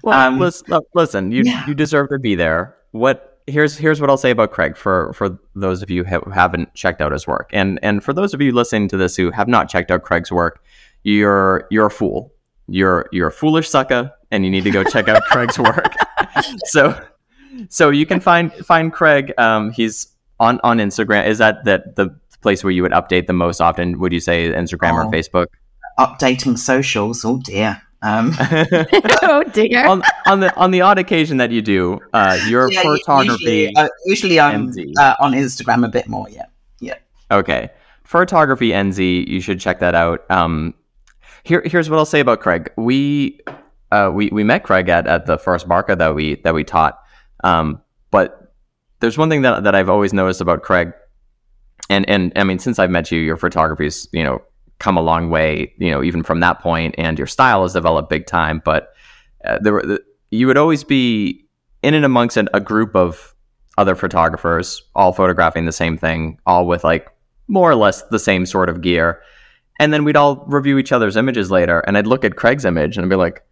Well, 0.06 0.20
Um, 0.28 0.39
lis- 0.39 0.64
uh, 0.72 0.80
listen, 0.93 1.32
you 1.32 1.43
yeah. 1.43 1.66
you 1.68 1.74
deserve 1.74 2.10
to 2.10 2.20
be 2.20 2.36
there. 2.36 2.76
What 2.91 3.41
here's 3.47 3.78
here's 3.78 3.99
what 3.99 4.10
I'll 4.10 4.18
say 4.18 4.32
about 4.32 4.51
Craig 4.51 4.78
for 4.78 5.12
for 5.14 5.38
those 5.56 5.82
of 5.84 5.89
you 5.89 6.03
who 6.03 6.30
haven't 6.32 6.74
checked 6.76 7.01
out 7.01 7.12
his 7.12 7.28
work, 7.28 7.49
and 7.51 7.80
and 7.84 8.03
for 8.03 8.14
those 8.14 8.34
of 8.34 8.41
you 8.41 8.51
listening 8.51 8.88
to 8.89 8.97
this 8.97 9.16
who 9.18 9.32
have 9.32 9.47
not 9.47 9.68
checked 9.70 9.91
out 9.91 10.03
Craig's 10.03 10.32
work, 10.32 10.64
you're 11.03 11.68
you're 11.72 11.88
a 11.88 11.91
fool. 11.91 12.32
You're 12.68 13.08
you're 13.12 13.28
a 13.28 13.32
foolish 13.32 13.68
sucker, 13.70 14.12
and 14.32 14.45
you 14.45 14.51
need 14.51 14.64
to 14.64 14.72
go 14.72 14.84
check 14.84 15.08
out 15.08 15.22
Craig's 15.30 15.60
work. 15.60 15.93
so 16.66 16.99
so 17.70 17.89
you 17.89 18.06
can 18.06 18.20
find 18.20 18.51
find 18.66 18.91
Craig. 18.93 19.34
Um, 19.38 19.72
he's 19.72 20.08
on 20.39 20.60
on 20.64 20.78
Instagram. 20.80 21.28
Is 21.28 21.38
that 21.39 21.66
that 21.66 21.95
the 21.95 22.10
place 22.41 22.64
where 22.64 22.72
you 22.72 22.82
would 22.84 22.91
update 22.91 23.28
the 23.28 23.34
most 23.34 23.60
often? 23.62 23.99
Would 23.99 24.14
you 24.14 24.20
say 24.20 24.49
Instagram 24.51 24.93
or 24.93 25.06
Oh. 25.06 25.10
Facebook? 25.12 25.47
Updating 25.99 26.58
socials. 26.58 27.24
Oh 27.26 27.38
dear. 27.38 27.82
Um, 28.01 28.33
oh 28.39 29.43
dear. 29.53 29.87
on 29.87 30.03
on 30.27 30.39
the 30.39 30.55
on 30.55 30.71
the 30.71 30.81
odd 30.81 30.99
occasion 30.99 31.37
that 31.37 31.51
you 31.51 31.61
do, 31.61 31.99
uh, 32.13 32.39
your 32.47 32.71
yeah, 32.71 32.81
photography. 32.81 33.43
Usually, 33.43 33.75
uh, 33.75 33.89
usually 34.05 34.39
I'm 34.39 34.73
uh, 34.97 35.15
on 35.19 35.33
Instagram 35.33 35.85
a 35.85 35.89
bit 35.89 36.07
more. 36.07 36.29
Yeah. 36.29 36.45
yeah. 36.79 36.95
Okay, 37.31 37.69
photography 38.03 38.69
NZ. 38.69 39.27
You 39.27 39.41
should 39.41 39.59
check 39.59 39.79
that 39.79 39.95
out. 39.95 40.29
Um, 40.29 40.73
here 41.43 41.63
here's 41.65 41.89
what 41.89 41.97
I'll 41.97 42.05
say 42.05 42.19
about 42.19 42.41
Craig. 42.41 42.71
We 42.77 43.39
uh, 43.91 44.11
we 44.13 44.29
we 44.29 44.43
met 44.43 44.63
Craig 44.63 44.89
at, 44.89 45.07
at 45.07 45.25
the 45.25 45.37
first 45.37 45.67
Barca 45.67 45.95
that 45.95 46.15
we 46.15 46.35
that 46.43 46.53
we 46.53 46.63
taught. 46.63 46.99
Um, 47.43 47.81
but 48.11 48.53
there's 48.99 49.17
one 49.17 49.29
thing 49.29 49.43
that 49.43 49.63
that 49.63 49.75
I've 49.75 49.89
always 49.89 50.13
noticed 50.13 50.41
about 50.41 50.63
Craig, 50.63 50.93
and 51.89 52.07
and 52.09 52.33
I 52.35 52.43
mean 52.43 52.59
since 52.59 52.79
I've 52.79 52.89
met 52.89 53.11
you, 53.11 53.19
your 53.19 53.37
photography 53.37 53.87
is 53.87 54.09
you 54.11 54.23
know 54.23 54.41
come 54.80 54.97
a 54.97 55.01
long 55.01 55.30
way. 55.30 55.73
You 55.78 55.91
know 55.91 56.03
even 56.03 56.23
from 56.23 56.39
that 56.41 56.59
point, 56.59 56.95
and 56.97 57.17
your 57.17 57.28
style 57.28 57.63
has 57.63 57.73
developed 57.73 58.09
big 58.09 58.26
time. 58.26 58.61
But 58.63 58.93
uh, 59.45 59.59
there 59.61 59.73
were 59.73 59.99
you 60.32 60.47
would 60.47 60.57
always 60.57 60.84
be 60.84 61.45
in 61.84 61.93
and 61.93 62.05
amongst 62.05 62.38
an, 62.38 62.49
a 62.53 62.59
group 62.59 62.95
of 62.95 63.36
other 63.78 63.95
photographers, 63.95 64.82
all 64.95 65.13
photographing 65.13 65.65
the 65.65 65.71
same 65.71 65.97
thing, 65.97 66.39
all 66.45 66.65
with 66.65 66.84
like 66.84 67.09
more 67.47 67.69
or 67.69 67.76
less 67.76 68.01
the 68.03 68.19
same 68.19 68.45
sort 68.45 68.69
of 68.69 68.82
gear. 68.82 69.21
And 69.80 69.93
then 69.93 70.03
we'd 70.03 70.15
all 70.15 70.43
review 70.47 70.78
each 70.78 70.91
other's 70.91 71.17
images 71.17 71.51
later, 71.51 71.80
and 71.82 71.97
I'd 71.97 72.07
look 72.07 72.23
at 72.23 72.38
Craig's 72.38 72.65
image 72.65 72.95
and 72.95 73.05
I'd 73.05 73.09
be 73.09 73.15
like, 73.15 73.45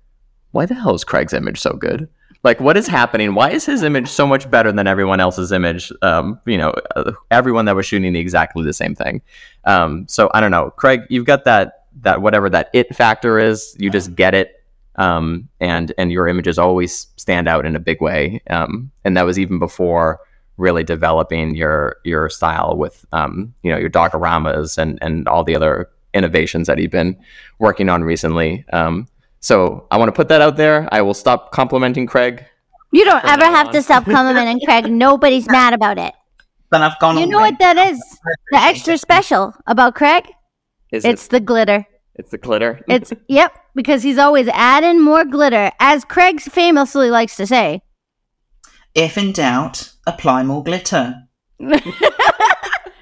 why 0.51 0.65
the 0.65 0.75
hell 0.75 0.95
is 0.95 1.03
Craig's 1.03 1.33
image 1.33 1.59
so 1.59 1.73
good? 1.73 2.07
Like, 2.43 2.59
what 2.59 2.75
is 2.75 2.87
happening? 2.87 3.35
Why 3.35 3.51
is 3.51 3.65
his 3.65 3.83
image 3.83 4.09
so 4.09 4.27
much 4.27 4.49
better 4.51 4.71
than 4.71 4.85
everyone 4.85 5.19
else's 5.19 5.51
image? 5.51 5.91
Um, 6.01 6.39
you 6.45 6.57
know, 6.57 6.73
uh, 6.95 7.13
everyone 7.31 7.65
that 7.65 7.75
was 7.75 7.85
shooting 7.85 8.13
the 8.13 8.19
exactly 8.19 8.63
the 8.63 8.73
same 8.73 8.95
thing. 8.95 9.21
Um, 9.65 10.05
so 10.07 10.29
I 10.33 10.41
don't 10.41 10.51
know, 10.51 10.71
Craig, 10.71 11.01
you've 11.09 11.25
got 11.25 11.45
that 11.45 11.85
that 12.01 12.21
whatever 12.21 12.49
that 12.49 12.69
it 12.73 12.95
factor 12.95 13.39
is. 13.39 13.75
You 13.79 13.89
just 13.89 14.15
get 14.15 14.33
it, 14.33 14.63
um, 14.95 15.49
and 15.59 15.93
and 15.97 16.11
your 16.11 16.27
images 16.27 16.57
always 16.57 17.07
stand 17.17 17.47
out 17.47 17.65
in 17.65 17.75
a 17.75 17.79
big 17.79 18.01
way. 18.01 18.41
Um, 18.49 18.91
and 19.03 19.15
that 19.17 19.23
was 19.25 19.39
even 19.39 19.59
before 19.59 20.19
really 20.57 20.83
developing 20.83 21.55
your 21.55 21.97
your 22.03 22.29
style 22.29 22.75
with 22.77 23.05
um, 23.11 23.53
you 23.63 23.71
know 23.71 23.77
your 23.77 23.89
docaramas 23.89 24.77
and 24.77 24.99
and 25.01 25.27
all 25.27 25.43
the 25.43 25.55
other 25.55 25.89
innovations 26.13 26.67
that 26.67 26.77
you've 26.77 26.91
been 26.91 27.17
working 27.59 27.89
on 27.89 28.03
recently. 28.03 28.65
Um, 28.71 29.07
so 29.39 29.87
I 29.91 29.97
want 29.97 30.09
to 30.09 30.13
put 30.13 30.29
that 30.29 30.41
out 30.41 30.57
there. 30.57 30.87
I 30.91 31.01
will 31.01 31.13
stop 31.13 31.51
complimenting 31.51 32.05
Craig. 32.05 32.45
You 32.91 33.03
don't 33.03 33.25
ever 33.25 33.45
have 33.45 33.67
on. 33.67 33.73
to 33.73 33.81
stop 33.81 34.05
complimenting 34.05 34.61
Craig. 34.65 34.89
Nobody's 34.91 35.47
mad 35.49 35.73
about 35.73 35.97
it. 35.97 36.13
Then 36.73 36.81
I've 36.81 36.97
gone. 36.97 37.17
You 37.17 37.25
all 37.25 37.29
know 37.29 37.39
what 37.39 37.59
that 37.59 37.77
is? 37.77 37.99
The 38.51 38.57
extra 38.57 38.97
special 38.97 39.53
about 39.67 39.93
Craig? 39.93 40.25
Is 40.91 41.05
It's 41.05 41.27
it? 41.27 41.29
the 41.29 41.39
glitter. 41.39 41.85
It's 42.15 42.31
the 42.31 42.39
glitter. 42.39 42.79
It's 42.87 43.13
yep, 43.27 43.55
because 43.75 44.01
he's 44.01 44.17
always 44.17 44.47
adding 44.47 44.99
more 44.99 45.23
glitter, 45.23 45.71
as 45.79 46.03
Craig 46.03 46.41
famously 46.41 47.11
likes 47.11 47.35
to 47.37 47.45
say. 47.45 47.81
If 48.95 49.19
in 49.19 49.33
doubt, 49.33 49.93
apply 50.07 50.43
more 50.43 50.63
glitter. 50.63 51.15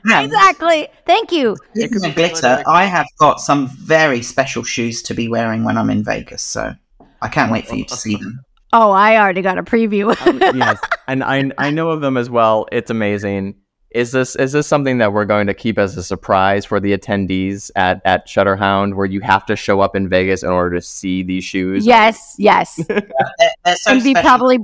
Exactly. 0.04 0.88
Thank 1.06 1.32
you. 1.32 1.56
It 1.76 1.90
could 1.92 2.02
Speaking 2.02 2.10
of 2.10 2.16
be 2.16 2.22
glitter, 2.24 2.42
glitter. 2.42 2.64
I 2.68 2.86
have 2.86 3.06
got 3.20 3.40
some 3.40 3.68
very 3.68 4.24
special 4.24 4.64
shoes 4.64 5.04
to 5.04 5.14
be 5.14 5.28
wearing 5.28 5.64
when 5.64 5.78
I'm 5.78 5.92
in 5.92 6.04
Vegas, 6.04 6.42
so 6.42 6.74
I 7.22 7.28
can't 7.28 7.52
wait 7.52 7.68
for 7.68 7.76
you 7.76 7.86
to 7.86 7.96
see 7.96 8.16
them. 8.16 8.40
Oh, 8.74 8.92
I 8.92 9.18
already 9.18 9.44
got 9.44 9.60
a 9.60 9.64
preview. 9.64 10.10
Um, 10.26 10.58
yes, 10.58 10.80
and 11.08 11.24
I 11.24 11.52
I 11.58 11.70
know 11.70 11.92
of 11.92 12.02
them 12.02 12.18
as 12.18 12.30
well. 12.32 12.66
It's 12.72 12.90
amazing. 12.90 13.61
Is 13.92 14.12
this 14.12 14.36
is 14.38 14.54
this 14.54 14.68
something 14.68 15.00
that 15.00 15.12
we're 15.12 15.26
going 15.26 15.48
to 15.48 15.54
keep 15.54 15.78
as 15.78 15.98
a 15.98 16.04
surprise 16.04 16.64
for 16.64 16.80
the 16.80 16.98
attendees 16.98 17.72
at 17.76 18.02
at 18.06 18.26
Shutterhound, 18.28 18.96
where 18.96 19.06
you 19.06 19.20
have 19.22 19.46
to 19.48 19.56
show 19.56 19.82
up 19.82 19.96
in 19.96 20.08
Vegas 20.08 20.44
in 20.44 20.50
order 20.50 20.76
to 20.76 20.82
see 20.82 21.24
these 21.24 21.44
shoes? 21.44 21.86
yes, 21.86 22.36
yes. 22.38 22.76
They're, 22.88 23.02
they're 23.66 23.76
so 23.76 23.92
and 23.92 24.04
be 24.04 24.14
probably 24.14 24.60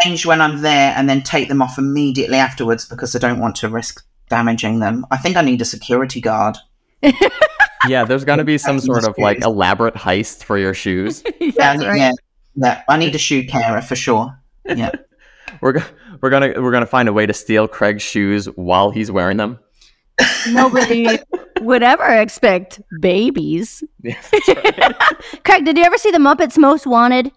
change 0.00 0.24
when 0.24 0.40
I'm 0.40 0.62
there 0.62 0.94
and 0.96 1.08
then 1.08 1.22
take 1.22 1.48
them 1.48 1.60
off 1.60 1.78
immediately 1.78 2.38
afterwards 2.38 2.86
because 2.86 3.14
I 3.14 3.18
don't 3.18 3.40
want 3.40 3.56
to 3.56 3.68
risk 3.68 4.04
damaging 4.28 4.80
them. 4.80 5.06
I 5.10 5.18
think 5.18 5.36
I 5.36 5.42
need 5.42 5.60
a 5.60 5.64
security 5.66 6.20
guard. 6.20 6.56
yeah. 7.88 8.04
There's 8.04 8.24
going 8.24 8.38
to 8.38 8.44
be 8.44 8.58
some 8.58 8.80
sort 8.80 9.06
of 9.06 9.16
like 9.18 9.42
elaborate 9.42 9.94
heist 9.94 10.44
for 10.44 10.58
your 10.58 10.74
shoes. 10.74 11.22
Yeah, 11.40 11.50
That's 11.56 11.84
right. 11.84 11.98
yeah, 11.98 12.12
yeah. 12.54 12.82
I 12.88 12.96
need 12.96 13.14
a 13.14 13.18
shoe 13.18 13.44
carer 13.46 13.82
for 13.82 13.96
sure. 13.96 14.34
Yeah. 14.64 14.92
We're 15.60 15.72
go- 15.72 15.84
we're 16.20 16.30
gonna 16.30 16.54
we're 16.60 16.72
gonna 16.72 16.86
find 16.86 17.08
a 17.08 17.12
way 17.12 17.26
to 17.26 17.32
steal 17.32 17.68
Craig's 17.68 18.02
shoes 18.02 18.46
while 18.46 18.90
he's 18.90 19.10
wearing 19.10 19.36
them. 19.36 19.58
nobody 20.48 21.18
would 21.60 21.82
ever 21.82 22.04
expect 22.20 22.80
babies. 23.00 23.82
Yeah. 24.02 24.20
Craig, 25.44 25.64
did 25.64 25.76
you 25.76 25.84
ever 25.84 25.98
see 25.98 26.10
the 26.10 26.18
Muppets 26.18 26.58
Most 26.58 26.86
Wanted? 26.86 27.32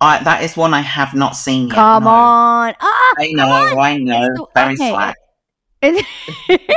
I, 0.00 0.22
that 0.24 0.42
is 0.42 0.56
one 0.56 0.74
I 0.74 0.80
have 0.80 1.14
not 1.14 1.36
seen 1.36 1.68
yet. 1.68 1.74
Come 1.76 2.04
no. 2.04 2.10
on. 2.10 2.74
Ah, 2.80 3.14
I 3.18 3.28
know, 3.32 3.44
come 3.68 3.78
on. 3.78 3.84
I 3.84 3.96
know. 3.98 4.22
It's 4.24 4.38
the- 4.38 4.46
Very 4.54 4.74
okay. 4.74 4.90
slack. 4.90 5.16
It's, 5.84 6.08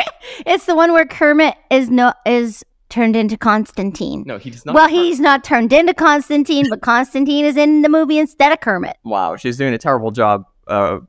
it's 0.45 0.65
the 0.65 0.76
one 0.76 0.91
where 0.93 1.05
Kermit 1.05 1.55
is 1.69 1.89
no 1.89 2.13
is 2.26 2.63
turned 2.89 3.15
into 3.15 3.38
Constantine. 3.38 4.23
no, 4.26 4.38
he 4.38 4.49
does 4.51 4.65
not. 4.65 4.73
well, 4.76 4.88
he's 4.88 5.19
not 5.19 5.43
turned 5.43 5.73
into 5.73 5.93
Constantine, 5.93 6.65
but 6.69 6.82
Constantine 6.82 7.45
is 7.45 7.57
in 7.57 7.82
the 7.82 7.89
movie 7.89 8.17
instead 8.19 8.51
of 8.51 8.61
Kermit. 8.61 8.97
wow, 9.03 9.36
she's 9.36 9.57
doing 9.57 9.73
a 9.73 9.78
terrible 9.78 10.11
job 10.11 10.45
uh, 10.68 10.99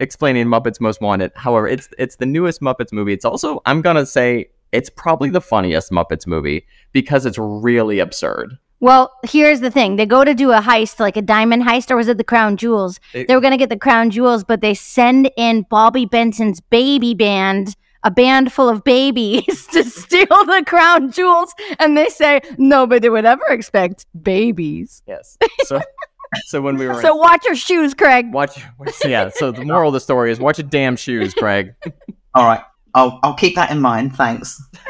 explaining 0.00 0.46
Muppets 0.46 0.80
Most 0.80 1.00
Wanted. 1.00 1.32
However, 1.36 1.68
it's 1.68 1.88
it's 1.98 2.16
the 2.16 2.26
newest 2.26 2.60
Muppets 2.60 2.92
movie. 2.92 3.12
It's 3.12 3.24
also 3.24 3.60
I'm 3.66 3.82
gonna 3.82 4.06
say 4.06 4.50
it's 4.72 4.90
probably 4.90 5.30
the 5.30 5.40
funniest 5.40 5.90
Muppets 5.92 6.26
movie 6.26 6.66
because 6.92 7.26
it's 7.26 7.38
really 7.38 7.98
absurd. 8.00 8.58
Well, 8.80 9.12
here's 9.24 9.60
the 9.60 9.70
thing. 9.70 9.96
They 9.96 10.04
go 10.04 10.24
to 10.24 10.34
do 10.34 10.50
a 10.52 10.58
heist, 10.60 11.00
like 11.00 11.16
a 11.16 11.22
diamond 11.22 11.62
heist, 11.62 11.90
or 11.90 11.96
was 11.96 12.08
it 12.08 12.18
the 12.18 12.24
crown 12.24 12.56
jewels? 12.58 13.00
It- 13.14 13.28
they 13.28 13.34
were 13.34 13.40
going 13.40 13.52
to 13.52 13.56
get 13.56 13.70
the 13.70 13.78
crown 13.78 14.10
jewels, 14.10 14.44
but 14.44 14.60
they 14.60 14.74
send 14.74 15.30
in 15.38 15.64
Bobby 15.70 16.04
Benson's 16.04 16.60
baby 16.60 17.14
band, 17.14 17.76
a 18.02 18.10
band 18.10 18.52
full 18.52 18.68
of 18.68 18.84
babies, 18.84 19.66
to 19.72 19.84
steal 19.84 20.26
the 20.26 20.62
crown 20.66 21.12
jewels. 21.12 21.54
And 21.78 21.96
they 21.96 22.08
say, 22.08 22.40
nobody 22.58 23.08
would 23.08 23.24
ever 23.24 23.46
expect 23.46 24.04
babies. 24.20 25.02
Yes. 25.06 25.38
So 25.62 25.80
so 26.46 26.60
when 26.60 26.76
we 26.76 26.86
were 26.86 27.00
So 27.00 27.14
watch 27.14 27.44
your 27.44 27.54
shoes, 27.56 27.94
Craig. 27.94 28.32
watch 28.32 28.58
yeah. 29.04 29.30
So 29.34 29.50
the 29.52 29.64
moral 29.64 29.88
of 29.88 29.94
the 29.94 30.00
story 30.00 30.30
is 30.32 30.38
watch 30.40 30.58
your 30.58 30.68
damn 30.68 30.96
shoes, 30.96 31.34
Craig. 31.34 31.74
All 32.34 32.44
right. 32.46 32.60
I'll, 32.94 33.18
I'll 33.22 33.34
keep 33.34 33.54
that 33.56 33.70
in 33.70 33.80
mind. 33.80 34.14
Thanks. 34.16 34.60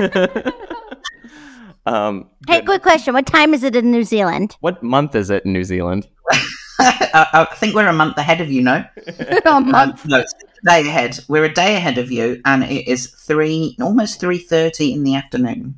um, 1.87 2.29
Hey, 2.47 2.59
good. 2.61 2.67
quick 2.67 2.83
question. 2.83 3.15
What 3.15 3.27
time 3.27 3.55
is 3.55 3.63
it 3.63 3.75
in 3.77 3.91
New 3.91 4.05
Zealand? 4.05 4.57
What 4.61 4.83
month 4.83 5.15
is 5.15 5.31
it 5.31 5.45
in 5.45 5.53
New 5.53 5.65
Zealand? 5.65 6.07
I, 6.81 7.47
I 7.51 7.55
think 7.57 7.75
we're 7.75 7.87
a 7.89 7.93
month 7.93 8.19
ahead 8.19 8.41
of 8.41 8.51
you, 8.51 8.61
no? 8.63 8.85
a 9.07 9.49
Um, 9.51 9.71
month. 9.71 10.05
no, 10.07 10.19
it's 10.21 10.35
a 10.35 10.69
day 10.71 10.81
ahead. 10.81 11.19
We're 11.29 11.45
a 11.45 11.53
day 11.55 11.77
ahead 11.77 11.99
of 11.99 12.11
you, 12.11 12.41
and 12.45 12.65
it 12.65 12.89
is 12.89 13.07
three, 13.11 13.77
almost 13.81 14.19
three 14.21 14.39
thirty 14.39 14.93
in 14.93 15.05
the 15.05 15.15
afternoon. 15.15 15.77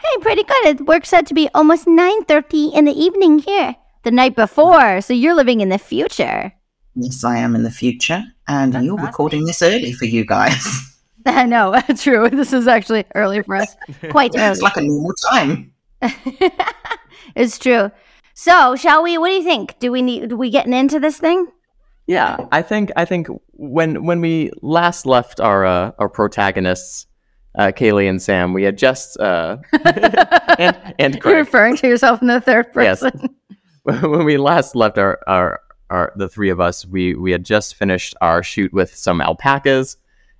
Hey, 0.00 0.20
pretty 0.20 0.44
good. 0.44 0.66
It 0.66 0.86
works 0.86 1.12
out 1.12 1.26
to 1.26 1.34
be 1.34 1.48
almost 1.54 1.86
9.30 1.86 2.72
in 2.72 2.84
the 2.84 2.92
evening 2.92 3.40
here. 3.40 3.74
The 4.04 4.10
night 4.10 4.36
before. 4.36 5.00
So 5.00 5.12
you're 5.12 5.34
living 5.34 5.60
in 5.60 5.68
the 5.68 5.78
future. 5.78 6.52
Yes, 6.94 7.22
I 7.24 7.38
am 7.38 7.54
in 7.54 7.62
the 7.62 7.70
future, 7.70 8.24
and 8.48 8.72
you're 8.72 8.96
Fantastic. 8.96 9.06
recording 9.06 9.44
this 9.44 9.62
early 9.62 9.92
for 9.92 10.04
you 10.06 10.24
guys. 10.24 10.66
I 11.26 11.46
know. 11.46 11.80
True. 11.96 12.28
This 12.30 12.52
is 12.52 12.66
actually 12.66 13.04
early 13.14 13.42
for 13.42 13.56
us. 13.56 13.76
Quite 14.10 14.32
early. 14.36 14.46
it's 14.52 14.62
like 14.62 14.76
a 14.76 14.82
normal 14.82 15.12
time. 15.30 15.72
it's 17.34 17.58
true. 17.58 17.90
So, 18.34 18.76
shall 18.76 19.02
we? 19.02 19.18
What 19.18 19.28
do 19.28 19.34
you 19.34 19.42
think? 19.42 19.78
Do 19.80 19.90
we 19.92 20.00
need? 20.00 20.28
Do 20.30 20.36
we 20.36 20.48
getting 20.50 20.72
into 20.72 20.98
this 21.00 21.18
thing? 21.18 21.46
Yeah, 22.06 22.46
I 22.52 22.62
think 22.62 22.90
I 22.96 23.04
think 23.04 23.28
when 23.52 24.04
when 24.04 24.20
we 24.20 24.50
last 24.62 25.06
left 25.06 25.40
our 25.40 25.66
uh, 25.66 25.90
our 25.98 26.08
protagonists, 26.08 27.06
uh, 27.58 27.72
Kaylee 27.74 28.08
and 28.08 28.22
Sam, 28.22 28.52
we 28.54 28.62
had 28.62 28.78
just 28.78 29.18
uh, 29.20 29.58
and 30.58 30.94
and 30.98 31.20
You're 31.24 31.36
referring 31.36 31.76
to 31.78 31.88
yourself 31.88 32.22
in 32.22 32.28
the 32.28 32.40
third 32.40 32.68
Yes. 32.76 33.02
when 34.02 34.24
we 34.24 34.36
last 34.36 34.74
left 34.74 34.98
our, 34.98 35.18
our 35.26 35.62
our 35.88 36.12
the 36.14 36.28
three 36.28 36.50
of 36.50 36.60
us, 36.60 36.84
we 36.84 37.14
we 37.14 37.32
had 37.32 37.42
just 37.42 37.74
finished 37.74 38.14
our 38.20 38.42
shoot 38.42 38.70
with 38.72 38.94
some 38.94 39.22
alpacas 39.22 39.96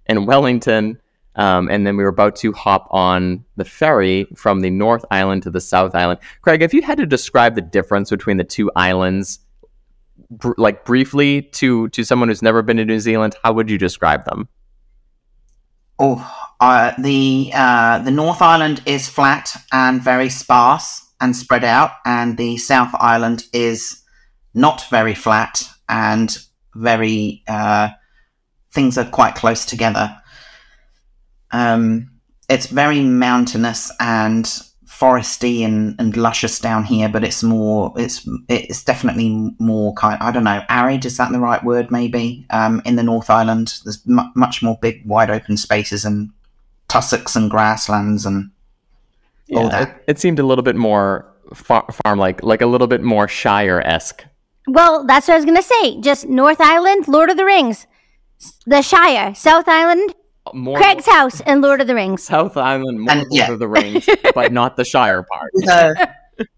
in 0.07 0.27
Wellington. 0.27 1.01
Um, 1.37 1.69
and 1.71 1.87
then 1.87 1.97
we 1.97 2.03
were 2.03 2.11
about 2.11 2.37
to 2.37 2.53
hop 2.53 2.89
on 2.91 3.45
the 3.57 3.65
ferry 3.65 4.27
from 4.35 4.61
the 4.61 4.71
North 4.71 5.05
Island 5.11 5.45
to 5.45 5.51
the 5.51 5.61
South 5.61 5.95
Island. 5.95 6.19
Craig, 6.43 6.63
if 6.63 6.75
you 6.75 6.83
had 6.83 6.99
to 6.99 7.07
describe 7.07 7.55
the 7.55 7.61
difference 7.61 8.11
between 8.11 8.39
the 8.39 8.45
two 8.45 8.73
islands, 8.75 9.39
br- 10.31 10.55
like 10.59 10.85
briefly 10.85 11.43
to 11.43 11.89
to 11.91 12.05
someone 12.05 12.29
who's 12.29 12.43
never 12.43 12.61
been 12.61 12.77
to 12.77 12.85
New 12.85 13.01
Zealand, 13.01 13.35
how 13.43 13.55
would 13.55 13.71
you 13.71 13.79
describe 13.79 14.27
them? 14.27 14.49
Oh, 15.99 16.21
uh, 16.61 16.93
the 16.99 17.51
uh, 17.55 18.01
the 18.01 18.11
North 18.11 18.43
Island 18.43 18.83
is 18.85 19.09
flat 19.09 19.57
and 19.73 20.03
very 20.03 20.29
sparse 20.29 21.08
and 21.21 21.35
spread 21.37 21.65
out, 21.65 21.93
and 22.05 22.37
the 22.37 22.57
South 22.57 22.95
Island 22.95 23.45
is 23.53 24.03
not 24.55 24.85
very 24.91 25.15
flat 25.15 25.63
and 25.89 26.39
very. 26.75 27.43
Uh, 27.49 27.91
things 28.73 28.99
are 28.99 29.05
quite 29.05 29.35
close 29.35 29.65
together. 29.65 30.17
Um, 31.51 32.11
it's 32.49 32.67
very 32.67 33.01
mountainous 33.01 33.91
and 34.01 34.45
foresty 34.87 35.65
and, 35.65 35.95
and 36.01 36.17
luscious 36.17 36.59
down 36.59 36.85
here, 36.85 37.09
but 37.09 37.23
it's 37.23 37.43
more 37.43 37.93
it's 37.97 38.29
it's 38.49 38.83
definitely 38.83 39.55
more 39.59 39.95
kind. 39.95 40.19
I 40.21 40.33
don't 40.33 40.45
know, 40.45 40.63
arid 40.69 41.05
is 41.05 41.17
that 41.19 41.31
the 41.31 41.39
right 41.39 41.63
word? 41.63 41.91
Maybe 41.91 42.47
um, 42.51 42.83
in 42.85 42.97
the 42.97 43.03
North 43.03 43.31
Island, 43.31 43.75
there's 43.85 44.05
mu- 44.07 44.31
much 44.35 44.63
more 44.63 44.79
big, 44.81 45.07
wide 45.07 45.31
open 45.31 45.57
spaces 45.57 46.05
and 46.05 46.31
tussocks 46.89 47.37
and 47.37 47.51
grasslands 47.51 48.27
and 48.27 48.51
all 49.55 49.69
that. 49.71 49.89
It, 49.89 50.05
it 50.09 50.19
seemed 50.19 50.39
a 50.39 50.43
little 50.43 50.63
bit 50.65 50.77
more 50.77 51.27
far- 51.55 51.87
farm 52.05 52.19
like, 52.19 52.43
like 52.43 52.61
a 52.63 52.67
little 52.67 52.87
bit 52.87 53.03
more 53.03 53.29
Shire 53.29 53.81
esque. 53.81 54.25
Well, 54.67 55.05
that's 55.07 55.29
what 55.29 55.35
I 55.35 55.37
was 55.39 55.45
gonna 55.47 55.63
say. 55.63 56.01
Just 56.01 56.29
North 56.29 56.61
Island, 56.61 57.09
Lord 57.09 57.31
of 57.31 57.37
the 57.37 57.45
Rings, 57.45 57.87
the 58.67 58.83
Shire, 58.83 59.35
South 59.35 59.67
Island, 59.67 60.15
More 60.53 60.77
Craig's 60.77 61.07
house, 61.07 61.41
and 61.43 61.63
Lord 61.63 61.81
of 61.81 61.87
the 61.87 61.95
Rings. 61.95 62.23
South 62.23 62.57
Island, 62.57 63.01
more 63.01 63.11
And- 63.13 63.21
Lord 63.21 63.33
yeah. 63.33 63.51
of 63.51 63.59
the 63.59 63.69
Rings, 63.69 64.07
but 64.35 64.53
not 64.53 64.77
the 64.77 64.85
Shire 64.85 65.23
part. 65.23 65.51
the, 65.55 66.11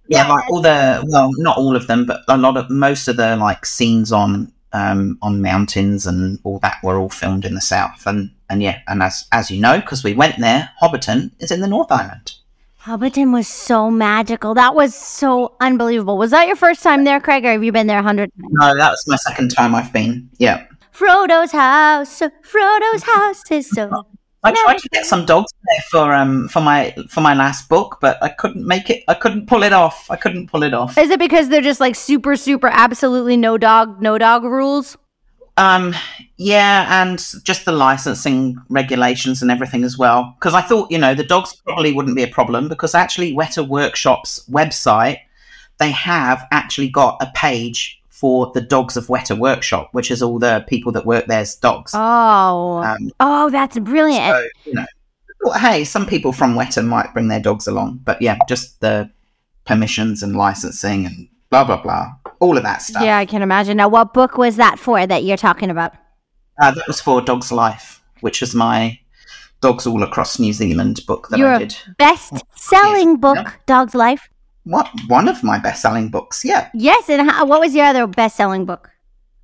yeah, 0.09 0.27
like 0.29 0.51
all 0.51 0.61
the 0.61 1.05
well, 1.09 1.31
not 1.39 1.57
all 1.57 1.77
of 1.77 1.87
them, 1.87 2.05
but 2.05 2.23
a 2.29 2.37
lot 2.37 2.57
of 2.57 2.69
most 2.69 3.07
of 3.07 3.17
the 3.17 3.37
like 3.37 3.65
scenes 3.65 4.11
on 4.13 4.53
um, 4.73 5.19
on 5.23 5.41
mountains 5.41 6.07
and 6.07 6.39
all 6.45 6.59
that 6.61 6.79
were 6.83 6.99
all 6.99 7.09
filmed 7.09 7.45
in 7.45 7.55
the 7.55 7.61
south. 7.61 8.07
And 8.07 8.31
and 8.49 8.61
yeah, 8.63 8.81
and 8.89 9.03
as 9.05 9.27
as 9.31 9.51
you 9.53 9.61
know, 9.61 9.81
because 9.81 10.03
we 10.03 10.15
went 10.15 10.39
there, 10.39 10.71
Hobbiton 10.83 11.31
is 11.39 11.51
in 11.53 11.61
the 11.61 11.69
North 11.69 11.93
Island. 11.93 12.33
Hobbiton 12.85 13.31
was 13.31 13.47
so 13.47 13.91
magical. 13.91 14.55
That 14.55 14.75
was 14.75 14.95
so 14.95 15.55
unbelievable. 15.61 16.17
Was 16.17 16.31
that 16.31 16.47
your 16.47 16.57
first 16.57 16.83
time 16.83 17.05
there, 17.05 17.21
Craig, 17.21 17.45
or 17.45 17.53
have 17.53 17.63
you 17.63 17.73
been 17.73 17.87
there 17.87 17.99
a 17.99 18.03
hundred 18.03 18.31
times? 18.41 18.53
No, 18.53 18.75
that 18.75 18.91
was 18.91 19.05
my 19.07 19.17
second 19.17 19.51
time 19.51 19.75
I've 19.75 19.93
been. 19.93 20.31
Yeah, 20.39 20.65
Frodo's 20.91 21.53
house. 21.53 22.23
Frodo's 22.43 23.03
house 23.03 23.43
is 23.51 23.69
so. 23.69 24.07
I 24.43 24.53
tried 24.53 24.79
to 24.79 24.89
get 24.89 25.05
some 25.05 25.27
dogs 25.27 25.53
there 25.53 25.85
for 25.91 26.15
um 26.15 26.49
for 26.49 26.63
my 26.63 26.95
for 27.11 27.21
my 27.21 27.35
last 27.35 27.69
book, 27.69 27.99
but 28.01 28.17
I 28.23 28.31
couldn't 28.31 28.67
make 28.67 28.89
it. 28.89 29.05
I 29.07 29.13
couldn't 29.13 29.47
pull 29.47 29.63
it 29.63 29.75
off. 29.75 30.11
I 30.11 30.17
couldn't 30.17 30.51
pull 30.51 30.63
it 30.63 30.73
off. 30.73 30.97
Is 30.97 31.11
it 31.11 31.19
because 31.19 31.51
they're 31.51 31.61
just 31.61 31.81
like 31.81 31.95
super, 31.95 32.35
super, 32.35 32.69
absolutely 32.69 33.37
no 33.37 33.59
dog, 33.59 34.01
no 34.01 34.17
dog 34.17 34.45
rules? 34.45 34.97
Um, 35.57 35.95
yeah, 36.37 37.03
and 37.03 37.19
just 37.45 37.65
the 37.65 37.73
licensing 37.73 38.57
regulations 38.69 39.43
and 39.43 39.51
everything 39.51 39.85
as 39.85 39.99
well. 39.99 40.35
Because 40.39 40.55
I 40.55 40.63
thought, 40.63 40.91
you 40.91 40.99
know, 40.99 41.15
the 41.15 41.25
dogs 41.25 41.61
probably 41.67 41.93
wouldn't 41.93 42.17
be 42.17 42.23
a 42.23 42.29
problem 42.29 42.69
because 42.69 42.95
actually, 42.95 43.35
Weta 43.35 43.67
Workshop's 43.67 44.49
website, 44.49 45.19
they 45.79 45.91
have 45.91 46.47
actually 46.51 46.89
got 46.89 47.19
a 47.21 47.31
page 47.35 48.01
for 48.09 48.51
the 48.53 48.61
dogs 48.61 48.97
of 48.97 49.07
Weta 49.07 49.39
Workshop, 49.39 49.89
which 49.93 50.11
is 50.11 50.23
all 50.23 50.39
the 50.39 50.65
people 50.69 50.93
that 50.93 51.07
work 51.07 51.27
there's 51.27 51.55
dogs. 51.57 51.93
Oh, 51.95 52.83
Um, 52.85 53.11
oh, 53.19 53.51
that's 53.51 53.79
brilliant. 53.79 54.35
so, 54.37 54.49
you 54.67 54.75
know, 54.75 54.87
thought, 55.43 55.61
hey, 55.61 55.85
some 55.85 56.07
people 56.07 56.33
from 56.33 56.55
Weta 56.55 56.85
might 56.85 57.13
bring 57.13 57.29
their 57.29 57.41
dogs 57.41 57.67
along. 57.67 58.01
But 58.05 58.21
yeah, 58.21 58.39
just 58.49 58.81
the 58.81 59.11
permissions 59.65 60.23
and 60.23 60.37
licensing 60.37 61.07
and 61.07 61.29
blah, 61.51 61.65
blah, 61.65 61.83
blah. 61.83 62.13
All 62.41 62.57
of 62.57 62.63
that 62.63 62.83
stuff. 62.83 63.03
yeah, 63.03 63.19
I 63.19 63.27
can 63.27 63.43
imagine. 63.43 63.77
Now, 63.77 63.89
what 63.89 64.15
book 64.15 64.37
was 64.39 64.57
that 64.57 64.79
for 64.79 65.07
that 65.07 65.25
you're 65.25 65.37
talking 65.37 65.71
about? 65.71 65.93
Uh, 66.61 66.71
that 66.73 66.87
was 66.87 67.01
for 67.01 67.21
Dog's 67.21 67.53
Life, 67.53 68.03
which 68.21 68.43
is 68.43 68.55
my 68.55 68.99
Dogs 69.61 69.87
All 69.87 70.03
Across 70.03 70.39
New 70.39 70.53
Zealand 70.53 71.01
book 71.07 71.29
that 71.29 71.39
Your 71.39 71.55
I 71.55 71.59
did. 71.59 71.77
best-selling 71.99 73.17
book, 73.19 73.37
Yep. 73.37 73.67
Dog's 73.67 73.95
Life. 73.95 74.29
What 74.65 74.89
one 75.09 75.29
of 75.29 75.43
my 75.43 75.59
best-selling 75.59 76.09
books? 76.11 76.45
Yeah, 76.45 76.69
Yes, 76.75 77.09
and 77.09 77.31
how, 77.31 77.47
what 77.47 77.61
was 77.61 77.75
your 77.75 77.87
other 77.87 78.07
best-selling 78.07 78.65
book? 78.67 78.91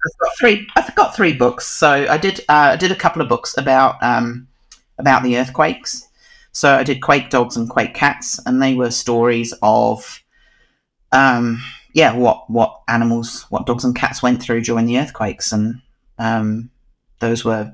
I've 0.06 0.18
got 0.20 0.38
three. 0.38 0.66
I've 0.76 0.94
got 0.94 1.16
three 1.16 1.32
books. 1.32 1.66
So 1.66 1.88
I 1.90 2.16
did. 2.16 2.40
Uh, 2.48 2.72
I 2.72 2.76
did 2.76 2.92
a 2.92 2.96
couple 2.96 3.22
of 3.22 3.28
books 3.28 3.56
about 3.58 4.00
um, 4.02 4.46
about 4.98 5.22
the 5.22 5.36
earthquakes. 5.38 6.06
So 6.52 6.74
I 6.74 6.84
did 6.84 7.00
Quake 7.02 7.28
Dogs 7.28 7.56
and 7.56 7.68
Quake 7.68 7.92
Cats, 7.94 8.38
and 8.46 8.62
they 8.62 8.74
were 8.74 8.90
stories 8.90 9.52
of, 9.62 10.22
um, 11.12 11.60
yeah, 11.96 12.12
what 12.14 12.48
what 12.50 12.82
animals, 12.88 13.46
what 13.48 13.64
dogs 13.64 13.82
and 13.82 13.96
cats 13.96 14.22
went 14.22 14.42
through 14.42 14.60
during 14.60 14.84
the 14.84 14.98
earthquakes, 14.98 15.50
and 15.50 15.80
um, 16.18 16.70
those 17.20 17.42
were 17.42 17.72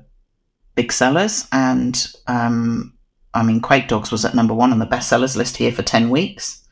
big 0.75 0.93
sellers. 0.93 1.45
And 1.51 2.07
um, 2.27 2.93
I 3.33 3.43
mean, 3.43 3.59
Quake 3.59 3.89
Dogs 3.89 4.13
was 4.13 4.23
at 4.23 4.33
number 4.33 4.53
one 4.53 4.71
on 4.71 4.79
the 4.79 4.85
bestsellers 4.85 5.35
list 5.35 5.57
here 5.57 5.73
for 5.73 5.83
ten 5.83 6.09
weeks 6.09 6.65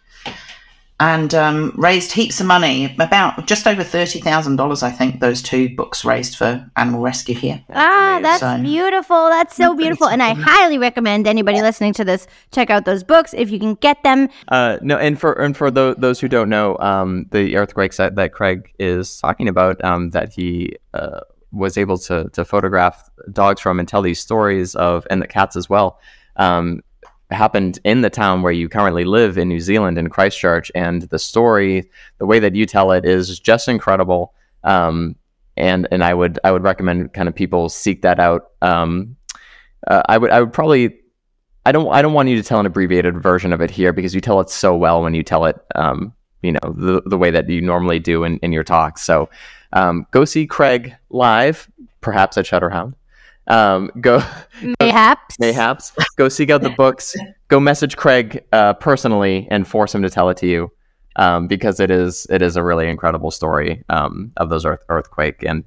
and 1.01 1.33
um, 1.33 1.73
raised 1.75 2.11
heaps 2.11 2.39
of 2.39 2.45
money. 2.45 2.95
About 2.99 3.47
just 3.47 3.65
over 3.67 3.83
thirty 3.83 4.19
thousand 4.21 4.55
dollars, 4.57 4.83
I 4.83 4.91
think. 4.91 5.19
Those 5.19 5.41
two 5.41 5.75
books 5.75 6.05
raised 6.05 6.35
for 6.37 6.69
animal 6.77 7.01
rescue 7.01 7.35
here. 7.35 7.63
ah, 7.73 8.19
that's 8.21 8.39
So- 8.41 8.61
beautiful. 8.61 9.29
That's 9.29 9.55
so 9.55 9.75
beautiful, 9.75 10.07
and 10.07 10.21
I 10.21 10.33
highly 10.35 10.77
recommend 10.77 11.27
anybody 11.27 11.61
listening 11.61 11.93
to 11.93 12.05
this 12.05 12.27
check 12.51 12.69
out 12.69 12.85
those 12.85 13.03
books 13.03 13.33
if 13.33 13.49
you 13.51 13.59
can 13.59 13.73
get 13.75 14.03
them. 14.03 14.29
Uh, 14.47 14.77
no, 14.81 14.95
and 14.97 15.19
for 15.19 15.33
and 15.33 15.57
for 15.57 15.71
tho- 15.71 15.95
those 15.95 16.19
who 16.21 16.27
don't 16.27 16.49
know, 16.49 16.77
um, 16.79 17.25
the 17.31 17.55
earthquakes 17.57 17.97
that, 17.97 18.15
that 18.15 18.31
Craig 18.33 18.71
is 18.79 19.17
talking 19.17 19.47
about, 19.47 19.83
um, 19.83 20.11
that 20.11 20.31
he 20.33 20.75
uh, 20.93 21.21
was 21.51 21.77
able 21.77 21.97
to 21.97 22.29
to 22.33 22.45
photograph 22.45 23.09
dogs 23.31 23.59
from 23.61 23.79
and 23.79 23.87
tell 23.87 24.01
these 24.03 24.19
stories 24.19 24.75
of, 24.75 25.05
and 25.09 25.21
the 25.21 25.27
cats 25.27 25.55
as 25.55 25.67
well, 25.69 25.99
um, 26.37 26.81
happened 27.31 27.79
in 27.83 28.01
the 28.01 28.09
town 28.09 28.41
where 28.41 28.51
you 28.51 28.69
currently 28.69 29.05
live 29.05 29.37
in 29.37 29.47
New 29.47 29.59
Zealand, 29.59 29.97
in 29.97 30.09
Christchurch, 30.09 30.71
and 30.75 31.03
the 31.03 31.19
story, 31.19 31.89
the 32.17 32.25
way 32.25 32.39
that 32.39 32.55
you 32.55 32.65
tell 32.65 32.91
it, 32.91 33.05
is 33.05 33.39
just 33.39 33.67
incredible. 33.67 34.33
Um, 34.63 35.15
and 35.57 35.87
and 35.91 36.03
I 36.03 36.13
would 36.13 36.39
I 36.43 36.51
would 36.51 36.63
recommend 36.63 37.13
kind 37.13 37.27
of 37.27 37.35
people 37.35 37.69
seek 37.69 38.01
that 38.01 38.19
out. 38.19 38.51
Um, 38.61 39.15
uh, 39.87 40.03
I 40.07 40.17
would 40.17 40.31
I 40.31 40.39
would 40.39 40.53
probably 40.53 40.97
I 41.65 41.71
don't 41.71 41.91
I 41.91 42.01
don't 42.01 42.13
want 42.13 42.29
you 42.29 42.35
to 42.35 42.43
tell 42.43 42.59
an 42.59 42.65
abbreviated 42.65 43.21
version 43.21 43.53
of 43.53 43.61
it 43.61 43.69
here 43.69 43.93
because 43.93 44.15
you 44.15 44.21
tell 44.21 44.39
it 44.39 44.49
so 44.49 44.75
well 44.75 45.01
when 45.01 45.13
you 45.13 45.23
tell 45.23 45.45
it 45.45 45.57
um, 45.75 46.13
you 46.41 46.53
know 46.53 46.59
the 46.63 47.01
the 47.05 47.17
way 47.17 47.31
that 47.31 47.49
you 47.49 47.61
normally 47.61 47.99
do 47.99 48.23
in, 48.23 48.37
in 48.39 48.51
your 48.51 48.63
talks. 48.63 49.03
So 49.03 49.29
um, 49.73 50.05
go 50.11 50.25
see 50.25 50.47
Craig 50.47 50.95
live, 51.09 51.69
perhaps 52.01 52.37
at 52.37 52.45
Shutterhound. 52.45 52.93
Um, 53.47 53.91
go 53.99 54.23
Mayhaps. 54.79 55.37
mayhaps 55.39 55.91
go 56.15 56.29
seek 56.29 56.49
out 56.51 56.61
the 56.61 56.69
books. 56.69 57.15
Go 57.47 57.59
message 57.59 57.97
Craig 57.97 58.43
uh, 58.53 58.73
personally 58.73 59.47
and 59.49 59.67
force 59.67 59.93
him 59.93 60.03
to 60.03 60.09
tell 60.09 60.29
it 60.29 60.37
to 60.37 60.47
you 60.47 60.71
um, 61.15 61.47
because 61.47 61.79
it 61.79 61.91
is 61.91 62.27
it 62.29 62.41
is 62.41 62.55
a 62.55 62.63
really 62.63 62.87
incredible 62.87 63.31
story 63.31 63.83
um, 63.89 64.31
of 64.37 64.49
those 64.49 64.65
earth, 64.65 64.83
earthquake 64.89 65.43
and 65.43 65.63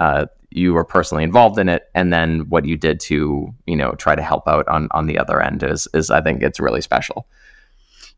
uh, 0.00 0.26
you 0.50 0.72
were 0.72 0.84
personally 0.84 1.22
involved 1.22 1.58
in 1.58 1.68
it 1.68 1.84
and 1.94 2.12
then 2.12 2.48
what 2.48 2.64
you 2.64 2.76
did 2.76 2.98
to 2.98 3.54
you 3.66 3.76
know 3.76 3.92
try 3.92 4.14
to 4.14 4.22
help 4.22 4.48
out 4.48 4.66
on 4.68 4.88
on 4.92 5.06
the 5.06 5.18
other 5.18 5.40
end 5.40 5.62
is 5.62 5.86
is 5.94 6.10
I 6.10 6.20
think 6.20 6.42
it's 6.42 6.58
really 6.58 6.80
special. 6.80 7.26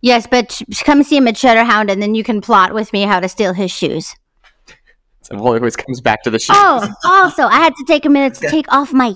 Yes, 0.03 0.27
but 0.27 0.63
come 0.85 1.03
see 1.03 1.19
him 1.19 1.29
at 1.29 1.35
Shutterhound, 1.35 1.91
and 1.91 2.01
then 2.01 2.15
you 2.15 2.25
can 2.25 2.41
plot 2.41 2.73
with 2.73 2.91
me 2.93 3.03
how 3.03 3.21
to 3.21 3.29
steal 3.29 3.53
his 3.53 3.71
shoes. 3.71 4.15
So 5.23 5.35
it 5.35 5.39
always 5.39 5.77
comes 5.77 6.01
back 6.01 6.23
to 6.23 6.31
the 6.31 6.39
shoes. 6.39 6.57
Oh, 6.59 6.89
also, 7.05 7.45
I 7.45 7.57
had 7.57 7.75
to 7.77 7.85
take 7.87 8.05
a 8.05 8.09
minute 8.09 8.35
to 8.35 8.49
take 8.49 8.73
off 8.73 8.93
my 8.93 9.15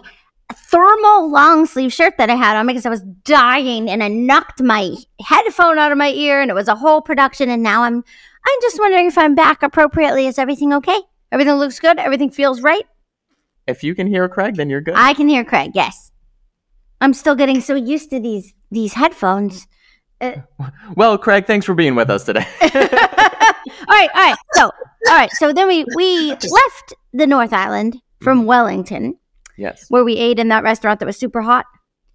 thermal 0.52 1.30
long 1.30 1.66
sleeve 1.66 1.92
shirt 1.92 2.18
that 2.18 2.30
I 2.30 2.34
had 2.34 2.56
on 2.56 2.66
because 2.66 2.84
I 2.84 2.90
was 2.90 3.00
dying 3.00 3.88
and 3.88 4.02
I 4.02 4.08
knocked 4.08 4.62
my 4.62 4.94
headphone 5.20 5.78
out 5.78 5.90
of 5.90 5.98
my 5.98 6.10
ear 6.10 6.40
and 6.40 6.50
it 6.50 6.54
was 6.54 6.68
a 6.68 6.74
whole 6.74 7.00
production 7.00 7.48
and 7.48 7.62
now 7.62 7.82
I'm 7.82 7.96
I'm 8.46 8.60
just 8.60 8.78
wondering 8.78 9.06
if 9.06 9.16
I'm 9.16 9.34
back 9.34 9.62
appropriately. 9.62 10.26
Is 10.26 10.38
everything 10.38 10.72
okay? 10.74 10.98
Everything 11.32 11.54
looks 11.54 11.80
good? 11.80 11.98
Everything 11.98 12.30
feels 12.30 12.60
right? 12.60 12.84
If 13.66 13.82
you 13.82 13.94
can 13.94 14.06
hear 14.06 14.28
Craig, 14.28 14.56
then 14.56 14.68
you're 14.68 14.82
good. 14.82 14.94
I 14.96 15.14
can 15.14 15.28
hear 15.28 15.44
Craig, 15.44 15.72
yes. 15.74 16.12
I'm 17.00 17.14
still 17.14 17.34
getting 17.34 17.60
so 17.60 17.74
used 17.74 18.10
to 18.10 18.20
these 18.20 18.52
these 18.70 18.92
headphones. 18.92 19.66
Uh, 20.20 20.36
well, 20.96 21.16
Craig, 21.16 21.46
thanks 21.46 21.64
for 21.64 21.74
being 21.74 21.94
with 21.94 22.10
us 22.10 22.24
today. 22.24 22.46
all 23.66 23.86
right, 23.88 24.10
all 24.14 24.22
right. 24.22 24.36
So, 24.52 24.64
all 24.64 25.14
right. 25.14 25.30
So 25.32 25.52
then 25.52 25.68
we 25.68 25.84
we 25.96 26.30
left 26.30 26.94
the 27.12 27.26
North 27.26 27.52
Island 27.52 27.96
from 28.20 28.38
mm-hmm. 28.40 28.48
Wellington, 28.48 29.18
yes. 29.56 29.86
where 29.88 30.04
we 30.04 30.16
ate 30.16 30.38
in 30.38 30.48
that 30.48 30.64
restaurant 30.64 31.00
that 31.00 31.06
was 31.06 31.18
super 31.18 31.42
hot. 31.42 31.66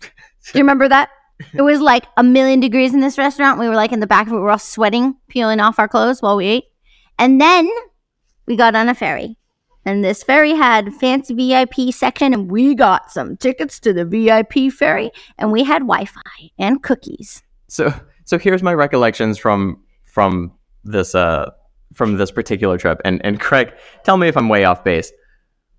Do 0.02 0.10
you 0.54 0.54
remember 0.62 0.88
that? 0.88 1.10
It 1.54 1.62
was 1.62 1.80
like 1.80 2.06
a 2.18 2.24
million 2.24 2.60
degrees 2.60 2.94
in 2.94 3.00
this 3.00 3.18
restaurant. 3.18 3.60
We 3.60 3.70
were 3.70 3.76
like 3.76 3.94
in 3.94 4.02
the 4.02 4.08
back 4.08 4.28
of 4.28 4.34
it. 4.34 4.36
We 4.36 4.42
were 4.42 4.52
all 4.52 4.60
sweating, 4.60 5.16
peeling 5.30 5.62
off 5.62 5.80
our 5.80 5.88
clothes 5.88 6.22
while 6.22 6.36
we 6.36 6.46
ate. 6.46 6.66
And 7.18 7.40
then 7.40 7.70
we 8.46 8.56
got 8.56 8.76
on 8.76 8.90
a 8.90 8.96
ferry 8.96 9.38
And 9.86 10.04
this 10.04 10.24
ferry 10.24 10.54
had 10.54 10.94
fancy 10.96 11.34
VIP 11.34 11.94
section, 11.94 12.34
and 12.34 12.52
we 12.52 12.76
got 12.76 13.12
some 13.12 13.38
tickets 13.38 13.80
to 13.82 13.94
the 13.94 14.04
VIP 14.04 14.74
ferry, 14.74 15.12
and 15.38 15.52
we 15.52 15.64
had 15.64 15.80
Wi-Fi 15.80 16.50
and 16.58 16.84
cookies. 16.84 17.42
So 17.68 17.94
so 18.26 18.38
here's 18.38 18.62
my 18.62 18.74
recollections 18.74 19.38
from 19.38 19.82
from 20.06 20.52
this 20.84 21.16
uh 21.16 21.52
from 21.94 22.18
this 22.18 22.32
particular 22.32 22.78
trip. 22.78 23.02
And 23.06 23.24
and 23.26 23.40
Craig, 23.40 23.74
tell 24.04 24.18
me 24.18 24.28
if 24.28 24.38
I'm 24.38 24.50
way 24.50 24.66
off 24.66 24.84
base. 24.84 25.12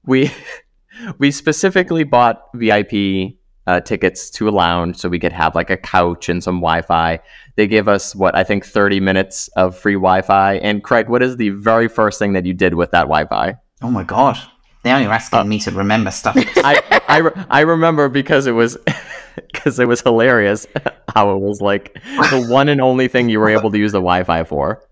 We 0.05 0.31
we 1.19 1.31
specifically 1.31 2.05
bought 2.05 2.43
VIP 2.55 3.37
uh, 3.67 3.81
tickets 3.81 4.31
to 4.31 4.49
a 4.49 4.51
lounge 4.51 4.97
so 4.97 5.09
we 5.09 5.19
could 5.19 5.33
have 5.33 5.55
like 5.55 5.71
a 5.71 5.77
couch 5.77 6.29
and 6.29 6.43
some 6.43 6.57
Wi-Fi. 6.57 7.21
They 7.57 7.67
gave 7.69 7.87
us 7.87 8.17
what 8.17 8.35
I 8.35 8.43
think 8.43 8.67
30 8.67 8.99
minutes 9.01 9.49
of 9.49 9.79
free 9.79 9.95
Wi-Fi. 9.95 10.55
And 10.55 10.83
Craig, 10.83 11.09
what 11.09 11.23
is 11.23 11.37
the 11.37 11.51
very 11.51 11.87
first 11.87 12.19
thing 12.19 12.33
that 12.33 12.47
you 12.47 12.55
did 12.55 12.75
with 12.75 12.91
that 12.91 13.03
Wi-Fi? 13.03 13.55
Oh 13.83 13.91
my 13.91 14.03
god. 14.03 14.39
Now 14.85 14.99
you're 14.99 15.13
asking 15.13 15.49
me 15.49 15.59
to 15.61 15.71
remember 15.71 16.11
stuff. 16.11 16.37
I 16.57 17.03
I, 17.07 17.17
re- 17.19 17.45
I 17.51 17.61
remember 17.61 18.09
because 18.09 18.47
it 18.47 18.53
was 18.53 18.77
because 19.53 19.79
it 19.79 19.87
was 19.87 20.01
hilarious 20.01 20.67
how 21.15 21.35
it 21.37 21.41
was 21.41 21.61
like 21.61 21.95
the 21.95 22.47
one 22.49 22.69
and 22.69 22.81
only 22.81 23.09
thing 23.09 23.29
you 23.29 23.41
were 23.41 23.51
able 23.51 23.71
to 23.71 23.79
use 23.79 23.93
the 23.93 23.99
Wi-Fi 23.99 24.45
for, 24.45 24.83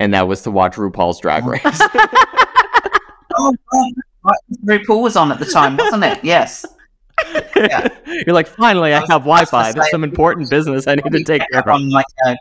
and 0.00 0.14
that 0.14 0.28
was 0.28 0.42
to 0.42 0.50
watch 0.50 0.76
RuPaul's 0.76 1.20
Drag 1.20 1.44
Race. 1.46 1.60
oh, 1.64 3.54
oh, 3.72 3.92
right. 4.24 4.36
RuPaul 4.64 5.02
was 5.02 5.16
on 5.16 5.32
at 5.32 5.38
the 5.38 5.46
time, 5.46 5.76
wasn't 5.76 6.04
it? 6.04 6.22
Yes. 6.24 6.64
Yeah. 7.56 7.88
You're 8.06 8.34
like, 8.34 8.46
finally, 8.46 8.92
I 8.94 8.98
I 8.98 9.00
have 9.00 9.22
Wi-Fi. 9.22 9.72
There's 9.72 9.90
some 9.90 10.04
important 10.04 10.50
business 10.50 10.86
I 10.86 10.94
need 10.96 11.10
to 11.12 11.24
take 11.24 11.42
care 11.50 11.60
of. 11.60 11.68
on 11.68 11.90
like 11.90 12.06
a 12.26 12.36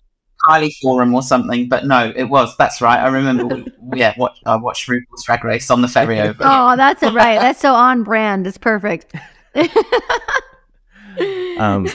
Kylie 0.47 0.71
forum 0.81 1.15
or 1.15 1.23
something, 1.23 1.67
but 1.67 1.85
no, 1.85 2.13
it 2.15 2.25
was. 2.25 2.55
That's 2.57 2.79
right. 2.79 2.99
I 2.99 3.07
remember. 3.07 3.45
we- 3.55 3.71
yeah, 3.99 4.13
what 4.17 4.35
I 4.45 4.55
watched 4.55 4.87
RuPaul's 4.87 5.23
Drag 5.25 5.43
Race 5.43 5.71
on 5.71 5.81
the 5.81 5.87
ferry 5.87 6.19
over. 6.21 6.43
Oh, 6.45 6.75
that's 6.75 7.01
it, 7.01 7.13
right. 7.13 7.39
That's 7.39 7.59
so 7.59 7.73
on 7.73 8.03
brand. 8.03 8.45
It's 8.45 8.57
perfect. 8.57 9.15
Um, 11.57 11.87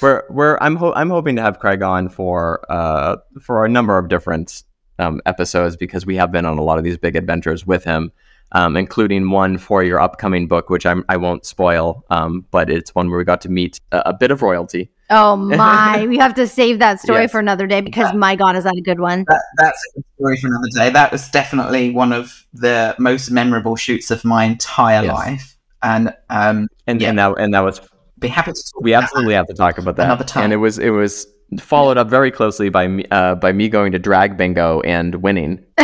we're 0.00 0.22
we're 0.30 0.56
I'm 0.60 0.76
ho- 0.76 0.92
I'm 0.94 1.10
hoping 1.10 1.34
to 1.36 1.42
have 1.42 1.58
Craig 1.58 1.82
on 1.82 2.08
for 2.08 2.64
uh 2.70 3.16
for 3.42 3.64
a 3.64 3.68
number 3.68 3.98
of 3.98 4.08
different 4.08 4.62
um, 4.98 5.20
episodes 5.26 5.76
because 5.76 6.06
we 6.06 6.16
have 6.16 6.32
been 6.32 6.44
on 6.44 6.58
a 6.58 6.62
lot 6.62 6.78
of 6.78 6.84
these 6.84 6.98
big 6.98 7.16
adventures 7.16 7.66
with 7.66 7.84
him, 7.84 8.12
um, 8.52 8.76
including 8.76 9.30
one 9.30 9.58
for 9.58 9.82
your 9.82 10.00
upcoming 10.00 10.48
book, 10.48 10.70
which 10.70 10.86
I'm 10.86 11.04
I 11.08 11.16
won't 11.16 11.44
spoil, 11.46 12.04
um, 12.10 12.46
but 12.50 12.70
it's 12.70 12.94
one 12.94 13.08
where 13.10 13.18
we 13.18 13.24
got 13.24 13.40
to 13.42 13.48
meet 13.48 13.80
a, 13.92 14.02
a 14.06 14.12
bit 14.14 14.30
of 14.30 14.42
royalty. 14.42 14.90
Oh 15.10 15.36
my, 15.36 16.06
we 16.06 16.18
have 16.18 16.34
to 16.34 16.46
save 16.46 16.78
that 16.80 17.00
story 17.00 17.22
Yes. 17.22 17.30
for 17.30 17.40
another 17.40 17.66
day 17.66 17.80
because 17.80 18.12
my 18.14 18.36
God, 18.36 18.56
is 18.56 18.64
that 18.64 18.76
a 18.76 18.82
good 18.82 19.00
one? 19.00 19.24
That, 19.28 19.42
that's 19.56 19.82
a 19.90 19.98
good 19.98 20.04
story 20.18 20.36
for 20.36 20.46
another 20.48 20.68
day. 20.74 20.90
That 20.90 21.12
was 21.12 21.28
definitely 21.30 21.90
one 21.90 22.12
of 22.12 22.44
the 22.52 22.94
most 22.98 23.30
memorable 23.30 23.76
shoots 23.76 24.10
of 24.10 24.24
my 24.24 24.44
entire 24.44 25.02
Yes. 25.02 25.14
life, 25.14 25.56
and 25.82 26.14
um, 26.28 26.68
And 26.86 27.00
Yeah. 27.00 27.08
and 27.10 27.18
that 27.18 27.34
and 27.38 27.54
that 27.54 27.60
was 27.60 27.80
be 28.18 28.28
happy 28.28 28.52
to 28.52 28.62
talk. 28.72 28.82
we 28.82 28.92
about 28.92 29.04
absolutely 29.04 29.34
have 29.34 29.46
to 29.46 29.54
talk 29.54 29.78
about 29.78 29.96
that. 29.96 30.04
Another 30.06 30.24
time. 30.24 30.44
And 30.44 30.52
it 30.52 30.56
was 30.56 30.78
it 30.78 30.90
was 30.90 31.26
followed 31.60 31.96
up 31.98 32.08
very 32.08 32.30
closely 32.30 32.68
by 32.68 32.88
me 32.88 33.04
uh, 33.10 33.34
by 33.34 33.52
me 33.52 33.68
going 33.68 33.92
to 33.92 33.98
drag 33.98 34.36
bingo 34.36 34.80
and 34.82 35.16
winning. 35.16 35.64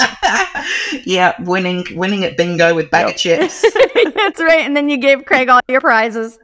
that. 0.00 0.66
yeah, 1.04 1.34
winning, 1.42 1.84
winning 1.94 2.24
at 2.24 2.36
bingo 2.36 2.74
with 2.74 2.90
bag 2.90 3.06
Yep. 3.06 3.14
of 3.14 3.20
chips. 3.20 3.62
That's 4.14 4.40
right. 4.40 4.60
And 4.60 4.76
then 4.76 4.88
you 4.88 4.96
gave 4.98 5.24
Craig 5.24 5.48
all 5.48 5.60
your 5.68 5.80
prizes. 5.80 6.38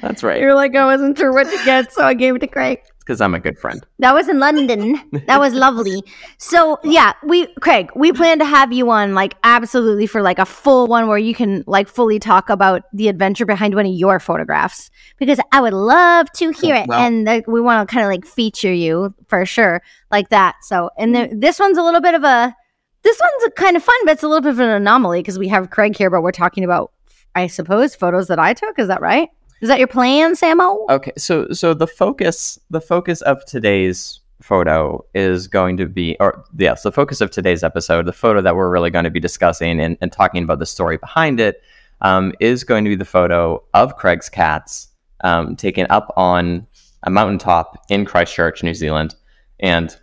That's 0.00 0.22
right. 0.22 0.40
You're 0.40 0.54
like, 0.54 0.74
I 0.76 0.84
wasn't 0.84 1.18
sure 1.18 1.32
what 1.32 1.44
to 1.50 1.64
get, 1.64 1.92
so 1.92 2.04
I 2.04 2.14
gave 2.14 2.36
it 2.36 2.40
to 2.40 2.46
Craig. 2.46 2.80
Because 3.02 3.20
I'm 3.20 3.34
a 3.34 3.40
good 3.40 3.58
friend. 3.58 3.84
That 3.98 4.14
was 4.14 4.28
in 4.28 4.38
London. 4.38 5.00
That 5.26 5.40
was 5.40 5.54
lovely. 5.54 6.02
So 6.38 6.78
yeah, 6.84 7.12
we 7.24 7.46
Craig, 7.60 7.90
we 7.96 8.12
plan 8.12 8.38
to 8.38 8.44
have 8.44 8.72
you 8.72 8.90
on 8.90 9.14
like 9.14 9.34
absolutely 9.44 10.06
for 10.06 10.22
like 10.22 10.38
a 10.38 10.44
full 10.44 10.86
one 10.86 11.08
where 11.08 11.18
you 11.18 11.34
can 11.34 11.64
like 11.66 11.88
fully 11.88 12.18
talk 12.18 12.48
about 12.50 12.82
the 12.92 13.08
adventure 13.08 13.46
behind 13.46 13.74
one 13.74 13.86
of 13.86 13.92
your 13.92 14.20
photographs 14.20 14.90
because 15.18 15.38
I 15.52 15.60
would 15.60 15.72
love 15.72 16.30
to 16.32 16.50
hear 16.50 16.74
it, 16.76 16.86
Well- 16.88 17.00
and 17.00 17.24
like, 17.24 17.46
we 17.46 17.60
want 17.60 17.88
to 17.88 17.92
kind 17.92 18.04
of 18.04 18.10
like 18.10 18.26
feature 18.26 18.72
you 18.72 19.14
for 19.28 19.44
sure 19.46 19.82
like 20.10 20.28
that. 20.30 20.56
So 20.62 20.90
and 20.98 21.14
the, 21.14 21.28
this 21.32 21.58
one's 21.58 21.78
a 21.78 21.82
little 21.82 22.00
bit 22.00 22.14
of 22.14 22.24
a 22.24 22.54
this 23.02 23.18
one's 23.20 23.44
a 23.44 23.50
kind 23.50 23.76
of 23.76 23.82
fun, 23.82 23.96
but 24.04 24.12
it's 24.12 24.22
a 24.22 24.28
little 24.28 24.42
bit 24.42 24.52
of 24.52 24.60
an 24.60 24.70
anomaly 24.70 25.20
because 25.20 25.38
we 25.38 25.48
have 25.48 25.70
Craig 25.70 25.96
here, 25.96 26.10
but 26.10 26.22
we're 26.22 26.32
talking 26.32 26.64
about 26.64 26.92
I 27.34 27.46
suppose 27.46 27.94
photos 27.94 28.28
that 28.28 28.38
I 28.38 28.52
took. 28.54 28.78
Is 28.78 28.88
that 28.88 29.00
right? 29.00 29.28
Is 29.62 29.68
that 29.68 29.78
your 29.78 29.88
plan, 29.88 30.34
Samo? 30.34 30.84
Okay, 30.90 31.12
so 31.16 31.48
so 31.52 31.72
the 31.72 31.86
focus 31.86 32.58
the 32.70 32.80
focus 32.80 33.22
of 33.22 33.44
today's 33.44 34.20
photo 34.42 35.04
is 35.14 35.46
going 35.46 35.76
to 35.76 35.86
be 35.86 36.16
or 36.18 36.44
yes, 36.58 36.82
the 36.82 36.90
focus 36.90 37.20
of 37.20 37.30
today's 37.30 37.62
episode, 37.62 38.04
the 38.06 38.12
photo 38.12 38.40
that 38.42 38.56
we're 38.56 38.68
really 38.70 38.90
going 38.90 39.04
to 39.04 39.10
be 39.10 39.20
discussing 39.20 39.80
and, 39.80 39.96
and 40.00 40.10
talking 40.12 40.42
about 40.42 40.58
the 40.58 40.66
story 40.66 40.96
behind 40.96 41.38
it, 41.38 41.62
um, 42.00 42.32
is 42.40 42.64
going 42.64 42.82
to 42.84 42.90
be 42.90 42.96
the 42.96 43.04
photo 43.04 43.62
of 43.72 43.96
Craig's 43.96 44.28
cats 44.28 44.88
um, 45.22 45.54
taken 45.54 45.86
up 45.90 46.12
on 46.16 46.66
a 47.04 47.10
mountaintop 47.10 47.84
in 47.88 48.04
Christchurch, 48.04 48.64
New 48.64 48.74
Zealand, 48.74 49.14
and 49.60 49.96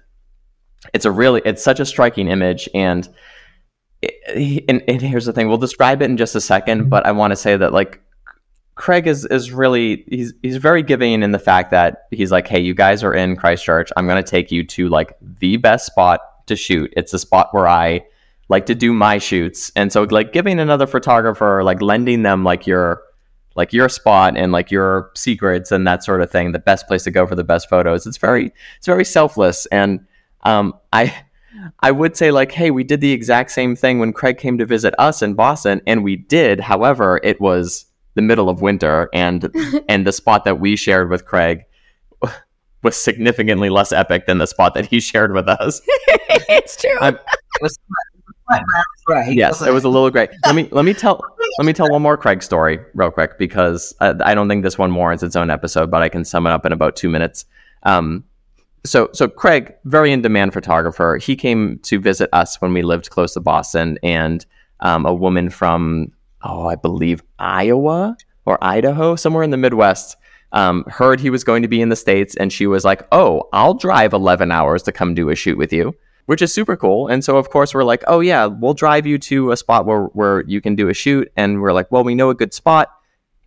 it's 0.93 1.03
a 1.03 1.11
really 1.11 1.41
it's 1.43 1.61
such 1.63 1.81
a 1.81 1.85
striking 1.85 2.29
image 2.29 2.69
and. 2.73 3.09
it- 4.01 4.63
And, 4.69 4.81
and 4.87 5.01
here's 5.01 5.25
the 5.25 5.33
thing 5.33 5.49
we'll 5.49 5.57
describe 5.57 6.01
it 6.01 6.05
in 6.09 6.15
just 6.15 6.33
a 6.35 6.39
second 6.41 6.89
but 6.89 7.05
i 7.05 7.11
want 7.11 7.31
to 7.31 7.35
say 7.35 7.57
that 7.57 7.73
like 7.73 7.99
Craig 8.79 9.07
is 9.07 9.25
is 9.25 9.51
really 9.51 10.05
he's 10.07 10.33
he's 10.41 10.55
very 10.55 10.81
giving 10.81 11.21
in 11.21 11.33
the 11.33 11.37
fact 11.37 11.69
that 11.71 12.07
he's 12.11 12.31
like, 12.31 12.47
hey, 12.47 12.61
you 12.61 12.73
guys 12.73 13.03
are 13.03 13.13
in 13.13 13.35
Christchurch. 13.35 13.91
I'm 13.97 14.07
gonna 14.07 14.23
take 14.23 14.53
you 14.53 14.65
to 14.67 14.87
like 14.87 15.17
the 15.21 15.57
best 15.57 15.85
spot 15.85 16.47
to 16.47 16.55
shoot. 16.55 16.93
It's 16.95 17.11
the 17.11 17.19
spot 17.19 17.53
where 17.53 17.67
I 17.67 18.05
like 18.47 18.65
to 18.67 18.75
do 18.75 18.93
my 18.93 19.17
shoots. 19.17 19.69
And 19.75 19.91
so 19.91 20.03
like 20.03 20.31
giving 20.31 20.61
another 20.61 20.87
photographer, 20.87 21.61
like 21.61 21.81
lending 21.81 22.23
them 22.23 22.45
like 22.45 22.65
your 22.65 23.03
like 23.55 23.73
your 23.73 23.89
spot 23.89 24.37
and 24.37 24.53
like 24.53 24.71
your 24.71 25.11
secrets 25.13 25.73
and 25.73 25.85
that 25.85 26.01
sort 26.05 26.21
of 26.21 26.31
thing, 26.31 26.53
the 26.53 26.57
best 26.57 26.87
place 26.87 27.03
to 27.03 27.11
go 27.11 27.27
for 27.27 27.35
the 27.35 27.43
best 27.43 27.67
photos. 27.67 28.07
It's 28.07 28.17
very 28.17 28.53
it's 28.77 28.87
very 28.87 29.03
selfless. 29.03 29.65
And 29.73 29.99
um 30.43 30.73
I 30.93 31.13
I 31.81 31.91
would 31.91 32.15
say 32.15 32.31
like, 32.31 32.53
hey, 32.53 32.71
we 32.71 32.85
did 32.85 33.01
the 33.01 33.11
exact 33.11 33.51
same 33.51 33.75
thing 33.75 33.99
when 33.99 34.13
Craig 34.13 34.37
came 34.37 34.57
to 34.57 34.65
visit 34.65 34.95
us 34.97 35.21
in 35.21 35.33
Boston, 35.33 35.81
and 35.85 36.01
we 36.01 36.15
did. 36.15 36.61
However, 36.61 37.19
it 37.23 37.41
was 37.41 37.85
the 38.19 38.25
middle 38.27 38.49
of 38.49 38.61
winter, 38.61 39.09
and 39.13 39.49
and 39.89 40.05
the 40.05 40.11
spot 40.11 40.43
that 40.43 40.59
we 40.59 40.75
shared 40.75 41.09
with 41.09 41.25
Craig 41.25 41.63
was 42.83 42.97
significantly 42.97 43.69
less 43.69 43.93
epic 43.93 44.25
than 44.27 44.39
the 44.39 44.47
spot 44.47 44.73
that 44.73 44.85
he 44.85 44.99
shared 44.99 45.33
with 45.33 45.47
us. 45.47 45.81
it's 45.87 46.75
true. 46.75 46.97
It 47.01 47.17
was 47.61 47.79
yes, 49.29 49.61
it 49.61 49.71
was 49.71 49.85
a 49.85 49.89
little 49.89 50.09
great. 50.09 50.29
Let 50.45 50.55
me 50.55 50.67
let 50.71 50.83
me 50.83 50.93
tell 50.93 51.23
let 51.57 51.65
me 51.65 51.71
tell 51.71 51.89
one 51.89 52.01
more 52.01 52.17
Craig 52.17 52.43
story 52.43 52.79
real 52.93 53.11
quick 53.11 53.37
because 53.37 53.95
I, 54.01 54.13
I 54.23 54.35
don't 54.35 54.49
think 54.49 54.63
this 54.63 54.77
one 54.77 54.93
warrants 54.93 55.23
its 55.23 55.37
own 55.37 55.49
episode, 55.49 55.89
but 55.89 56.01
I 56.01 56.09
can 56.09 56.25
sum 56.25 56.45
it 56.45 56.51
up 56.51 56.65
in 56.65 56.73
about 56.73 56.97
two 56.97 57.09
minutes. 57.09 57.45
Um, 57.83 58.25
so 58.85 59.09
so 59.13 59.29
Craig, 59.29 59.75
very 59.85 60.11
in 60.11 60.21
demand 60.21 60.51
photographer. 60.51 61.17
He 61.21 61.37
came 61.37 61.79
to 61.83 61.99
visit 61.99 62.29
us 62.33 62.59
when 62.59 62.73
we 62.73 62.81
lived 62.81 63.11
close 63.11 63.33
to 63.35 63.39
Boston, 63.39 63.97
and 64.03 64.45
um, 64.81 65.05
a 65.05 65.13
woman 65.13 65.49
from 65.49 66.11
oh 66.43 66.67
I 66.67 66.75
believe 66.75 67.21
Iowa 67.37 68.17
or 68.45 68.57
Idaho, 68.63 69.15
somewhere 69.15 69.43
in 69.43 69.51
the 69.51 69.57
Midwest. 69.57 70.15
Um, 70.51 70.83
heard 70.87 71.19
he 71.19 71.29
was 71.29 71.43
going 71.43 71.61
to 71.61 71.67
be 71.67 71.79
in 71.79 71.89
the 71.89 71.95
states, 71.95 72.35
and 72.35 72.51
she 72.51 72.65
was 72.65 72.83
like, 72.83 73.07
"Oh, 73.11 73.47
I'll 73.53 73.75
drive 73.75 74.13
11 74.13 74.51
hours 74.51 74.81
to 74.83 74.91
come 74.91 75.13
do 75.13 75.29
a 75.29 75.35
shoot 75.35 75.57
with 75.57 75.71
you." 75.71 75.93
which 76.29 76.43
is 76.43 76.53
super 76.53 76.77
cool. 76.77 77.07
And 77.07 77.25
so, 77.25 77.37
of 77.37 77.49
course, 77.49 77.73
we're 77.73 77.83
like, 77.83 78.03
oh, 78.05 78.19
yeah, 78.19 78.45
we'll 78.45 78.75
drive 78.75 79.07
you 79.07 79.17
to 79.17 79.49
a 79.49 79.57
spot 79.57 79.87
where, 79.87 80.03
where 80.13 80.43
you 80.45 80.61
can 80.61 80.75
do 80.75 80.87
a 80.87 80.93
shoot. 80.93 81.27
And 81.35 81.59
we're 81.59 81.73
like, 81.73 81.91
well, 81.91 82.03
we 82.03 82.13
know 82.13 82.29
a 82.29 82.35
good 82.35 82.53
spot. 82.53 82.91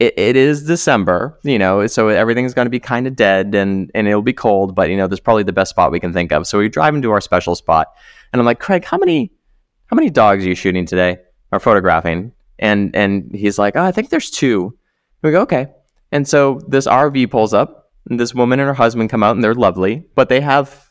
It, 0.01 0.19
it 0.19 0.35
is 0.35 0.67
December, 0.67 1.39
you 1.45 1.61
know, 1.61 1.87
so 1.87 2.09
everything's 2.09 2.55
going 2.55 2.67
to 2.67 2.71
be 2.71 2.81
kind 2.81 3.07
of 3.07 3.15
dead 3.15 3.55
and, 3.55 3.89
and 3.95 4.09
it'll 4.09 4.21
be 4.21 4.33
cold, 4.33 4.75
but, 4.75 4.91
you 4.91 4.97
know, 4.97 5.07
there's 5.07 5.21
probably 5.21 5.45
the 5.45 5.53
best 5.53 5.71
spot 5.71 5.93
we 5.93 6.01
can 6.01 6.13
think 6.13 6.33
of. 6.33 6.45
So 6.49 6.59
we 6.59 6.69
drive 6.69 6.97
into 6.97 7.13
our 7.13 7.21
special 7.21 7.55
spot. 7.55 7.87
And 8.33 8.41
I'm 8.41 8.47
like, 8.47 8.59
Craig, 8.59 8.85
how 8.85 8.99
many, 8.99 9.31
how 9.87 9.95
many 9.95 10.11
dogs 10.11 10.45
are 10.45 10.49
you 10.49 10.57
shooting 10.57 10.85
today 10.85 11.19
or 11.53 11.61
photographing? 11.61 12.33
And, 12.59 12.95
and 12.95 13.31
he's 13.35 13.59
like, 13.59 13.77
oh, 13.77 13.83
I 13.83 13.93
think 13.93 14.11
there's 14.11 14.31
two. 14.31 14.77
We 15.23 15.31
go, 15.31 15.43
okay. 15.43 15.69
And 16.11 16.27
so 16.29 16.61
this 16.69 16.87
RV 16.87 17.31
pulls 17.31 17.55
up 17.55 17.91
and 18.09 18.19
this 18.19 18.35
woman 18.35 18.61
and 18.61 18.67
her 18.67 18.75
husband 18.75 19.11
come 19.11 19.23
out 19.23 19.35
and 19.35 19.43
they're 19.43 19.55
lovely, 19.55 20.05
but 20.15 20.29
they 20.29 20.41
have 20.41 20.89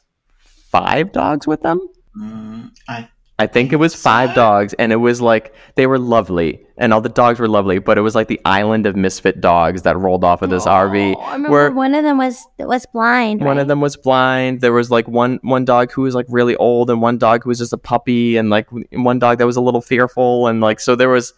five 0.72 1.12
dogs 1.12 1.46
with 1.46 1.62
them. 1.62 1.80
Mm, 2.18 2.72
I, 2.88 3.08
I 3.42 3.48
think 3.48 3.74
it 3.74 3.78
was 3.78 3.96
five 3.96 4.36
dogs, 4.36 4.74
and 4.74 4.92
it 4.92 4.98
was 4.98 5.20
like 5.20 5.56
they 5.76 5.88
were 5.88 5.98
lovely, 5.98 6.64
and 6.78 6.94
all 6.94 7.02
the 7.02 7.10
dogs 7.10 7.40
were 7.40 7.48
lovely, 7.48 7.80
but 7.80 7.98
it 7.98 8.02
was 8.02 8.14
like 8.14 8.28
the 8.28 8.40
island 8.46 8.86
of 8.86 8.96
misfit 8.96 9.42
dogs 9.42 9.82
that 9.82 9.98
rolled 9.98 10.24
off 10.24 10.44
of 10.44 10.52
this 10.52 10.66
RV. 10.66 11.18
I 11.18 11.34
remember 11.34 11.50
where 11.50 11.72
one 11.72 11.96
of 11.96 12.04
them 12.04 12.20
was 12.20 12.46
was 12.60 12.86
blind. 12.94 13.40
one 13.40 13.58
right? 13.58 13.62
of 13.62 13.68
them 13.68 13.82
was 13.82 13.98
blind. 13.98 14.62
There 14.62 14.74
was 14.74 14.92
like 14.92 15.08
one 15.08 15.40
one 15.42 15.66
dog 15.66 15.92
who 15.92 16.04
was 16.04 16.14
like 16.14 16.28
really 16.30 16.56
old, 16.58 16.92
and 16.92 17.02
one 17.02 17.18
dog 17.18 17.44
who 17.44 17.50
was 17.50 17.58
just 17.58 17.74
a 17.74 17.80
puppy, 17.80 18.38
and 18.38 18.52
like 18.52 18.68
one 18.92 19.18
dog 19.18 19.40
that 19.40 19.48
was 19.48 19.56
a 19.56 19.62
little 19.62 19.82
fearful, 19.82 20.46
and 20.46 20.62
like 20.62 20.80
so 20.80 20.96
there 20.96 21.10
was 21.10 21.34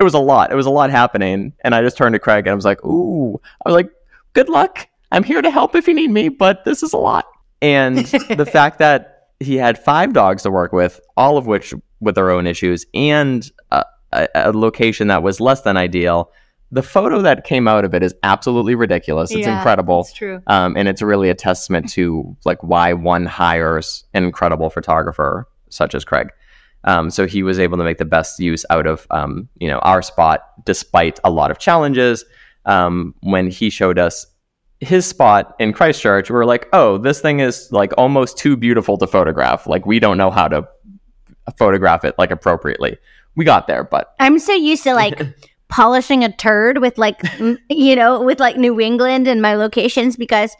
it 0.00 0.02
was 0.02 0.14
a 0.14 0.18
lot. 0.18 0.50
It 0.50 0.56
was 0.56 0.66
a 0.66 0.70
lot 0.70 0.90
happening, 0.90 1.52
and 1.62 1.74
I 1.74 1.82
just 1.82 1.96
turned 1.96 2.14
to 2.14 2.18
Craig 2.18 2.46
and 2.46 2.52
I 2.52 2.54
was 2.54 2.64
like, 2.64 2.82
"Ooh," 2.84 3.40
I 3.64 3.68
was 3.68 3.74
like, 3.74 3.90
"Good 4.32 4.48
luck. 4.48 4.88
I'm 5.12 5.22
here 5.22 5.42
to 5.42 5.50
help 5.50 5.74
if 5.76 5.86
you 5.86 5.94
need 5.94 6.10
me, 6.10 6.28
but 6.30 6.64
this 6.64 6.82
is 6.82 6.92
a 6.92 6.96
lot." 6.98 7.26
And 7.62 7.98
the 8.36 8.46
fact 8.46 8.78
that 8.78 9.28
he 9.38 9.56
had 9.56 9.78
five 9.78 10.12
dogs 10.12 10.42
to 10.44 10.50
work 10.50 10.72
with, 10.72 11.00
all 11.16 11.36
of 11.36 11.46
which 11.46 11.74
with 12.00 12.14
their 12.14 12.30
own 12.30 12.46
issues, 12.46 12.86
and 12.94 13.48
a, 13.70 13.84
a, 14.12 14.28
a 14.34 14.52
location 14.52 15.08
that 15.08 15.22
was 15.22 15.40
less 15.40 15.60
than 15.62 15.76
ideal. 15.76 16.32
The 16.72 16.82
photo 16.84 17.20
that 17.22 17.42
came 17.44 17.66
out 17.66 17.84
of 17.84 17.94
it 17.94 18.02
is 18.04 18.14
absolutely 18.22 18.76
ridiculous. 18.76 19.32
It's 19.32 19.44
Yeah, 19.44 19.56
incredible. 19.56 20.02
It's 20.02 20.12
true. 20.12 20.40
um, 20.46 20.76
and 20.76 20.86
it's 20.86 21.02
really 21.02 21.28
a 21.28 21.34
testament 21.34 21.90
to 21.90 22.36
like 22.44 22.62
why 22.62 22.92
one 22.92 23.26
hires 23.26 24.04
an 24.14 24.22
incredible 24.22 24.70
photographer 24.70 25.48
such 25.68 25.96
as 25.96 26.04
Craig. 26.04 26.28
Um, 26.84 27.10
so 27.10 27.26
he 27.26 27.42
was 27.42 27.58
able 27.58 27.76
to 27.78 27.84
make 27.84 27.98
the 27.98 28.04
best 28.04 28.40
use 28.40 28.64
out 28.70 28.86
of 28.86 29.06
um, 29.10 29.48
you 29.58 29.68
know 29.68 29.78
our 29.80 30.02
spot 30.02 30.44
despite 30.64 31.20
a 31.24 31.30
lot 31.30 31.50
of 31.50 31.58
challenges. 31.58 32.24
Um, 32.66 33.14
when 33.20 33.50
he 33.50 33.70
showed 33.70 33.98
us 33.98 34.26
his 34.80 35.06
spot 35.06 35.54
in 35.58 35.72
Christchurch, 35.72 36.30
we 36.30 36.34
were 36.34 36.46
like, 36.46 36.68
oh, 36.72 36.98
this 36.98 37.20
thing 37.20 37.40
is 37.40 37.70
like 37.70 37.92
almost 37.98 38.38
too 38.38 38.56
beautiful 38.56 38.96
to 38.98 39.06
photograph. 39.06 39.66
Like 39.66 39.86
we 39.86 39.98
don't 39.98 40.16
know 40.16 40.30
how 40.30 40.48
to 40.48 40.66
photograph 41.58 42.04
it 42.04 42.14
like 42.18 42.30
appropriately. 42.30 42.96
We 43.36 43.44
got 43.44 43.66
there, 43.66 43.84
but 43.84 44.14
I'm 44.18 44.38
so 44.38 44.52
used 44.52 44.82
to 44.84 44.94
like 44.94 45.20
polishing 45.68 46.24
a 46.24 46.32
turd 46.32 46.78
with 46.78 46.98
like 46.98 47.22
m- 47.40 47.58
you 47.68 47.94
know 47.94 48.22
with 48.22 48.40
like 48.40 48.56
New 48.56 48.80
England 48.80 49.28
and 49.28 49.40
my 49.40 49.54
locations 49.54 50.16
because 50.16 50.56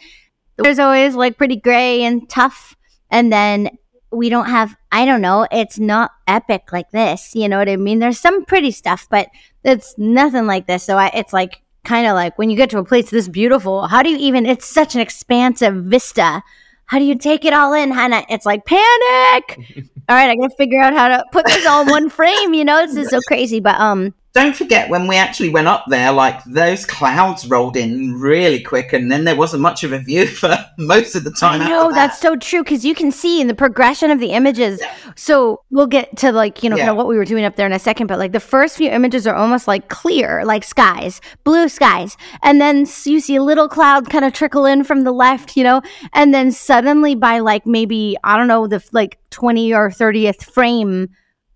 there's 0.56 0.78
always 0.78 1.14
like 1.14 1.38
pretty 1.38 1.56
gray 1.56 2.02
and 2.02 2.28
tough, 2.28 2.76
and 3.10 3.32
then 3.32 3.70
we 4.12 4.28
don't 4.28 4.46
have 4.46 4.76
I 4.92 5.04
don't 5.06 5.20
know 5.20 5.46
it's 5.50 5.78
not 5.78 6.12
epic 6.26 6.72
like 6.72 6.90
this. 6.90 7.34
You 7.34 7.48
know 7.48 7.58
what 7.58 7.68
I 7.68 7.76
mean? 7.76 7.98
There's 7.98 8.20
some 8.20 8.44
pretty 8.44 8.70
stuff, 8.70 9.06
but 9.10 9.28
it's 9.64 9.94
nothing 9.98 10.46
like 10.46 10.66
this. 10.66 10.82
So 10.82 10.96
I, 10.96 11.10
it's 11.14 11.32
like 11.32 11.62
kind 11.84 12.06
of 12.06 12.14
like 12.14 12.38
when 12.38 12.50
you 12.50 12.56
get 12.56 12.70
to 12.70 12.78
a 12.78 12.84
place 12.84 13.10
this 13.10 13.28
beautiful, 13.28 13.86
how 13.86 14.02
do 14.02 14.10
you 14.10 14.18
even? 14.18 14.46
It's 14.46 14.66
such 14.66 14.94
an 14.94 15.00
expansive 15.00 15.74
vista. 15.84 16.42
How 16.86 16.98
do 16.98 17.04
you 17.04 17.16
take 17.16 17.44
it 17.44 17.52
all 17.52 17.72
in, 17.72 17.92
Hannah? 17.92 18.24
It's 18.28 18.44
like 18.44 18.64
panic. 18.64 19.58
all 20.08 20.16
right, 20.16 20.28
I 20.28 20.34
gotta 20.34 20.54
figure 20.56 20.80
out 20.80 20.92
how 20.92 21.08
to 21.08 21.24
put 21.30 21.46
this 21.46 21.64
all 21.64 21.82
in 21.82 21.88
one 21.88 22.10
frame. 22.10 22.52
You 22.52 22.64
know, 22.64 22.84
this 22.84 22.96
is 22.96 23.10
so 23.10 23.20
crazy. 23.28 23.60
But 23.60 23.76
um, 23.78 24.12
Don't 24.32 24.54
forget 24.54 24.88
when 24.88 25.08
we 25.08 25.16
actually 25.16 25.48
went 25.48 25.66
up 25.66 25.84
there, 25.88 26.12
like 26.12 26.42
those 26.44 26.86
clouds 26.86 27.48
rolled 27.48 27.76
in 27.76 28.14
really 28.14 28.60
quick, 28.62 28.92
and 28.92 29.10
then 29.10 29.24
there 29.24 29.34
wasn't 29.34 29.62
much 29.62 29.82
of 29.82 29.92
a 29.92 29.98
view 29.98 30.26
for 30.40 30.56
most 30.78 31.16
of 31.16 31.24
the 31.24 31.32
time. 31.32 31.60
I 31.60 31.68
know 31.68 31.88
that. 31.88 31.94
that's 31.94 32.20
so 32.20 32.36
true 32.36 32.62
because 32.62 32.84
you 32.84 32.94
can 32.94 33.10
see 33.10 33.40
in 33.40 33.48
the 33.48 33.54
progression 33.54 34.10
of 34.12 34.20
the 34.20 34.30
images. 34.30 34.80
So 35.16 35.62
we'll 35.70 35.88
get 35.88 36.16
to 36.18 36.30
like 36.30 36.62
you 36.62 36.70
know 36.70 36.76
kind 36.76 36.90
of 36.90 36.96
what 36.96 37.08
we 37.08 37.16
were 37.16 37.24
doing 37.24 37.44
up 37.44 37.56
there 37.56 37.66
in 37.66 37.72
a 37.72 37.78
second, 37.80 38.06
but 38.06 38.20
like 38.20 38.30
the 38.30 38.40
first 38.40 38.76
few 38.76 38.88
images 38.88 39.26
are 39.26 39.34
almost 39.34 39.66
like 39.66 39.88
clear, 39.88 40.44
like 40.44 40.62
skies, 40.62 41.20
blue 41.42 41.68
skies, 41.68 42.16
and 42.42 42.60
then 42.60 42.86
you 43.04 43.18
see 43.18 43.34
a 43.34 43.42
little 43.42 43.68
cloud 43.68 44.10
kind 44.10 44.24
of 44.24 44.32
trickle 44.32 44.64
in 44.64 44.84
from 44.84 45.02
the 45.02 45.12
left, 45.12 45.56
you 45.56 45.64
know, 45.64 45.82
and 46.12 46.32
then 46.32 46.52
suddenly 46.52 47.16
by 47.16 47.40
like 47.40 47.66
maybe 47.66 48.16
I 48.22 48.36
don't 48.36 48.48
know 48.48 48.68
the 48.68 48.82
like 48.92 49.18
twenty 49.30 49.74
or 49.74 49.90
thirtieth 49.90 50.44
frame, 50.44 51.08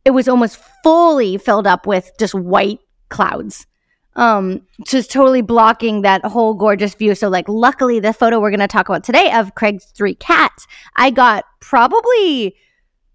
it 0.05 0.11
was 0.11 0.29
almost 0.29 0.59
fully 0.83 1.39
filled 1.39 1.67
up 1.67 1.87
with 1.87 2.11
just 2.19 2.35
white 2.35 2.81
clouds. 3.09 3.67
Um 4.17 4.63
just 4.87 5.11
totally 5.11 5.43
blocking 5.43 6.03
that 6.03 6.25
whole 6.25 6.55
gorgeous 6.55 6.95
view. 6.95 7.15
So 7.15 7.29
like 7.29 7.49
luckily 7.49 8.01
the 8.01 8.13
photo 8.13 8.39
we're 8.41 8.51
going 8.51 8.61
to 8.61 8.69
talk 8.69 8.89
about 8.89 9.03
today 9.03 9.33
of 9.33 9.55
craig's 9.55 9.87
three 9.87 10.15
cats 10.15 10.67
i 10.97 11.11
got 11.11 11.45
probably 11.61 12.55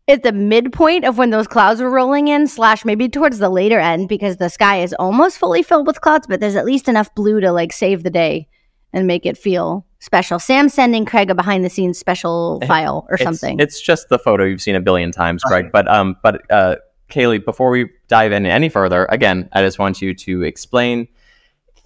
at 0.10 0.24
the 0.24 0.32
midpoint 0.32 1.06
of 1.06 1.18
when 1.20 1.30
those 1.30 1.48
clouds 1.48 1.80
were 1.80 1.90
rolling 1.90 2.28
in 2.28 2.48
slash 2.48 2.84
maybe 2.84 3.08
towards 3.08 3.38
the 3.38 3.50
later 3.50 3.80
end 3.80 4.10
because 4.10 4.38
the 4.38 4.50
sky 4.50 4.82
is 4.82 4.94
almost 4.98 5.38
fully 5.38 5.62
filled 5.62 5.86
with 5.86 6.02
clouds 6.02 6.26
but 6.28 6.40
there's 6.40 6.56
at 6.56 6.66
least 6.66 6.88
enough 6.88 7.14
blue 7.14 7.40
to 7.40 7.52
like 7.52 7.72
save 7.72 8.04
the 8.04 8.10
day 8.10 8.48
and 8.94 9.08
make 9.08 9.26
it 9.26 9.38
feel 9.38 9.86
special 10.00 10.40
sam's 10.40 10.74
sending 10.74 11.06
craig 11.06 11.30
a 11.30 11.36
behind 11.36 11.64
the 11.64 11.70
scenes 11.70 11.98
special 11.98 12.62
file 12.68 13.06
or 13.10 13.16
it's, 13.16 13.24
something 13.24 13.60
It's 13.60 13.82
just 13.82 14.10
the 14.10 14.20
photo 14.20 14.46
you've 14.46 14.62
seen 14.62 14.76
a 14.76 14.82
billion 14.82 15.12
times, 15.12 15.44
Greg. 15.44 15.72
But 15.72 15.88
um, 15.88 16.16
but 16.24 16.50
uh, 16.52 16.76
Kaylee, 17.10 17.44
before 17.44 17.70
we 17.70 17.90
dive 18.08 18.32
in 18.32 18.46
any 18.46 18.70
further, 18.70 19.06
again, 19.06 19.50
I 19.52 19.62
just 19.62 19.80
want 19.80 20.02
you 20.02 20.14
to 20.14 20.44
explain 20.44 21.08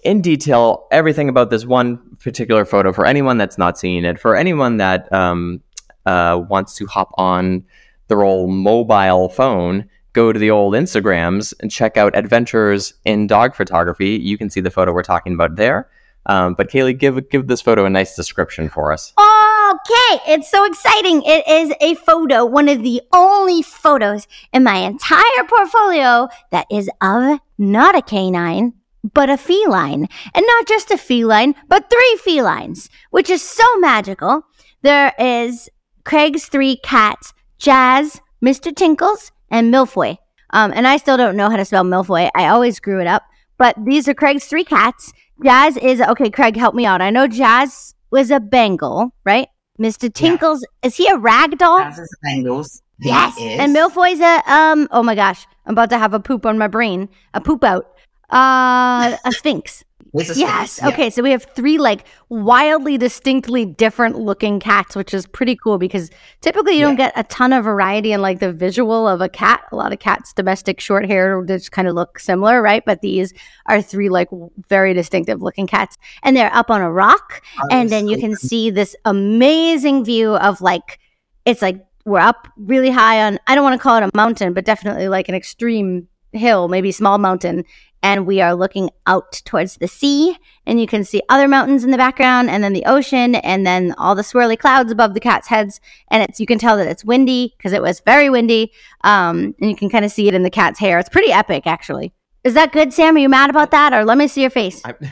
in 0.04 0.20
detail 0.20 0.86
everything 0.90 1.28
about 1.28 1.50
this 1.50 1.64
one 1.64 1.98
particular 2.20 2.64
photo 2.64 2.92
for 2.92 3.06
anyone 3.06 3.38
that's 3.38 3.58
not 3.58 3.78
seen 3.78 4.04
it, 4.04 4.20
for 4.20 4.36
anyone 4.36 4.76
that 4.76 5.10
um, 5.12 5.62
uh, 6.06 6.40
wants 6.48 6.74
to 6.76 6.86
hop 6.86 7.10
on 7.16 7.64
their 8.08 8.22
old 8.22 8.50
mobile 8.50 9.28
phone. 9.28 9.88
Go 10.12 10.32
to 10.32 10.38
the 10.38 10.50
old 10.50 10.74
Instagrams 10.74 11.52
and 11.58 11.72
check 11.72 11.96
out 11.96 12.16
Adventures 12.16 12.94
in 13.04 13.26
Dog 13.26 13.54
Photography. 13.54 14.10
You 14.10 14.38
can 14.38 14.48
see 14.48 14.60
the 14.60 14.70
photo 14.70 14.92
we're 14.92 15.02
talking 15.02 15.34
about 15.34 15.56
there. 15.56 15.88
Um, 16.26 16.54
but 16.54 16.70
Kaylee, 16.70 16.98
give 16.98 17.28
give 17.28 17.46
this 17.46 17.60
photo 17.60 17.84
a 17.84 17.90
nice 17.90 18.16
description 18.16 18.68
for 18.68 18.92
us. 18.92 19.12
Okay, 19.18 20.32
it's 20.32 20.50
so 20.50 20.64
exciting. 20.64 21.22
It 21.24 21.46
is 21.48 21.72
a 21.80 21.94
photo, 21.94 22.44
one 22.44 22.68
of 22.68 22.82
the 22.82 23.02
only 23.12 23.62
photos 23.62 24.26
in 24.52 24.64
my 24.64 24.76
entire 24.76 25.44
portfolio 25.48 26.28
that 26.50 26.66
is 26.70 26.88
of 27.00 27.40
not 27.58 27.94
a 27.94 28.02
canine, 28.02 28.72
but 29.12 29.28
a 29.28 29.36
feline. 29.36 30.08
And 30.34 30.44
not 30.46 30.68
just 30.68 30.90
a 30.90 30.96
feline, 30.96 31.54
but 31.68 31.90
three 31.90 32.18
felines, 32.22 32.88
which 33.10 33.30
is 33.30 33.42
so 33.42 33.64
magical. 33.78 34.42
There 34.82 35.12
is 35.18 35.68
Craig's 36.04 36.46
three 36.46 36.76
cats, 36.76 37.32
Jazz, 37.58 38.20
Mr. 38.44 38.74
Tinkles, 38.74 39.32
and 39.50 39.72
Milfoy. 39.72 40.18
Um, 40.50 40.72
and 40.74 40.86
I 40.86 40.98
still 40.98 41.16
don't 41.16 41.36
know 41.36 41.50
how 41.50 41.56
to 41.56 41.64
spell 41.64 41.84
Milfoy. 41.84 42.30
I 42.34 42.48
always 42.48 42.76
screw 42.76 43.00
it 43.00 43.06
up. 43.06 43.24
But 43.56 43.76
these 43.84 44.08
are 44.08 44.14
Craig's 44.14 44.46
three 44.46 44.64
cats. 44.64 45.12
Jazz 45.42 45.76
is 45.76 46.00
okay. 46.00 46.30
Craig, 46.30 46.56
help 46.56 46.74
me 46.74 46.86
out. 46.86 47.00
I 47.00 47.10
know 47.10 47.26
Jazz 47.26 47.94
was 48.10 48.30
a 48.30 48.40
Bengal, 48.40 49.12
right? 49.24 49.48
Mr. 49.80 50.12
Tinkles 50.12 50.64
is 50.82 50.96
he 50.96 51.08
a 51.08 51.16
rag 51.16 51.58
doll? 51.58 51.80
As 51.80 51.98
is 51.98 52.16
angles. 52.28 52.82
He 53.00 53.08
yes. 53.08 53.36
is. 53.36 53.58
And 53.58 53.74
Milfoy's 53.74 54.20
a 54.20 54.52
um. 54.52 54.88
Oh 54.90 55.02
my 55.02 55.14
gosh, 55.14 55.46
I'm 55.66 55.72
about 55.72 55.90
to 55.90 55.98
have 55.98 56.14
a 56.14 56.20
poop 56.20 56.46
on 56.46 56.58
my 56.58 56.68
brain. 56.68 57.08
A 57.34 57.40
poop 57.40 57.64
out. 57.64 57.86
Uh, 58.30 59.16
a 59.24 59.32
sphynx. 59.32 59.84
Yes. 60.14 60.78
yeah. 60.80 60.88
Okay. 60.88 61.10
So 61.10 61.22
we 61.22 61.30
have 61.32 61.44
three 61.56 61.78
like 61.78 62.06
wildly 62.28 62.96
distinctly 62.96 63.66
different 63.66 64.16
looking 64.16 64.60
cats, 64.60 64.94
which 64.94 65.12
is 65.12 65.26
pretty 65.26 65.56
cool 65.56 65.76
because 65.78 66.10
typically 66.40 66.74
you 66.74 66.84
don't 66.84 66.96
get 66.96 67.12
a 67.16 67.24
ton 67.24 67.52
of 67.52 67.64
variety 67.64 68.12
in 68.12 68.22
like 68.22 68.38
the 68.38 68.52
visual 68.52 69.08
of 69.08 69.20
a 69.20 69.28
cat. 69.28 69.62
A 69.72 69.76
lot 69.76 69.92
of 69.92 69.98
cats, 69.98 70.32
domestic 70.32 70.78
short 70.80 71.06
hair, 71.06 71.42
just 71.44 71.72
kind 71.72 71.88
of 71.88 71.94
look 71.94 72.18
similar, 72.18 72.62
right? 72.62 72.84
But 72.84 73.00
these 73.00 73.34
are 73.66 73.82
three 73.82 74.08
like 74.08 74.28
very 74.68 74.94
distinctive 74.94 75.42
looking 75.42 75.66
cats, 75.66 75.96
and 76.22 76.36
they're 76.36 76.54
up 76.54 76.70
on 76.70 76.80
a 76.80 76.90
rock, 76.92 77.42
Oh, 77.60 77.68
and 77.70 77.90
then 77.90 78.06
you 78.06 78.18
can 78.18 78.36
see 78.36 78.70
this 78.70 78.94
amazing 79.04 80.04
view 80.04 80.36
of 80.36 80.60
like 80.60 80.98
it's 81.44 81.60
like 81.60 81.84
we're 82.04 82.20
up 82.20 82.48
really 82.56 82.90
high 82.90 83.22
on. 83.26 83.38
I 83.46 83.54
don't 83.54 83.64
want 83.64 83.78
to 83.78 83.82
call 83.82 83.96
it 83.96 84.02
a 84.04 84.10
mountain, 84.14 84.52
but 84.52 84.64
definitely 84.64 85.08
like 85.08 85.28
an 85.28 85.34
extreme 85.34 86.08
hill, 86.32 86.68
maybe 86.68 86.92
small 86.92 87.18
mountain, 87.18 87.64
and 88.04 88.26
we 88.26 88.42
are 88.42 88.54
looking 88.54 88.90
out 89.06 89.32
towards 89.46 89.78
the 89.78 89.88
sea 89.88 90.36
and 90.66 90.78
you 90.78 90.86
can 90.86 91.02
see 91.04 91.22
other 91.30 91.48
mountains 91.48 91.84
in 91.84 91.90
the 91.90 91.96
background 91.96 92.50
and 92.50 92.62
then 92.62 92.74
the 92.74 92.84
ocean 92.84 93.34
and 93.36 93.66
then 93.66 93.94
all 93.96 94.14
the 94.14 94.22
swirly 94.22 94.58
clouds 94.58 94.92
above 94.92 95.14
the 95.14 95.20
cats 95.20 95.48
heads 95.48 95.80
and 96.08 96.22
it's 96.22 96.38
you 96.38 96.46
can 96.46 96.58
tell 96.58 96.76
that 96.76 96.86
it's 96.86 97.04
windy 97.04 97.54
because 97.56 97.72
it 97.72 97.82
was 97.82 98.00
very 98.00 98.28
windy 98.28 98.70
um, 99.04 99.54
and 99.58 99.70
you 99.70 99.74
can 99.74 99.88
kind 99.88 100.04
of 100.04 100.12
see 100.12 100.28
it 100.28 100.34
in 100.34 100.42
the 100.42 100.50
cat's 100.50 100.78
hair 100.78 100.98
it's 100.98 101.08
pretty 101.08 101.32
epic 101.32 101.66
actually 101.66 102.12
is 102.44 102.52
that 102.52 102.72
good 102.72 102.92
sam 102.92 103.16
are 103.16 103.20
you 103.20 103.28
mad 103.28 103.48
about 103.48 103.70
that 103.70 103.94
or 103.94 104.04
let 104.04 104.18
me 104.18 104.28
see 104.28 104.42
your 104.42 104.50
face 104.50 104.82
I'm, 104.84 104.96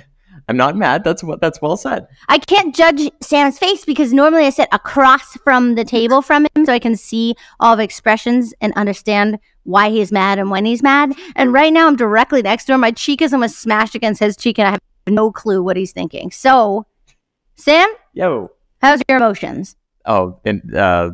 I'm 0.48 0.56
not 0.56 0.76
mad. 0.76 1.04
That's 1.04 1.22
what 1.22 1.40
that's 1.40 1.62
well 1.62 1.76
said. 1.76 2.06
I 2.28 2.38
can't 2.38 2.74
judge 2.74 3.08
Sam's 3.20 3.58
face 3.58 3.84
because 3.84 4.12
normally 4.12 4.44
I 4.44 4.50
sit 4.50 4.68
across 4.72 5.36
from 5.44 5.76
the 5.76 5.84
table 5.84 6.20
from 6.20 6.46
him 6.54 6.66
so 6.66 6.72
I 6.72 6.80
can 6.80 6.96
see 6.96 7.36
all 7.60 7.76
the 7.76 7.84
expressions 7.84 8.52
and 8.60 8.72
understand 8.74 9.38
why 9.64 9.90
he's 9.90 10.10
mad 10.12 10.38
and 10.38 10.50
when 10.50 10.64
he's 10.64 10.82
mad. 10.82 11.12
And 11.36 11.52
right 11.52 11.72
now 11.72 11.86
I'm 11.86 11.96
directly 11.96 12.42
next 12.42 12.64
to 12.64 12.74
him. 12.74 12.80
My 12.80 12.90
cheek 12.90 13.22
is 13.22 13.32
almost 13.32 13.58
smashed 13.58 13.94
against 13.94 14.20
his 14.20 14.36
cheek 14.36 14.58
and 14.58 14.68
I 14.68 14.70
have 14.72 14.80
no 15.08 15.30
clue 15.30 15.62
what 15.62 15.76
he's 15.76 15.92
thinking. 15.92 16.30
So, 16.30 16.86
Sam, 17.56 17.88
Yo. 18.12 18.50
how's 18.80 19.00
your 19.08 19.18
emotions? 19.18 19.76
Oh, 20.04 20.40
and 20.44 20.74
uh, 20.74 21.12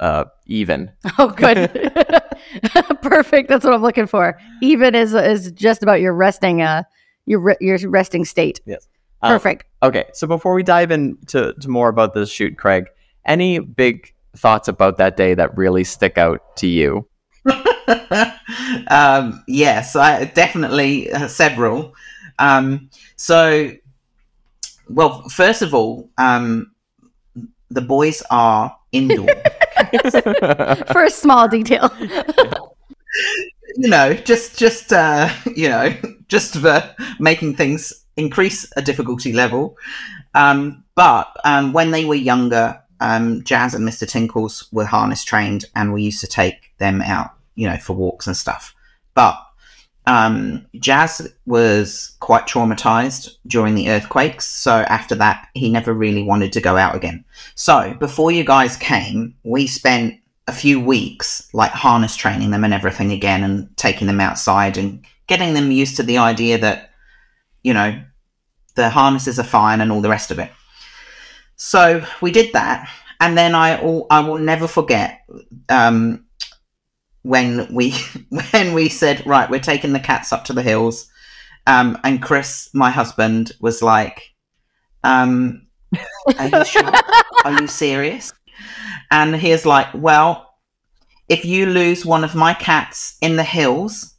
uh, 0.00 0.24
even. 0.46 0.90
Oh, 1.18 1.28
good. 1.28 1.70
Perfect. 3.02 3.48
That's 3.48 3.64
what 3.64 3.72
I'm 3.72 3.82
looking 3.82 4.06
for. 4.06 4.38
Even 4.60 4.94
is 4.94 5.14
is 5.14 5.50
just 5.52 5.82
about 5.82 6.00
your 6.00 6.12
resting 6.12 6.60
uh 6.62 6.82
your 7.24 7.40
re- 7.40 7.56
your 7.60 7.78
resting 7.88 8.24
state. 8.24 8.60
Yes. 8.66 8.86
Um, 9.22 9.32
Perfect. 9.32 9.64
Okay, 9.82 10.04
so 10.12 10.26
before 10.26 10.54
we 10.54 10.62
dive 10.62 10.90
into 10.90 11.54
to 11.60 11.68
more 11.68 11.88
about 11.88 12.12
this 12.14 12.30
shoot, 12.30 12.58
Craig, 12.58 12.86
any 13.24 13.58
big 13.58 14.12
thoughts 14.36 14.68
about 14.68 14.98
that 14.98 15.16
day 15.16 15.34
that 15.34 15.56
really 15.56 15.84
stick 15.84 16.18
out 16.18 16.56
to 16.56 16.66
you? 16.66 17.08
um, 18.88 19.44
yes, 19.46 19.96
I 19.96 20.24
definitely 20.24 21.10
uh, 21.12 21.28
several. 21.28 21.94
Um, 22.38 22.90
so, 23.16 23.72
well, 24.88 25.28
first 25.28 25.62
of 25.62 25.74
all, 25.74 26.10
um, 26.18 26.72
the 27.70 27.80
boys 27.80 28.22
are 28.30 28.76
indoor. 28.92 29.26
for 30.92 31.04
a 31.04 31.10
small 31.10 31.48
detail. 31.48 31.92
you 33.76 33.88
know, 33.88 34.14
just 34.14 34.58
just 34.58 34.92
uh, 34.92 35.28
you 35.54 35.68
know, 35.68 35.94
just 36.28 36.56
for 36.56 36.94
making 37.18 37.54
things 37.54 38.04
increase 38.16 38.70
a 38.76 38.82
difficulty 38.82 39.32
level. 39.32 39.76
Um, 40.34 40.84
but 40.94 41.34
um, 41.44 41.72
when 41.72 41.90
they 41.90 42.04
were 42.04 42.14
younger, 42.14 42.80
um, 43.00 43.42
Jazz 43.44 43.74
and 43.74 43.86
Mr. 43.86 44.08
Tinkles 44.08 44.68
were 44.72 44.86
harness 44.86 45.24
trained, 45.24 45.66
and 45.74 45.92
we 45.92 46.02
used 46.02 46.20
to 46.20 46.26
take 46.26 46.72
them 46.78 47.02
out, 47.02 47.32
you 47.56 47.68
know, 47.68 47.76
for 47.78 47.94
walks 47.94 48.28
and 48.28 48.36
stuff. 48.36 48.74
But 49.14 49.36
um, 50.06 50.64
Jazz 50.76 51.28
was 51.46 52.16
quite 52.20 52.46
traumatized 52.46 53.34
during 53.48 53.74
the 53.74 53.90
earthquakes, 53.90 54.46
so 54.46 54.72
after 54.72 55.16
that, 55.16 55.48
he 55.54 55.68
never 55.68 55.92
really 55.92 56.22
wanted 56.22 56.52
to 56.52 56.60
go 56.60 56.76
out 56.76 56.94
again. 56.94 57.24
So 57.56 57.96
before 57.98 58.30
you 58.30 58.44
guys 58.44 58.76
came, 58.76 59.34
we 59.42 59.66
spent 59.66 60.20
a 60.46 60.52
few 60.52 60.78
weeks 60.78 61.48
like 61.52 61.72
harness 61.72 62.14
training 62.14 62.52
them 62.52 62.62
and 62.62 62.72
everything 62.72 63.10
again, 63.10 63.42
and 63.42 63.76
taking 63.76 64.06
them 64.06 64.20
outside 64.20 64.76
and 64.76 65.04
getting 65.26 65.54
them 65.54 65.72
used 65.72 65.96
to 65.96 66.04
the 66.04 66.18
idea 66.18 66.56
that, 66.58 66.90
you 67.64 67.74
know, 67.74 68.00
the 68.76 68.90
harnesses 68.90 69.40
are 69.40 69.42
fine 69.42 69.80
and 69.80 69.90
all 69.90 70.02
the 70.02 70.08
rest 70.08 70.30
of 70.30 70.38
it. 70.38 70.52
So 71.56 72.04
we 72.20 72.30
did 72.30 72.52
that, 72.52 72.88
and 73.18 73.36
then 73.36 73.54
I 73.56 73.80
all 73.80 74.06
I 74.08 74.20
will 74.20 74.38
never 74.38 74.68
forget 74.68 75.24
um, 75.68 76.25
when 77.26 77.66
we 77.74 77.94
when 78.52 78.72
we 78.72 78.88
said 78.88 79.26
right, 79.26 79.50
we're 79.50 79.60
taking 79.60 79.92
the 79.92 80.00
cats 80.00 80.32
up 80.32 80.44
to 80.44 80.52
the 80.52 80.62
hills, 80.62 81.10
um, 81.66 81.98
and 82.04 82.22
Chris, 82.22 82.70
my 82.72 82.90
husband, 82.90 83.52
was 83.60 83.82
like, 83.82 84.34
um, 85.02 85.66
"Are 86.38 86.48
you 86.48 86.64
sure? 86.64 86.92
Are 87.44 87.60
you 87.60 87.66
serious?" 87.66 88.32
And 89.10 89.34
he 89.34 89.50
he's 89.50 89.66
like, 89.66 89.88
"Well, 89.94 90.54
if 91.28 91.44
you 91.44 91.66
lose 91.66 92.06
one 92.06 92.24
of 92.24 92.34
my 92.34 92.54
cats 92.54 93.16
in 93.20 93.36
the 93.36 93.44
hills 93.44 94.14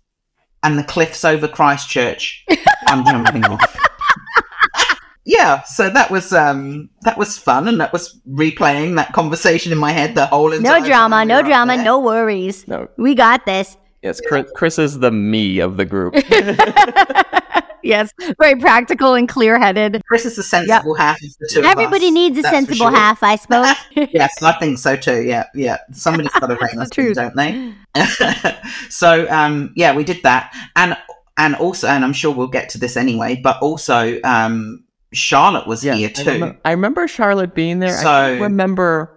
and 0.62 0.78
the 0.78 0.84
cliffs 0.84 1.24
over 1.24 1.48
Christchurch, 1.48 2.46
I'm 2.88 3.06
jumping 3.06 3.46
off." 3.46 3.87
Yeah, 5.28 5.62
so 5.64 5.90
that 5.90 6.10
was 6.10 6.32
um 6.32 6.90
that 7.02 7.18
was 7.18 7.38
fun, 7.38 7.68
and 7.68 7.80
that 7.82 7.92
was 7.92 8.18
replaying 8.30 8.96
that 8.96 9.12
conversation 9.12 9.74
in 9.74 9.78
my 9.78 9.92
head 9.92 10.16
the 10.16 10.26
whole 10.28 10.54
entire 10.54 10.80
No 10.80 10.86
drama, 10.86 11.26
no 11.26 11.42
drama, 11.42 11.76
there. 11.76 11.84
no 11.84 12.00
worries. 12.00 12.66
No, 12.66 12.88
We 12.98 13.14
got 13.14 13.46
this. 13.46 13.76
yes, 14.02 14.22
Chris, 14.22 14.50
Chris 14.56 14.80
is 14.80 15.00
the 15.00 15.12
me 15.12 15.60
of 15.60 15.76
the 15.76 15.84
group. 15.84 16.14
yes, 17.84 18.14
very 18.40 18.56
practical 18.56 19.16
and 19.16 19.28
clear 19.28 19.60
headed. 19.60 20.02
Chris 20.08 20.26
is 20.26 20.38
the 20.38 20.44
sensible 20.44 20.96
half 20.96 21.18
of 21.18 21.30
the 21.42 21.50
two. 21.52 21.60
of 21.60 21.66
us. 21.66 21.72
Everybody 21.74 22.10
needs 22.10 22.38
a 22.38 22.42
that's 22.42 22.56
sensible 22.56 22.78
sure. 22.78 22.92
half, 22.92 23.22
I 23.22 23.36
suppose. 23.36 23.76
yes, 24.14 24.42
I 24.42 24.54
think 24.54 24.80
so 24.80 24.96
too. 24.96 25.24
Yeah, 25.24 25.44
yeah. 25.54 25.80
Somebody's 25.92 26.32
got 26.32 26.48
to 26.48 26.56
rein 26.56 26.78
the 26.78 26.84
us 26.84 26.98
in, 26.98 27.12
don't 27.14 27.36
they? 27.36 27.74
so, 28.90 29.30
um, 29.30 29.74
yeah, 29.76 29.94
we 29.94 30.06
did 30.06 30.24
that, 30.24 30.56
and 30.78 30.98
and 31.38 31.56
also, 31.56 31.88
and 31.88 32.06
I'm 32.06 32.14
sure 32.14 32.34
we'll 32.34 32.48
get 32.48 32.70
to 32.70 32.78
this 32.78 32.96
anyway, 32.96 33.36
but 33.36 33.62
also, 33.62 34.20
um, 34.24 34.84
Charlotte 35.14 35.68
was 35.68 35.82
here 35.82 35.94
I, 35.94 36.08
too. 36.08 36.56
I 36.66 36.72
remember 36.72 37.08
Charlotte 37.08 37.54
being 37.56 37.80
there. 37.80 37.98
I 37.98 38.02
So- 38.04 38.30
don't 38.34 38.42
remember 38.42 39.14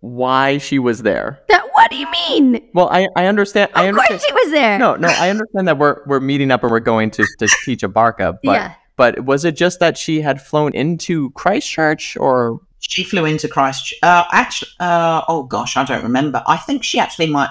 why 0.00 0.58
she 0.58 0.78
was 0.78 1.02
there. 1.02 1.40
That- 1.48 1.64
what 1.72 1.90
do 1.92 1.96
you 1.96 2.10
mean? 2.10 2.60
Well, 2.74 2.88
I, 2.90 3.06
I 3.14 3.26
understand. 3.26 3.70
I 3.74 3.84
Of 3.84 3.88
understand. 3.90 4.20
course 4.20 4.26
she 4.26 4.32
was 4.32 4.50
there. 4.50 4.78
No, 4.80 4.96
no, 4.96 5.06
I 5.08 5.30
understand 5.30 5.68
that 5.68 5.78
we're 5.78 6.02
we're 6.06 6.18
meeting 6.18 6.50
up 6.50 6.62
and 6.64 6.72
we're 6.72 6.80
going 6.80 7.10
to 7.12 7.24
to 7.38 7.48
teach 7.64 7.84
a 7.84 7.88
barca, 7.88 8.36
but 8.42 8.52
Yeah. 8.52 8.74
but 8.96 9.24
was 9.26 9.44
it 9.44 9.56
just 9.56 9.78
that 9.78 9.96
she 9.96 10.20
had 10.20 10.42
flown 10.42 10.72
into 10.74 11.30
Christchurch 11.30 12.16
or 12.16 12.58
She 12.80 13.04
flew 13.04 13.24
into 13.26 13.46
Christchurch. 13.46 13.96
Uh, 14.02 14.24
actually, 14.32 14.70
uh, 14.80 15.22
oh 15.28 15.44
gosh, 15.44 15.76
I 15.76 15.84
don't 15.84 16.02
remember. 16.02 16.42
I 16.48 16.56
think 16.56 16.82
she 16.82 16.98
actually 16.98 17.28
might 17.28 17.50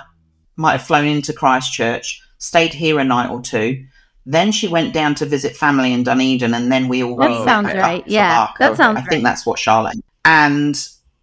might 0.57 0.73
have 0.73 0.83
flown 0.83 1.05
into 1.07 1.31
Christchurch, 1.31 2.21
stayed 2.37 2.73
here 2.73 2.99
a 2.99 3.05
night 3.05 3.29
or 3.29 3.41
two. 3.41 3.85
Then 4.29 4.51
she 4.51 4.67
went 4.67 4.93
down 4.93 5.15
to 5.15 5.25
visit 5.25 5.55
family 5.55 5.93
in 5.93 6.03
Dunedin, 6.03 6.53
and 6.53 6.69
then 6.69 6.89
we 6.89 7.01
all 7.01 7.15
That 7.15 7.29
went 7.31 7.43
sounds 7.45 7.73
right. 7.73 8.03
Yeah, 8.05 8.49
that 8.59 8.75
sounds 8.75 8.97
I 8.97 8.99
right. 9.01 9.09
think 9.09 9.23
that's 9.23 9.45
what 9.45 9.57
Charlotte. 9.57 9.95
And 10.25 10.77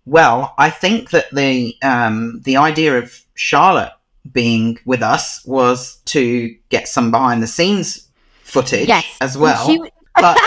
well, 0.06 0.54
I 0.56 0.70
think 0.70 1.10
that 1.10 1.26
the 1.30 1.76
um, 1.82 2.40
the 2.44 2.56
idea 2.56 2.96
of 2.98 3.20
Charlotte 3.34 3.92
being 4.32 4.78
with 4.86 5.02
us 5.02 5.44
was 5.44 5.96
to 6.06 6.48
get 6.70 6.88
some 6.88 7.10
behind 7.10 7.42
the 7.42 7.46
scenes 7.46 8.08
footage 8.42 8.88
Yes. 8.88 9.04
as 9.20 9.36
well. 9.36 9.66
She, 9.66 9.78
but 10.14 10.38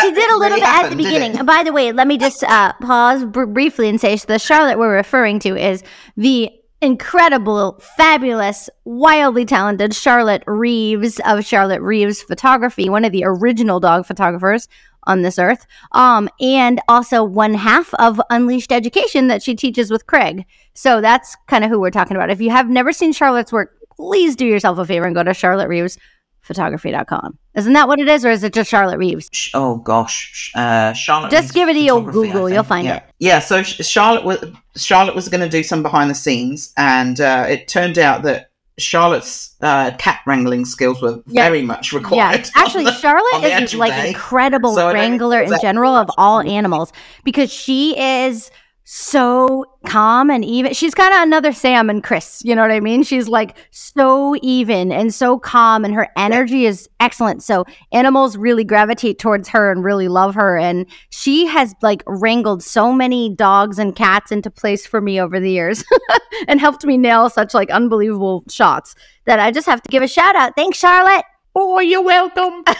she 0.00 0.12
did 0.12 0.30
a 0.30 0.36
little 0.38 0.56
bit 0.58 0.66
at 0.66 0.88
the 0.88 0.96
beginning. 0.96 1.36
And 1.36 1.46
By 1.46 1.62
the 1.62 1.72
way, 1.74 1.92
let 1.92 2.06
me 2.06 2.16
just 2.16 2.42
uh, 2.44 2.72
pause 2.80 3.24
br- 3.26 3.44
briefly 3.44 3.90
and 3.90 4.00
say 4.00 4.16
so 4.16 4.24
the 4.28 4.38
Charlotte 4.38 4.78
we're 4.78 4.94
referring 4.96 5.40
to 5.40 5.56
is 5.56 5.82
the 6.16 6.50
incredible, 6.82 7.80
fabulous, 7.96 8.68
wildly 8.84 9.44
talented 9.44 9.94
Charlotte 9.94 10.42
Reeves 10.46 11.20
of 11.24 11.44
Charlotte 11.44 11.80
Reeves 11.80 12.20
Photography, 12.20 12.88
one 12.88 13.04
of 13.04 13.12
the 13.12 13.22
original 13.24 13.78
dog 13.78 14.04
photographers 14.04 14.68
on 15.04 15.22
this 15.22 15.38
earth, 15.38 15.64
um, 15.92 16.28
and 16.40 16.80
also 16.88 17.22
one 17.22 17.54
half 17.54 17.94
of 17.94 18.20
Unleashed 18.30 18.72
Education 18.72 19.28
that 19.28 19.42
she 19.42 19.54
teaches 19.54 19.90
with 19.90 20.06
Craig. 20.06 20.44
So 20.74 21.00
that's 21.00 21.36
kind 21.46 21.64
of 21.64 21.70
who 21.70 21.80
we're 21.80 21.90
talking 21.90 22.16
about. 22.16 22.30
If 22.30 22.40
you 22.40 22.50
have 22.50 22.68
never 22.68 22.92
seen 22.92 23.12
Charlotte's 23.12 23.52
work, 23.52 23.76
please 23.96 24.34
do 24.34 24.44
yourself 24.44 24.78
a 24.78 24.84
favor 24.84 25.06
and 25.06 25.14
go 25.14 25.22
to 25.22 25.34
Charlotte 25.34 25.68
Reeves 25.68 25.98
photography.com. 26.42 27.38
Isn't 27.54 27.72
that 27.74 27.88
what 27.88 27.98
it 27.98 28.08
is, 28.08 28.24
or 28.24 28.30
is 28.30 28.42
it 28.44 28.52
just 28.52 28.70
Charlotte 28.70 28.98
Reeves? 28.98 29.50
Oh 29.54 29.76
gosh, 29.76 30.50
uh, 30.54 30.92
Charlotte. 30.92 31.30
Just 31.30 31.44
Reeves 31.44 31.52
give 31.52 31.68
it 31.68 31.76
a 31.76 31.90
old 31.90 32.10
Google, 32.12 32.48
you'll 32.50 32.62
find 32.62 32.86
yeah. 32.86 32.96
it. 32.96 33.02
Yeah, 33.18 33.38
so 33.40 33.62
Charlotte 33.62 34.24
was 34.24 34.44
Charlotte 34.76 35.14
was 35.14 35.28
going 35.28 35.42
to 35.42 35.48
do 35.48 35.62
some 35.62 35.82
behind 35.82 36.10
the 36.10 36.14
scenes, 36.14 36.72
and 36.76 37.20
uh, 37.20 37.46
it 37.48 37.68
turned 37.68 37.98
out 37.98 38.22
that 38.22 38.50
Charlotte's 38.78 39.54
uh, 39.60 39.90
cat 39.98 40.20
wrangling 40.26 40.64
skills 40.64 41.02
were 41.02 41.22
Yeah. 41.26 41.44
very 41.44 41.62
much 41.62 41.92
required. 41.92 42.46
Yeah, 42.46 42.50
actually, 42.62 42.84
the- 42.84 42.92
Charlotte 42.92 43.44
is 43.62 43.74
like 43.74 43.92
day. 43.92 44.08
incredible 44.08 44.74
So 44.74 44.92
wrangler 44.92 45.42
in 45.42 45.52
general 45.60 45.94
of 45.94 46.10
all 46.16 46.40
animals 46.40 46.92
because 47.24 47.52
she 47.52 47.98
is 47.98 48.50
so 48.84 49.64
calm 49.86 50.30
and 50.30 50.44
even. 50.44 50.74
She's 50.74 50.94
kind 50.94 51.14
of 51.14 51.22
another 51.22 51.52
Sam 51.52 51.88
and 51.88 52.02
Chris. 52.02 52.42
You 52.44 52.54
know 52.54 52.62
what 52.62 52.70
I 52.70 52.80
mean? 52.80 53.02
She's 53.02 53.28
like 53.28 53.56
so 53.70 54.34
even 54.42 54.92
and 54.92 55.14
so 55.14 55.38
calm, 55.38 55.84
and 55.84 55.94
her 55.94 56.08
energy 56.16 56.66
is 56.66 56.88
excellent. 57.00 57.42
So 57.42 57.64
animals 57.92 58.36
really 58.36 58.64
gravitate 58.64 59.18
towards 59.18 59.48
her 59.48 59.70
and 59.70 59.84
really 59.84 60.08
love 60.08 60.34
her. 60.34 60.58
And 60.58 60.86
she 61.10 61.46
has 61.46 61.74
like 61.82 62.02
wrangled 62.06 62.62
so 62.62 62.92
many 62.92 63.34
dogs 63.34 63.78
and 63.78 63.94
cats 63.94 64.32
into 64.32 64.50
place 64.50 64.86
for 64.86 65.00
me 65.00 65.20
over 65.20 65.38
the 65.38 65.50
years 65.50 65.84
and 66.48 66.60
helped 66.60 66.84
me 66.84 66.96
nail 66.96 67.30
such 67.30 67.54
like 67.54 67.70
unbelievable 67.70 68.44
shots 68.48 68.94
that 69.26 69.38
I 69.38 69.50
just 69.50 69.66
have 69.66 69.82
to 69.82 69.88
give 69.90 70.02
a 70.02 70.08
shout 70.08 70.36
out. 70.36 70.54
Thanks, 70.56 70.78
Charlotte. 70.78 71.24
Oh, 71.54 71.80
you're 71.80 72.02
welcome. 72.02 72.64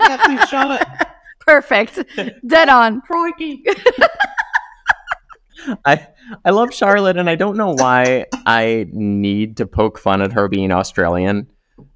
Yeah, 0.00 0.16
thanks, 0.24 0.48
Charlotte. 0.48 0.86
Perfect. 1.40 2.02
Dead 2.46 2.68
on. 2.70 3.02
Crikey. 3.02 3.62
I 5.84 6.06
I 6.44 6.50
love 6.50 6.72
Charlotte 6.74 7.16
and 7.16 7.28
I 7.28 7.34
don't 7.34 7.56
know 7.56 7.74
why 7.74 8.26
I 8.46 8.86
need 8.92 9.56
to 9.58 9.66
poke 9.66 9.98
fun 9.98 10.22
at 10.22 10.32
her 10.32 10.48
being 10.48 10.70
Australian 10.72 11.46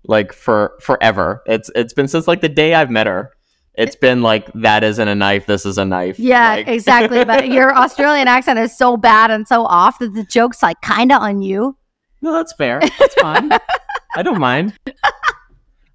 like 0.07 0.33
for 0.33 0.73
forever. 0.81 1.43
It's 1.47 1.71
it's 1.75 1.93
been 1.93 2.09
since 2.09 2.27
like 2.27 2.41
the 2.41 2.49
day 2.49 2.75
I've 2.75 2.91
met 2.91 3.07
her. 3.07 3.31
It's 3.75 3.97
been 3.97 4.21
like 4.23 4.51
that 4.55 4.85
isn't 4.85 5.09
a 5.09 5.15
knife, 5.15 5.47
this 5.47 5.65
is 5.65 5.79
a 5.79 5.85
knife. 5.85 6.19
Yeah, 6.19 6.55
Like- 6.57 6.69
exactly. 6.77 7.25
But 7.25 7.49
your 7.49 7.75
Australian 7.75 8.29
accent 8.29 8.59
is 8.59 8.77
so 8.77 8.97
bad 8.97 9.31
and 9.31 9.47
so 9.49 9.65
off 9.65 9.99
that 10.01 10.13
the 10.15 10.25
joke's 10.25 10.63
like 10.63 10.81
kind 10.83 11.11
of 11.13 11.23
on 11.23 11.41
you. 11.43 11.77
No, 12.21 12.33
that's 12.33 12.53
fair. 12.53 12.81
That's 12.99 13.15
fine. 13.15 13.51
I 14.15 14.23
don't 14.23 14.39
mind. 14.41 14.75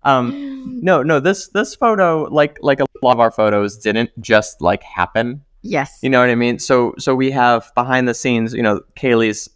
Um 0.03 0.79
no, 0.81 1.03
no, 1.03 1.19
this 1.19 1.49
this 1.49 1.75
photo 1.75 2.23
like 2.31 2.57
like 2.61 2.79
a 2.79 2.85
lot 3.01 3.13
of 3.13 3.19
our 3.19 3.31
photos 3.31 3.77
didn't 3.77 4.09
just 4.21 4.61
like 4.61 4.83
happen. 4.83 5.43
Yes. 5.67 5.99
You 6.01 6.09
know 6.09 6.19
what 6.19 6.29
I 6.29 6.35
mean? 6.35 6.59
So 6.59 6.93
so 6.97 7.15
we 7.15 7.31
have 7.31 7.71
behind 7.75 8.07
the 8.07 8.13
scenes, 8.13 8.53
you 8.53 8.63
know, 8.63 8.81
Kaylee's 8.95 9.49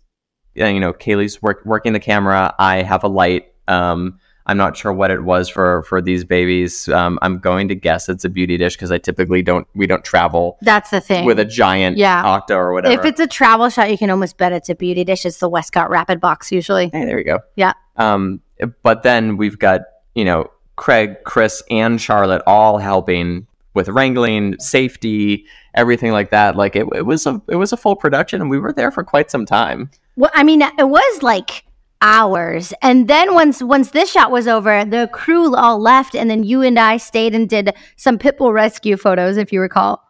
you 0.53 0.79
know, 0.79 0.91
Kaylee's 0.93 1.41
work, 1.41 1.61
working 1.65 1.93
the 1.93 1.99
camera. 1.99 2.53
I 2.59 2.81
have 2.83 3.03
a 3.03 3.07
light. 3.07 3.53
Um 3.67 4.19
I'm 4.47 4.57
not 4.57 4.75
sure 4.75 4.91
what 4.91 5.11
it 5.11 5.23
was 5.23 5.47
for 5.49 5.83
for 5.83 6.01
these 6.01 6.23
babies. 6.25 6.89
Um 6.89 7.19
I'm 7.21 7.39
going 7.39 7.67
to 7.69 7.75
guess 7.75 8.09
it's 8.09 8.25
a 8.25 8.29
beauty 8.29 8.57
dish 8.57 8.75
because 8.75 8.91
I 8.91 8.97
typically 8.97 9.41
don't 9.41 9.67
we 9.75 9.87
don't 9.87 10.03
travel 10.03 10.57
That's 10.61 10.89
the 10.89 10.99
thing. 10.99 11.25
with 11.25 11.39
a 11.39 11.45
giant 11.45 11.97
Yeah. 11.97 12.23
octa 12.23 12.55
or 12.55 12.73
whatever. 12.73 12.99
if 12.99 13.05
it's 13.05 13.19
a 13.19 13.27
travel 13.27 13.69
shot, 13.69 13.89
you 13.91 13.97
can 13.97 14.09
almost 14.09 14.37
bet 14.37 14.51
it's 14.51 14.69
a 14.69 14.75
beauty 14.75 15.03
dish. 15.03 15.25
It's 15.25 15.37
the 15.39 15.47
Westcott 15.49 15.89
Rapid 15.89 16.19
Box 16.19 16.51
usually. 16.51 16.89
Hey, 16.91 17.05
there 17.05 17.17
you 17.19 17.23
go. 17.25 17.39
Yeah. 17.55 17.73
Um, 17.97 18.41
but 18.83 19.03
then 19.03 19.37
we've 19.37 19.57
got 19.59 19.81
you 20.15 20.25
know 20.25 20.49
Craig, 20.75 21.17
Chris, 21.25 21.61
and 21.69 22.01
Charlotte 22.01 22.41
all 22.47 22.79
helping 22.79 23.45
with 23.73 23.89
wrangling, 23.89 24.59
safety, 24.59 25.45
everything 25.73 26.11
like 26.11 26.29
that. 26.31 26.55
Like 26.55 26.75
it, 26.75 26.87
it 26.93 27.05
was 27.05 27.25
a 27.25 27.41
it 27.47 27.55
was 27.55 27.71
a 27.71 27.77
full 27.77 27.95
production, 27.95 28.41
and 28.41 28.49
we 28.49 28.59
were 28.59 28.73
there 28.73 28.91
for 28.91 29.03
quite 29.03 29.31
some 29.31 29.45
time. 29.45 29.89
Well, 30.15 30.31
I 30.33 30.43
mean, 30.43 30.61
it 30.61 30.89
was 30.89 31.23
like 31.23 31.63
hours, 32.01 32.73
and 32.81 33.07
then 33.07 33.33
once 33.33 33.61
once 33.61 33.91
this 33.91 34.11
shot 34.11 34.31
was 34.31 34.47
over, 34.47 34.83
the 34.85 35.09
crew 35.13 35.55
all 35.55 35.79
left, 35.79 36.15
and 36.15 36.29
then 36.29 36.43
you 36.43 36.61
and 36.61 36.77
I 36.79 36.97
stayed 36.97 37.33
and 37.33 37.47
did 37.47 37.73
some 37.95 38.17
pitbull 38.17 38.53
rescue 38.53 38.97
photos, 38.97 39.37
if 39.37 39.51
you 39.51 39.61
recall. 39.61 40.01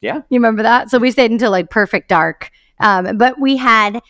Yeah. 0.00 0.16
you 0.30 0.38
remember 0.38 0.62
that? 0.62 0.90
So 0.90 0.98
we 0.98 1.10
stayed 1.10 1.30
until 1.30 1.50
like 1.50 1.70
perfect 1.70 2.08
dark. 2.08 2.50
Um, 2.78 3.18
but 3.18 3.38
we 3.38 3.58
had, 3.58 4.00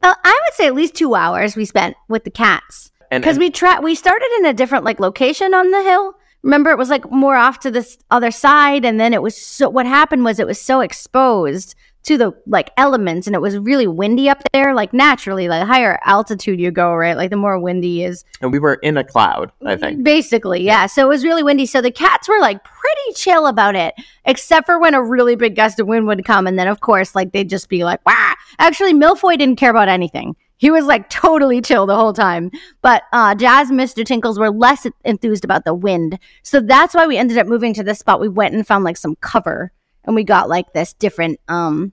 well, 0.00 0.16
I 0.24 0.40
would 0.44 0.54
say 0.54 0.66
at 0.66 0.74
least 0.74 0.94
two 0.94 1.14
hours 1.14 1.56
we 1.56 1.64
spent 1.64 1.96
with 2.08 2.24
the 2.24 2.30
cats 2.30 2.92
because 3.10 3.38
we 3.38 3.50
tra- 3.50 3.80
we 3.82 3.94
started 3.94 4.30
in 4.38 4.46
a 4.46 4.54
different 4.54 4.84
like 4.84 5.00
location 5.00 5.54
on 5.54 5.70
the 5.70 5.82
hill. 5.82 6.14
Remember, 6.42 6.70
it 6.70 6.78
was 6.78 6.90
like 6.90 7.10
more 7.10 7.36
off 7.36 7.60
to 7.60 7.70
this 7.70 7.98
other 8.10 8.30
side, 8.30 8.84
and 8.84 8.98
then 8.98 9.14
it 9.14 9.22
was 9.22 9.36
so. 9.36 9.68
What 9.68 9.86
happened 9.86 10.24
was 10.24 10.38
it 10.38 10.46
was 10.46 10.60
so 10.60 10.80
exposed 10.80 11.74
to 12.04 12.18
the 12.18 12.32
like 12.46 12.70
elements 12.76 13.26
and 13.26 13.36
it 13.36 13.40
was 13.40 13.56
really 13.58 13.86
windy 13.86 14.28
up 14.28 14.42
there 14.52 14.74
like 14.74 14.92
naturally 14.92 15.48
like 15.48 15.64
higher 15.66 16.00
altitude 16.04 16.58
you 16.58 16.70
go 16.70 16.94
right 16.94 17.16
like 17.16 17.30
the 17.30 17.36
more 17.36 17.58
windy 17.58 18.02
is. 18.02 18.24
And 18.40 18.52
we 18.52 18.58
were 18.58 18.74
in 18.74 18.96
a 18.96 19.04
cloud 19.04 19.52
i 19.64 19.76
think. 19.76 20.02
Basically 20.02 20.62
yeah. 20.62 20.86
So 20.86 21.04
it 21.04 21.08
was 21.08 21.24
really 21.24 21.42
windy. 21.42 21.66
So 21.66 21.80
the 21.80 21.90
cats 21.90 22.28
were 22.28 22.40
like 22.40 22.62
pretty 22.64 23.14
chill 23.14 23.46
about 23.46 23.76
it 23.76 23.94
except 24.24 24.66
for 24.66 24.80
when 24.80 24.94
a 24.94 25.02
really 25.02 25.36
big 25.36 25.54
gust 25.54 25.78
of 25.78 25.86
wind 25.86 26.06
would 26.06 26.24
come 26.24 26.46
and 26.46 26.58
then 26.58 26.68
of 26.68 26.80
course 26.80 27.14
like 27.14 27.32
they'd 27.32 27.48
just 27.48 27.68
be 27.68 27.84
like 27.84 28.04
wow 28.04 28.34
actually 28.58 28.92
milfoy 28.92 29.38
didn't 29.38 29.56
care 29.56 29.70
about 29.70 29.88
anything 29.88 30.34
he 30.62 30.70
was 30.70 30.84
like 30.84 31.10
totally 31.10 31.60
chill 31.60 31.86
the 31.86 31.96
whole 31.96 32.12
time. 32.12 32.48
But 32.82 33.02
uh, 33.12 33.34
Jazz 33.34 33.68
and 33.68 33.80
Mr. 33.80 34.06
Tinkles 34.06 34.38
were 34.38 34.48
less 34.48 34.86
enthused 35.04 35.44
about 35.44 35.64
the 35.64 35.74
wind. 35.74 36.20
So 36.44 36.60
that's 36.60 36.94
why 36.94 37.08
we 37.08 37.18
ended 37.18 37.36
up 37.36 37.48
moving 37.48 37.74
to 37.74 37.82
this 37.82 37.98
spot. 37.98 38.20
We 38.20 38.28
went 38.28 38.54
and 38.54 38.64
found 38.64 38.84
like 38.84 38.96
some 38.96 39.16
cover 39.16 39.72
and 40.04 40.14
we 40.14 40.22
got 40.22 40.48
like 40.48 40.72
this 40.72 40.92
different, 40.92 41.40
um, 41.48 41.92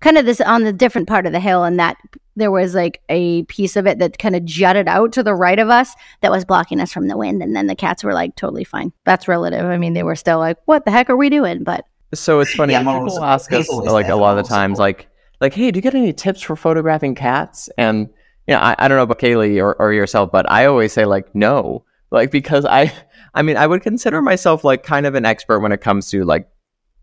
kind 0.00 0.16
of 0.16 0.24
this 0.24 0.40
on 0.40 0.64
the 0.64 0.72
different 0.72 1.08
part 1.08 1.26
of 1.26 1.32
the 1.32 1.40
hill. 1.40 1.62
And 1.62 1.78
that 1.78 1.98
there 2.36 2.50
was 2.50 2.74
like 2.74 3.02
a 3.10 3.42
piece 3.42 3.76
of 3.76 3.86
it 3.86 3.98
that 3.98 4.18
kind 4.18 4.34
of 4.34 4.46
jutted 4.46 4.88
out 4.88 5.12
to 5.12 5.22
the 5.22 5.34
right 5.34 5.58
of 5.58 5.68
us 5.68 5.92
that 6.22 6.30
was 6.30 6.46
blocking 6.46 6.80
us 6.80 6.94
from 6.94 7.08
the 7.08 7.18
wind. 7.18 7.42
And 7.42 7.54
then 7.54 7.66
the 7.66 7.76
cats 7.76 8.02
were 8.02 8.14
like 8.14 8.34
totally 8.34 8.64
fine. 8.64 8.94
That's 9.04 9.28
relative. 9.28 9.66
I 9.66 9.76
mean, 9.76 9.92
they 9.92 10.04
were 10.04 10.16
still 10.16 10.38
like, 10.38 10.56
what 10.64 10.86
the 10.86 10.90
heck 10.90 11.10
are 11.10 11.18
we 11.18 11.28
doing? 11.28 11.64
But 11.64 11.84
so 12.14 12.40
it's 12.40 12.54
funny. 12.54 12.72
Yeah, 12.72 12.80
people 12.80 13.22
ask 13.22 13.52
us 13.52 13.68
like 13.68 14.08
a 14.08 14.16
lot 14.16 14.38
of 14.38 14.42
the 14.42 14.48
times, 14.48 14.78
like, 14.78 15.06
like, 15.40 15.54
hey, 15.54 15.70
do 15.70 15.78
you 15.78 15.82
get 15.82 15.94
any 15.94 16.12
tips 16.12 16.42
for 16.42 16.56
photographing 16.56 17.14
cats? 17.14 17.68
And 17.76 18.08
you 18.46 18.54
know, 18.54 18.60
I, 18.60 18.76
I 18.78 18.88
don't 18.88 18.96
know 18.96 19.02
about 19.02 19.18
Kaylee 19.18 19.60
or, 19.60 19.74
or 19.80 19.92
yourself, 19.92 20.30
but 20.30 20.50
I 20.50 20.66
always 20.66 20.92
say 20.92 21.04
like 21.04 21.34
no, 21.34 21.84
like 22.10 22.30
because 22.30 22.64
I, 22.64 22.92
I 23.34 23.42
mean, 23.42 23.56
I 23.56 23.66
would 23.66 23.82
consider 23.82 24.22
myself 24.22 24.64
like 24.64 24.82
kind 24.82 25.06
of 25.06 25.14
an 25.14 25.24
expert 25.24 25.60
when 25.60 25.72
it 25.72 25.80
comes 25.80 26.10
to 26.10 26.24
like 26.24 26.48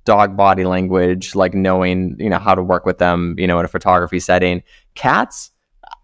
dog 0.05 0.36
body 0.36 0.65
language, 0.65 1.36
like 1.36 1.53
knowing 1.53 2.15
you 2.19 2.29
know 2.29 2.39
how 2.39 2.55
to 2.55 2.63
work 2.63 2.86
with 2.86 2.97
them, 2.97 3.36
you 3.38 3.47
know, 3.47 3.59
in 3.59 3.65
a 3.65 3.69
photography 3.69 4.19
setting. 4.19 4.63
Cats, 4.95 5.51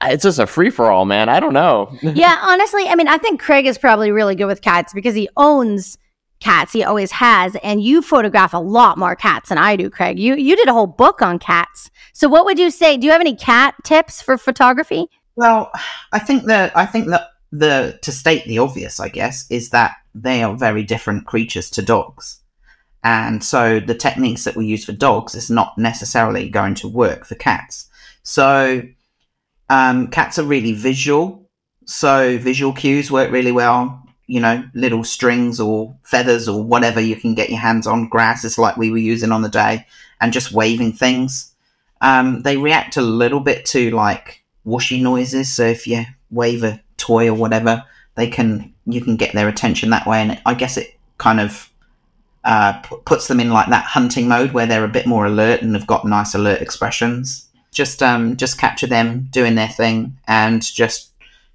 it's 0.03 0.23
just 0.23 0.39
a 0.39 0.47
free 0.47 0.69
for 0.69 0.91
all, 0.91 1.05
man. 1.05 1.30
I 1.30 1.39
don't 1.39 1.53
know. 1.53 1.91
yeah, 2.01 2.39
honestly, 2.41 2.88
I 2.88 2.95
mean, 2.95 3.07
I 3.07 3.17
think 3.17 3.41
Craig 3.41 3.65
is 3.65 3.77
probably 3.77 4.11
really 4.11 4.36
good 4.36 4.45
with 4.45 4.61
cats 4.61 4.93
because 4.93 5.15
he 5.15 5.30
owns 5.38 5.97
cats. 6.40 6.74
He 6.74 6.84
always 6.84 7.12
has, 7.12 7.56
and 7.64 7.84
you 7.84 8.02
photograph 8.02 8.54
a 8.54 8.58
lot 8.58 8.98
more 8.98 9.16
cats 9.16 9.50
than 9.50 9.58
I 9.58 9.76
do, 9.76 9.90
Craig. 9.90 10.20
You 10.20 10.36
you 10.36 10.56
did 10.56 10.68
a 10.68 10.74
whole 10.74 10.88
book 10.88 11.22
on 11.22 11.40
cats. 11.40 11.90
So 12.14 12.28
what 12.28 12.46
would 12.46 12.60
you 12.60 12.72
say? 12.72 12.98
Do 12.98 13.06
you 13.06 13.12
have 13.12 13.22
any 13.22 13.36
cat 13.36 13.76
tips 13.84 14.22
for 14.22 14.38
photography? 14.38 15.08
Well, 15.36 15.72
I 16.12 16.20
think 16.20 16.46
that 16.46 16.76
I 16.76 16.86
think 16.86 17.08
that 17.08 17.30
the 17.52 18.00
to 18.02 18.12
state 18.12 18.46
the 18.46 18.60
obvious, 18.60 19.00
I 19.00 19.10
guess, 19.10 19.50
is 19.50 19.70
that 19.70 19.96
they 20.14 20.44
are 20.44 20.56
very 20.56 20.84
different 20.84 21.26
creatures 21.26 21.70
to 21.72 21.82
dogs. 21.82 22.40
And 23.04 23.44
so 23.44 23.80
the 23.80 23.96
techniques 23.96 24.44
that 24.44 24.58
we 24.58 24.66
use 24.66 24.84
for 24.84 24.92
dogs 24.92 25.34
is 25.34 25.50
not 25.50 25.78
necessarily 25.78 26.50
going 26.50 26.76
to 26.76 26.88
work 26.88 27.26
for 27.26 27.36
cats. 27.36 27.88
So 28.24 28.82
um, 29.70 30.08
cats 30.10 30.38
are 30.38 30.44
really 30.44 30.74
visual. 30.74 31.50
So 31.86 32.38
visual 32.38 32.74
cues 32.74 33.10
work 33.10 33.32
really 33.32 33.54
well 33.54 34.04
you 34.30 34.39
know, 34.39 34.63
little 34.75 35.03
strings 35.03 35.59
or 35.59 35.95
feathers 36.03 36.47
or 36.47 36.63
whatever 36.63 37.01
you 37.01 37.15
can 37.15 37.34
get 37.34 37.49
your 37.49 37.57
hands 37.57 37.88
on, 37.88 38.07
grasses 38.07 38.59
like 38.59 38.77
we 38.77 38.91
were 38.91 38.99
using 38.99 39.32
on 39.32 39.41
the 39.41 39.49
day, 39.49 39.88
and 40.21 40.32
just 40.32 40.51
waving 40.51 40.93
things. 40.93 41.55
Um, 41.99 42.43
they 42.43 42.55
react 42.55 42.95
a 42.95 43.01
little 43.01 43.39
bit 43.39 43.65
to 43.67 43.89
like 43.89 44.43
whooshy 44.63 45.01
noises. 45.01 45.51
So 45.51 45.65
if 45.65 45.88
you 45.88 46.05
wave 46.30 46.63
a 46.63 46.80
toy 46.97 47.27
or 47.27 47.34
whatever, 47.34 47.84
they 48.13 48.27
can 48.27 48.71
you 48.86 49.01
can 49.01 49.15
get 49.15 49.34
their 49.34 49.47
attention 49.47 49.89
that 49.89 50.05
way, 50.05 50.21
and 50.21 50.39
I 50.45 50.53
guess 50.53 50.77
it 50.77 50.95
kind 51.17 51.39
of 51.39 51.67
uh, 52.43 52.73
p- 52.82 52.97
puts 53.05 53.27
them 53.27 53.39
in 53.39 53.49
like 53.49 53.69
that 53.69 53.86
hunting 53.86 54.27
mode 54.27 54.51
where 54.51 54.67
they're 54.67 54.86
a 54.86 54.89
bit 54.89 55.07
more 55.07 55.25
alert 55.25 55.63
and 55.63 55.73
have 55.73 55.88
got 55.88 56.05
nice 56.05 56.36
alert 56.36 56.61
expressions. 56.61 57.49
Just 57.71 58.03
um, 58.03 58.38
just 58.38 58.59
capture 58.59 58.88
them 58.88 59.27
doing 59.32 59.55
their 59.55 59.69
thing, 59.69 60.19
and 60.27 60.61
just 60.61 61.09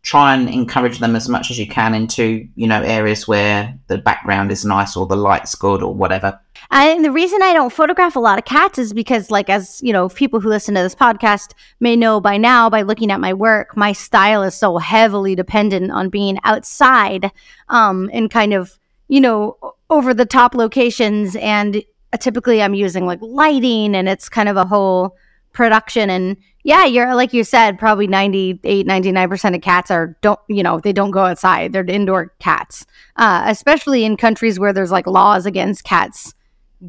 try 0.04 0.34
and 0.34 0.50
encourage 0.50 0.98
them 0.98 1.16
as 1.16 1.30
much 1.30 1.50
as 1.50 1.58
you 1.58 1.66
can 1.66 1.94
into 1.94 2.46
you 2.54 2.66
know 2.68 2.82
areas 2.82 3.26
where 3.26 3.76
the 3.88 3.98
background 3.98 4.52
is 4.52 4.64
nice 4.64 4.96
or 4.96 5.06
the 5.06 5.16
light's 5.16 5.54
good 5.54 5.82
or 5.82 5.92
whatever. 5.92 6.38
And 6.70 7.04
the 7.04 7.10
reason 7.10 7.42
i 7.42 7.52
don't 7.52 7.72
photograph 7.72 8.14
a 8.14 8.20
lot 8.20 8.38
of 8.38 8.44
cats 8.44 8.78
is 8.78 8.92
because 8.92 9.30
like 9.30 9.50
as 9.50 9.80
you 9.82 9.92
know 9.92 10.08
people 10.08 10.40
who 10.40 10.48
listen 10.48 10.74
to 10.74 10.82
this 10.82 10.94
podcast 10.94 11.52
may 11.80 11.96
know 11.96 12.20
by 12.20 12.36
now 12.36 12.70
by 12.70 12.82
looking 12.82 13.10
at 13.10 13.20
my 13.20 13.32
work 13.32 13.76
my 13.76 13.92
style 13.92 14.42
is 14.42 14.54
so 14.54 14.78
heavily 14.78 15.34
dependent 15.34 15.90
on 15.90 16.08
being 16.08 16.38
outside 16.44 17.32
um 17.68 18.08
in 18.10 18.28
kind 18.28 18.52
of 18.52 18.78
you 19.08 19.20
know 19.20 19.56
over 19.90 20.14
the 20.14 20.26
top 20.26 20.54
locations. 20.54 21.34
And 21.36 21.82
typically 22.20 22.62
i'm 22.62 22.74
using 22.74 23.06
like 23.06 23.18
lighting 23.20 23.96
and 23.96 24.08
it's 24.08 24.28
kind 24.28 24.48
of 24.48 24.56
a 24.56 24.64
whole 24.64 25.16
production. 25.54 26.10
And 26.10 26.36
yeah 26.64 26.84
you're 26.86 27.14
like 27.14 27.32
you 27.32 27.44
said 27.44 27.78
probably 27.78 28.06
98 28.06 28.86
99% 28.86 29.54
of 29.54 29.60
cats 29.60 29.90
are 29.90 30.16
don't 30.22 30.40
you 30.48 30.62
know 30.62 30.80
they 30.80 30.92
don't 30.92 31.12
go 31.12 31.20
outside. 31.24 31.72
They're 31.72 31.84
indoor 31.84 32.32
cats. 32.40 32.86
Uh, 33.16 33.44
especially 33.46 34.04
in 34.04 34.16
countries 34.16 34.58
where 34.58 34.72
there's 34.72 34.90
like 34.90 35.06
laws 35.06 35.46
against 35.46 35.84
cats 35.84 36.34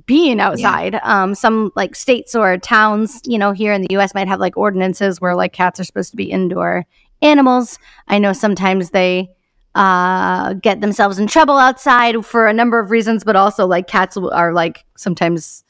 being 0.07 0.39
outside. 0.39 0.93
Yeah. 0.93 0.99
um, 1.03 1.35
some 1.35 1.71
like 1.75 1.95
states 1.95 2.33
or 2.33 2.57
towns 2.57 3.21
you 3.25 3.37
know 3.37 3.51
here 3.51 3.73
in 3.73 3.81
the 3.83 3.95
us 3.95 4.15
might 4.15 4.27
have 4.27 4.39
like 4.39 4.57
ordinances 4.57 5.21
where 5.21 5.35
like 5.35 5.53
cats 5.53 5.79
are 5.79 5.83
supposed 5.83 6.09
to 6.11 6.17
be 6.17 6.31
indoor 6.31 6.85
animals. 7.21 7.77
I 8.07 8.17
know 8.19 8.33
sometimes 8.33 8.89
they 8.89 9.29
uh, 9.75 10.53
get 10.53 10.79
themselves 10.79 11.19
in 11.19 11.27
trouble 11.27 11.57
outside 11.57 12.25
for 12.25 12.47
a 12.47 12.53
number 12.53 12.79
of 12.79 12.91
reasons 12.91 13.25
but 13.25 13.35
also 13.35 13.65
like 13.67 13.87
cats 13.87 14.15
are 14.15 14.53
like 14.53 14.85
sometimes 14.95 15.65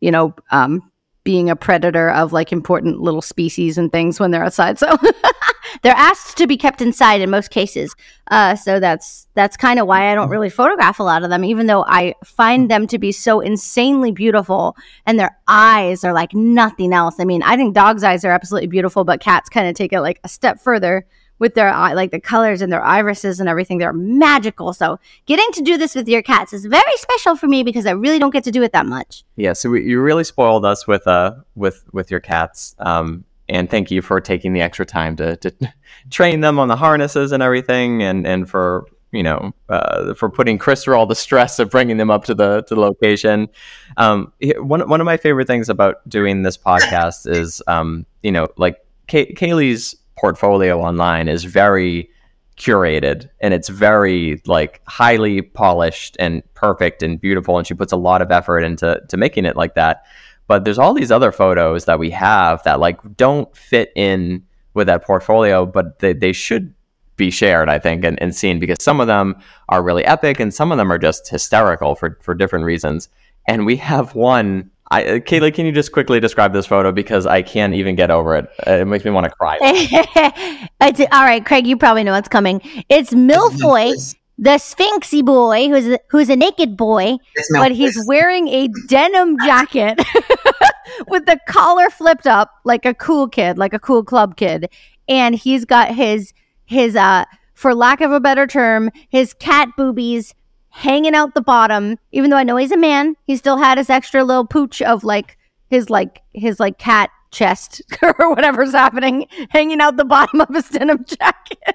you 0.00 0.12
know 0.12 0.32
um, 0.52 0.87
being 1.28 1.50
a 1.50 1.54
predator 1.54 2.08
of 2.08 2.32
like 2.32 2.52
important 2.52 3.02
little 3.02 3.20
species 3.20 3.76
and 3.76 3.92
things 3.92 4.18
when 4.18 4.30
they're 4.30 4.42
outside. 4.42 4.78
So 4.78 4.96
they're 5.82 5.92
asked 5.92 6.38
to 6.38 6.46
be 6.46 6.56
kept 6.56 6.80
inside 6.80 7.20
in 7.20 7.28
most 7.28 7.50
cases. 7.50 7.94
Uh, 8.30 8.56
so 8.56 8.80
that's 8.80 9.28
that's 9.34 9.54
kind 9.54 9.78
of 9.78 9.86
why 9.86 10.10
I 10.10 10.14
don't 10.14 10.30
really 10.30 10.48
photograph 10.48 11.00
a 11.00 11.02
lot 11.02 11.24
of 11.24 11.28
them, 11.28 11.44
even 11.44 11.66
though 11.66 11.84
I 11.86 12.14
find 12.24 12.70
them 12.70 12.86
to 12.86 12.98
be 12.98 13.12
so 13.12 13.40
insanely 13.40 14.10
beautiful 14.10 14.74
and 15.04 15.20
their 15.20 15.36
eyes 15.46 16.02
are 16.02 16.14
like 16.14 16.32
nothing 16.32 16.94
else. 16.94 17.16
I 17.20 17.24
mean, 17.24 17.42
I 17.42 17.56
think 17.56 17.74
dogs' 17.74 18.04
eyes 18.04 18.24
are 18.24 18.32
absolutely 18.32 18.68
beautiful, 18.68 19.04
but 19.04 19.20
cats 19.20 19.50
kind 19.50 19.68
of 19.68 19.74
take 19.74 19.92
it 19.92 20.00
like 20.00 20.20
a 20.24 20.30
step 20.30 20.58
further 20.58 21.06
with 21.38 21.54
their 21.54 21.68
eye, 21.68 21.92
like 21.92 22.10
the 22.10 22.20
colors 22.20 22.62
and 22.62 22.72
their 22.72 22.82
irises 22.82 23.40
and 23.40 23.48
everything. 23.48 23.78
They're 23.78 23.92
magical. 23.92 24.72
So 24.72 24.98
getting 25.26 25.50
to 25.52 25.62
do 25.62 25.76
this 25.76 25.94
with 25.94 26.08
your 26.08 26.22
cats 26.22 26.52
is 26.52 26.66
very 26.66 26.96
special 26.96 27.36
for 27.36 27.46
me 27.46 27.62
because 27.62 27.86
I 27.86 27.92
really 27.92 28.18
don't 28.18 28.32
get 28.32 28.44
to 28.44 28.50
do 28.50 28.62
it 28.62 28.72
that 28.72 28.86
much. 28.86 29.24
Yeah. 29.36 29.52
So 29.52 29.70
we, 29.70 29.84
you 29.84 30.00
really 30.00 30.24
spoiled 30.24 30.64
us 30.64 30.86
with 30.86 31.06
uh 31.06 31.36
with 31.54 31.84
with 31.92 32.10
your 32.10 32.20
cats. 32.20 32.74
Um, 32.78 33.24
and 33.48 33.70
thank 33.70 33.90
you 33.90 34.02
for 34.02 34.20
taking 34.20 34.52
the 34.52 34.60
extra 34.60 34.84
time 34.84 35.16
to, 35.16 35.36
to 35.36 35.52
train 36.10 36.40
them 36.40 36.58
on 36.58 36.68
the 36.68 36.76
harnesses 36.76 37.32
and 37.32 37.42
everything, 37.42 38.02
and 38.02 38.26
and 38.26 38.48
for 38.48 38.86
you 39.10 39.22
know 39.22 39.52
uh, 39.68 40.14
for 40.14 40.28
putting 40.28 40.58
Chris 40.58 40.84
through 40.84 40.96
all 40.96 41.06
the 41.06 41.14
stress 41.14 41.58
of 41.58 41.70
bringing 41.70 41.96
them 41.96 42.10
up 42.10 42.24
to 42.24 42.34
the 42.34 42.62
to 42.62 42.74
the 42.74 42.80
location. 42.80 43.48
Um, 43.96 44.32
one 44.58 44.86
one 44.88 45.00
of 45.00 45.04
my 45.04 45.16
favorite 45.16 45.46
things 45.46 45.68
about 45.68 46.06
doing 46.08 46.42
this 46.42 46.58
podcast 46.58 47.28
is 47.28 47.62
um, 47.66 48.04
you 48.22 48.32
know 48.32 48.48
like 48.56 48.84
Kay- 49.06 49.32
Kaylee's 49.32 49.96
portfolio 50.20 50.80
online 50.80 51.28
is 51.28 51.44
very 51.44 52.10
curated 52.56 53.28
and 53.40 53.54
it's 53.54 53.68
very 53.68 54.42
like 54.46 54.80
highly 54.86 55.40
polished 55.42 56.16
and 56.18 56.42
perfect 56.54 57.02
and 57.02 57.20
beautiful 57.20 57.56
and 57.56 57.66
she 57.66 57.74
puts 57.74 57.92
a 57.92 57.96
lot 57.96 58.20
of 58.20 58.32
effort 58.32 58.60
into 58.60 59.00
to 59.08 59.16
making 59.16 59.44
it 59.44 59.56
like 59.56 59.74
that. 59.74 60.02
But 60.48 60.64
there's 60.64 60.78
all 60.78 60.94
these 60.94 61.12
other 61.12 61.30
photos 61.30 61.84
that 61.84 61.98
we 61.98 62.10
have 62.10 62.62
that 62.64 62.80
like 62.80 62.98
don't 63.16 63.54
fit 63.56 63.92
in 63.94 64.44
with 64.74 64.86
that 64.86 65.04
portfolio 65.04 65.66
but 65.66 65.98
they, 65.98 66.12
they 66.12 66.32
should 66.32 66.72
be 67.16 67.30
shared 67.32 67.68
i 67.68 67.80
think 67.80 68.04
and, 68.04 68.20
and 68.22 68.32
seen 68.32 68.60
because 68.60 68.76
some 68.80 69.00
of 69.00 69.08
them 69.08 69.34
are 69.70 69.82
really 69.82 70.04
epic 70.04 70.38
and 70.38 70.54
some 70.54 70.70
of 70.70 70.78
them 70.78 70.92
are 70.92 70.98
just 70.98 71.28
hysterical 71.28 71.96
for 71.96 72.16
for 72.22 72.34
different 72.34 72.64
reasons. 72.64 73.08
And 73.48 73.64
we 73.64 73.76
have 73.76 74.14
one 74.14 74.70
I, 74.90 75.04
uh, 75.04 75.18
Kaylee, 75.18 75.54
can 75.54 75.66
you 75.66 75.72
just 75.72 75.92
quickly 75.92 76.18
describe 76.18 76.52
this 76.52 76.66
photo 76.66 76.92
because 76.92 77.26
I 77.26 77.42
can't 77.42 77.74
even 77.74 77.94
get 77.94 78.10
over 78.10 78.36
it. 78.36 78.48
Uh, 78.66 78.72
it 78.72 78.84
makes 78.86 79.04
me 79.04 79.10
want 79.10 79.24
to 79.24 79.30
cry. 79.30 79.58
all 81.12 81.24
right, 81.24 81.44
Craig, 81.44 81.66
you 81.66 81.76
probably 81.76 82.04
know 82.04 82.12
what's 82.12 82.28
coming. 82.28 82.60
It's 82.88 83.10
Milfoy, 83.12 84.16
the 84.38 84.58
Sphinxy 84.58 85.22
boy, 85.24 85.68
who's 85.68 85.98
who's 86.10 86.30
a 86.30 86.36
naked 86.36 86.76
boy, 86.76 87.16
but 87.52 87.72
he's 87.72 88.02
wearing 88.06 88.48
a 88.48 88.68
denim 88.86 89.36
jacket 89.44 89.98
with 91.08 91.26
the 91.26 91.38
collar 91.48 91.90
flipped 91.90 92.26
up, 92.26 92.50
like 92.64 92.86
a 92.86 92.94
cool 92.94 93.28
kid, 93.28 93.58
like 93.58 93.74
a 93.74 93.78
cool 93.78 94.04
club 94.04 94.36
kid, 94.36 94.70
and 95.08 95.34
he's 95.34 95.64
got 95.64 95.94
his 95.94 96.32
his 96.64 96.96
uh, 96.96 97.24
for 97.52 97.74
lack 97.74 98.00
of 98.00 98.12
a 98.12 98.20
better 98.20 98.46
term, 98.46 98.90
his 99.10 99.34
cat 99.34 99.68
boobies 99.76 100.32
hanging 100.78 101.14
out 101.14 101.34
the 101.34 101.40
bottom. 101.40 101.98
Even 102.12 102.30
though 102.30 102.36
I 102.36 102.44
know 102.44 102.56
he's 102.56 102.70
a 102.70 102.76
man, 102.76 103.16
he 103.26 103.36
still 103.36 103.56
had 103.56 103.78
his 103.78 103.90
extra 103.90 104.22
little 104.22 104.46
pooch 104.46 104.80
of 104.80 105.02
like 105.02 105.36
his 105.70 105.90
like 105.90 106.22
his 106.32 106.60
like 106.60 106.78
cat 106.78 107.10
chest 107.30 107.82
or 108.02 108.30
whatever's 108.30 108.72
happening 108.72 109.26
hanging 109.50 109.80
out 109.80 109.96
the 109.96 110.04
bottom 110.04 110.40
of 110.40 110.54
his 110.54 110.68
denim 110.68 111.04
jacket. 111.18 111.74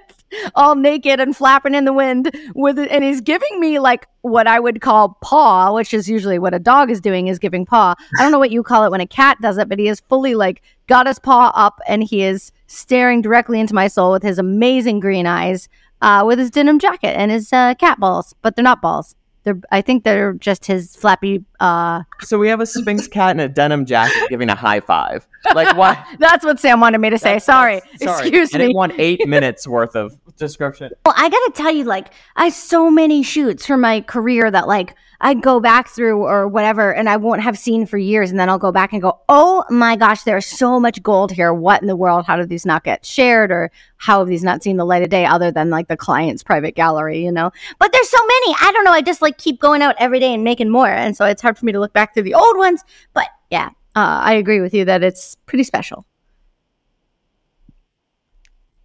all 0.55 0.75
naked 0.75 1.19
and 1.19 1.35
flapping 1.35 1.75
in 1.75 1.85
the 1.85 1.93
wind 1.93 2.31
with 2.55 2.79
it, 2.79 2.89
and 2.89 3.03
he's 3.03 3.21
giving 3.21 3.59
me 3.59 3.77
like 3.77 4.07
what 4.21 4.47
I 4.47 4.59
would 4.59 4.81
call 4.81 5.17
paw, 5.21 5.73
which 5.73 5.93
is 5.93 6.09
usually 6.09 6.39
what 6.39 6.53
a 6.53 6.59
dog 6.59 6.89
is 6.89 7.01
doing 7.01 7.27
is 7.27 7.37
giving 7.37 7.65
paw. 7.65 7.93
I 8.17 8.23
don't 8.23 8.31
know 8.31 8.39
what 8.39 8.51
you 8.51 8.63
call 8.63 8.85
it 8.85 8.89
when 8.91 9.01
a 9.01 9.05
cat 9.05 9.37
does 9.41 9.57
it, 9.57 9.67
but 9.67 9.79
he 9.79 9.89
is 9.89 9.99
fully 10.07 10.33
like 10.33 10.63
got 10.87 11.07
his 11.07 11.19
paw 11.19 11.51
up 11.53 11.79
and 11.87 12.03
he 12.03 12.23
is 12.23 12.51
staring 12.67 13.21
directly 13.21 13.59
into 13.59 13.75
my 13.75 13.87
soul 13.87 14.11
with 14.11 14.23
his 14.23 14.39
amazing 14.39 15.01
green 15.01 15.27
eyes, 15.27 15.67
uh, 16.03 16.23
with 16.25 16.37
his 16.37 16.51
denim 16.51 16.77
jacket 16.77 17.17
and 17.17 17.31
his 17.31 17.51
uh, 17.51 17.73
cat 17.75 17.99
balls, 17.99 18.35
but 18.43 18.55
they're 18.55 18.63
not 18.63 18.81
balls. 18.81 19.15
They're, 19.43 19.59
I 19.71 19.81
think 19.81 20.03
they're 20.05 20.33
just 20.33 20.65
his 20.67 20.95
flappy. 20.95 21.43
Uh, 21.59 22.03
So 22.21 22.37
we 22.37 22.47
have 22.47 22.61
a 22.61 22.65
Sphynx 22.65 23.07
cat 23.07 23.35
in 23.35 23.39
a 23.41 23.49
denim 23.49 23.85
jacket 23.85 24.29
giving 24.29 24.49
a 24.49 24.55
high 24.55 24.79
five. 24.79 25.27
Like 25.53 25.75
what? 25.75 25.97
that's 26.19 26.45
what 26.45 26.59
Sam 26.59 26.79
wanted 26.79 26.99
me 26.99 27.09
to 27.09 27.17
say. 27.17 27.39
Sorry, 27.39 27.81
excuse 27.99 28.53
I 28.53 28.57
me. 28.57 28.63
didn't 28.65 28.75
want 28.75 28.93
eight 28.97 29.27
minutes 29.27 29.67
worth 29.67 29.95
of 29.95 30.15
description. 30.37 30.91
Well, 31.05 31.15
I 31.17 31.27
gotta 31.29 31.51
tell 31.55 31.71
you, 31.71 31.83
like, 31.83 32.13
I 32.37 32.45
have 32.45 32.53
so 32.53 32.89
many 32.89 33.21
shoots 33.23 33.65
from 33.65 33.81
my 33.81 33.99
career 34.01 34.49
that, 34.49 34.65
like, 34.67 34.95
I'd 35.23 35.41
go 35.41 35.61
back 35.61 35.87
through 35.87 36.21
or 36.21 36.49
whatever, 36.49 36.93
and 36.93 37.07
I 37.07 37.15
won't 37.15 37.41
have 37.41 37.57
seen 37.57 37.85
for 37.85 37.97
years, 37.97 38.29
and 38.29 38.37
then 38.37 38.49
I'll 38.49 38.59
go 38.59 38.73
back 38.73 38.91
and 38.91 39.01
go, 39.01 39.21
"Oh 39.29 39.63
my 39.69 39.95
gosh, 39.95 40.23
there's 40.23 40.45
so 40.45 40.81
much 40.81 41.01
gold 41.01 41.31
here. 41.31 41.53
What 41.53 41.81
in 41.81 41.87
the 41.87 41.95
world? 41.95 42.25
How 42.25 42.35
did 42.35 42.49
these 42.49 42.65
not 42.65 42.83
get 42.83 43.05
shared, 43.05 43.49
or 43.49 43.71
how 43.95 44.19
have 44.19 44.27
these 44.27 44.43
not 44.43 44.61
seen 44.61 44.75
the 44.75 44.85
light 44.85 45.01
of 45.01 45.07
day, 45.07 45.25
other 45.25 45.49
than 45.49 45.69
like 45.69 45.87
the 45.87 45.95
client's 45.95 46.43
private 46.43 46.75
gallery, 46.75 47.23
you 47.23 47.31
know?" 47.31 47.51
But 47.79 47.93
there's 47.93 48.09
so 48.09 48.17
many. 48.17 48.55
I 48.59 48.71
don't 48.73 48.83
know. 48.83 48.91
I 48.91 49.01
just 49.01 49.21
like 49.21 49.37
keep 49.37 49.61
going 49.61 49.81
out 49.81 49.95
every 49.97 50.19
day 50.19 50.33
and 50.33 50.43
making 50.43 50.69
more, 50.69 50.89
and 50.89 51.15
so 51.15 51.23
it's 51.23 51.41
hard 51.41 51.57
for 51.57 51.65
me 51.65 51.71
to 51.71 51.79
look 51.79 51.93
back 51.93 52.13
through 52.13 52.23
the 52.23 52.33
old 52.33 52.57
ones. 52.57 52.83
But 53.13 53.27
yeah, 53.49 53.69
uh, 53.95 54.19
I 54.23 54.33
agree 54.33 54.59
with 54.59 54.73
you 54.73 54.83
that 54.85 55.03
it's 55.03 55.35
pretty 55.45 55.63
special. 55.63 56.05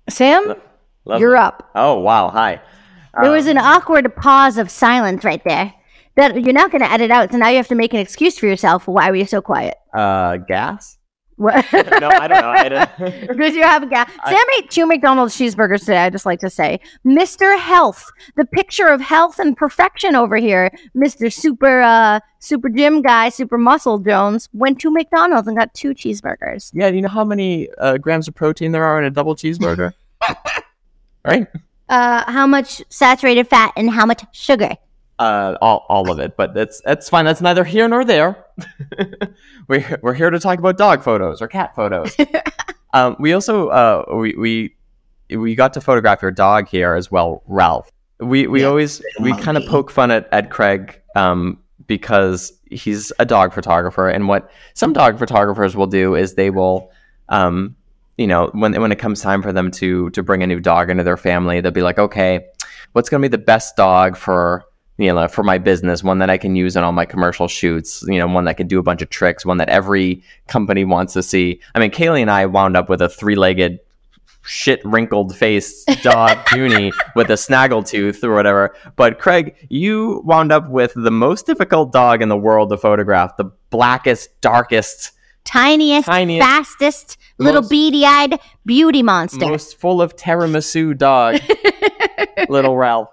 Sam, 0.09 0.55
Lovely. 1.05 1.21
you're 1.21 1.37
up. 1.37 1.69
Oh 1.75 1.99
wow! 1.99 2.29
Hi. 2.29 2.61
There 3.21 3.33
was 3.33 3.49
an 3.49 3.59
awkward 3.59 4.15
pause 4.15 4.57
of 4.57 4.71
silence 4.71 5.25
right 5.25 5.43
there 5.43 5.75
that 6.19 6.43
you're 6.45 6.53
not 6.53 6.71
going 6.73 6.83
to 6.83 6.91
edit 6.91 7.11
out. 7.11 7.31
So 7.33 7.39
now 7.39 7.49
you 7.49 7.57
have 7.57 7.69
to 7.69 7.75
make 7.77 7.95
an 7.95 8.01
excuse 8.01 8.39
for 8.39 8.47
yourself. 8.47 8.87
Why 8.89 9.09
were 9.11 9.17
you 9.17 9.25
so 9.27 9.41
quiet? 9.41 9.77
Uh, 9.95 10.37
gas? 10.37 10.97
What? 11.37 11.65
No, 11.73 12.09
I 12.09 12.27
don't 12.27 12.43
know. 12.43 12.51
I 12.51 12.69
didn't. 12.69 13.29
Because 13.29 13.55
you 13.55 13.63
have 13.63 13.85
a 13.85 13.87
gas. 13.87 14.11
I- 14.25 14.33
Sam 14.33 14.45
ate 14.59 14.69
two 14.71 14.85
McDonald's 14.87 15.37
cheeseburgers 15.37 15.81
today. 15.81 15.99
I 15.99 16.11
just 16.11 16.27
like 16.27 16.41
to 16.41 16.51
say, 16.51 16.81
Mr. 17.07 17.57
Health, 17.57 18.05
the 18.37 18.45
picture 18.45 18.89
of 18.89 19.01
health 19.01 19.39
and 19.39 19.57
perfection 19.57 20.17
over 20.17 20.37
here. 20.37 20.73
Mr. 20.97 21.33
Super, 21.33 21.81
uh, 21.81 22.19
Super 22.41 22.69
Gym 22.69 23.01
guy, 23.03 23.29
Super 23.29 23.57
Muscle 23.57 24.01
Jones 24.01 24.49
went 24.53 24.81
to 24.81 24.91
McDonald's 24.91 25.47
and 25.47 25.57
got 25.57 25.73
two 25.75 25.91
cheeseburgers. 25.95 26.71
yeah, 26.75 26.91
do 26.91 26.97
you 26.97 27.03
know 27.03 27.09
how 27.09 27.25
many 27.25 27.69
uh, 27.79 27.97
grams 27.99 28.27
of 28.27 28.35
protein 28.35 28.73
there 28.73 28.85
are 28.85 28.99
in 28.99 29.05
a 29.05 29.11
double 29.11 29.37
cheeseburger? 29.37 29.93
right? 31.25 31.47
uh, 31.89 32.31
how 32.31 32.47
much 32.49 32.83
saturated 32.89 33.47
fat 33.47 33.73
and 33.77 33.91
how 33.91 34.05
much 34.05 34.25
sugar? 34.33 34.77
Uh, 35.19 35.59
all, 35.61 35.85
all 35.89 36.13
of 36.13 36.21
it, 36.21 36.37
but 36.37 36.55
that's 36.55 36.81
that's 36.83 37.09
fine. 37.09 37.25
That's 37.25 37.41
neither 37.41 37.65
here 37.65 37.89
nor 37.89 38.05
there. 38.05 38.45
we're 39.69 39.99
we're 40.01 40.15
here 40.15 40.31
to 40.31 40.39
talk 40.39 40.61
about 40.61 40.79
dog 40.79 41.03
photos 41.03 41.43
or 41.43 41.49
cat 41.49 41.75
photos. 41.75 42.17
um, 42.93 43.17
we 43.19 43.33
also 43.33 43.69
uh, 43.69 44.05
we 44.15 44.35
we 44.37 44.77
we 45.37 45.57
got 45.57 45.75
to 45.75 45.81
photograph 45.81 46.23
your 46.23 46.31
dog 46.31 46.69
here 46.69 46.95
as 46.95 47.11
well, 47.11 47.43
Ralph. 47.47 47.91
We 48.21 48.47
we 48.47 48.61
Yeah, 48.61 48.69
always 48.69 49.03
we 49.21 49.33
kind 49.35 49.57
of 49.57 49.67
poke 49.67 49.91
fun 49.91 50.13
at 50.13 50.29
at 50.33 50.51
Craig 50.51 51.01
um, 51.17 51.59
because 51.89 52.53
he's 52.71 53.13
a 53.19 53.25
dog 53.25 53.53
photographer, 53.53 54.09
and 54.09 54.29
what 54.29 54.51
some 54.75 54.93
dog 54.93 55.19
photographers 55.19 55.75
will 55.77 55.89
do 55.89 56.15
is 56.15 56.35
they 56.35 56.51
will. 56.51 56.93
Um, 57.29 57.75
you 58.17 58.27
know, 58.27 58.51
when 58.53 58.81
when 58.81 58.93
it 58.93 59.01
comes 59.01 59.21
time 59.21 59.43
for 59.43 59.53
them 59.53 59.71
to 59.73 60.11
to 60.11 60.23
bring 60.23 60.45
a 60.45 60.47
new 60.47 60.61
dog 60.61 60.91
into 60.91 61.03
their 61.03 61.17
family, 61.17 61.61
they'll 61.61 61.73
be 61.73 61.83
like, 61.83 61.99
okay, 61.99 62.47
what's 62.93 63.09
going 63.09 63.21
to 63.23 63.29
be 63.29 63.31
the 63.31 63.43
best 63.43 63.77
dog 63.77 64.17
for 64.17 64.65
you 64.99 65.13
know 65.13 65.29
for 65.29 65.43
my 65.43 65.57
business 65.57 66.05
one 66.05 66.19
that 66.19 66.29
i 66.29 66.37
can 66.37 66.55
use 66.55 66.77
in 66.77 66.83
all 66.83 66.93
my 66.93 67.07
commercial 67.07 67.49
shoots 67.49 68.05
you 68.07 68.19
know 68.19 68.27
one 68.27 68.45
that 68.45 68.57
can 68.57 68.67
do 68.67 68.79
a 68.79 68.83
bunch 68.83 69.01
of 69.01 69.09
tricks 69.09 69.47
one 69.47 69.57
that 69.57 69.69
every 69.69 70.23
company 70.49 70.85
wants 70.85 71.13
to 71.15 71.23
see. 71.23 71.61
I 71.75 71.79
mean 71.79 71.91
kaylee 71.91 72.21
and 72.21 72.31
i 72.31 72.45
wound 72.47 72.77
up 72.77 72.89
with 72.89 73.01
a 73.01 73.09
three-legged 73.09 73.81
shit 74.49 74.85
wrinkled 74.85 75.37
face 75.37 75.85
dog 76.03 76.39
Junie 76.53 76.93
with 77.15 77.31
a 77.31 77.37
snaggle 77.37 77.83
tooth 77.83 78.25
or 78.25 78.35
whatever. 78.35 78.75
But 78.97 79.19
craig 79.19 79.55
you 79.69 80.23
wound 80.25 80.53
up 80.53 80.69
with 80.69 80.93
the 80.95 81.11
most 81.11 81.47
difficult 81.47 81.93
dog 81.93 82.23
in 82.23 82.29
the 82.29 82.37
world 82.37 82.71
to 82.71 82.77
photograph 82.77 83.37
the 83.37 83.45
blackest 83.71 84.41
darkest 84.41 85.13
Tiniest, 85.45 86.07
Tiniest, 86.07 86.47
fastest, 86.47 87.17
little 87.39 87.67
beady-eyed 87.67 88.39
beauty 88.67 89.03
monster. 89.03 89.47
most 89.47 89.79
full 89.79 90.03
of 90.03 90.15
tiramisu 90.15 90.97
dog 90.99 91.41
little 92.51 92.77
ralph 92.77 93.09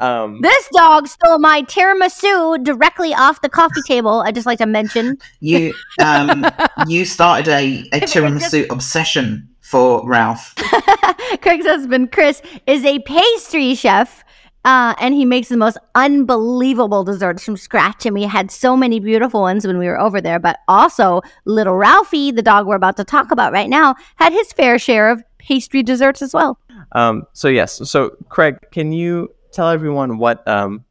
um 0.00 0.40
This 0.40 0.68
dog 0.74 1.08
stole 1.08 1.38
my 1.38 1.62
tiramisu 1.62 2.62
directly 2.64 3.14
off 3.14 3.40
the 3.40 3.48
coffee 3.48 3.82
table. 3.86 4.22
I 4.26 4.32
just 4.32 4.46
like 4.46 4.58
to 4.58 4.66
mention. 4.66 5.18
You 5.40 5.74
um, 6.02 6.46
you 6.86 7.04
started 7.04 7.48
a, 7.48 7.80
a 7.92 8.00
tiramisu 8.00 8.70
obsession 8.70 9.48
for 9.60 10.06
Ralph. 10.08 10.54
Craig's 11.42 11.66
husband, 11.66 12.10
Chris, 12.10 12.40
is 12.66 12.84
a 12.84 13.00
pastry 13.00 13.74
chef. 13.74 14.24
Uh, 14.64 14.94
and 14.98 15.14
he 15.14 15.24
makes 15.24 15.48
the 15.48 15.56
most 15.56 15.78
unbelievable 15.94 17.04
desserts 17.04 17.44
from 17.44 17.56
scratch. 17.56 18.04
And 18.04 18.12
we 18.12 18.24
had 18.24 18.50
so 18.50 18.76
many 18.76 18.98
beautiful 18.98 19.40
ones 19.40 19.66
when 19.66 19.78
we 19.78 19.86
were 19.86 19.98
over 19.98 20.20
there. 20.20 20.38
But 20.38 20.58
also, 20.68 21.22
little 21.44 21.74
Ralphie, 21.74 22.32
the 22.32 22.42
dog 22.42 22.66
we're 22.66 22.76
about 22.76 22.96
to 22.96 23.04
talk 23.04 23.30
about 23.30 23.52
right 23.52 23.68
now, 23.68 23.94
had 24.16 24.32
his 24.32 24.52
fair 24.52 24.78
share 24.78 25.10
of 25.10 25.22
pastry 25.38 25.82
desserts 25.82 26.22
as 26.22 26.34
well. 26.34 26.58
Um, 26.92 27.24
so 27.32 27.48
yes, 27.48 27.80
so 27.88 28.10
Craig, 28.28 28.56
can 28.72 28.92
you 28.92 29.28
tell 29.52 29.68
everyone 29.68 30.18
what 30.18 30.46
um, 30.46 30.84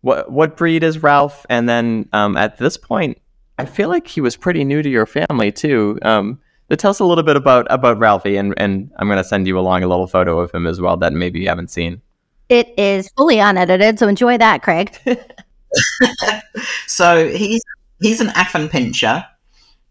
what 0.00 0.30
what 0.30 0.56
breed 0.56 0.82
is 0.82 1.02
Ralph? 1.02 1.46
And 1.48 1.68
then 1.68 2.08
um, 2.12 2.36
at 2.36 2.58
this 2.58 2.76
point, 2.76 3.18
I 3.58 3.64
feel 3.64 3.88
like 3.88 4.06
he 4.06 4.20
was 4.20 4.36
pretty 4.36 4.64
new 4.64 4.82
to 4.82 4.88
your 4.88 5.06
family 5.06 5.52
too. 5.52 5.98
Um, 6.02 6.40
but 6.68 6.78
tell 6.78 6.90
us 6.90 7.00
a 7.00 7.04
little 7.04 7.24
bit 7.24 7.36
about 7.36 7.66
about 7.70 7.98
Ralphie, 7.98 8.36
and 8.36 8.54
and 8.56 8.90
I'm 8.96 9.08
gonna 9.08 9.24
send 9.24 9.46
you 9.46 9.58
along 9.58 9.82
a 9.82 9.88
little 9.88 10.06
photo 10.06 10.38
of 10.40 10.52
him 10.52 10.66
as 10.66 10.80
well 10.80 10.96
that 10.98 11.12
maybe 11.12 11.40
you 11.40 11.48
haven't 11.48 11.70
seen. 11.70 12.00
It 12.48 12.78
is 12.78 13.08
fully 13.16 13.38
unedited, 13.38 13.98
so 13.98 14.08
enjoy 14.08 14.38
that, 14.38 14.62
Craig. 14.62 14.96
So 16.86 17.28
he's 17.28 17.62
he's 18.00 18.20
an 18.20 18.28
Affenpinscher. 18.28 19.26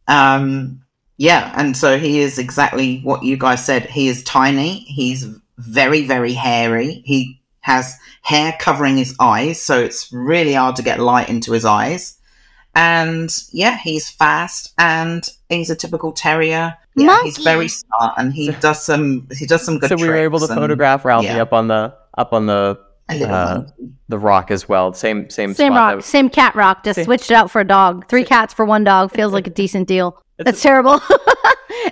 Um, 0.07 0.81
yeah, 1.17 1.53
and 1.55 1.75
so 1.75 1.97
he 1.97 2.19
is 2.19 2.37
exactly 2.37 3.01
what 3.01 3.23
you 3.23 3.37
guys 3.37 3.65
said. 3.65 3.85
He 3.85 4.07
is 4.07 4.23
tiny. 4.23 4.79
He's 4.81 5.27
very 5.57 6.05
very 6.05 6.33
hairy. 6.33 7.01
He 7.05 7.41
has 7.63 7.97
hair 8.21 8.55
covering 8.59 8.97
his 8.97 9.15
eyes, 9.19 9.61
so 9.61 9.79
it's 9.79 10.11
really 10.11 10.53
hard 10.53 10.75
to 10.75 10.83
get 10.83 10.99
light 10.99 11.29
into 11.29 11.51
his 11.53 11.65
eyes. 11.65 12.17
And 12.75 13.33
yeah, 13.51 13.77
he's 13.77 14.09
fast 14.09 14.73
and 14.77 15.27
he's 15.49 15.69
a 15.69 15.75
typical 15.75 16.11
terrier. 16.11 16.75
Yeah, 16.95 17.23
he's 17.23 17.37
very 17.37 17.67
smart 17.67 18.15
and 18.17 18.33
he 18.33 18.51
does 18.51 18.83
some 18.83 19.27
he 19.37 19.45
does 19.45 19.63
some 19.63 19.79
good. 19.79 19.89
so 19.89 19.95
we 19.95 20.07
were 20.07 20.15
able 20.15 20.39
to 20.39 20.45
and 20.45 20.55
photograph 20.55 21.05
Ralphie 21.05 21.27
yeah. 21.27 21.41
up 21.41 21.53
on 21.53 21.67
the 21.67 21.95
up 22.17 22.33
on 22.33 22.47
the 22.47 22.79
uh, 23.09 23.63
the 24.09 24.17
rock 24.19 24.51
as 24.51 24.67
well. 24.67 24.93
Same 24.93 25.29
same 25.29 25.53
Same 25.53 25.73
spot 25.73 25.95
rock, 25.95 26.03
that- 26.03 26.07
same 26.07 26.29
cat 26.29 26.55
rock. 26.55 26.83
Just 26.83 26.95
Same- 26.95 27.05
switched 27.05 27.31
it 27.31 27.35
out 27.35 27.51
for 27.51 27.61
a 27.61 27.67
dog. 27.67 28.07
Three 28.09 28.23
cats 28.23 28.53
for 28.53 28.65
one 28.65 28.83
dog 28.83 29.11
feels 29.11 29.33
like 29.33 29.47
a 29.47 29.51
decent 29.51 29.87
deal. 29.87 30.21
That's 30.37 30.61
terrible. 30.61 30.99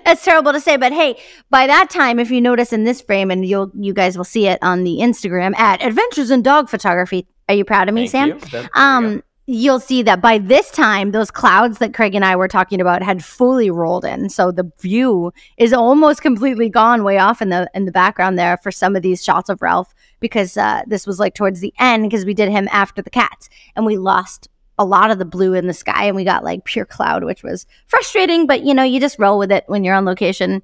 It's 0.06 0.24
terrible 0.24 0.54
to 0.54 0.60
say, 0.60 0.78
but 0.78 0.94
hey, 0.94 1.20
by 1.50 1.68
that 1.68 1.90
time, 1.90 2.20
if 2.20 2.32
you 2.32 2.40
notice 2.40 2.72
in 2.72 2.84
this 2.84 3.02
frame, 3.02 3.32
and 3.32 3.46
you'll 3.46 3.72
you 3.76 3.94
guys 3.94 4.18
will 4.18 4.24
see 4.24 4.48
it 4.48 4.60
on 4.62 4.84
the 4.84 4.98
Instagram 4.98 5.58
at 5.58 5.84
Adventures 5.84 6.32
in 6.32 6.42
Dog 6.42 6.70
Photography. 6.70 7.28
Are 7.50 7.56
you 7.56 7.66
proud 7.66 7.90
of 7.90 7.96
me, 7.96 8.08
Thank 8.08 8.12
Sam? 8.12 8.30
you. 8.30 8.40
There 8.52 8.64
you. 8.64 8.70
Um, 8.74 9.24
you'll 9.48 9.80
see 9.80 10.02
that 10.04 10.22
by 10.22 10.38
this 10.38 10.72
time, 10.72 11.12
those 11.12 11.30
clouds 11.32 11.80
that 11.80 11.94
Craig 11.94 12.16
and 12.16 12.24
I 12.24 12.36
were 12.36 12.48
talking 12.48 12.80
about 12.80 13.04
had 13.04 13.24
fully 13.24 13.70
rolled 13.70 14.06
in, 14.06 14.30
so 14.30 14.52
the 14.52 14.72
view 14.80 15.34
is 15.58 15.74
almost 15.74 16.22
completely 16.22 16.70
gone, 16.70 17.04
way 17.04 17.18
off 17.18 17.42
in 17.42 17.50
the 17.50 17.70
in 17.74 17.86
the 17.86 17.92
background 17.92 18.38
there 18.38 18.58
for 18.58 18.72
some 18.72 18.96
of 18.96 19.02
these 19.02 19.24
shots 19.24 19.50
of 19.50 19.62
Ralph, 19.62 19.94
because 20.20 20.58
uh, 20.58 20.84
this 20.88 21.06
was 21.06 21.20
like 21.20 21.34
towards 21.36 21.60
the 21.60 21.74
end 21.80 22.04
because 22.04 22.26
we 22.26 22.34
did 22.34 22.50
him 22.50 22.70
after 22.72 23.02
the 23.02 23.10
cats, 23.10 23.50
and 23.76 23.86
we 23.86 23.98
lost 23.98 24.48
a 24.78 24.86
lot 24.86 25.12
of 25.12 25.20
the 25.20 25.26
blue 25.26 25.54
in 25.54 25.68
the 25.68 25.74
sky, 25.74 26.06
and 26.06 26.16
we 26.16 26.24
got 26.24 26.44
like 26.44 26.66
pure 26.66 26.86
cloud, 26.86 27.24
which 27.24 27.44
was 27.44 27.66
frustrating. 27.88 28.48
But 28.48 28.64
you 28.64 28.74
know, 28.74 28.84
you 28.84 29.00
just 29.00 29.20
roll 29.20 29.38
with 29.38 29.52
it 29.52 29.64
when 29.68 29.84
you're 29.84 29.96
on 29.96 30.06
location. 30.06 30.62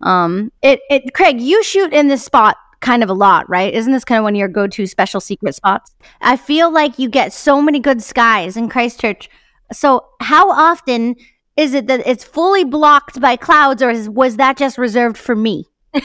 Um, 0.00 0.52
it 0.62 0.80
it 0.90 1.14
Craig, 1.14 1.40
you 1.40 1.62
shoot 1.62 1.92
in 1.92 2.08
this 2.08 2.24
spot 2.24 2.56
kind 2.80 3.02
of 3.02 3.08
a 3.08 3.14
lot, 3.14 3.48
right? 3.48 3.72
Isn't 3.72 3.92
this 3.92 4.04
kind 4.04 4.18
of 4.18 4.24
one 4.24 4.34
of 4.34 4.38
your 4.38 4.48
go-to 4.48 4.86
special 4.86 5.20
secret 5.20 5.54
spots? 5.54 5.94
I 6.20 6.36
feel 6.36 6.70
like 6.70 6.98
you 6.98 7.08
get 7.08 7.32
so 7.32 7.62
many 7.62 7.80
good 7.80 8.02
skies 8.02 8.56
in 8.56 8.68
Christchurch. 8.68 9.30
So, 9.72 10.04
how 10.20 10.50
often 10.50 11.16
is 11.56 11.72
it 11.72 11.86
that 11.86 12.06
it's 12.06 12.24
fully 12.24 12.64
blocked 12.64 13.20
by 13.20 13.36
clouds, 13.36 13.82
or 13.82 13.90
is, 13.90 14.08
was 14.08 14.36
that 14.36 14.58
just 14.58 14.76
reserved 14.76 15.16
for 15.16 15.34
me? 15.34 15.66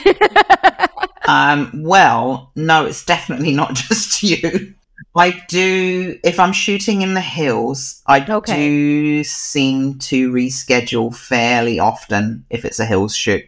Um, 1.30 1.70
well, 1.84 2.50
no, 2.56 2.86
it's 2.86 3.04
definitely 3.04 3.54
not 3.54 3.74
just 3.74 4.22
you. 4.22 4.74
I 5.16 5.42
do, 5.48 6.18
if 6.22 6.38
I'm 6.38 6.52
shooting 6.52 7.02
in 7.02 7.14
the 7.14 7.20
hills, 7.20 8.02
I 8.06 8.20
Okay. 8.20 8.54
do 8.54 9.24
seem 9.24 9.98
to 9.98 10.30
reschedule 10.30 11.14
fairly 11.14 11.80
often 11.80 12.44
if 12.48 12.64
it's 12.64 12.78
a 12.78 12.84
hills 12.84 13.16
shoot. 13.16 13.44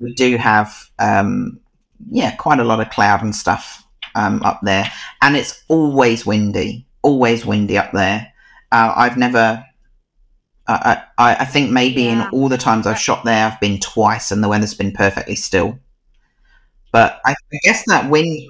We 0.00 0.12
do 0.14 0.36
have, 0.36 0.90
um, 0.98 1.60
yeah, 2.10 2.34
quite 2.34 2.58
a 2.58 2.64
lot 2.64 2.80
of 2.80 2.90
cloud 2.90 3.22
and 3.22 3.34
stuff 3.34 3.86
um, 4.16 4.42
up 4.42 4.60
there, 4.62 4.90
and 5.20 5.36
it's 5.36 5.62
always 5.68 6.26
windy, 6.26 6.84
always 7.02 7.46
windy 7.46 7.78
up 7.78 7.92
there. 7.92 8.32
Uh, 8.72 8.92
I've 8.96 9.16
never. 9.16 9.64
I, 10.66 11.02
I, 11.18 11.36
I 11.40 11.44
think 11.44 11.70
maybe 11.70 12.04
Yeah. 12.04 12.24
in 12.24 12.30
all 12.30 12.48
the 12.48 12.58
times 12.58 12.86
I've 12.86 12.98
shot 12.98 13.24
there, 13.24 13.46
I've 13.46 13.60
been 13.60 13.78
twice, 13.78 14.32
and 14.32 14.42
the 14.42 14.48
weather's 14.48 14.74
been 14.74 14.92
perfectly 14.92 15.36
still. 15.36 15.78
But 16.92 17.20
I 17.24 17.34
guess 17.62 17.84
that 17.86 18.10
wind 18.10 18.48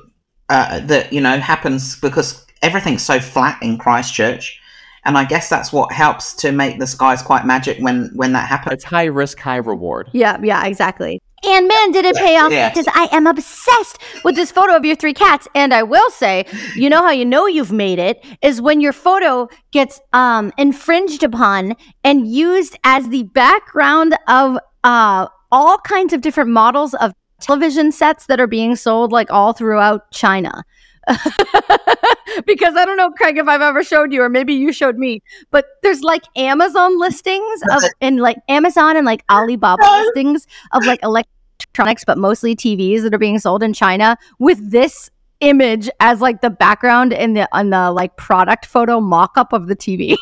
uh, 0.52 0.80
that 0.80 1.12
you 1.12 1.20
know 1.20 1.38
happens 1.38 1.96
because 1.96 2.44
everything's 2.60 3.02
so 3.02 3.18
flat 3.18 3.58
in 3.62 3.78
Christchurch, 3.78 4.60
and 5.04 5.16
I 5.16 5.24
guess 5.24 5.48
that's 5.48 5.72
what 5.72 5.90
helps 5.92 6.34
to 6.34 6.52
make 6.52 6.78
the 6.78 6.86
skies 6.86 7.22
quite 7.22 7.46
magic 7.46 7.78
when 7.80 8.10
when 8.14 8.32
that 8.32 8.48
happens. 8.48 8.74
It's 8.74 8.84
high 8.84 9.06
risk, 9.06 9.38
high 9.40 9.56
reward. 9.56 10.10
Yeah, 10.12 10.38
yeah, 10.42 10.66
exactly. 10.66 11.20
And 11.44 11.66
man, 11.66 11.90
did 11.90 12.04
it 12.04 12.14
pay 12.14 12.36
off 12.36 12.52
Yeah. 12.52 12.68
because 12.68 12.86
I 12.94 13.08
am 13.10 13.26
obsessed 13.26 13.98
with 14.24 14.36
this 14.36 14.52
photo 14.52 14.76
of 14.76 14.84
your 14.84 14.94
three 14.94 15.14
cats. 15.14 15.48
And 15.56 15.74
I 15.74 15.82
will 15.82 16.08
say, 16.10 16.44
you 16.76 16.88
know 16.88 17.02
how 17.02 17.10
you 17.10 17.24
know 17.24 17.46
you've 17.46 17.72
made 17.72 17.98
it 17.98 18.24
is 18.42 18.62
when 18.62 18.80
your 18.80 18.92
photo 18.92 19.48
gets 19.72 20.00
um, 20.12 20.52
infringed 20.56 21.24
upon 21.24 21.74
and 22.04 22.28
used 22.28 22.76
as 22.84 23.08
the 23.08 23.24
background 23.24 24.16
of 24.28 24.58
uh, 24.84 25.26
all 25.50 25.78
kinds 25.78 26.12
of 26.12 26.20
different 26.20 26.50
models 26.50 26.94
of 26.94 27.12
television 27.42 27.92
sets 27.92 28.26
that 28.26 28.40
are 28.40 28.46
being 28.46 28.76
sold 28.76 29.12
like 29.12 29.30
all 29.30 29.52
throughout 29.52 30.10
China. 30.12 30.64
because 32.46 32.76
I 32.76 32.84
don't 32.84 32.96
know, 32.96 33.10
Craig, 33.10 33.36
if 33.36 33.48
I've 33.48 33.60
ever 33.60 33.82
showed 33.82 34.12
you, 34.12 34.22
or 34.22 34.28
maybe 34.28 34.54
you 34.54 34.72
showed 34.72 34.96
me, 34.96 35.22
but 35.50 35.66
there's 35.82 36.02
like 36.02 36.22
Amazon 36.36 36.98
listings 36.98 37.62
of, 37.72 37.82
and 38.00 38.20
like 38.20 38.38
Amazon 38.48 38.96
and 38.96 39.04
like 39.04 39.24
Alibaba 39.30 39.82
listings 39.82 40.46
of 40.72 40.84
like 40.86 41.02
electronics, 41.02 42.04
but 42.04 42.18
mostly 42.18 42.54
TVs 42.54 43.02
that 43.02 43.12
are 43.12 43.18
being 43.18 43.38
sold 43.38 43.62
in 43.62 43.72
China 43.72 44.16
with 44.38 44.70
this 44.70 45.10
image 45.40 45.90
as 45.98 46.20
like 46.20 46.40
the 46.40 46.50
background 46.50 47.12
in 47.12 47.34
the 47.34 47.48
on 47.52 47.70
the 47.70 47.90
like 47.90 48.16
product 48.16 48.64
photo 48.64 49.00
mock-up 49.00 49.52
of 49.52 49.66
the 49.66 49.76
TV. 49.76 50.16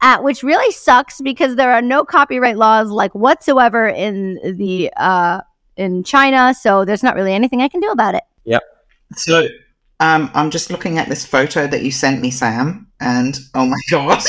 Uh, 0.00 0.18
which 0.22 0.42
really 0.42 0.72
sucks 0.72 1.20
because 1.20 1.54
there 1.54 1.72
are 1.72 1.82
no 1.82 2.04
copyright 2.04 2.56
laws 2.56 2.90
like 2.90 3.14
whatsoever 3.14 3.86
in 3.86 4.40
the 4.56 4.92
uh 4.96 5.40
in 5.76 6.04
China, 6.04 6.54
so 6.54 6.84
there's 6.84 7.02
not 7.02 7.14
really 7.14 7.32
anything 7.32 7.62
I 7.62 7.68
can 7.68 7.80
do 7.80 7.90
about 7.90 8.14
it. 8.14 8.24
Yep. 8.44 8.62
So, 9.16 9.48
um, 10.00 10.30
I'm 10.34 10.50
just 10.50 10.70
looking 10.70 10.98
at 10.98 11.08
this 11.08 11.26
photo 11.26 11.66
that 11.66 11.82
you 11.82 11.90
sent 11.90 12.20
me, 12.20 12.30
Sam, 12.30 12.86
and 13.00 13.38
oh 13.54 13.66
my 13.66 13.80
god, 13.90 14.22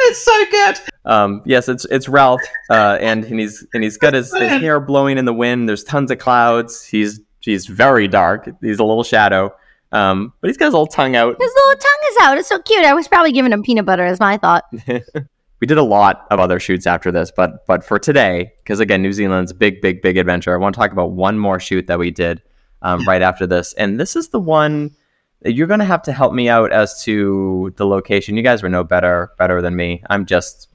it's 0.00 0.18
so 0.18 0.44
good. 0.50 0.80
Um, 1.04 1.42
yes, 1.44 1.68
it's 1.68 1.84
it's 1.86 2.08
Ralph, 2.08 2.42
uh, 2.70 2.98
and, 3.00 3.24
and 3.24 3.40
he's 3.40 3.66
and 3.74 3.82
he's 3.82 3.96
got 3.96 4.14
his, 4.14 4.32
his 4.32 4.60
hair 4.60 4.80
blowing 4.80 5.18
in 5.18 5.24
the 5.24 5.34
wind. 5.34 5.68
There's 5.68 5.84
tons 5.84 6.10
of 6.10 6.18
clouds. 6.18 6.84
He's 6.84 7.20
he's 7.40 7.66
very 7.66 8.08
dark. 8.08 8.48
He's 8.60 8.78
a 8.78 8.84
little 8.84 9.04
shadow, 9.04 9.54
um, 9.92 10.32
but 10.40 10.48
he's 10.48 10.56
got 10.56 10.66
his 10.66 10.74
little 10.74 10.86
tongue 10.86 11.16
out. 11.16 11.36
His 11.40 11.52
little 11.54 11.80
tongue 11.80 12.10
is 12.10 12.16
out. 12.22 12.38
It's 12.38 12.48
so 12.48 12.58
cute. 12.60 12.84
I 12.84 12.94
was 12.94 13.08
probably 13.08 13.32
giving 13.32 13.52
him 13.52 13.62
peanut 13.62 13.86
butter, 13.86 14.06
is 14.06 14.20
my 14.20 14.36
thought. 14.36 14.64
we 15.60 15.66
did 15.66 15.78
a 15.78 15.82
lot 15.82 16.26
of 16.30 16.38
other 16.38 16.60
shoots 16.60 16.86
after 16.86 17.10
this, 17.10 17.30
but 17.30 17.66
but 17.66 17.84
for 17.84 17.98
today, 17.98 18.52
because 18.62 18.80
again, 18.80 19.02
New 19.02 19.12
Zealand's 19.12 19.52
big, 19.52 19.80
big, 19.80 20.02
big 20.02 20.16
adventure. 20.16 20.54
I 20.54 20.58
want 20.58 20.74
to 20.74 20.80
talk 20.80 20.92
about 20.92 21.12
one 21.12 21.38
more 21.38 21.58
shoot 21.58 21.86
that 21.88 21.98
we 21.98 22.10
did 22.10 22.42
um, 22.82 23.06
right 23.06 23.22
after 23.22 23.46
this, 23.46 23.72
and 23.74 23.98
this 23.98 24.16
is 24.16 24.28
the 24.28 24.40
one 24.40 24.94
that 25.42 25.52
you're 25.52 25.66
going 25.66 25.80
to 25.80 25.86
have 25.86 26.02
to 26.02 26.12
help 26.12 26.32
me 26.32 26.48
out 26.48 26.72
as 26.72 27.02
to 27.04 27.72
the 27.76 27.86
location. 27.86 28.36
You 28.36 28.42
guys 28.42 28.62
would 28.62 28.72
know 28.72 28.84
better 28.84 29.32
better 29.38 29.60
than 29.60 29.74
me. 29.76 30.02
I'm 30.08 30.26
just 30.26 30.68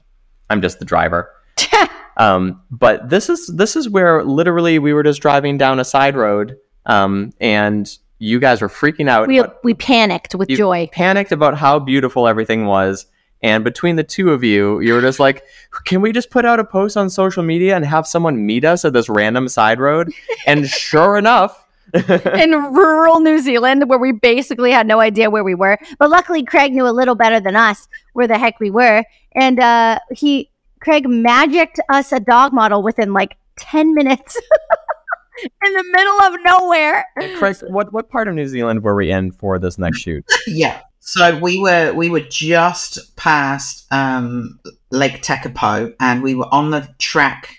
I'm 0.50 0.60
just 0.60 0.78
the 0.78 0.84
driver. 0.84 1.30
Um, 2.16 2.62
but 2.70 3.10
this 3.10 3.28
is 3.28 3.48
this 3.48 3.74
is 3.76 3.88
where 3.88 4.22
literally 4.24 4.78
we 4.78 4.92
were 4.92 5.02
just 5.02 5.20
driving 5.20 5.58
down 5.58 5.80
a 5.80 5.84
side 5.84 6.16
road, 6.16 6.56
um, 6.86 7.32
and 7.40 7.90
you 8.18 8.38
guys 8.38 8.60
were 8.62 8.68
freaking 8.68 9.08
out. 9.08 9.26
we 9.26 9.42
we 9.62 9.74
panicked 9.74 10.34
with 10.34 10.48
you 10.48 10.56
joy. 10.56 10.88
panicked 10.92 11.32
about 11.32 11.56
how 11.56 11.78
beautiful 11.78 12.28
everything 12.28 12.66
was. 12.66 13.06
And 13.44 13.62
between 13.62 13.96
the 13.96 14.02
two 14.02 14.30
of 14.30 14.42
you, 14.42 14.80
you 14.80 14.94
were 14.94 15.02
just 15.02 15.20
like, 15.20 15.44
can 15.84 16.00
we 16.00 16.12
just 16.12 16.30
put 16.30 16.46
out 16.46 16.58
a 16.58 16.64
post 16.64 16.96
on 16.96 17.10
social 17.10 17.42
media 17.42 17.76
and 17.76 17.84
have 17.84 18.06
someone 18.06 18.46
meet 18.46 18.64
us 18.64 18.86
at 18.86 18.94
this 18.94 19.10
random 19.10 19.48
side 19.48 19.78
road? 19.78 20.10
And 20.46 20.66
sure 20.66 21.18
enough, 21.18 21.62
in 21.94 22.52
rural 22.72 23.20
New 23.20 23.38
Zealand 23.40 23.86
where 23.90 23.98
we 23.98 24.12
basically 24.12 24.70
had 24.70 24.86
no 24.86 24.98
idea 24.98 25.28
where 25.28 25.44
we 25.44 25.54
were. 25.54 25.78
But 25.98 26.08
luckily 26.08 26.42
Craig 26.42 26.72
knew 26.72 26.88
a 26.88 26.90
little 26.90 27.14
better 27.14 27.38
than 27.38 27.54
us 27.54 27.86
where 28.14 28.26
the 28.26 28.38
heck 28.38 28.58
we 28.60 28.70
were. 28.70 29.04
And 29.34 29.60
uh 29.60 29.98
he 30.10 30.50
Craig 30.80 31.06
magicked 31.06 31.78
us 31.90 32.12
a 32.12 32.20
dog 32.20 32.54
model 32.54 32.82
within 32.82 33.12
like 33.12 33.36
10 33.56 33.94
minutes 33.94 34.36
in 35.42 35.72
the 35.72 35.84
middle 35.92 36.20
of 36.22 36.34
nowhere. 36.44 37.06
Craig, 37.36 37.56
what, 37.68 37.92
what 37.92 38.08
part 38.08 38.28
of 38.28 38.34
New 38.34 38.48
Zealand 38.48 38.82
were 38.82 38.94
we 38.94 39.10
in 39.10 39.32
for 39.32 39.58
this 39.58 39.78
next 39.78 40.00
shoot? 40.00 40.24
Yeah. 40.46 40.80
So 41.06 41.38
we 41.38 41.60
were 41.60 41.92
we 41.92 42.08
were 42.08 42.20
just 42.20 43.14
past 43.16 43.86
um, 43.92 44.58
Lake 44.90 45.22
Tekapo, 45.22 45.94
and 46.00 46.22
we 46.22 46.34
were 46.34 46.48
on 46.50 46.70
the 46.70 46.88
track 46.98 47.58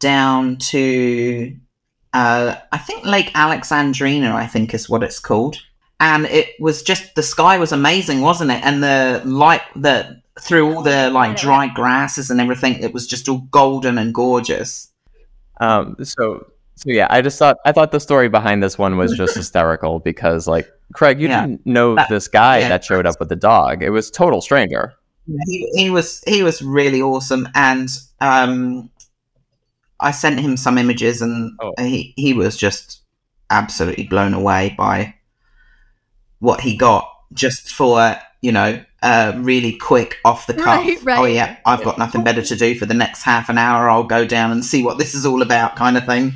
down 0.00 0.56
to 0.56 1.56
uh, 2.12 2.56
I 2.72 2.78
think 2.78 3.06
Lake 3.06 3.32
Alexandrina. 3.34 4.32
I 4.32 4.48
think 4.48 4.74
is 4.74 4.88
what 4.88 5.04
it's 5.04 5.20
called. 5.20 5.58
And 6.00 6.26
it 6.26 6.60
was 6.60 6.82
just 6.82 7.14
the 7.14 7.22
sky 7.22 7.56
was 7.56 7.70
amazing, 7.70 8.20
wasn't 8.20 8.50
it? 8.50 8.62
And 8.64 8.82
the 8.82 9.22
light 9.24 9.62
that 9.76 10.22
through 10.40 10.74
all 10.74 10.82
the 10.82 11.08
like 11.10 11.36
dry 11.36 11.68
grasses 11.68 12.30
and 12.30 12.40
everything, 12.40 12.82
it 12.82 12.92
was 12.92 13.06
just 13.06 13.28
all 13.28 13.46
golden 13.50 13.96
and 13.96 14.12
gorgeous. 14.12 14.92
Um, 15.60 15.96
so, 16.02 16.46
so 16.74 16.90
yeah, 16.90 17.06
I 17.10 17.22
just 17.22 17.38
thought, 17.38 17.56
I 17.64 17.72
thought 17.72 17.92
the 17.92 18.00
story 18.00 18.28
behind 18.28 18.62
this 18.62 18.76
one 18.76 18.98
was 18.98 19.16
just 19.16 19.36
hysterical 19.36 20.00
because 20.00 20.46
like, 20.46 20.70
Craig, 20.94 21.20
you 21.20 21.28
Yeah. 21.28 21.42
didn't 21.46 21.66
know 21.66 21.94
That- 21.96 22.08
this 22.08 22.28
guy 22.28 22.58
yeah. 22.60 22.68
that 22.68 22.84
showed 22.84 23.06
up 23.06 23.18
with 23.20 23.28
the 23.28 23.36
dog. 23.36 23.82
It 23.82 23.90
was 23.90 24.10
total 24.10 24.40
stranger. 24.40 24.92
he, 25.46 25.68
he 25.74 25.90
was 25.90 26.22
he 26.26 26.42
was 26.44 26.62
really 26.62 27.02
awesome 27.02 27.48
and 27.56 27.88
um 28.20 28.88
i 29.98 30.12
sent 30.12 30.38
him 30.38 30.56
some 30.56 30.78
images 30.78 31.20
and 31.20 31.50
Oh. 31.60 31.72
he, 31.78 32.14
he 32.16 32.32
was 32.32 32.56
just 32.56 33.00
absolutely 33.50 34.04
blown 34.04 34.34
away 34.34 34.76
by 34.78 35.14
what 36.38 36.60
he 36.60 36.76
got 36.76 37.10
just 37.32 37.72
for 37.72 38.16
you 38.40 38.52
know 38.52 38.80
uh 39.02 39.32
really 39.36 39.72
quick 39.76 40.18
off 40.24 40.46
the 40.46 40.54
cuff 40.54 40.84
Right, 40.84 41.02
right. 41.02 41.18
oh 41.18 41.24
yeah 41.24 41.56
i've 41.66 41.82
got 41.82 41.98
nothing 41.98 42.22
better 42.22 42.42
to 42.42 42.54
do 42.54 42.76
for 42.78 42.86
the 42.86 42.94
next 42.94 43.22
half 43.24 43.48
an 43.48 43.58
hour 43.58 43.88
i'll 43.90 44.04
go 44.04 44.24
down 44.24 44.52
and 44.52 44.64
see 44.64 44.82
what 44.84 44.98
this 44.98 45.12
is 45.12 45.26
all 45.26 45.42
about 45.42 45.74
kind 45.74 45.96
of 45.96 46.06
thing 46.06 46.34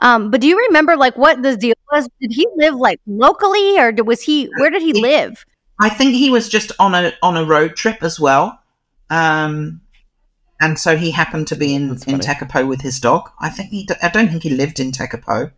Um 0.00 0.30
but 0.30 0.40
do 0.40 0.46
you 0.46 0.56
remember 0.68 0.96
like 0.96 1.16
what 1.16 1.42
the 1.42 1.56
deal 1.56 1.74
was? 1.92 2.08
Did 2.20 2.32
he 2.32 2.46
live 2.56 2.74
like 2.74 3.00
locally 3.06 3.78
or 3.78 3.92
did- 3.92 4.06
was 4.06 4.22
he 4.22 4.48
where 4.58 4.70
did 4.70 4.82
he 4.82 4.92
He- 4.92 5.00
live? 5.02 5.44
I 5.82 5.88
think 5.88 6.14
he 6.14 6.28
was 6.30 6.48
just 6.48 6.72
on 6.78 6.94
a 6.94 7.12
on 7.22 7.36
a 7.38 7.44
road 7.44 7.74
trip 7.74 8.02
as 8.02 8.20
well, 8.20 8.60
um, 9.08 9.80
and 10.60 10.78
so 10.78 10.94
he 10.98 11.10
happened 11.10 11.46
to 11.48 11.56
be 11.56 11.74
in 11.74 11.88
That's 11.88 12.04
in 12.04 12.20
funny. 12.20 12.26
Tekapo 12.26 12.68
with 12.68 12.82
his 12.82 13.00
dog. 13.00 13.30
I 13.40 13.48
think 13.48 13.70
he. 13.70 13.88
I 14.02 14.08
don't 14.10 14.28
think 14.28 14.42
he 14.42 14.50
lived 14.50 14.78
in 14.78 14.92
Tekapo. 14.92 15.52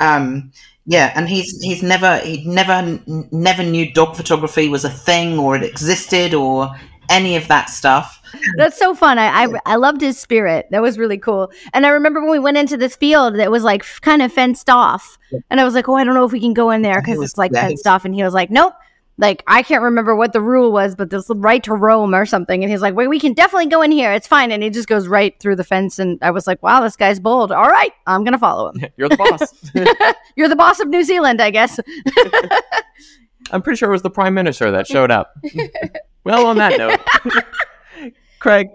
Um, 0.00 0.50
yeah, 0.86 1.12
and 1.14 1.28
he's 1.28 1.62
he's 1.62 1.84
never 1.84 2.18
he 2.18 2.42
never 2.44 2.72
n- 2.72 3.28
never 3.30 3.62
knew 3.62 3.92
dog 3.92 4.16
photography 4.16 4.68
was 4.68 4.84
a 4.84 4.90
thing 4.90 5.38
or 5.38 5.54
it 5.54 5.62
existed 5.62 6.34
or 6.34 6.70
any 7.12 7.36
of 7.36 7.46
that 7.48 7.70
stuff. 7.70 8.18
That's 8.56 8.78
so 8.78 8.94
fun. 8.94 9.18
I, 9.18 9.44
I 9.44 9.48
I 9.66 9.76
loved 9.76 10.00
his 10.00 10.18
spirit. 10.18 10.66
That 10.70 10.82
was 10.82 10.98
really 10.98 11.18
cool. 11.18 11.52
And 11.74 11.84
I 11.84 11.90
remember 11.90 12.20
when 12.20 12.30
we 12.30 12.38
went 12.38 12.56
into 12.56 12.76
this 12.76 12.96
field 12.96 13.36
that 13.36 13.50
was 13.50 13.62
like 13.62 13.84
kind 14.00 14.22
of 14.22 14.32
fenced 14.32 14.70
off, 14.70 15.18
and 15.50 15.60
I 15.60 15.64
was 15.64 15.74
like, 15.74 15.88
"Oh, 15.88 15.96
I 15.96 16.04
don't 16.04 16.14
know 16.14 16.24
if 16.24 16.32
we 16.32 16.40
can 16.40 16.54
go 16.54 16.70
in 16.70 16.82
there 16.82 17.00
because 17.00 17.20
it's 17.20 17.36
like 17.36 17.52
yeah, 17.52 17.68
fenced 17.68 17.86
off." 17.86 18.04
And 18.04 18.14
he 18.14 18.22
was 18.22 18.34
like, 18.34 18.50
"Nope." 18.50 18.74
Like 19.18 19.42
I 19.46 19.62
can't 19.62 19.82
remember 19.82 20.16
what 20.16 20.32
the 20.32 20.40
rule 20.40 20.72
was, 20.72 20.94
but 20.94 21.10
this 21.10 21.26
right 21.28 21.62
to 21.64 21.74
roam 21.74 22.14
or 22.14 22.24
something. 22.24 22.62
And 22.64 22.72
he's 22.72 22.80
like, 22.80 22.94
"Wait, 22.94 23.08
we 23.08 23.20
can 23.20 23.34
definitely 23.34 23.66
go 23.66 23.82
in 23.82 23.92
here. 23.92 24.12
It's 24.12 24.26
fine." 24.26 24.50
And 24.50 24.62
he 24.62 24.70
just 24.70 24.88
goes 24.88 25.06
right 25.06 25.38
through 25.38 25.56
the 25.56 25.64
fence. 25.64 25.98
And 25.98 26.18
I 26.22 26.30
was 26.30 26.46
like, 26.46 26.62
"Wow, 26.62 26.80
this 26.80 26.96
guy's 26.96 27.20
bold. 27.20 27.52
All 27.52 27.68
right, 27.68 27.92
I'm 28.06 28.24
gonna 28.24 28.38
follow 28.38 28.72
him. 28.72 28.86
You're 28.96 29.10
the 29.10 29.18
boss. 29.18 29.70
You're 30.36 30.48
the 30.48 30.56
boss 30.56 30.80
of 30.80 30.88
New 30.88 31.04
Zealand, 31.04 31.42
I 31.42 31.50
guess." 31.50 31.78
I'm 33.50 33.60
pretty 33.60 33.76
sure 33.76 33.90
it 33.90 33.92
was 33.92 34.02
the 34.02 34.10
prime 34.10 34.32
minister 34.32 34.70
that 34.70 34.86
showed 34.86 35.10
up. 35.10 35.34
Well, 36.24 36.46
on 36.46 36.56
that 36.56 36.78
note, 36.78 37.00
Craig, 38.38 38.68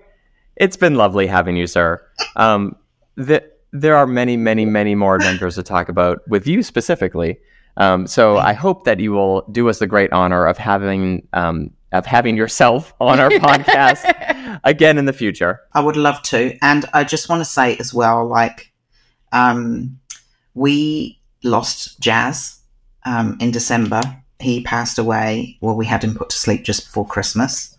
it's 0.55 0.77
been 0.77 0.95
lovely 0.95 1.27
having 1.27 1.55
you, 1.55 1.67
sir. 1.67 2.05
Um, 2.35 2.75
the, 3.15 3.43
there 3.71 3.95
are 3.95 4.07
many, 4.07 4.37
many, 4.37 4.65
many 4.65 4.95
more 4.95 5.15
adventures 5.15 5.55
to 5.55 5.63
talk 5.63 5.89
about 5.89 6.27
with 6.27 6.47
you 6.47 6.63
specifically. 6.63 7.37
Um, 7.77 8.07
so 8.07 8.37
I 8.37 8.53
hope 8.53 8.85
that 8.85 8.99
you 8.99 9.11
will 9.11 9.43
do 9.51 9.69
us 9.69 9.79
the 9.79 9.87
great 9.87 10.11
honor 10.11 10.45
of 10.45 10.57
having 10.57 11.27
um, 11.33 11.71
of 11.91 12.05
having 12.05 12.35
yourself 12.35 12.93
on 12.99 13.19
our 13.19 13.29
podcast 13.47 14.59
again 14.63 14.97
in 14.97 15.05
the 15.05 15.13
future. 15.13 15.61
I 15.73 15.81
would 15.81 15.95
love 15.95 16.21
to. 16.23 16.57
And 16.61 16.85
I 16.93 17.03
just 17.03 17.29
want 17.29 17.41
to 17.41 17.45
say 17.45 17.77
as 17.77 17.93
well, 17.93 18.27
like, 18.27 18.73
um, 19.31 19.99
we 20.53 21.21
lost 21.43 21.99
Jazz 21.99 22.59
um, 23.05 23.37
in 23.39 23.51
December. 23.51 24.01
He 24.39 24.61
passed 24.61 24.97
away. 24.99 25.57
Well, 25.61 25.75
we 25.75 25.85
had 25.85 26.03
him 26.03 26.15
put 26.15 26.29
to 26.29 26.37
sleep 26.37 26.63
just 26.63 26.85
before 26.85 27.07
Christmas. 27.07 27.75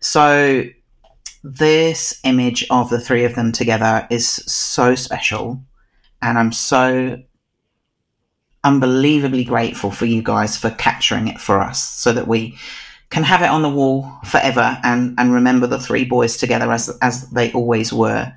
So 0.00 0.64
this 1.44 2.20
image 2.24 2.66
of 2.70 2.90
the 2.90 3.00
three 3.00 3.24
of 3.24 3.34
them 3.34 3.52
together 3.52 4.06
is 4.10 4.28
so 4.28 4.94
special. 4.94 5.62
and 6.22 6.38
I'm 6.38 6.52
so 6.52 7.18
unbelievably 8.62 9.44
grateful 9.44 9.90
for 9.90 10.04
you 10.06 10.22
guys 10.22 10.56
for 10.56 10.70
capturing 10.70 11.28
it 11.28 11.40
for 11.40 11.60
us 11.60 11.82
so 11.82 12.12
that 12.12 12.28
we 12.28 12.56
can 13.08 13.22
have 13.24 13.42
it 13.42 13.48
on 13.48 13.62
the 13.62 13.70
wall 13.70 14.10
forever 14.24 14.78
and, 14.84 15.14
and 15.18 15.32
remember 15.32 15.66
the 15.66 15.78
three 15.78 16.04
boys 16.04 16.36
together 16.36 16.70
as, 16.70 16.96
as 17.00 17.28
they 17.30 17.50
always 17.52 17.92
were. 17.92 18.32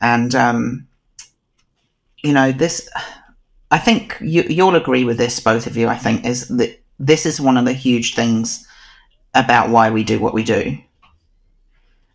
And, 0.00 0.34
um, 0.34 0.86
you 2.22 2.32
know, 2.32 2.52
this, 2.52 2.88
I 3.70 3.78
think 3.78 4.16
you, 4.20 4.42
you'll 4.42 4.76
agree 4.76 5.04
with 5.04 5.18
this, 5.18 5.40
both 5.40 5.66
of 5.66 5.76
you, 5.76 5.88
I 5.88 5.96
think, 5.96 6.24
is 6.24 6.48
that 6.48 6.80
this 6.98 7.26
is 7.26 7.40
one 7.40 7.56
of 7.56 7.64
the 7.64 7.72
huge 7.72 8.14
things 8.14 8.66
about 9.34 9.70
why 9.70 9.90
we 9.90 10.04
do 10.04 10.20
what 10.20 10.34
we 10.34 10.44
do. 10.44 10.76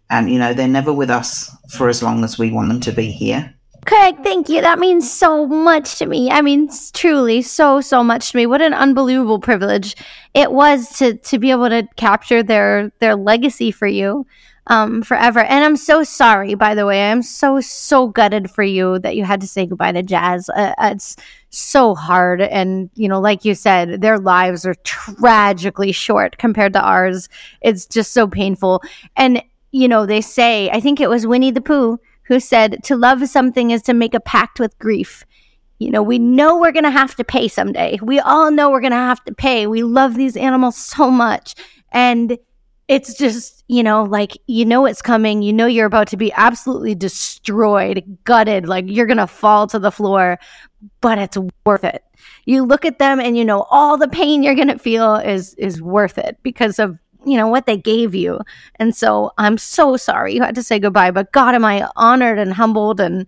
And, 0.09 0.29
you 0.29 0.39
know, 0.39 0.53
they're 0.53 0.67
never 0.67 0.91
with 0.91 1.09
us 1.09 1.55
for 1.69 1.89
as 1.89 2.01
long 2.01 2.23
as 2.23 2.39
we 2.39 2.51
want 2.51 2.69
them 2.69 2.79
to 2.81 2.91
be 2.91 3.11
here. 3.11 3.53
Craig, 3.85 4.17
thank 4.23 4.49
you. 4.49 4.61
That 4.61 4.79
means 4.79 5.09
so 5.09 5.47
much 5.47 5.97
to 5.99 6.05
me. 6.05 6.29
I 6.29 6.41
mean, 6.41 6.69
truly, 6.93 7.41
so 7.41 7.79
so 7.79 8.03
much 8.03 8.31
to 8.31 8.37
me. 8.37 8.45
What 8.45 8.61
an 8.61 8.73
unbelievable 8.73 9.39
privilege 9.39 9.95
it 10.33 10.51
was 10.51 10.89
to 10.97 11.15
to 11.15 11.39
be 11.39 11.49
able 11.51 11.69
to 11.69 11.87
capture 11.95 12.43
their 12.43 12.91
their 12.99 13.15
legacy 13.15 13.71
for 13.71 13.87
you 13.87 14.25
um, 14.69 15.01
forever. 15.01 15.39
And 15.39 15.65
I'm 15.65 15.75
so 15.75 16.03
sorry, 16.03 16.53
by 16.53 16.75
the 16.75 16.85
way. 16.85 17.09
I'm 17.11 17.21
so 17.21 17.59
so 17.59 18.07
gutted 18.07 18.49
for 18.49 18.63
you 18.63 18.99
that 18.99 19.15
you 19.15 19.25
had 19.25 19.41
to 19.41 19.47
say 19.47 19.65
goodbye 19.65 19.91
to 19.91 20.03
Jazz. 20.03 20.49
Uh, 20.49 20.73
it's 20.79 21.17
so 21.49 21.95
hard, 21.95 22.41
and 22.41 22.89
you 22.93 23.07
know, 23.07 23.19
like 23.19 23.43
you 23.43 23.55
said, 23.55 24.01
their 24.01 24.19
lives 24.19 24.65
are 24.65 24.75
tragically 24.83 25.91
short 25.91 26.37
compared 26.37 26.73
to 26.73 26.81
ours. 26.81 27.27
It's 27.61 27.85
just 27.85 28.13
so 28.13 28.27
painful. 28.27 28.81
And 29.15 29.43
you 29.71 29.87
know, 29.87 30.05
they 30.05 30.21
say, 30.21 30.69
I 30.69 30.79
think 30.79 30.99
it 30.99 31.09
was 31.09 31.27
Winnie 31.27 31.51
the 31.51 31.61
Pooh 31.61 31.99
who 32.29 32.39
said, 32.39 32.83
To 32.83 32.95
love 32.95 33.27
something 33.27 33.71
is 33.71 33.81
to 33.83 33.93
make 33.93 34.13
a 34.13 34.19
pact 34.19 34.59
with 34.59 34.77
grief. 34.79 35.25
You 35.79 35.91
know, 35.91 36.03
we 36.03 36.19
know 36.19 36.59
we're 36.59 36.71
going 36.71 36.83
to 36.83 36.91
have 36.91 37.15
to 37.15 37.23
pay 37.23 37.47
someday. 37.47 37.99
We 38.01 38.19
all 38.19 38.51
know 38.51 38.69
we're 38.69 38.81
going 38.81 38.91
to 38.91 38.97
have 38.97 39.23
to 39.25 39.33
pay. 39.33 39.65
We 39.65 39.83
love 39.83 40.15
these 40.15 40.37
animals 40.37 40.75
so 40.77 41.09
much. 41.09 41.55
And 41.91 42.37
it's 42.89 43.13
just, 43.13 43.63
you 43.67 43.83
know, 43.83 44.03
like, 44.03 44.35
you 44.47 44.65
know, 44.65 44.87
it's 44.87 45.01
coming. 45.01 45.43
You 45.43 45.53
know, 45.53 45.67
you're 45.67 45.85
about 45.85 46.07
to 46.07 46.17
be 46.17 46.33
absolutely 46.33 46.95
destroyed, 46.95 48.17
gutted, 48.23 48.67
like 48.67 48.85
you're 48.87 49.05
going 49.05 49.17
to 49.17 49.27
fall 49.27 49.67
to 49.67 49.77
the 49.77 49.91
floor, 49.91 50.39
but 50.99 51.19
it's 51.19 51.37
worth 51.67 51.83
it. 51.83 52.03
You 52.45 52.65
look 52.65 52.85
at 52.85 52.97
them 52.97 53.19
and 53.19 53.37
you 53.37 53.45
know 53.45 53.67
all 53.69 53.95
the 53.95 54.07
pain 54.07 54.41
you're 54.41 54.55
going 54.55 54.69
to 54.69 54.79
feel 54.79 55.15
is 55.17 55.53
is 55.53 55.81
worth 55.83 56.17
it 56.17 56.37
because 56.41 56.79
of 56.79 56.97
you 57.25 57.37
know 57.37 57.47
what 57.47 57.65
they 57.65 57.77
gave 57.77 58.15
you 58.15 58.39
and 58.77 58.95
so 58.95 59.31
i'm 59.37 59.57
so 59.57 59.97
sorry 59.97 60.33
you 60.33 60.41
had 60.41 60.55
to 60.55 60.63
say 60.63 60.79
goodbye 60.79 61.11
but 61.11 61.31
god 61.33 61.53
am 61.53 61.65
i 61.65 61.87
honored 61.97 62.39
and 62.39 62.53
humbled 62.53 63.01
and 63.01 63.27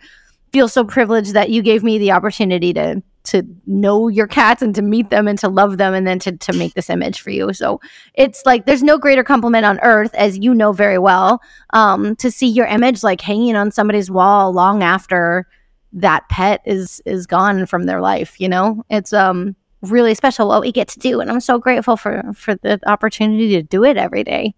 feel 0.53 0.69
so 0.69 0.85
privileged 0.85 1.33
that 1.33 1.49
you 1.49 1.61
gave 1.61 1.83
me 1.83 1.97
the 1.97 2.11
opportunity 2.11 2.73
to 2.73 3.03
to 3.23 3.43
know 3.65 4.07
your 4.07 4.27
cats 4.27 4.61
and 4.61 4.73
to 4.75 4.81
meet 4.81 5.09
them 5.09 5.27
and 5.27 5.37
to 5.39 5.47
love 5.47 5.77
them 5.77 5.93
and 5.93 6.07
then 6.07 6.19
to 6.19 6.31
to 6.37 6.53
make 6.53 6.73
this 6.73 6.89
image 6.89 7.21
for 7.21 7.29
you 7.29 7.53
so 7.53 7.79
it's 8.13 8.43
like 8.45 8.65
there's 8.65 8.83
no 8.83 8.97
greater 8.97 9.23
compliment 9.23 9.65
on 9.65 9.79
earth 9.81 10.13
as 10.15 10.37
you 10.37 10.53
know 10.53 10.71
very 10.71 10.97
well 10.97 11.41
um 11.71 12.15
to 12.15 12.31
see 12.31 12.47
your 12.47 12.65
image 12.65 13.03
like 13.03 13.21
hanging 13.21 13.55
on 13.55 13.71
somebody's 13.71 14.09
wall 14.09 14.51
long 14.51 14.83
after 14.83 15.47
that 15.93 16.27
pet 16.29 16.61
is 16.65 17.01
is 17.05 17.27
gone 17.27 17.65
from 17.65 17.83
their 17.83 18.01
life 18.01 18.39
you 18.39 18.49
know 18.49 18.83
it's 18.89 19.13
um 19.13 19.55
really 19.81 20.13
special 20.13 20.47
what 20.47 20.61
we 20.61 20.71
get 20.71 20.87
to 20.87 20.99
do 20.99 21.19
and 21.19 21.31
i'm 21.31 21.39
so 21.39 21.57
grateful 21.57 21.97
for 21.97 22.23
for 22.35 22.55
the 22.55 22.79
opportunity 22.87 23.49
to 23.49 23.63
do 23.63 23.83
it 23.83 23.97
every 23.97 24.23
day 24.23 24.53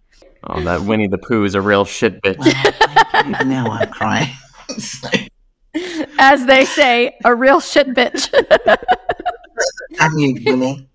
Oh, 0.45 0.59
that 0.61 0.81
Winnie 0.81 1.07
the 1.07 1.17
Pooh 1.17 1.45
is 1.45 1.55
a 1.55 1.61
real 1.61 1.85
shit 1.85 2.21
bitch. 2.21 2.37
now 3.45 3.65
I'm 3.67 3.89
crying. 3.89 4.29
So, 5.75 6.05
as 6.19 6.45
they 6.45 6.65
say 6.65 7.17
a 7.25 7.33
real 7.33 7.59
shit 7.59 7.87
bitch 7.89 8.29
and 9.99 10.19
you, 10.21 10.41
Winnie. 10.45 10.87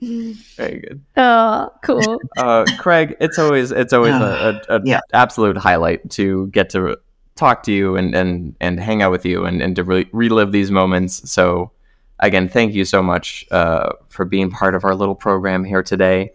Very 0.56 0.80
good. 0.80 1.00
oh 1.16 1.70
cool 1.84 2.20
Uh, 2.36 2.64
Craig, 2.78 3.16
it's 3.20 3.38
always 3.38 3.70
it's 3.70 3.92
always 3.92 4.14
a, 4.14 4.60
a, 4.68 4.76
a 4.76 4.80
Yeah. 4.84 5.00
absolute 5.12 5.56
highlight 5.56 6.08
to 6.12 6.46
get 6.48 6.70
to 6.70 6.96
talk 7.36 7.62
to 7.64 7.72
you 7.72 7.96
and 7.96 8.14
and 8.14 8.56
and 8.60 8.80
hang 8.80 9.02
out 9.02 9.10
with 9.12 9.24
you 9.24 9.44
and 9.44 9.62
and 9.62 9.76
to 9.76 9.84
re- 9.84 10.08
relive 10.12 10.52
these 10.52 10.70
moments. 10.70 11.30
So 11.30 11.70
again, 12.18 12.48
thank 12.48 12.74
you 12.74 12.84
so 12.84 13.02
much 13.02 13.44
uh, 13.50 13.90
for 14.08 14.24
being 14.24 14.50
part 14.50 14.74
of 14.74 14.84
our 14.84 14.94
little 14.94 15.14
program 15.14 15.62
here 15.64 15.82
today. 15.82 16.32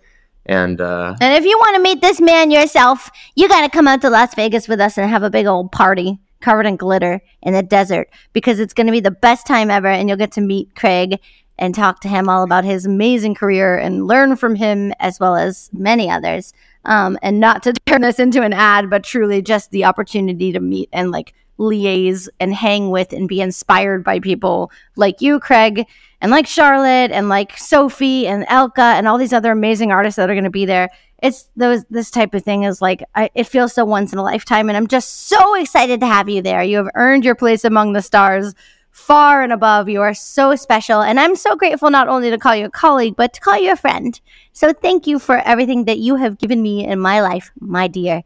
And 0.47 0.79
uh, 0.79 1.15
and 1.19 1.35
if 1.35 1.45
you 1.45 1.57
want 1.57 1.75
to 1.75 1.81
meet 1.81 2.01
this 2.01 2.21
man 2.21 2.51
yourself 2.51 3.09
you 3.35 3.47
got 3.47 3.61
to 3.61 3.69
come 3.69 3.87
out 3.87 4.01
to 4.01 4.09
las 4.09 4.33
vegas 4.33 4.67
with 4.67 4.79
us 4.79 4.97
and 4.97 5.09
have 5.09 5.23
a 5.23 5.29
big 5.29 5.45
old 5.45 5.71
party 5.71 6.19
covered 6.39 6.65
in 6.65 6.75
glitter 6.75 7.21
in 7.41 7.53
the 7.53 7.63
desert 7.63 8.09
because 8.33 8.59
it's 8.59 8.73
going 8.73 8.87
to 8.87 8.93
be 8.93 8.99
the 8.99 9.11
best 9.11 9.45
time 9.45 9.69
ever 9.69 9.87
and 9.87 10.07
you'll 10.07 10.17
get 10.17 10.31
to 10.31 10.41
meet 10.41 10.75
craig 10.75 11.19
and 11.59 11.73
talk 11.73 11.99
to 12.01 12.07
him 12.07 12.29
all 12.29 12.43
about 12.43 12.63
his 12.63 12.85
amazing 12.85 13.33
career 13.35 13.77
and 13.77 14.07
learn 14.07 14.35
from 14.35 14.55
him 14.55 14.93
as 14.99 15.19
well 15.19 15.35
as 15.35 15.69
many 15.73 16.09
others. 16.09 16.53
Um, 16.85 17.17
and 17.21 17.39
not 17.39 17.63
to 17.63 17.73
turn 17.85 18.01
this 18.01 18.19
into 18.19 18.43
an 18.43 18.53
ad 18.53 18.89
but 18.89 19.03
truly 19.03 19.41
just 19.41 19.71
the 19.71 19.85
opportunity 19.85 20.51
to 20.51 20.59
meet 20.59 20.89
and 20.93 21.11
like 21.11 21.33
liaise 21.57 22.29
and 22.39 22.53
hang 22.53 22.89
with 22.89 23.13
and 23.13 23.27
be 23.27 23.41
inspired 23.41 24.03
by 24.03 24.19
people 24.19 24.71
like 24.95 25.21
you 25.21 25.39
craig 25.39 25.85
and 26.21 26.31
like 26.31 26.47
charlotte 26.47 27.11
and 27.11 27.29
like 27.29 27.57
sophie 27.57 28.27
and 28.27 28.45
Elke 28.47 28.79
and 28.79 29.07
all 29.07 29.17
these 29.17 29.33
other 29.33 29.51
amazing 29.51 29.91
artists 29.91 30.17
that 30.17 30.29
are 30.29 30.35
going 30.35 30.43
to 30.43 30.49
be 30.49 30.65
there. 30.65 30.89
It's 31.21 31.49
those 31.55 31.83
this 31.85 32.11
type 32.11 32.35
of 32.35 32.43
thing 32.43 32.63
is 32.63 32.81
like 32.81 33.03
I, 33.15 33.29
it 33.33 33.45
feels 33.45 33.73
so 33.73 33.85
once 33.85 34.13
in 34.13 34.19
a 34.19 34.23
lifetime 34.23 34.69
and 34.69 34.77
i'm 34.77 34.87
just 34.87 35.27
so 35.27 35.55
excited 35.55 35.99
to 35.99 36.07
have 36.07 36.29
you 36.29 36.41
there. 36.41 36.63
You 36.63 36.77
have 36.77 36.89
earned 36.95 37.25
your 37.25 37.35
place 37.35 37.63
among 37.63 37.93
the 37.93 38.01
stars 38.01 38.53
far 38.91 39.43
and 39.43 39.53
above. 39.53 39.89
You 39.89 40.01
are 40.01 40.13
so 40.13 40.55
special 40.55 41.01
and 41.01 41.19
i'm 41.19 41.35
so 41.35 41.55
grateful 41.55 41.89
not 41.89 42.07
only 42.07 42.29
to 42.29 42.37
call 42.37 42.55
you 42.55 42.65
a 42.65 42.69
colleague 42.69 43.15
but 43.15 43.33
to 43.33 43.41
call 43.41 43.57
you 43.57 43.71
a 43.71 43.75
friend. 43.75 44.19
So 44.53 44.73
thank 44.73 45.07
you 45.07 45.17
for 45.17 45.37
everything 45.37 45.85
that 45.85 45.99
you 45.99 46.15
have 46.15 46.37
given 46.37 46.61
me 46.61 46.85
in 46.85 46.99
my 46.99 47.21
life 47.21 47.51
my 47.59 47.87
dear 47.87 48.23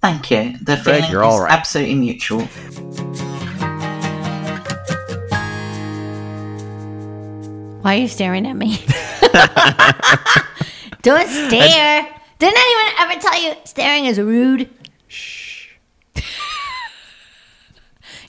Thank 0.00 0.30
you. 0.30 0.56
The 0.58 0.76
Greg, 0.76 1.02
feeling 1.02 1.10
you're 1.10 1.24
is 1.24 1.40
right. 1.40 1.52
absolutely 1.52 1.94
mutual. 1.96 2.48
Why 7.82 7.96
are 7.96 7.98
you 8.00 8.08
staring 8.08 8.46
at 8.46 8.54
me? 8.54 8.76
Don't 11.02 11.28
stare. 11.28 12.06
Didn't 12.38 12.58
anyone 12.58 12.92
ever 12.98 13.20
tell 13.20 13.42
you 13.42 13.54
staring 13.64 14.04
is 14.04 14.18
rude? 14.18 14.68
Shh. 15.06 15.68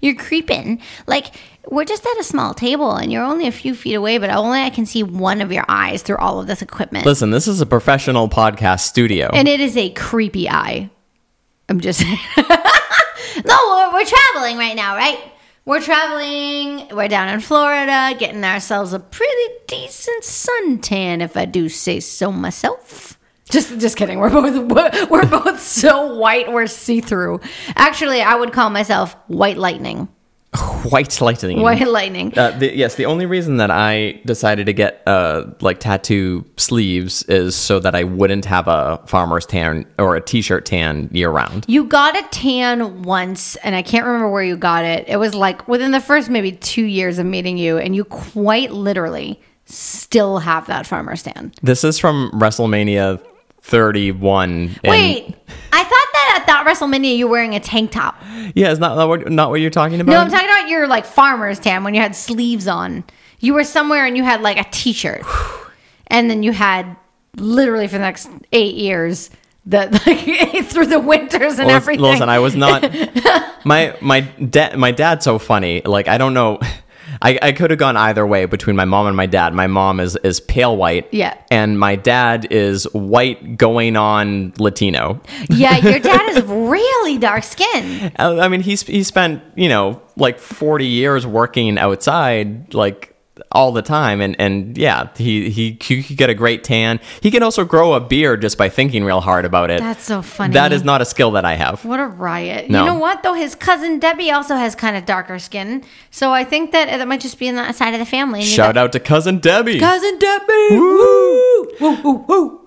you're 0.01 0.15
creeping. 0.15 0.81
Like, 1.07 1.35
we're 1.69 1.85
just 1.85 2.05
at 2.05 2.17
a 2.19 2.23
small 2.23 2.53
table 2.53 2.95
and 2.95 3.11
you're 3.11 3.23
only 3.23 3.47
a 3.47 3.51
few 3.51 3.75
feet 3.75 3.95
away, 3.95 4.17
but 4.17 4.29
only 4.29 4.61
I 4.61 4.69
can 4.69 4.85
see 4.85 5.03
one 5.03 5.41
of 5.41 5.51
your 5.51 5.65
eyes 5.67 6.03
through 6.03 6.17
all 6.17 6.39
of 6.39 6.47
this 6.47 6.61
equipment. 6.61 7.05
listen, 7.05 7.31
this 7.31 7.47
is 7.47 7.59
a 7.59 7.65
professional 7.65 8.29
podcast 8.29 8.81
studio. 8.81 9.29
And 9.33 9.47
it 9.47 9.59
is 9.59 9.75
a 9.75 9.89
creepy 9.89 10.49
eye. 10.49 10.89
I'm 11.69 11.79
just 11.79 12.01
no, 12.37 12.45
we're, 13.45 13.93
we're 13.93 14.05
traveling 14.05 14.57
right 14.57 14.75
now, 14.75 14.95
right? 14.95 15.19
We're 15.65 15.81
traveling. 15.81 16.87
We're 16.95 17.07
down 17.07 17.29
in 17.29 17.41
Florida, 17.41 18.15
getting 18.17 18.43
ourselves 18.43 18.91
a 18.91 18.99
pretty 18.99 19.53
decent 19.67 20.23
suntan, 20.23 21.21
if 21.21 21.37
I 21.37 21.45
do 21.45 21.69
say 21.69 21.99
so 21.99 22.31
myself. 22.31 23.19
Just, 23.51 23.79
just 23.79 23.95
kidding. 23.97 24.19
We're 24.19 24.29
both 24.29 25.09
we're 25.09 25.25
both 25.25 25.59
so 25.59 26.15
white. 26.15 26.51
We're 26.51 26.67
see 26.67 27.01
through. 27.01 27.41
Actually, 27.75 28.21
I 28.21 28.35
would 28.35 28.51
call 28.51 28.69
myself 28.69 29.15
white 29.27 29.57
lightning. 29.57 30.07
White 30.83 31.21
lightning. 31.21 31.61
White 31.61 31.87
lightning. 31.87 32.35
Uh, 32.37 32.57
the, 32.57 32.75
yes, 32.75 32.95
the 32.95 33.05
only 33.05 33.25
reason 33.27 33.57
that 33.57 33.69
I 33.69 34.19
decided 34.25 34.65
to 34.65 34.73
get 34.73 35.03
uh, 35.05 35.45
like 35.61 35.79
tattoo 35.79 36.43
sleeves 36.57 37.21
is 37.23 37.55
so 37.55 37.79
that 37.79 37.93
I 37.95 38.03
wouldn't 38.03 38.45
have 38.45 38.67
a 38.67 38.99
farmer's 39.05 39.45
tan 39.45 39.85
or 39.99 40.15
a 40.15 40.21
t-shirt 40.21 40.65
tan 40.65 41.09
year 41.11 41.29
round. 41.29 41.65
You 41.67 41.83
got 41.83 42.17
a 42.17 42.23
tan 42.31 43.03
once, 43.03 43.57
and 43.57 43.75
I 43.75 43.83
can't 43.83 44.05
remember 44.05 44.29
where 44.31 44.41
you 44.43 44.57
got 44.57 44.85
it. 44.85 45.07
It 45.07 45.17
was 45.17 45.35
like 45.35 45.67
within 45.67 45.91
the 45.91 46.01
first 46.01 46.29
maybe 46.29 46.53
two 46.53 46.85
years 46.85 47.19
of 47.19 47.25
meeting 47.27 47.57
you, 47.57 47.77
and 47.77 47.95
you 47.95 48.03
quite 48.05 48.71
literally 48.71 49.39
still 49.65 50.39
have 50.39 50.65
that 50.67 50.87
farmer's 50.87 51.21
tan. 51.21 51.51
This 51.61 51.83
is 51.83 51.99
from 51.99 52.31
WrestleMania 52.33 53.21
31. 53.61 54.49
and- 54.51 54.77
Wait, 54.83 55.35
I 55.71 55.83
thought 55.83 56.07
at 56.35 56.45
that 56.47 56.65
WrestleMania 56.67 57.15
you 57.17 57.27
were 57.27 57.31
wearing 57.33 57.55
a 57.55 57.59
tank 57.59 57.91
top. 57.91 58.21
yeah, 58.55 58.71
it's 58.71 58.79
not 58.79 58.95
not 58.95 59.07
what, 59.07 59.31
not 59.31 59.49
what 59.49 59.61
you're 59.61 59.69
talking 59.69 59.99
about. 59.99 60.11
No, 60.11 60.19
I'm 60.19 60.29
talking 60.29 60.47
about 60.47 60.69
your 60.69 60.87
like 60.87 61.05
farmer's 61.05 61.59
tan 61.59 61.83
when 61.83 61.93
you 61.93 62.01
had 62.01 62.15
sleeves 62.15 62.67
on. 62.67 63.03
You 63.39 63.53
were 63.53 63.63
somewhere 63.63 64.05
and 64.05 64.17
you 64.17 64.23
had 64.23 64.41
like 64.41 64.57
a 64.57 64.65
t-shirt, 64.69 65.23
and 66.07 66.29
then 66.29 66.43
you 66.43 66.51
had 66.51 66.95
literally 67.35 67.87
for 67.87 67.93
the 67.93 67.99
next 67.99 68.29
eight 68.51 68.75
years 68.75 69.29
the 69.65 69.87
like 70.05 70.65
through 70.67 70.87
the 70.87 70.99
winters 70.99 71.59
and 71.59 71.67
Listen- 71.67 71.69
everything. 71.69 72.01
Listen, 72.03 72.29
I 72.29 72.39
was 72.39 72.55
not. 72.55 72.83
my 73.65 73.95
my 74.01 74.21
dad. 74.21 74.77
My 74.77 74.91
dad's 74.91 75.23
so 75.23 75.37
funny. 75.39 75.81
Like 75.81 76.07
I 76.07 76.17
don't 76.17 76.33
know. 76.33 76.59
I, 77.21 77.37
I 77.41 77.51
could 77.51 77.69
have 77.71 77.79
gone 77.79 77.97
either 77.97 78.25
way 78.25 78.45
between 78.45 78.75
my 78.75 78.85
mom 78.85 79.07
and 79.07 79.15
my 79.17 79.25
dad. 79.25 79.53
My 79.53 79.67
mom 79.67 79.99
is 79.99 80.15
is 80.23 80.39
pale 80.39 80.75
white, 80.77 81.07
Yeah. 81.11 81.37
and 81.51 81.77
my 81.79 81.95
dad 81.95 82.47
is 82.51 82.85
white 82.93 83.57
going 83.57 83.97
on 83.97 84.53
Latino. 84.57 85.21
Yeah, 85.49 85.77
your 85.77 85.99
dad 86.11 86.29
is 86.29 86.43
really 86.45 87.17
dark 87.17 87.43
skinned. 87.43 88.13
I 88.17 88.39
I 88.39 88.47
mean, 88.47 88.61
he's 88.61 88.83
he 88.83 89.03
spent 89.03 89.41
you 89.55 89.67
know 89.69 90.01
like 90.15 90.39
forty 90.39 90.85
years 90.87 91.27
working 91.27 91.77
outside, 91.77 92.73
like 92.73 93.08
all 93.51 93.71
the 93.71 93.81
time, 93.81 94.21
and 94.21 94.35
and 94.39 94.77
yeah, 94.77 95.09
he 95.15 95.49
he 95.49 95.77
he 95.81 96.03
could 96.03 96.17
get 96.17 96.29
a 96.29 96.33
great 96.33 96.63
tan. 96.63 96.99
He 97.21 97.31
can 97.31 97.43
also 97.43 97.65
grow 97.65 97.93
a 97.93 97.99
beard 97.99 98.41
just 98.41 98.57
by 98.57 98.69
thinking 98.69 99.03
real 99.03 99.21
hard 99.21 99.45
about 99.45 99.69
it. 99.71 99.79
That's 99.79 100.03
so 100.03 100.21
funny. 100.21 100.53
That 100.53 100.71
is 100.73 100.83
not 100.83 101.01
a 101.01 101.05
skill 101.05 101.31
that 101.31 101.45
I 101.45 101.55
have. 101.55 101.85
What 101.85 101.99
a 101.99 102.05
riot. 102.05 102.69
No. 102.69 102.79
You 102.79 102.91
know 102.91 102.99
what, 102.99 103.23
though? 103.23 103.33
His 103.33 103.55
cousin 103.55 103.99
Debbie 103.99 104.31
also 104.31 104.55
has 104.55 104.75
kind 104.75 104.95
of 104.95 105.05
darker 105.05 105.39
skin. 105.39 105.83
So 106.11 106.31
I 106.31 106.43
think 106.43 106.71
that 106.71 106.85
that 106.85 107.07
might 107.07 107.21
just 107.21 107.39
be 107.39 107.47
in 107.47 107.55
that 107.55 107.75
side 107.75 107.93
of 107.93 107.99
the 107.99 108.05
family. 108.05 108.43
Shout 108.43 108.77
out 108.77 108.91
to 108.93 108.99
cousin 108.99 109.39
Debbie. 109.39 109.79
Cousin 109.79 110.17
Debbie! 110.19 110.67
Woo! 110.71 111.67
Woo, 111.79 112.01
woo, 112.03 112.25
woo. 112.27 112.58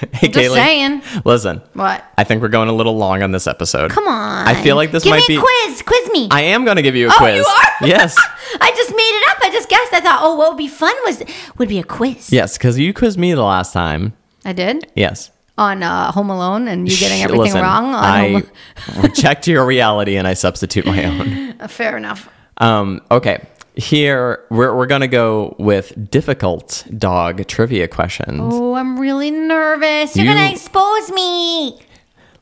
hey, 0.12 0.28
Just 0.28 0.50
Kaylee, 0.50 0.54
saying. 0.54 1.02
listen. 1.24 1.62
What? 1.74 2.04
I 2.16 2.24
think 2.24 2.42
we're 2.42 2.48
going 2.48 2.68
a 2.68 2.72
little 2.72 2.96
long 2.96 3.22
on 3.22 3.32
this 3.32 3.46
episode. 3.46 3.90
Come 3.90 4.06
on. 4.08 4.46
I 4.48 4.60
feel 4.62 4.76
like 4.76 4.90
this 4.92 5.04
Give 5.04 5.10
might 5.10 5.20
me 5.28 5.34
be. 5.34 5.36
a 5.36 5.40
quiz. 5.40 5.82
Quiz 5.82 6.10
me. 6.12 6.28
I 6.30 6.42
am 6.42 6.64
going 6.64 6.76
to 6.76 6.82
give 6.82 6.96
you 6.96 7.08
a 7.08 7.10
oh, 7.12 7.16
quiz. 7.18 7.36
you 7.36 7.44
are? 7.44 7.70
Yes. 7.88 8.16
I 8.60 8.70
just 8.76 8.90
made 8.90 8.98
it 8.98 9.30
up. 9.30 9.38
I 9.42 9.50
just 9.50 9.68
guessed. 9.68 9.92
I 9.92 10.00
thought, 10.00 10.20
oh, 10.22 10.34
what 10.36 10.50
would 10.50 10.58
be 10.58 10.68
fun 10.68 10.94
was 11.04 11.22
would 11.58 11.68
be 11.68 11.78
a 11.78 11.84
quiz. 11.84 12.30
Yes, 12.32 12.58
because 12.58 12.78
you 12.78 12.92
quizzed 12.92 13.18
me 13.18 13.32
the 13.32 13.42
last 13.42 13.72
time. 13.72 14.12
I 14.44 14.52
did 14.52 14.90
Yes. 14.94 15.30
on 15.56 15.82
uh, 15.82 16.12
Home 16.12 16.28
Alone, 16.30 16.68
and 16.68 16.88
you 16.90 16.96
getting 16.96 17.18
Shh, 17.20 17.24
everything 17.24 17.44
listen, 17.54 17.62
wrong. 17.62 17.86
On 17.86 17.94
I 17.94 18.28
Home- 18.32 18.50
reject 19.02 19.46
your 19.46 19.64
reality 19.64 20.16
and 20.16 20.26
I 20.28 20.34
substitute 20.34 20.84
my 20.86 21.04
own. 21.04 21.68
Fair 21.68 21.96
enough. 21.96 22.28
Um, 22.58 23.00
okay. 23.10 23.46
Here, 23.80 24.44
we're, 24.50 24.74
we're 24.76 24.86
going 24.86 25.00
to 25.00 25.08
go 25.08 25.56
with 25.58 26.10
difficult 26.10 26.84
dog 26.98 27.46
trivia 27.46 27.88
questions. 27.88 28.40
Oh, 28.42 28.74
I'm 28.74 29.00
really 29.00 29.30
nervous. 29.30 30.14
You're 30.16 30.26
You- 30.26 30.34
gonna 30.34 30.50
expose 30.52 31.10
me. 31.10 31.80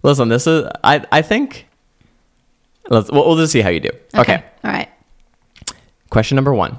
Listen, 0.02 0.28
this 0.28 0.46
is, 0.46 0.66
I, 0.84 1.04
I 1.12 1.22
think, 1.22 1.66
let's, 2.88 3.10
we'll, 3.10 3.26
we'll 3.26 3.36
just 3.36 3.52
see 3.52 3.60
how 3.60 3.68
you 3.70 3.80
do. 3.80 3.90
okay. 4.16 4.42
All 4.64 4.70
right. 4.70 4.88
Question 6.10 6.36
number 6.36 6.54
one 6.54 6.78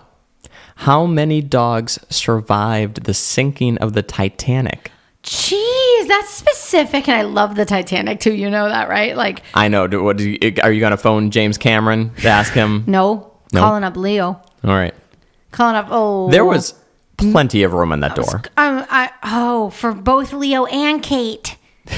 How 0.77 1.05
many 1.05 1.41
dogs 1.41 1.99
survived 2.09 3.03
the 3.03 3.13
sinking 3.13 3.77
of 3.79 3.93
the 3.93 4.01
Titanic? 4.03 4.91
Jeez, 5.23 6.07
that's 6.07 6.29
specific, 6.33 7.07
and 7.09 7.17
I 7.17 7.21
love 7.23 7.55
the 7.55 7.65
Titanic 7.65 8.19
too. 8.21 8.33
You 8.33 8.49
know 8.49 8.67
that, 8.69 8.87
right? 8.89 9.15
Like, 9.17 9.41
I 9.53 9.67
know. 9.67 9.85
Do, 9.87 10.01
what, 10.03 10.17
do 10.17 10.29
you, 10.29 10.53
are 10.63 10.71
you 10.71 10.79
going 10.79 10.91
to 10.91 10.97
phone 10.97 11.29
James 11.31 11.57
Cameron 11.57 12.13
to 12.21 12.29
ask 12.29 12.53
him? 12.53 12.83
no, 12.87 13.31
No. 13.53 13.59
calling 13.59 13.83
up 13.83 13.97
Leo, 13.97 14.41
All 14.63 14.71
right. 14.71 14.93
calling 15.51 15.75
up. 15.75 15.87
Oh, 15.89 16.29
There 16.29 16.45
was 16.45 16.73
plenty 17.17 17.63
of 17.63 17.73
room 17.73 17.91
on 17.91 17.99
that 18.01 18.15
door. 18.15 18.41
Um, 18.57 18.85
I 18.89 19.11
oh 19.23 19.69
for 19.71 19.93
both 19.93 20.33
Leo 20.33 20.65
and 20.65 21.01
Kate. 21.01 21.55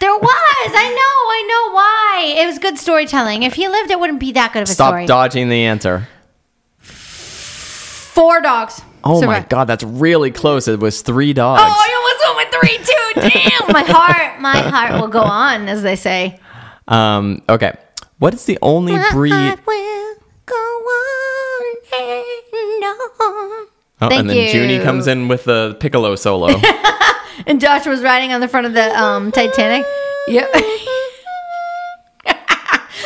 There 0.00 0.16
was. 0.16 0.22
I 0.30 0.88
know. 0.90 1.16
I 1.32 1.42
know 1.48 1.74
why. 1.74 2.42
It 2.42 2.46
was 2.46 2.60
good 2.60 2.78
storytelling. 2.78 3.42
If 3.42 3.54
he 3.54 3.66
lived, 3.66 3.90
it 3.90 3.98
wouldn't 3.98 4.20
be 4.20 4.30
that 4.30 4.52
good 4.52 4.62
of 4.62 4.68
a 4.68 4.72
story. 4.72 4.76
Stop 4.76 4.90
story. 4.92 5.06
dodging 5.08 5.48
the 5.48 5.64
answer. 5.64 6.06
Four 6.78 8.40
dogs. 8.40 8.80
Oh 9.02 9.14
my 9.14 9.20
survived. 9.20 9.48
god, 9.48 9.64
that's 9.66 9.82
really 9.84 10.30
close. 10.30 10.68
It 10.68 10.78
was 10.78 11.02
three 11.02 11.32
dogs. 11.32 11.62
Oh, 11.64 11.66
I 11.66 11.88
almost 11.96 12.36
went 12.36 12.52
with 12.52 12.60
three 12.60 12.78
too. 12.78 13.40
Damn, 13.60 13.72
my 13.72 13.82
heart, 13.82 14.40
my 14.40 14.56
heart 14.58 15.00
will 15.00 15.08
go 15.08 15.20
on, 15.22 15.68
as 15.68 15.82
they 15.82 15.96
say. 15.96 16.38
Um, 16.86 17.42
okay. 17.48 17.76
What 18.18 18.34
is 18.34 18.44
the 18.44 18.58
only 18.62 18.96
breed? 19.12 19.32
Heart 19.32 19.66
will 19.66 19.74
go 19.74 19.80
on 19.80 19.82
and 19.82 19.97
on. 22.96 23.68
Oh, 24.00 24.08
Thank 24.08 24.20
and 24.20 24.30
then 24.30 24.36
you. 24.36 24.60
Junie 24.60 24.78
comes 24.82 25.06
in 25.08 25.28
with 25.28 25.44
the 25.44 25.76
piccolo 25.80 26.14
solo. 26.16 26.60
And 27.46 27.60
Josh 27.60 27.86
was 27.86 28.02
riding 28.02 28.32
on 28.32 28.40
the 28.40 28.48
front 28.48 28.66
of 28.66 28.72
the 28.74 28.90
um, 29.00 29.30
Titanic. 29.30 29.86
Yep. 30.26 30.50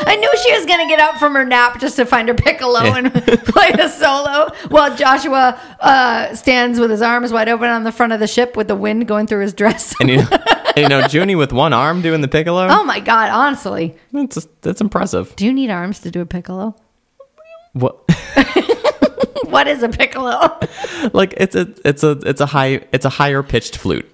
I 0.05 0.17
knew 0.17 0.31
she 0.43 0.53
was 0.53 0.65
gonna 0.67 0.89
get 0.89 0.99
up 1.01 1.17
from 1.19 1.35
her 1.35 1.45
nap 1.45 1.79
just 1.79 1.97
to 1.97 2.07
find 2.07 2.29
her 2.29 2.35
piccolo 2.35 2.81
and 2.81 3.13
play 3.15 3.71
the 3.73 3.89
solo, 3.89 4.51
while 4.69 4.97
Joshua 4.97 5.61
uh, 5.81 6.35
stands 6.35 6.81
with 6.81 6.91
his 6.91 7.03
arms 7.03 7.31
wide 7.31 7.49
open 7.49 7.69
on 7.69 7.85
the 7.85 7.93
front 7.93 8.13
of 8.15 8.21
the 8.21 8.27
ship 8.27 8.57
with 8.57 8.69
the 8.69 8.75
wind 8.75 9.07
going 9.07 9.27
through 9.27 9.41
his 9.43 9.53
dress. 9.53 9.95
and 10.01 10.09
you 10.11 10.17
know, 10.17 10.29
and 10.77 10.79
you 10.79 10.89
know 10.89 11.07
Junie 11.07 11.35
with 11.37 11.53
one 11.53 11.73
arm 11.75 12.01
doing 12.03 12.21
the 12.23 12.29
piccolo. 12.29 12.67
oh 12.69 12.85
my 12.85 13.01
god! 13.01 13.31
Honestly, 13.31 13.95
That's 14.13 14.49
that's 14.63 14.81
impressive. 14.81 15.37
do 15.37 15.45
you 15.47 15.53
need 15.53 15.71
arms 15.71 16.01
to 16.01 16.11
do 16.11 16.21
a 16.23 16.27
piccolo? 16.27 16.75
What? 17.75 18.03
What 19.45 19.67
is 19.69 19.83
a 19.83 19.89
piccolo? 19.89 20.59
like 21.13 21.35
it's 21.37 21.55
a 21.55 21.75
it's 21.85 22.03
a 22.03 22.13
it's 22.25 22.41
a 22.41 22.47
high 22.47 22.85
it's 22.93 23.05
a 23.05 23.09
higher 23.11 23.43
pitched 23.43 23.77
flute. 23.77 24.09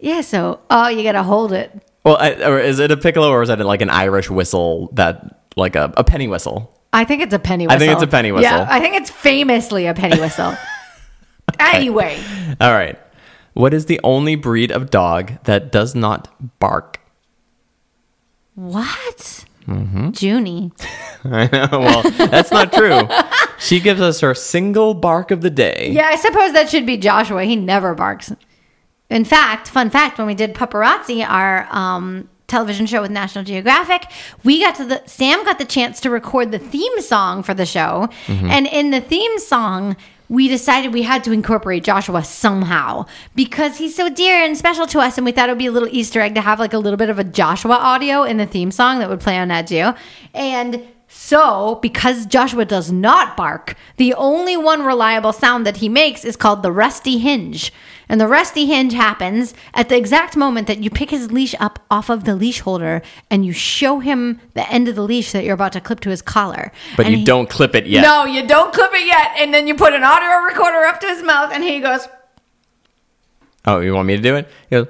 yeah, 0.00 0.20
so 0.20 0.60
oh, 0.70 0.88
you 0.88 1.02
gotta 1.02 1.22
hold 1.22 1.52
it. 1.52 1.70
Well, 2.04 2.16
I, 2.16 2.34
or 2.44 2.58
is 2.58 2.78
it 2.78 2.90
a 2.90 2.96
piccolo 2.96 3.30
or 3.30 3.42
is 3.42 3.48
it 3.48 3.58
like 3.58 3.82
an 3.82 3.90
Irish 3.90 4.30
whistle 4.30 4.90
that 4.92 5.48
like 5.56 5.74
a, 5.76 5.92
a 5.96 6.04
penny 6.04 6.28
whistle? 6.28 6.72
I 6.92 7.04
think 7.04 7.22
it's 7.22 7.34
a 7.34 7.38
penny 7.38 7.66
whistle. 7.66 7.76
I 7.76 7.78
think 7.78 7.92
it's 7.92 8.02
a 8.02 8.06
penny 8.06 8.32
whistle. 8.32 8.50
Yeah, 8.50 8.66
I 8.68 8.80
think 8.80 8.94
it's 8.94 9.10
famously 9.10 9.86
a 9.86 9.94
penny 9.94 10.20
whistle. 10.20 10.54
Anyway, 11.60 12.18
All 12.60 12.72
right. 12.72 12.98
What 13.54 13.72
is 13.72 13.86
the 13.86 14.00
only 14.02 14.34
breed 14.34 14.70
of 14.72 14.90
dog 14.90 15.42
that 15.44 15.70
does 15.72 15.94
not 15.94 16.28
bark? 16.58 17.00
what? 18.56 19.45
Mm-hmm. 19.66 20.10
Junie. 20.14 20.72
I 21.24 21.48
know. 21.52 21.68
Well, 21.72 22.02
that's 22.28 22.50
not 22.52 22.72
true. 22.72 23.02
She 23.58 23.80
gives 23.80 24.00
us 24.00 24.20
her 24.20 24.34
single 24.34 24.94
bark 24.94 25.30
of 25.30 25.40
the 25.40 25.50
day. 25.50 25.90
Yeah, 25.92 26.06
I 26.06 26.16
suppose 26.16 26.52
that 26.52 26.68
should 26.68 26.86
be 26.86 26.96
Joshua. 26.96 27.44
He 27.44 27.56
never 27.56 27.94
barks. 27.94 28.32
In 29.10 29.24
fact, 29.24 29.68
fun 29.68 29.90
fact: 29.90 30.18
when 30.18 30.26
we 30.26 30.34
did 30.34 30.54
Pupparazzi, 30.54 31.26
our 31.26 31.66
um, 31.70 32.28
television 32.46 32.86
show 32.86 33.02
with 33.02 33.10
National 33.10 33.44
Geographic, 33.44 34.04
we 34.44 34.60
got 34.60 34.76
to 34.76 34.84
the 34.84 35.02
Sam 35.06 35.44
got 35.44 35.58
the 35.58 35.64
chance 35.64 36.00
to 36.00 36.10
record 36.10 36.52
the 36.52 36.58
theme 36.58 37.00
song 37.00 37.42
for 37.42 37.54
the 37.54 37.66
show, 37.66 38.08
and 38.28 38.66
in 38.66 38.90
the 38.90 39.00
theme 39.00 39.38
song. 39.38 39.96
We 40.28 40.48
decided 40.48 40.92
we 40.92 41.02
had 41.02 41.22
to 41.24 41.32
incorporate 41.32 41.84
Joshua 41.84 42.24
somehow 42.24 43.06
because 43.34 43.78
he's 43.78 43.94
so 43.94 44.08
dear 44.08 44.42
and 44.42 44.56
special 44.56 44.86
to 44.88 44.98
us, 44.98 45.16
and 45.18 45.24
we 45.24 45.32
thought 45.32 45.48
it 45.48 45.52
would 45.52 45.58
be 45.58 45.66
a 45.66 45.72
little 45.72 45.88
Easter 45.90 46.20
egg 46.20 46.34
to 46.34 46.40
have 46.40 46.58
like 46.58 46.72
a 46.72 46.78
little 46.78 46.96
bit 46.96 47.10
of 47.10 47.18
a 47.18 47.24
Joshua 47.24 47.74
audio 47.74 48.22
in 48.22 48.36
the 48.36 48.46
theme 48.46 48.70
song 48.70 48.98
that 48.98 49.08
would 49.08 49.20
play 49.20 49.38
on 49.38 49.48
Nat. 49.48 49.70
And 50.34 50.82
so, 51.08 51.78
because 51.82 52.26
Joshua 52.26 52.64
does 52.64 52.90
not 52.90 53.36
bark, 53.36 53.74
the 53.96 54.12
only 54.14 54.56
one 54.56 54.82
reliable 54.82 55.32
sound 55.32 55.64
that 55.66 55.78
he 55.78 55.88
makes 55.88 56.24
is 56.24 56.36
called 56.36 56.62
the 56.62 56.72
rusty 56.72 57.18
hinge. 57.18 57.72
And 58.08 58.20
the 58.20 58.28
rusty 58.28 58.66
hinge 58.66 58.92
happens 58.92 59.54
at 59.74 59.88
the 59.88 59.96
exact 59.96 60.36
moment 60.36 60.66
that 60.68 60.78
you 60.82 60.90
pick 60.90 61.10
his 61.10 61.32
leash 61.32 61.54
up 61.58 61.80
off 61.90 62.08
of 62.10 62.24
the 62.24 62.36
leash 62.36 62.60
holder 62.60 63.02
and 63.30 63.44
you 63.44 63.52
show 63.52 63.98
him 64.00 64.40
the 64.54 64.68
end 64.70 64.86
of 64.88 64.94
the 64.94 65.02
leash 65.02 65.32
that 65.32 65.42
you're 65.44 65.54
about 65.54 65.72
to 65.72 65.80
clip 65.80 66.00
to 66.00 66.10
his 66.10 66.22
collar. 66.22 66.70
But 66.96 67.06
And 67.06 67.12
you 67.14 67.18
he- 67.20 67.24
don't 67.24 67.48
clip 67.50 67.74
it 67.74 67.86
yet. 67.86 68.02
No, 68.02 68.24
you 68.24 68.46
don't 68.46 68.72
clip 68.72 68.92
it 68.92 69.06
yet. 69.06 69.32
And 69.38 69.52
then 69.54 69.66
you 69.66 69.74
put 69.74 69.92
an 69.92 70.04
audio 70.04 70.44
recorder 70.44 70.84
up 70.86 71.00
to 71.00 71.06
his 71.08 71.22
mouth 71.22 71.50
and 71.52 71.64
he 71.64 71.80
goes, 71.80 72.06
Oh, 73.64 73.80
you 73.80 73.94
want 73.94 74.06
me 74.06 74.14
to 74.16 74.22
do 74.22 74.36
it? 74.36 74.48
He 74.70 74.76
goes, 74.76 74.86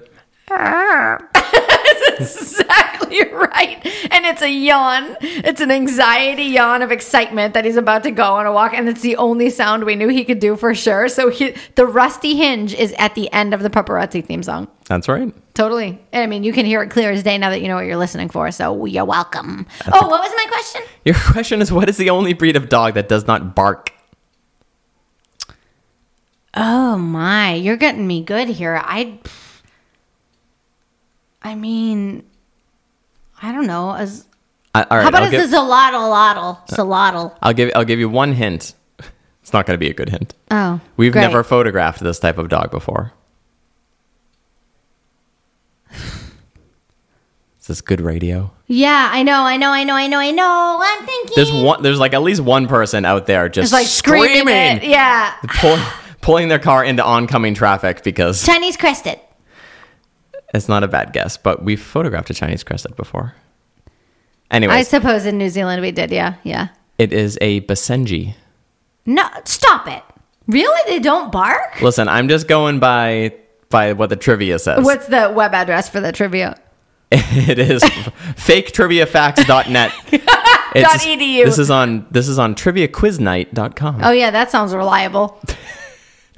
That's 0.49 2.37
exactly 2.37 3.23
right. 3.33 3.81
And 4.11 4.25
it's 4.27 4.43
a 4.43 4.51
yawn. 4.51 5.17
It's 5.21 5.61
an 5.61 5.71
anxiety 5.71 6.45
yawn 6.45 6.83
of 6.83 6.93
excitement 6.93 7.55
that 7.55 7.65
he's 7.65 7.77
about 7.77 8.03
to 8.05 8.11
go 8.11 8.35
on 8.35 8.47
a 8.47 8.53
walk. 8.53 8.73
And 8.75 8.89
it's 8.89 9.01
the 9.01 9.17
only 9.17 9.51
sound 9.51 9.85
we 9.85 9.97
knew 9.97 10.09
he 10.09 10.25
could 10.25 10.39
do 10.39 10.57
for 10.57 10.75
sure. 10.75 11.09
So 11.09 11.31
he, 11.31 11.55
the 11.75 11.87
rusty 11.87 12.37
hinge 12.37 12.75
is 12.75 12.95
at 12.99 13.15
the 13.15 13.33
end 13.33 13.55
of 13.55 13.63
the 13.63 13.71
Pupparazzi 13.71 14.25
theme 14.25 14.43
song. 14.43 14.69
That's 14.87 15.09
right. 15.09 15.35
Totally. 15.55 15.99
I 16.13 16.27
mean, 16.27 16.45
you 16.45 16.53
can 16.53 16.65
hear 16.67 16.83
it 16.83 16.91
clear 16.91 17.11
as 17.11 17.23
day 17.23 17.39
now 17.39 17.51
that 17.51 17.61
you 17.61 17.69
know 17.69 17.77
what 17.77 17.87
you're 17.87 17.97
listening 17.97 18.29
for. 18.29 18.51
So 18.51 18.85
you're 18.85 19.05
welcome. 19.05 19.67
oh, 19.93 20.09
what 20.09 20.23
was 20.23 20.33
my 20.37 20.47
question? 20.49 20.83
Your 21.05 21.15
question 21.33 21.61
is 21.61 21.73
what 21.73 21.89
is 21.89 21.97
the 21.97 22.11
only 22.11 22.35
breed 22.35 22.57
of 22.57 22.69
dog 22.69 22.95
that 22.95 23.09
does 23.09 23.27
not 23.27 23.55
bark? 23.55 23.93
Oh 26.55 26.97
my, 26.97 27.53
you're 27.53 27.77
getting 27.77 28.07
me 28.07 28.23
good 28.23 28.49
here. 28.49 28.81
I 28.83 29.19
I 31.47 31.55
mean 31.55 32.25
I 33.41 33.53
don't 33.53 33.67
know. 33.67 33.93
As 33.95 34.27
I, 34.75 34.83
all 34.83 34.97
right, 34.97 35.03
how 35.05 35.09
about 35.11 35.23
I'll, 35.23 35.35
as 35.35 35.51
give, 35.51 35.53
a 35.53 35.57
zolotl 35.57 36.11
lotl? 36.11 36.67
Zolotl. 36.69 37.37
I'll 37.43 37.53
give 37.53 37.71
I'll 37.75 37.85
give 37.85 37.99
you 37.99 38.09
one 38.09 38.33
hint. 38.33 38.75
It's 39.43 39.53
not 39.53 39.65
going 39.65 39.77
to 39.77 39.79
be 39.79 39.89
a 39.89 39.95
good 39.95 40.09
hint. 40.09 40.35
Oh. 40.51 40.81
We've 40.97 41.13
great. 41.13 41.23
never 41.23 41.45
photographed 41.45 42.01
this 42.01 42.19
type 42.19 42.37
of 42.37 42.49
dog 42.49 42.73
before. 42.73 43.13
Is 45.93 47.67
this 47.69 47.81
good 47.81 48.01
radio? 48.01 48.51
Yeah, 48.67 49.09
I 49.13 49.23
know, 49.23 49.43
I 49.43 49.57
know, 49.57 49.71
I 49.71 49.85
know, 49.85 49.95
I 49.95 50.09
know, 50.09 50.19
I 50.19 50.33
know. 50.33 50.81
I'm 50.83 51.07
thinking 51.07 51.33
There's 51.37 51.53
one. 51.53 51.81
There's 51.81 52.01
like 52.01 52.13
at 52.13 52.23
least 52.23 52.41
one 52.41 52.67
person 52.67 53.05
out 53.05 53.27
there 53.27 53.49
just 53.49 53.67
It's 53.67 53.73
like 53.73 53.87
screaming. 53.87 54.41
screaming. 54.41 54.91
Yeah. 54.91 55.33
pull, 55.61 55.79
pulling 56.21 56.49
their 56.49 56.59
car 56.59 56.85
into 56.85 57.05
oncoming 57.05 57.55
traffic 57.55 58.03
because 58.03 58.45
Chinese 58.45 58.77
crested. 58.77 59.21
It's 60.55 60.69
not 60.69 60.83
a 60.85 60.89
bad 60.89 61.13
guess. 61.13 61.37
But 61.37 61.63
we've 61.65 61.81
photographed 61.81 62.31
a 62.31 62.35
Chinese 62.35 62.63
crested 62.65 62.97
before. 62.97 63.35
Anyway, 64.51 64.75
I 64.75 64.83
suppose 64.83 65.27
in 65.27 65.39
New 65.39 65.49
Zealand 65.51 65.83
we 65.83 65.91
did, 65.93 66.11
yeah. 66.11 66.35
Yeah. 66.45 66.69
it 66.99 67.13
is 67.13 67.37
a 67.41 67.61
Basenji. 67.63 68.35
No, 69.05 69.29
stop 69.45 69.89
it. 69.89 70.03
Really? 70.47 70.81
They 70.91 71.01
don't 71.01 71.33
bark? 71.33 71.81
Listen, 71.83 72.07
I'm 72.09 72.29
just 72.29 72.47
going 72.47 72.79
by 72.79 73.35
by 73.71 73.93
what 73.95 74.11
the 74.11 74.17
trivia 74.17 74.61
says. 74.61 74.85
What's 74.85 75.09
the 75.09 75.33
web 75.35 75.53
address 75.55 75.89
for 75.89 76.01
the 76.01 76.13
trivia? 76.13 76.57
it 77.11 77.59
is 77.59 77.83
faketriviafacts.net. 77.83 79.93
It's- 80.75 81.07
edu. 81.07 81.45
This 81.47 81.59
is 81.59 81.71
on 81.71 82.05
this 82.11 82.29
is 82.29 82.39
on 82.39 82.55
triviaquiznight.com. 82.55 84.01
Oh 84.05 84.11
yeah, 84.11 84.31
that 84.31 84.51
sounds 84.51 84.75
reliable. 84.75 85.41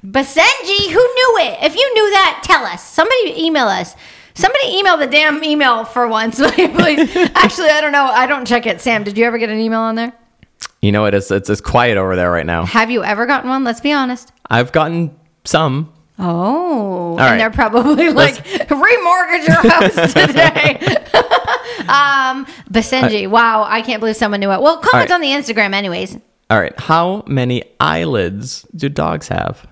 Basenji, 0.04 0.90
who 0.90 1.00
knew 1.00 1.38
it? 1.40 1.58
If 1.62 1.74
you 1.74 1.94
knew 1.94 2.10
that, 2.10 2.42
tell 2.44 2.64
us. 2.64 2.86
Somebody 2.86 3.44
email 3.44 3.66
us. 3.66 3.96
Somebody 4.34 4.76
email 4.76 4.96
the 4.96 5.08
damn 5.08 5.42
email 5.42 5.84
for 5.84 6.06
once, 6.06 6.36
please. 6.54 7.16
Actually, 7.34 7.70
I 7.70 7.80
don't 7.80 7.90
know. 7.90 8.04
I 8.04 8.26
don't 8.26 8.46
check 8.46 8.66
it. 8.66 8.80
Sam, 8.80 9.02
did 9.02 9.18
you 9.18 9.24
ever 9.24 9.38
get 9.38 9.50
an 9.50 9.58
email 9.58 9.80
on 9.80 9.96
there? 9.96 10.12
You 10.80 10.92
know 10.92 11.02
what? 11.02 11.14
It's, 11.14 11.30
it's 11.32 11.50
it's 11.50 11.60
quiet 11.60 11.98
over 11.98 12.14
there 12.14 12.30
right 12.30 12.46
now. 12.46 12.64
Have 12.64 12.90
you 12.90 13.02
ever 13.02 13.26
gotten 13.26 13.50
one? 13.50 13.64
Let's 13.64 13.80
be 13.80 13.92
honest. 13.92 14.32
I've 14.48 14.70
gotten 14.70 15.18
some. 15.44 15.92
Oh, 16.20 17.10
and 17.12 17.18
right. 17.18 17.38
they're 17.38 17.50
probably 17.50 18.10
like 18.10 18.34
remortgage 18.34 19.46
your 19.46 19.70
house 19.70 20.12
today. 20.12 20.78
um, 21.88 22.44
Basenji, 22.70 23.28
wow, 23.28 23.64
I 23.68 23.82
can't 23.82 24.00
believe 24.00 24.16
someone 24.16 24.40
knew 24.40 24.50
it. 24.50 24.60
Well, 24.60 24.78
comment 24.78 25.10
right. 25.10 25.12
on 25.12 25.20
the 25.20 25.28
Instagram, 25.28 25.74
anyways. 25.74 26.16
All 26.50 26.60
right. 26.60 26.78
How 26.78 27.22
many 27.26 27.62
eyelids 27.78 28.66
do 28.74 28.88
dogs 28.88 29.28
have? 29.28 29.66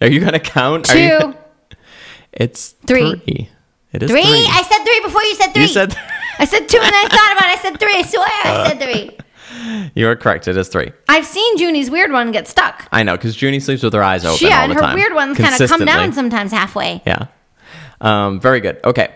Are 0.00 0.08
you 0.08 0.20
gonna 0.20 0.40
count? 0.40 0.90
Are 0.90 0.98
you- 0.98 1.18
Two, 1.20 1.34
it's 2.32 2.70
Three. 2.86 3.16
three. 3.16 3.48
It 3.92 4.02
is 4.02 4.10
three. 4.10 4.22
three. 4.22 4.46
I 4.48 4.62
said 4.62 4.84
three 4.84 5.00
before 5.00 5.22
you 5.22 5.34
said 5.34 5.52
three. 5.52 5.62
you 5.62 5.68
said 5.68 5.96
I 6.38 6.44
said 6.46 6.68
two, 6.68 6.78
and 6.78 6.94
I 6.94 7.08
thought 7.08 7.36
about 7.36 7.50
it. 7.50 7.58
I 7.58 7.62
said 7.62 7.78
three. 7.78 7.94
I 7.94 8.02
swear, 8.02 8.26
I 8.26 8.68
said 8.68 8.80
three. 8.80 9.90
you 9.94 10.08
are 10.08 10.16
correct. 10.16 10.48
It 10.48 10.56
is 10.56 10.68
three. 10.68 10.92
I've 11.08 11.26
seen 11.26 11.58
Junie's 11.58 11.90
weird 11.90 12.10
one 12.10 12.32
get 12.32 12.48
stuck. 12.48 12.88
I 12.90 13.02
know 13.02 13.16
because 13.16 13.40
Junie 13.40 13.60
sleeps 13.60 13.82
with 13.82 13.92
her 13.92 14.02
eyes 14.02 14.24
open 14.24 14.46
yeah, 14.48 14.64
and 14.64 14.72
her 14.72 14.80
time. 14.80 14.94
weird 14.94 15.14
ones 15.14 15.36
kind 15.36 15.60
of 15.60 15.68
come 15.68 15.84
down 15.84 16.12
sometimes 16.14 16.50
halfway. 16.52 17.02
Yeah. 17.06 17.26
Um, 18.00 18.40
very 18.40 18.60
good. 18.60 18.80
Okay. 18.84 19.14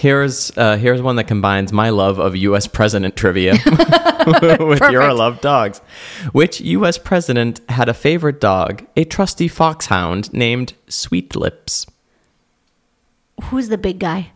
Here's 0.00 0.56
uh, 0.56 0.78
here's 0.78 1.02
one 1.02 1.16
that 1.16 1.24
combines 1.24 1.74
my 1.74 1.90
love 1.90 2.18
of 2.18 2.34
U.S. 2.34 2.66
president 2.66 3.16
trivia 3.16 3.52
with 4.58 4.80
your 4.90 5.12
love 5.12 5.42
dogs. 5.42 5.80
Which 6.32 6.58
U.S. 6.62 6.96
president 6.96 7.60
had 7.68 7.90
a 7.90 7.92
favorite 7.92 8.40
dog, 8.40 8.86
a 8.96 9.04
trusty 9.04 9.46
foxhound 9.46 10.32
named 10.32 10.72
Sweet 10.88 11.36
Lips? 11.36 11.84
Who's 13.44 13.68
the 13.68 13.76
big 13.76 13.98
guy? 13.98 14.32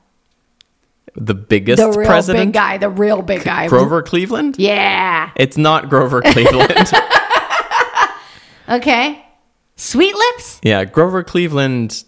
The 1.17 1.35
biggest 1.35 1.81
The 1.81 1.89
real 1.99 2.07
president, 2.07 2.49
big 2.49 2.53
guy. 2.55 2.77
The 2.77 2.91
real 2.91 3.23
big 3.23 3.45
guy. 3.45 3.69
Grover 3.69 4.03
Cleveland. 4.03 4.57
Yeah. 4.59 5.31
It's 5.37 5.57
not 5.57 5.89
Grover 5.89 6.21
Cleveland. 6.21 6.93
Okay. 8.69 9.23
Sweet 9.77 10.15
lips. 10.15 10.61
yeah, 10.63 10.85
Grover 10.85 11.23
Cleveland 11.23 12.05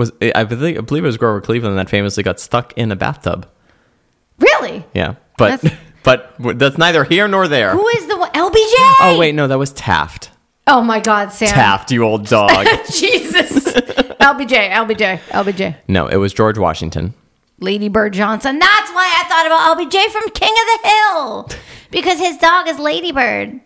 was. 0.00 0.12
I 0.34 0.42
believe, 0.44 0.78
I 0.78 0.80
believe 0.80 1.04
it 1.04 1.06
was 1.06 1.16
Grover 1.16 1.40
Cleveland 1.40 1.78
that 1.78 1.88
famously 1.88 2.22
got 2.24 2.40
stuck 2.40 2.72
in 2.76 2.90
a 2.90 2.96
bathtub. 2.96 3.48
Really? 4.38 4.84
Yeah, 4.94 5.14
but 5.38 5.60
That's- 5.60 5.78
but 6.02 6.58
that's 6.58 6.78
neither 6.78 7.04
here 7.04 7.28
nor 7.28 7.46
there. 7.46 7.72
Who 7.72 7.86
is 7.88 8.06
the 8.06 8.16
one? 8.16 8.30
LBJ. 8.30 8.74
Oh 9.02 9.16
wait, 9.18 9.34
no, 9.34 9.46
that 9.46 9.58
was 9.58 9.72
Taft. 9.72 10.30
Oh 10.66 10.82
my 10.82 10.98
God, 11.00 11.30
Sam. 11.32 11.48
Taft, 11.48 11.90
you 11.92 12.02
old 12.04 12.26
dog. 12.26 12.66
Jesus. 12.90 13.64
LBJ. 14.20 14.70
LBJ. 14.70 15.18
LBJ. 15.28 15.76
no, 15.88 16.06
it 16.06 16.16
was 16.16 16.32
George 16.32 16.58
Washington. 16.58 17.14
Lady 17.58 17.88
Bird 17.88 18.14
Johnson. 18.14 18.58
That's 18.58 18.90
why 18.92 19.12
I 19.18 19.28
thought 19.28 19.46
about 19.46 19.76
LBJ 19.78 20.06
from 20.10 20.30
King 20.30 20.52
of 20.52 20.82
the 20.82 20.88
Hill 20.88 21.50
because 21.90 22.18
his 22.18 22.38
dog 22.38 22.68
is 22.68 22.78
Ladybird. 22.78 23.60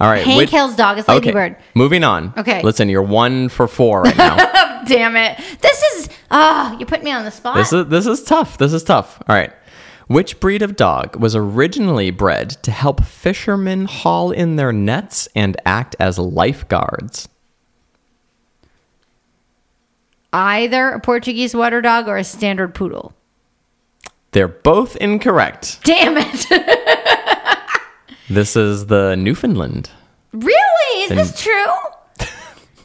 All 0.00 0.08
right, 0.10 0.24
Hank 0.24 0.38
which- 0.38 0.50
Hill's 0.50 0.74
dog 0.74 0.98
is 0.98 1.04
okay, 1.08 1.14
Ladybird. 1.32 1.56
Moving 1.74 2.02
on. 2.02 2.32
Okay. 2.36 2.62
listen, 2.62 2.88
you're 2.88 3.02
one 3.02 3.48
for 3.48 3.68
four 3.68 4.02
right 4.02 4.16
now. 4.16 4.36
Damn 4.90 5.16
it. 5.16 5.38
This 5.60 5.82
is 5.82 6.08
oh, 6.30 6.76
you 6.78 6.86
put 6.86 7.02
me 7.02 7.10
on 7.10 7.24
the 7.24 7.30
spot. 7.30 7.56
this 7.56 7.72
is 7.72 7.86
this 7.86 8.06
is 8.06 8.22
tough. 8.22 8.58
This 8.58 8.72
is 8.72 8.82
tough. 8.84 9.22
All 9.28 9.34
right. 9.36 9.52
Which 10.08 10.40
breed 10.40 10.60
of 10.62 10.74
dog 10.74 11.14
was 11.16 11.36
originally 11.36 12.10
bred 12.10 12.50
to 12.64 12.72
help 12.72 13.04
fishermen 13.04 13.84
haul 13.84 14.32
in 14.32 14.56
their 14.56 14.72
nets 14.72 15.28
and 15.36 15.56
act 15.64 15.94
as 16.00 16.18
lifeguards? 16.18 17.28
Either 20.32 20.90
a 20.90 21.00
Portuguese 21.00 21.54
water 21.54 21.80
dog 21.80 22.08
or 22.08 22.16
a 22.16 22.24
standard 22.24 22.74
poodle. 22.74 23.14
They're 24.32 24.48
both 24.48 24.96
incorrect. 24.96 25.80
Damn 25.84 26.16
it. 26.18 26.46
This 28.30 28.54
is 28.54 28.86
the 28.86 29.16
Newfoundland. 29.16 29.90
really? 30.32 31.02
Is 31.02 31.08
this 31.32 31.42
true? 31.42 31.66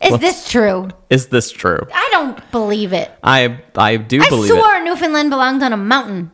Is 0.06 0.20
this 0.20 0.50
true? 0.50 0.90
Is 1.10 1.28
this 1.28 1.52
true? 1.52 1.80
I 1.94 2.10
don't 2.12 2.52
believe 2.52 2.94
it. 2.94 3.12
I 3.24 3.60
I 3.76 3.98
do 3.98 4.22
I 4.22 4.30
believe 4.30 4.50
swore. 4.52 4.84
Newfoundland 4.84 5.30
belonged 5.30 5.64
on 5.64 5.74
a 5.74 5.78
mountain. 5.78 6.32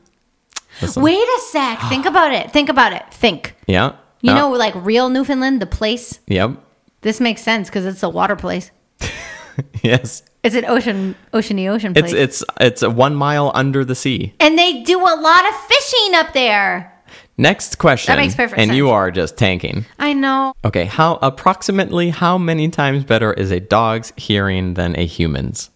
Listen. 0.82 1.04
Wait 1.04 1.18
a 1.28 1.40
sec. 1.50 1.80
Think 1.90 2.06
about 2.06 2.32
it. 2.34 2.52
Think 2.52 2.70
about 2.70 2.94
it. 2.94 3.04
Think. 3.14 3.56
Yeah. 3.68 3.94
You 4.22 4.32
Yeah. 4.32 4.40
know, 4.40 4.52
like 4.52 4.74
real 4.76 5.10
Newfoundland, 5.10 5.62
the 5.62 5.66
place. 5.66 6.20
Yep. 6.28 6.58
This 7.02 7.20
makes 7.20 7.42
sense 7.42 7.70
because 7.70 7.86
it's 7.86 8.04
a 8.04 8.10
water 8.10 8.36
place. 8.36 8.72
Yes. 9.84 10.24
It's 10.44 10.56
an 10.56 10.66
ocean, 10.66 11.16
oceany 11.34 11.70
ocean 11.70 11.94
place. 11.94 12.14
It's 12.14 12.42
it's 12.42 12.44
it's 12.60 12.82
a 12.84 12.90
one 12.90 13.14
mile 13.16 13.52
under 13.54 13.84
the 13.86 13.94
sea. 13.96 14.34
and 14.40 14.58
they 14.58 14.82
do 14.84 14.98
a 15.00 15.16
lot 15.20 15.48
of 15.48 15.56
fishing 15.68 16.16
up 16.16 16.34
there. 16.34 16.91
Next 17.42 17.80
question. 17.80 18.12
That 18.12 18.22
makes 18.22 18.36
perfect 18.36 18.62
and 18.62 18.76
you 18.76 18.92
are 18.92 19.10
just 19.10 19.36
tanking. 19.36 19.86
I 19.98 20.14
know. 20.14 20.54
Okay, 20.64 20.86
how 20.86 21.16
approximately 21.24 22.12
how 22.12 22.38
many 22.38 22.70
times 22.70 23.04
better 23.04 23.34
is 23.34 23.50
a 23.50 23.60
dog's 23.60 24.14
hearing 24.16 24.76
than 24.76 24.96
a 24.96 25.08
human's? 25.08 25.72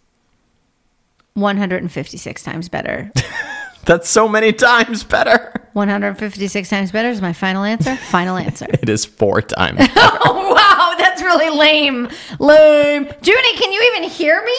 156 1.34 2.44
times 2.44 2.70
better. 2.70 3.12
That's 3.86 4.08
so 4.08 4.30
many 4.30 4.54
times 4.54 5.04
better. 5.04 5.70
156 5.74 6.70
times 6.70 6.92
better 6.92 7.10
is 7.10 7.20
my 7.20 7.34
final 7.34 7.64
answer. 7.64 7.96
Final 7.96 8.38
answer. 8.38 8.68
It 8.84 8.88
is 8.88 9.04
four 9.04 9.42
times. 9.42 9.80
oh, 9.96 10.54
wow. 10.54 10.96
That's 11.00 11.24
really 11.24 11.50
lame. 11.50 12.10
Lame. 12.40 13.06
Junie, 13.24 13.58
can 13.58 13.72
you 13.72 13.92
even 13.96 14.08
hear 14.08 14.44
me? 14.46 14.58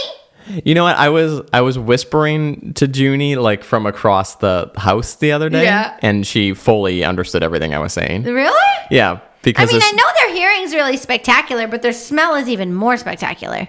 You 0.65 0.75
know 0.75 0.85
what? 0.85 0.97
I 0.97 1.09
was 1.09 1.41
I 1.53 1.61
was 1.63 1.79
whispering 1.79 2.73
to 2.75 2.87
Junie 2.87 3.37
like 3.37 3.65
from 3.65 3.87
across 3.87 4.37
the 4.37 4.71
house 4.77 5.17
the 5.17 5.33
other 5.33 5.49
day, 5.51 5.65
Yeah. 5.65 5.97
and 6.03 6.27
she 6.27 6.55
fully 6.55 7.05
understood 7.05 7.43
everything 7.43 7.75
I 7.75 7.79
was 7.79 7.93
saying. 7.93 8.23
Really? 8.25 8.75
Yeah, 8.91 9.21
Because 9.43 9.71
I 9.71 9.73
mean, 9.73 9.83
I 9.83 9.93
know 9.93 10.05
their 10.21 10.35
hearing's 10.35 10.75
really 10.75 10.97
spectacular, 10.97 11.67
but 11.69 11.83
their 11.83 11.93
smell 11.93 12.35
is 12.37 12.49
even 12.49 12.75
more 12.75 12.97
spectacular. 12.97 13.69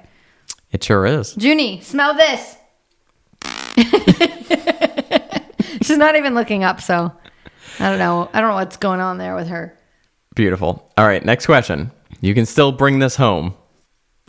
it 0.71 0.83
sure 0.83 1.05
is. 1.05 1.35
Junie, 1.37 1.81
smell 1.81 2.13
this. 2.13 2.55
She's 5.81 5.97
not 5.97 6.15
even 6.15 6.33
looking 6.35 6.63
up, 6.63 6.81
so 6.81 7.11
I 7.79 7.89
don't 7.89 7.99
know. 7.99 8.29
I 8.33 8.41
don't 8.41 8.49
know 8.49 8.55
what's 8.55 8.77
going 8.77 8.99
on 8.99 9.17
there 9.17 9.35
with 9.35 9.47
her. 9.47 9.77
Beautiful. 10.35 10.91
All 10.97 11.05
right, 11.07 11.23
next 11.23 11.45
question. 11.45 11.91
You 12.21 12.33
can 12.33 12.45
still 12.45 12.71
bring 12.71 12.99
this 12.99 13.15
home. 13.15 13.53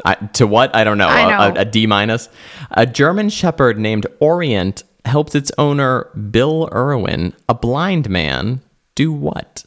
I, 0.04 0.14
to 0.14 0.46
what? 0.46 0.74
I 0.76 0.84
don't 0.84 0.98
know. 0.98 1.08
I 1.08 1.20
A- 1.20 1.28
know. 1.52 1.58
A, 1.60 1.62
a 1.62 1.64
D 1.64 1.86
minus. 1.86 2.28
A 2.70 2.86
German 2.86 3.28
Shepherd 3.30 3.78
named 3.78 4.06
Orient 4.20 4.84
helped 5.04 5.34
its 5.34 5.50
owner 5.58 6.04
Bill 6.30 6.68
Irwin, 6.72 7.34
a 7.48 7.54
blind 7.54 8.08
man, 8.10 8.60
do 8.94 9.12
what? 9.12 9.64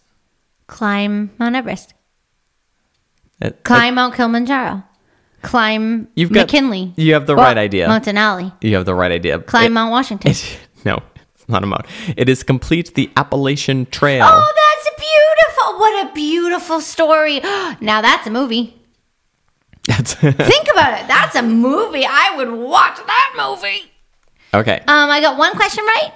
Climb 0.68 1.32
Mount 1.40 1.56
Everest. 1.56 1.94
It- 3.42 3.64
Climb 3.64 3.96
Mount 3.96 4.14
Kilimanjaro. 4.16 4.84
Climb 5.42 6.08
You've 6.16 6.32
got- 6.32 6.42
McKinley. 6.48 6.94
you 6.96 7.14
have 7.14 7.26
the 7.26 7.36
right 7.36 7.58
idea. 7.58 7.88
Mount 7.88 8.06
Denali. 8.06 8.54
You 8.62 8.76
have 8.76 8.86
the 8.86 8.94
right 8.94 9.12
idea. 9.12 9.40
Climb 9.40 9.66
It- 9.66 9.70
Mount 9.72 9.92
Washington. 9.92 10.32
it- 10.32 10.60
no, 10.86 11.00
it's 11.34 11.50
not 11.50 11.64
a 11.64 11.66
mount. 11.68 11.86
It 12.16 12.30
is 12.30 12.44
complete 12.44 12.94
the 12.94 13.10
Appalachian 13.18 13.88
Trail. 13.88 14.24
Oh, 14.30 14.54
that's 14.56 14.90
beautiful. 14.98 15.80
What 15.80 16.08
a 16.10 16.14
beautiful 16.14 16.80
story. 16.80 17.40
now 17.82 18.02
that's 18.02 18.28
a 18.28 18.30
movie. 18.30 18.78
That's 19.92 20.14
Think 20.48 20.68
about 20.72 21.02
it. 21.02 21.08
That's 21.08 21.36
a 21.36 21.42
movie. 21.42 22.06
I 22.06 22.36
would 22.38 22.52
watch 22.52 22.98
that 23.06 23.34
movie. 23.38 23.92
okay. 24.54 24.80
Um, 24.88 25.10
I 25.10 25.20
got 25.20 25.38
one 25.38 25.52
question 25.54 25.84
right. 25.86 26.12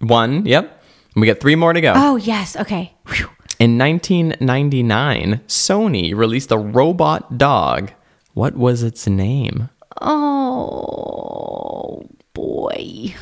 One. 0.00 0.46
Yep. 0.46 0.82
We 1.16 1.26
got 1.26 1.40
three 1.40 1.56
more 1.56 1.72
to 1.72 1.80
go. 1.80 1.94
Oh, 1.96 2.16
yes. 2.16 2.54
Okay. 2.56 2.94
Whew. 3.08 3.28
In 3.58 3.76
1999, 3.76 5.40
Sony 5.48 6.14
released 6.14 6.52
a 6.52 6.58
robot 6.58 7.38
dog. 7.38 7.90
What 8.34 8.54
was 8.54 8.84
its 8.84 9.08
name? 9.08 9.68
Oh, 10.00 12.06
boy. 12.34 13.16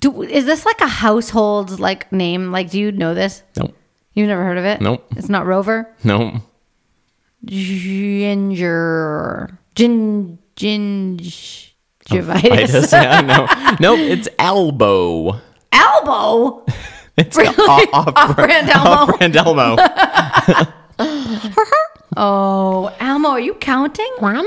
Do, 0.00 0.22
is 0.22 0.44
this 0.44 0.64
like 0.64 0.80
a 0.80 0.86
household 0.86 1.80
like 1.80 2.12
name? 2.12 2.52
Like, 2.52 2.70
do 2.70 2.78
you 2.78 2.92
know 2.92 3.14
this? 3.14 3.42
Nope. 3.56 3.74
You've 4.14 4.28
never 4.28 4.44
heard 4.44 4.58
of 4.58 4.64
it? 4.64 4.80
Nope. 4.80 5.04
It's 5.16 5.28
not 5.28 5.44
Rover. 5.44 5.92
Nope. 6.04 6.34
Ginger. 7.46 9.58
Gin. 9.74 10.38
Gingivitis. 10.56 11.72
Oh, 12.10 12.32
I 12.52 12.66
just, 12.66 12.92
yeah, 12.92 13.20
no. 13.20 13.46
Nope. 13.80 13.98
It's 14.00 14.28
elbow. 14.38 15.40
Elbow. 15.72 16.64
It's 17.18 17.34
Really? 17.34 17.48
off, 17.56 17.88
Off-brand 18.14 18.68
Elmo. 18.68 18.90
Off-brand 18.90 19.36
Elmo. 19.36 19.76
Oh, 22.18 22.94
Elmo, 23.00 23.28
are 23.30 23.40
you 23.40 23.54
counting? 23.54 24.10
One, 24.20 24.46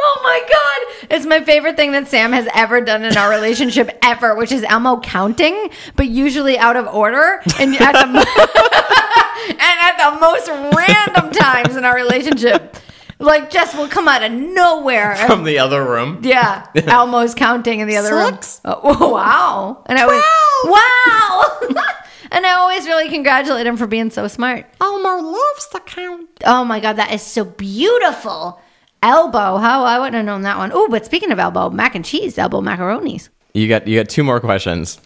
Oh 0.00 0.20
my 0.22 0.40
god! 0.48 0.94
It's 1.10 1.24
my 1.26 1.40
favorite 1.40 1.76
thing 1.76 1.92
that 1.92 2.08
Sam 2.08 2.32
has 2.32 2.46
ever 2.54 2.80
done 2.80 3.04
in 3.04 3.16
our 3.16 3.30
relationship 3.30 3.90
ever, 4.02 4.34
which 4.34 4.52
is 4.52 4.62
Elmo 4.64 5.00
counting, 5.00 5.70
but 5.96 6.08
usually 6.08 6.58
out 6.58 6.76
of 6.76 6.86
order 6.86 7.40
and 7.58 7.74
at 7.76 7.92
the 7.92 8.08
and 9.50 9.58
at 9.60 9.96
the 9.98 10.20
most 10.20 10.48
random 10.76 11.30
times 11.32 11.76
in 11.76 11.84
our 11.84 11.94
relationship. 11.94 12.76
Like 13.20 13.50
Jess 13.50 13.74
will 13.74 13.88
come 13.88 14.06
out 14.06 14.22
of 14.22 14.30
nowhere. 14.30 15.16
From 15.16 15.42
the 15.42 15.58
other 15.58 15.82
room. 15.84 16.20
yeah, 16.22 16.66
Elmo's 16.76 17.34
counting 17.34 17.80
in 17.80 17.88
the 17.88 17.96
other 17.96 18.10
Six. 18.30 18.60
room. 18.64 18.74
Oh, 18.84 19.12
wow! 19.12 19.82
And 19.86 19.98
I 19.98 20.02
always 20.02 20.22
wow. 20.64 21.82
and 22.30 22.46
I 22.46 22.54
always 22.58 22.86
really 22.86 23.08
congratulate 23.08 23.66
him 23.66 23.76
for 23.76 23.88
being 23.88 24.10
so 24.10 24.28
smart. 24.28 24.66
Elmo 24.80 25.16
loves 25.32 25.66
to 25.72 25.80
count. 25.80 26.28
Oh 26.46 26.64
my 26.64 26.78
god, 26.78 26.92
that 26.94 27.12
is 27.12 27.22
so 27.22 27.44
beautiful. 27.44 28.60
Elbow. 29.02 29.58
How 29.58 29.84
I 29.84 29.98
wouldn't 29.98 30.16
have 30.16 30.26
known 30.26 30.42
that 30.42 30.58
one. 30.58 30.70
Oh, 30.72 30.88
but 30.88 31.04
speaking 31.04 31.30
of 31.30 31.38
elbow, 31.38 31.70
mac 31.70 31.94
and 31.94 32.04
cheese, 32.04 32.38
elbow 32.38 32.60
macaronis. 32.60 33.28
You 33.54 33.68
got 33.68 33.86
you 33.86 33.98
got 33.98 34.08
two 34.08 34.24
more 34.24 34.40
questions. 34.40 35.00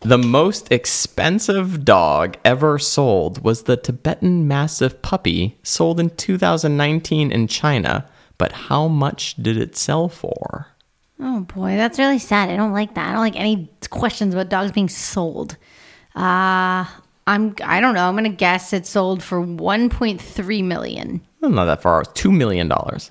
The 0.00 0.18
most 0.18 0.70
expensive 0.70 1.84
dog 1.84 2.36
ever 2.44 2.78
sold 2.78 3.42
was 3.42 3.64
the 3.64 3.76
Tibetan 3.76 4.46
Mastiff 4.46 5.02
puppy, 5.02 5.58
sold 5.62 5.98
in 5.98 6.10
2019 6.10 7.32
in 7.32 7.48
China. 7.48 8.08
But 8.38 8.52
how 8.52 8.86
much 8.86 9.34
did 9.36 9.56
it 9.56 9.76
sell 9.76 10.08
for? 10.08 10.68
Oh 11.18 11.40
boy, 11.40 11.76
that's 11.76 11.98
really 11.98 12.18
sad. 12.18 12.50
I 12.50 12.56
don't 12.56 12.72
like 12.72 12.94
that. 12.94 13.08
I 13.08 13.12
don't 13.12 13.22
like 13.22 13.36
any 13.36 13.68
questions 13.90 14.34
about 14.34 14.48
dogs 14.48 14.72
being 14.72 14.88
sold. 14.88 15.56
Uh 16.14 16.84
I'm 17.26 17.56
I 17.64 17.80
don't 17.80 17.94
know. 17.94 18.08
I'm 18.08 18.14
gonna 18.14 18.28
guess 18.28 18.72
it 18.72 18.86
sold 18.86 19.22
for 19.22 19.40
1.3 19.40 20.64
million. 20.64 21.20
Not 21.48 21.66
that 21.66 21.82
far. 21.82 22.04
Two 22.04 22.30
million 22.32 22.68
dollars. 22.68 23.10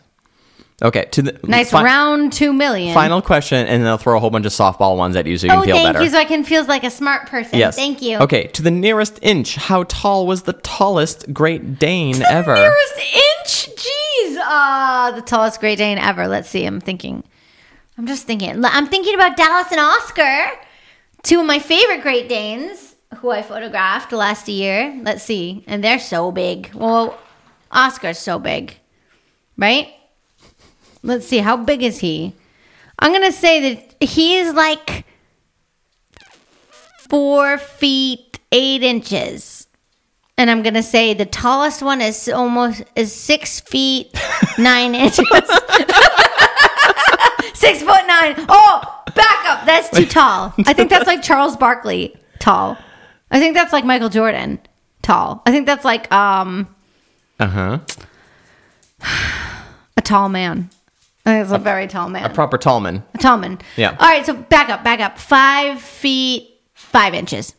Okay, 0.83 1.05
to 1.11 1.21
the 1.21 1.39
Nice 1.47 1.71
fi- 1.71 1.83
round 1.85 2.33
two 2.33 2.51
million. 2.51 2.93
final 2.93 3.21
question, 3.21 3.65
and 3.65 3.81
then 3.81 3.87
I'll 3.89 3.97
throw 3.97 4.17
a 4.17 4.19
whole 4.19 4.29
bunch 4.29 4.45
of 4.45 4.51
softball 4.51 4.97
ones 4.97 5.15
at 5.15 5.25
you 5.25 5.37
so 5.37 5.45
you 5.47 5.51
can 5.51 5.59
Oh, 5.59 5.63
feel 5.63 5.75
thank 5.77 5.87
better. 5.93 6.03
you. 6.03 6.09
So 6.09 6.17
I 6.17 6.25
can 6.25 6.43
feel 6.43 6.65
like 6.65 6.83
a 6.83 6.89
smart 6.91 7.27
person. 7.29 7.57
yes. 7.59 7.77
Thank 7.77 8.01
you. 8.01 8.17
Okay, 8.17 8.47
to 8.47 8.61
the 8.61 8.71
nearest 8.71 9.17
inch, 9.21 9.55
how 9.55 9.83
tall 9.83 10.27
was 10.27 10.43
the 10.43 10.51
tallest 10.51 11.33
Great 11.33 11.79
Dane 11.79 12.21
ever? 12.23 12.55
Nearest 12.55 12.97
inch. 12.97 13.69
Jeez. 13.77 14.37
Uh, 14.45 15.11
the 15.11 15.21
tallest 15.21 15.61
Great 15.61 15.77
Dane 15.77 15.97
ever. 15.97 16.27
Let's 16.27 16.49
see. 16.49 16.65
I'm 16.65 16.81
thinking. 16.81 17.23
I'm 17.97 18.05
just 18.05 18.27
thinking. 18.27 18.65
I'm 18.65 18.87
thinking 18.87 19.15
about 19.15 19.37
Dallas 19.37 19.67
and 19.71 19.79
Oscar, 19.79 20.45
two 21.23 21.39
of 21.39 21.45
my 21.45 21.59
favorite 21.59 22.01
Great 22.01 22.27
Danes 22.27 22.95
who 23.19 23.29
I 23.29 23.43
photographed 23.43 24.11
last 24.11 24.49
year. 24.49 24.93
Let's 25.03 25.23
see. 25.23 25.63
And 25.67 25.81
they're 25.81 25.99
so 25.99 26.33
big. 26.33 26.69
Well, 26.73 27.17
Oscar's 27.71 28.19
so 28.19 28.39
big, 28.39 28.77
right? 29.57 29.93
Let's 31.03 31.27
see. 31.27 31.39
How 31.39 31.57
big 31.57 31.83
is 31.83 31.99
he? 31.99 32.33
I'm 32.99 33.11
going 33.11 33.25
to 33.25 33.31
say 33.31 33.75
that 33.75 34.03
he's 34.03 34.53
like 34.53 35.05
four 37.09 37.57
feet, 37.57 38.39
eight 38.51 38.83
inches. 38.83 39.67
And 40.37 40.49
I'm 40.51 40.63
gonna 40.63 40.83
say 40.83 41.13
the 41.13 41.25
tallest 41.25 41.81
one 41.81 42.01
is 42.01 42.27
almost 42.27 42.83
is 42.95 43.13
six 43.13 43.61
feet 43.61 44.13
nine 44.57 44.93
inches. 45.03 45.19
six 47.53 47.79
foot 47.81 48.05
nine. 48.05 48.35
Oh, 48.49 49.03
back 49.15 49.45
up. 49.45 49.65
That's 49.65 49.89
too 49.89 50.05
tall. 50.05 50.53
I 50.65 50.73
think 50.73 50.89
that's 50.89 51.07
like 51.07 51.21
Charles 51.23 51.55
Barkley 51.55 52.17
tall. 52.39 52.77
I 53.31 53.39
think 53.39 53.55
that's 53.55 53.71
like 53.71 53.85
Michael 53.85 54.09
Jordan 54.09 54.59
tall. 55.01 55.41
I 55.45 55.51
think 55.51 55.67
that's 55.67 55.85
like 55.85 56.11
um 56.11 56.74
Uh 57.39 57.47
huh. 57.47 57.79
a 59.97 60.01
tall 60.01 60.29
man. 60.29 60.69
It's 61.25 61.51
a 61.51 61.57
very 61.57 61.87
tall 61.87 62.09
man. 62.09 62.23
A 62.29 62.33
proper 62.33 62.57
tall 62.57 62.79
man. 62.79 63.03
A 63.13 63.17
tall 63.17 63.37
man. 63.37 63.59
Yeah. 63.77 63.95
All 63.99 64.07
right, 64.07 64.25
so 64.25 64.33
back 64.35 64.69
up, 64.69 64.83
back 64.83 64.99
up. 64.99 65.17
Five 65.17 65.81
feet 65.81 66.61
five 66.73 67.13
inches. 67.13 67.55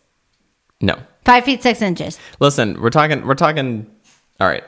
No. 0.81 0.97
Five 1.25 1.45
feet 1.45 1.63
six 1.63 1.83
inches. 1.83 2.19
Listen, 2.39 2.81
we're 2.81 2.91
talking. 2.91 3.27
We're 3.27 3.35
talking. 3.35 3.91
All 4.39 4.47
right. 4.47 4.63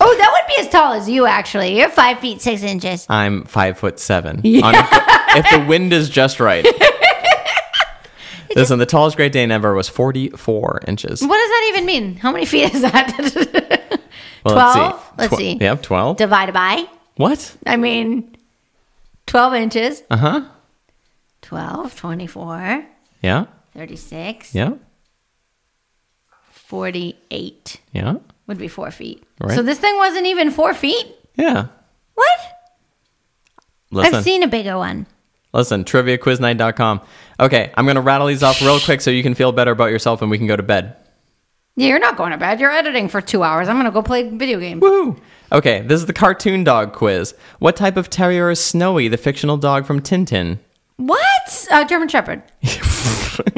Oh, 0.00 0.16
that 0.16 0.30
would 0.32 0.54
be 0.56 0.62
as 0.62 0.68
tall 0.70 0.92
as 0.92 1.08
you 1.08 1.26
actually. 1.26 1.76
You're 1.76 1.88
five 1.88 2.20
feet 2.20 2.40
six 2.40 2.62
inches. 2.62 3.06
I'm 3.08 3.44
five 3.44 3.76
foot 3.78 3.98
seven. 3.98 4.36
On- 4.62 4.74
if 5.36 5.50
the 5.50 5.64
wind 5.68 5.92
is 5.92 6.08
just 6.08 6.38
right. 6.38 6.64
Listen, 8.56 8.78
the 8.78 8.86
tallest 8.86 9.16
Great 9.16 9.32
Dane 9.32 9.50
ever 9.50 9.74
was 9.74 9.88
44 9.88 10.82
inches. 10.88 11.20
What 11.20 11.36
does 11.36 11.48
that 11.50 11.66
even 11.70 11.84
mean? 11.84 12.16
How 12.16 12.32
many 12.32 12.46
feet 12.46 12.74
is 12.74 12.82
that? 12.82 13.74
Well, 14.54 14.74
12? 14.74 15.12
Let's 15.18 15.34
Tw- 15.34 15.38
see. 15.38 15.52
Yep, 15.60 15.82
12. 15.82 16.16
Divided 16.16 16.52
by? 16.52 16.86
what? 17.16 17.56
I 17.66 17.76
mean, 17.76 18.36
12 19.26 19.54
inches. 19.54 20.02
Uh 20.10 20.16
huh. 20.16 20.40
12, 21.42 21.96
24, 21.96 22.84
Yeah. 23.22 23.46
36, 23.74 24.54
Yeah. 24.54 24.72
48 26.50 27.80
Yeah. 27.92 28.14
would 28.46 28.58
be 28.58 28.68
four 28.68 28.90
feet. 28.90 29.22
Right. 29.40 29.54
So 29.54 29.62
this 29.62 29.78
thing 29.78 29.96
wasn't 29.96 30.26
even 30.26 30.50
four 30.50 30.74
feet? 30.74 31.06
Yeah. 31.36 31.66
What? 32.14 32.38
Listen. 33.90 34.14
I've 34.16 34.24
seen 34.24 34.42
a 34.42 34.48
bigger 34.48 34.76
one. 34.76 35.06
Listen, 35.52 35.84
triviaquiznight.com. 35.84 37.00
Okay, 37.40 37.72
I'm 37.74 37.86
going 37.86 37.94
to 37.94 38.02
rattle 38.02 38.26
these 38.26 38.42
off 38.42 38.60
real 38.60 38.78
quick 38.80 39.00
so 39.00 39.10
you 39.10 39.22
can 39.22 39.34
feel 39.34 39.50
better 39.50 39.70
about 39.70 39.90
yourself 39.90 40.20
and 40.20 40.30
we 40.30 40.36
can 40.36 40.46
go 40.46 40.56
to 40.56 40.62
bed. 40.62 40.94
Yeah, 41.78 41.88
you're 41.88 41.98
not 42.00 42.16
going 42.16 42.32
to 42.32 42.36
bed. 42.38 42.58
You're 42.60 42.70
editing 42.72 43.08
for 43.08 43.20
two 43.20 43.42
hours. 43.44 43.68
I'm 43.68 43.76
going 43.76 43.84
to 43.86 43.92
go 43.92 44.02
play 44.02 44.28
video 44.28 44.58
games. 44.58 44.82
Woohoo! 44.82 45.18
Okay, 45.52 45.80
this 45.82 46.00
is 46.00 46.06
the 46.06 46.12
cartoon 46.12 46.64
dog 46.64 46.92
quiz. 46.92 47.34
What 47.60 47.76
type 47.76 47.96
of 47.96 48.10
terrier 48.10 48.50
is 48.50 48.62
Snowy, 48.62 49.06
the 49.08 49.16
fictional 49.16 49.56
dog 49.56 49.86
from 49.86 50.00
Tintin? 50.02 50.58
What? 50.96 51.66
Uh, 51.70 51.84
German 51.84 52.08
Shepherd. 52.08 52.42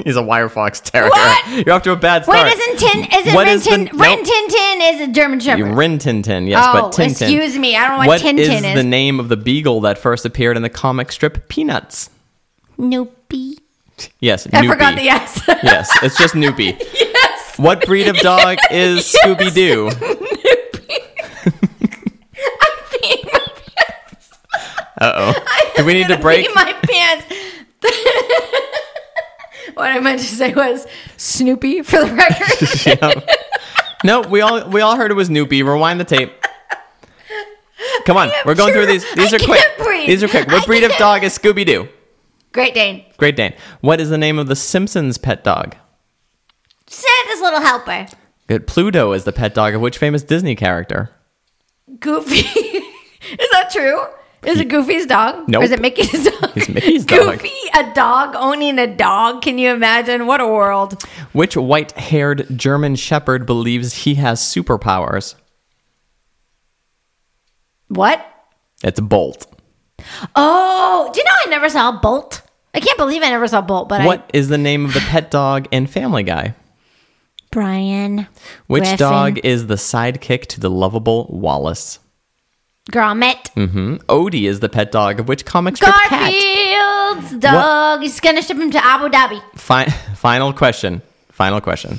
He's 0.05 0.17
a 0.17 0.23
wire 0.23 0.51
fox 0.51 0.79
terrier. 0.81 1.09
What? 1.09 1.67
You're 1.67 1.75
off 1.75 1.83
to 1.85 1.93
a 1.93 1.97
bad 1.97 2.25
start. 2.25 2.45
Wait, 2.45 2.53
isn't 2.53 2.79
Tin? 2.79 3.19
Isn't 3.21 3.35
What 3.35 3.47
Rin, 3.47 3.55
is 3.57 3.65
the- 3.65 3.71
Rin 3.71 3.85
nope. 3.95 4.25
Tin 4.25 4.49
Tin 4.49 4.83
is 4.83 5.09
a 5.09 5.11
German 5.11 5.41
Shepherd? 5.41 5.75
Rin 5.75 5.99
Tintin, 5.99 6.47
yes, 6.47 6.63
Oh, 6.69 6.73
but 6.83 6.93
Tintin. 6.93 7.11
excuse 7.13 7.57
me, 7.57 7.75
I 7.77 7.81
don't 7.89 7.93
know 7.93 7.99
what 7.99 8.09
What 8.09 8.21
Tintin 8.21 8.39
is 8.41 8.63
is. 8.65 8.75
the 8.75 8.85
name 8.85 9.19
of 9.19 9.31
the 9.31 9.39
beagle 9.39 9.81
that 9.81 9.97
first 9.97 10.27
appeared 10.27 10.59
in 10.59 10.63
the 10.63 10.69
comic 10.69 11.11
strip 11.11 11.49
Peanuts? 11.49 12.11
Noopy. 12.79 13.57
Yes, 14.21 14.47
I 14.53 14.63
Noopy. 14.63 14.69
forgot 14.69 14.97
the 14.97 15.09
S. 15.09 15.43
Yes, 15.63 15.91
it's 16.03 16.19
just 16.19 16.35
Noopy. 16.35 16.79
yes. 16.95 17.10
What 17.61 17.85
breed 17.85 18.09
of 18.09 18.16
dog 18.16 18.57
is. 18.70 19.15
Scooby 19.24 19.53
Doo? 19.53 19.91
I'm 19.91 20.09
my 22.47 23.47
pants. 23.82 24.32
Uh 24.99 25.12
oh. 25.15 25.35
Do 25.77 25.85
we 25.85 25.93
need 25.93 26.09
to 26.09 26.19
break? 26.19 26.49
my 26.55 26.73
pants. 26.82 27.27
what 29.74 29.91
I 29.91 30.01
meant 30.01 30.20
to 30.20 30.27
say 30.27 30.55
was 30.55 30.87
Snoopy 31.19 31.82
for 31.82 32.03
the 32.03 32.15
record. 32.15 32.87
Yeah. 32.87 33.37
No, 34.05 34.23
we 34.23 34.41
all 34.41 34.66
we 34.70 34.81
all 34.81 34.97
heard 34.97 35.11
it 35.11 35.15
was 35.15 35.28
Noopy. 35.28 35.62
Rewind 35.62 36.01
the 36.01 36.05
tape. 36.05 36.32
Come 38.07 38.16
on, 38.16 38.31
we're 38.47 38.55
going 38.55 38.73
through 38.73 38.87
these. 38.87 39.05
These 39.15 39.35
I 39.35 39.37
are 39.37 39.41
quick. 39.41 39.62
breathe. 39.77 40.07
These 40.07 40.23
are 40.23 40.28
quick. 40.28 40.47
What 40.47 40.62
I 40.62 40.66
breed 40.66 40.85
of 40.85 40.93
can't. 40.93 40.99
dog 40.99 41.24
is 41.24 41.37
Scooby 41.39 41.66
Doo? 41.66 41.89
Great 42.53 42.73
Dane. 42.73 43.05
Great 43.19 43.37
Dane. 43.37 43.55
What 43.82 44.01
is 44.01 44.09
the 44.09 44.16
name 44.16 44.39
of 44.39 44.47
the 44.47 44.57
Simpsons 44.57 45.19
pet 45.19 45.45
dog? 45.45 45.77
Santa's 46.91 47.41
little 47.41 47.61
helper. 47.61 48.07
Good. 48.49 48.67
Pluto 48.67 49.12
is 49.12 49.23
the 49.23 49.33
pet 49.33 49.55
dog 49.55 49.75
of 49.75 49.81
which 49.81 49.97
famous 49.97 50.25
Disney 50.25 50.57
character? 50.57 51.11
Goofy. 52.01 52.39
is 52.39 53.51
that 53.53 53.71
true? 53.73 54.03
Is 54.45 54.59
it 54.59 54.69
Goofy's 54.69 55.07
dog? 55.07 55.49
Nope. 55.49 55.62
Is 55.62 55.71
it 55.71 55.81
Mickey's 55.81 56.25
dog? 56.25 56.51
It's 56.57 56.69
Mickey's 56.69 57.05
dog. 57.05 57.39
Goofy, 57.39 57.53
a 57.79 57.95
dog 57.95 58.35
owning 58.37 58.79
a 58.79 58.89
dog. 58.89 59.41
Can 59.43 59.59
you 59.59 59.71
imagine? 59.71 60.27
What 60.27 60.41
a 60.41 60.47
world. 60.49 61.01
Which 61.33 61.57
white-haired 61.57 62.59
German 62.59 62.97
Shepherd 62.97 63.47
believes 63.47 63.93
he 64.05 64.17
has 64.17 64.41
superpowers? 64.41 65.37
What? 67.89 68.25
It's 68.83 68.99
Bolt. 68.99 69.47
Oh, 70.35 71.11
do 71.12 71.21
you 71.21 71.25
know 71.25 71.33
I 71.47 71.51
never 71.51 71.69
saw 71.69 72.01
Bolt? 72.01 72.43
I 72.75 72.81
can't 72.81 72.99
believe 72.99 73.23
I 73.23 73.29
never 73.29 73.47
saw 73.47 73.61
Bolt, 73.61 73.89
but 73.89 74.01
I. 74.01 74.07
What 74.07 74.29
is 74.33 74.49
the 74.49 74.59
name 74.59 74.85
of 74.87 74.95
the 74.95 75.01
pet 75.01 75.31
dog 75.31 75.69
in 75.71 75.87
Family 75.87 76.23
Guy? 76.25 76.55
Brian. 77.51 78.27
Which 78.67 78.83
Griffin. 78.83 78.97
dog 78.99 79.39
is 79.45 79.67
the 79.67 79.75
sidekick 79.75 80.47
to 80.47 80.61
the 80.61 80.71
lovable 80.71 81.27
Wallace? 81.31 81.99
Gromit. 82.91 83.49
hmm 83.55 83.97
Odie 84.09 84.49
is 84.49 84.61
the 84.61 84.69
pet 84.69 84.91
dog 84.91 85.21
of 85.21 85.29
which 85.29 85.45
comic 85.45 85.77
strip 85.77 85.95
cat? 85.95 86.33
Garfield's 86.33 87.33
dog. 87.39 88.03
He's 88.03 88.19
gonna 88.21 88.43
ship 88.43 88.57
him 88.57 88.71
to 88.71 88.85
Abu 88.85 89.09
Dhabi. 89.09 89.41
Fi- 89.57 89.85
final 90.17 90.53
question. 90.53 91.03
Final 91.31 91.61
question. 91.61 91.99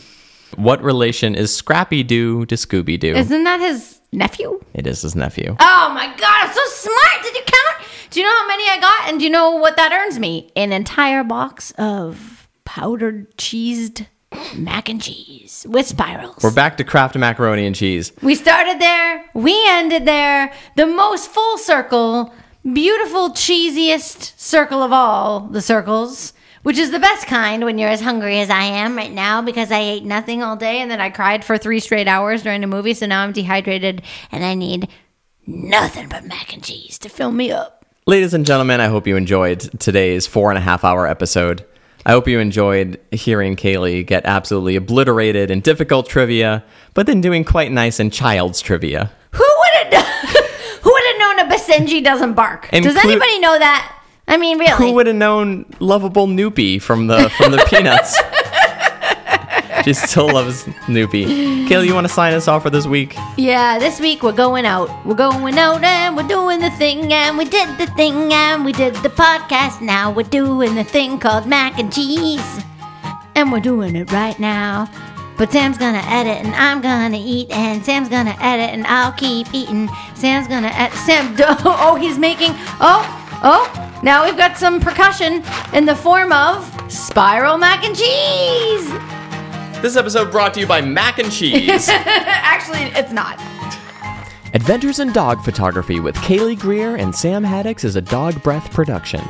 What 0.57 0.83
relation 0.83 1.33
is 1.35 1.55
Scrappy 1.55 2.03
Doo 2.03 2.45
to 2.47 2.55
Scooby 2.55 2.99
Doo? 2.99 3.13
Isn't 3.15 3.43
that 3.45 3.61
his 3.61 3.99
nephew? 4.11 4.59
It 4.73 4.85
is 4.85 5.01
his 5.01 5.15
nephew. 5.15 5.55
Oh 5.59 5.91
my 5.93 6.07
god, 6.17 6.47
I'm 6.47 6.53
so 6.53 6.61
smart. 6.65 7.23
Did 7.23 7.35
you 7.35 7.41
count? 7.45 7.87
Do 8.09 8.19
you 8.19 8.25
know 8.25 8.35
how 8.35 8.47
many 8.47 8.63
I 8.69 8.77
got? 8.81 9.09
And 9.09 9.19
do 9.19 9.23
you 9.25 9.31
know 9.31 9.51
what 9.51 9.77
that 9.77 9.93
earns 9.93 10.19
me? 10.19 10.51
An 10.57 10.73
entire 10.73 11.23
box 11.23 11.71
of 11.77 12.49
powdered 12.65 13.35
cheesed 13.37 14.07
mac 14.55 14.89
and 14.89 15.01
cheese 15.01 15.65
with 15.69 15.87
spirals. 15.87 16.43
We're 16.43 16.53
back 16.53 16.77
to 16.77 16.83
Kraft 16.83 17.17
macaroni 17.17 17.65
and 17.65 17.75
cheese. 17.75 18.11
We 18.21 18.35
started 18.35 18.79
there, 18.79 19.25
we 19.33 19.55
ended 19.69 20.05
there. 20.05 20.53
The 20.75 20.85
most 20.87 21.29
full 21.29 21.57
circle, 21.57 22.33
beautiful, 22.73 23.31
cheesiest 23.31 24.39
circle 24.39 24.83
of 24.83 24.91
all 24.91 25.41
the 25.41 25.61
circles, 25.61 26.33
which 26.63 26.77
is 26.77 26.91
the 26.91 26.99
best 26.99 27.27
kind 27.27 27.63
when 27.65 27.77
you're 27.77 27.89
as 27.89 28.01
hungry 28.01 28.39
as 28.39 28.49
I 28.49 28.63
am 28.63 28.95
right 28.95 29.11
now 29.11 29.41
because 29.41 29.71
I 29.71 29.79
ate 29.79 30.03
nothing 30.03 30.43
all 30.43 30.55
day 30.55 30.79
and 30.79 30.89
then 30.91 31.01
I 31.01 31.09
cried 31.09 31.43
for 31.43 31.57
three 31.57 31.79
straight 31.79 32.07
hours 32.07 32.43
during 32.43 32.61
the 32.61 32.67
movie. 32.67 32.93
So 32.93 33.05
now 33.05 33.23
I'm 33.23 33.31
dehydrated 33.33 34.01
and 34.31 34.45
I 34.45 34.53
need 34.53 34.87
nothing 35.47 36.07
but 36.07 36.23
mac 36.25 36.53
and 36.53 36.63
cheese 36.63 36.99
to 36.99 37.09
fill 37.09 37.31
me 37.31 37.51
up. 37.51 37.85
Ladies 38.07 38.33
and 38.33 38.45
gentlemen, 38.45 38.79
I 38.79 38.87
hope 38.87 39.07
you 39.07 39.15
enjoyed 39.15 39.59
today's 39.79 40.25
four 40.27 40.49
and 40.49 40.57
a 40.57 40.61
half 40.61 40.83
hour 40.83 41.07
episode. 41.07 41.65
I 42.05 42.11
hope 42.11 42.27
you 42.27 42.39
enjoyed 42.39 42.99
hearing 43.11 43.55
Kaylee 43.55 44.05
get 44.05 44.25
absolutely 44.25 44.75
obliterated 44.75 45.51
in 45.51 45.61
difficult 45.61 46.09
trivia, 46.09 46.63
but 46.93 47.05
then 47.05 47.21
doing 47.21 47.43
quite 47.43 47.71
nice 47.71 47.99
in 47.99 48.09
child's 48.09 48.59
trivia. 48.61 49.11
Who 49.31 49.43
would 49.43 49.93
have 49.93 50.05
Who 50.81 50.91
would 50.91 51.03
have 51.05 51.19
known 51.19 51.39
a 51.39 51.53
Basenji 51.53 52.03
doesn't 52.03 52.33
bark? 52.33 52.69
Does 52.71 52.95
anybody 52.97 53.39
know 53.39 53.57
that? 53.59 53.97
I 54.27 54.37
mean, 54.37 54.59
really? 54.59 54.71
Who 54.77 54.93
would 54.93 55.07
have 55.07 55.15
known 55.15 55.65
lovable 55.79 56.25
Noopy 56.27 56.81
from 56.81 57.07
the 57.07 57.29
from 57.37 57.51
the 57.51 57.63
Peanuts? 57.69 58.17
she 59.85 59.93
still 59.93 60.27
loves 60.27 60.67
Snoopy. 60.85 61.25
Kayla, 61.67 61.85
you 61.85 61.93
want 61.93 62.07
to 62.07 62.13
sign 62.13 62.33
us 62.33 62.47
off 62.47 62.63
for 62.63 62.69
this 62.69 62.85
week? 62.85 63.15
Yeah, 63.37 63.79
this 63.79 63.99
week 63.99 64.23
we're 64.23 64.31
going 64.31 64.65
out. 64.65 64.89
We're 65.05 65.15
going 65.15 65.57
out 65.57 65.83
and 65.83 66.15
we're 66.15 66.27
doing 66.27 66.59
the 66.59 66.69
thing 66.71 67.11
and 67.11 67.37
we 67.37 67.45
did 67.45 67.77
the 67.77 67.87
thing 67.87 68.31
and 68.33 68.63
we 68.63 68.73
did 68.73 68.95
the 68.95 69.09
podcast. 69.09 69.81
Now 69.81 70.11
we're 70.11 70.23
doing 70.23 70.75
the 70.75 70.83
thing 70.83 71.19
called 71.19 71.47
mac 71.47 71.79
and 71.79 71.91
cheese. 71.91 72.63
And 73.35 73.51
we're 73.51 73.61
doing 73.61 73.95
it 73.95 74.11
right 74.11 74.37
now. 74.39 74.89
But 75.37 75.51
Sam's 75.51 75.77
gonna 75.77 76.03
edit 76.05 76.45
and 76.45 76.53
I'm 76.53 76.81
gonna 76.81 77.17
eat 77.19 77.49
and 77.49 77.83
Sam's 77.83 78.09
gonna 78.09 78.35
edit 78.39 78.69
and 78.69 78.85
I'll 78.85 79.13
keep 79.13 79.47
eating. 79.53 79.89
Sam's 80.13 80.47
gonna 80.47 80.71
edit. 80.73 80.95
Sam, 80.99 81.35
oh, 81.39 81.95
he's 81.99 82.19
making. 82.19 82.51
Oh, 82.79 83.39
oh, 83.43 83.99
now 84.03 84.25
we've 84.25 84.37
got 84.37 84.57
some 84.57 84.79
percussion 84.79 85.43
in 85.73 85.85
the 85.85 85.95
form 85.95 86.31
of 86.31 86.69
spiral 86.91 87.57
mac 87.57 87.83
and 87.83 87.95
cheese. 87.95 89.20
This 89.81 89.95
episode 89.95 90.29
brought 90.31 90.53
to 90.53 90.59
you 90.59 90.67
by 90.67 90.79
Mac 90.79 91.17
and 91.17 91.31
Cheese. 91.31 91.89
Actually, 91.89 92.83
it's 92.99 93.11
not. 93.11 93.41
Adventures 94.53 94.99
in 94.99 95.11
Dog 95.11 95.41
Photography 95.43 95.99
with 95.99 96.15
Kaylee 96.17 96.59
Greer 96.59 96.97
and 96.97 97.15
Sam 97.15 97.43
Haddix 97.43 97.83
is 97.83 97.95
a 97.95 98.01
dog 98.01 98.43
breath 98.43 98.71
production. 98.71 99.21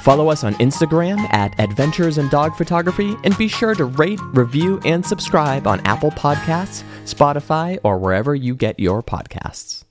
Follow 0.00 0.28
us 0.28 0.42
on 0.42 0.54
Instagram 0.54 1.18
at 1.32 1.58
Adventures 1.60 2.18
in 2.18 2.28
Dog 2.28 2.56
Photography 2.56 3.14
and 3.22 3.38
be 3.38 3.46
sure 3.46 3.76
to 3.76 3.84
rate, 3.84 4.18
review, 4.32 4.80
and 4.84 5.06
subscribe 5.06 5.68
on 5.68 5.78
Apple 5.86 6.10
Podcasts, 6.10 6.82
Spotify, 7.04 7.78
or 7.84 7.98
wherever 7.98 8.34
you 8.34 8.56
get 8.56 8.80
your 8.80 9.04
podcasts. 9.04 9.84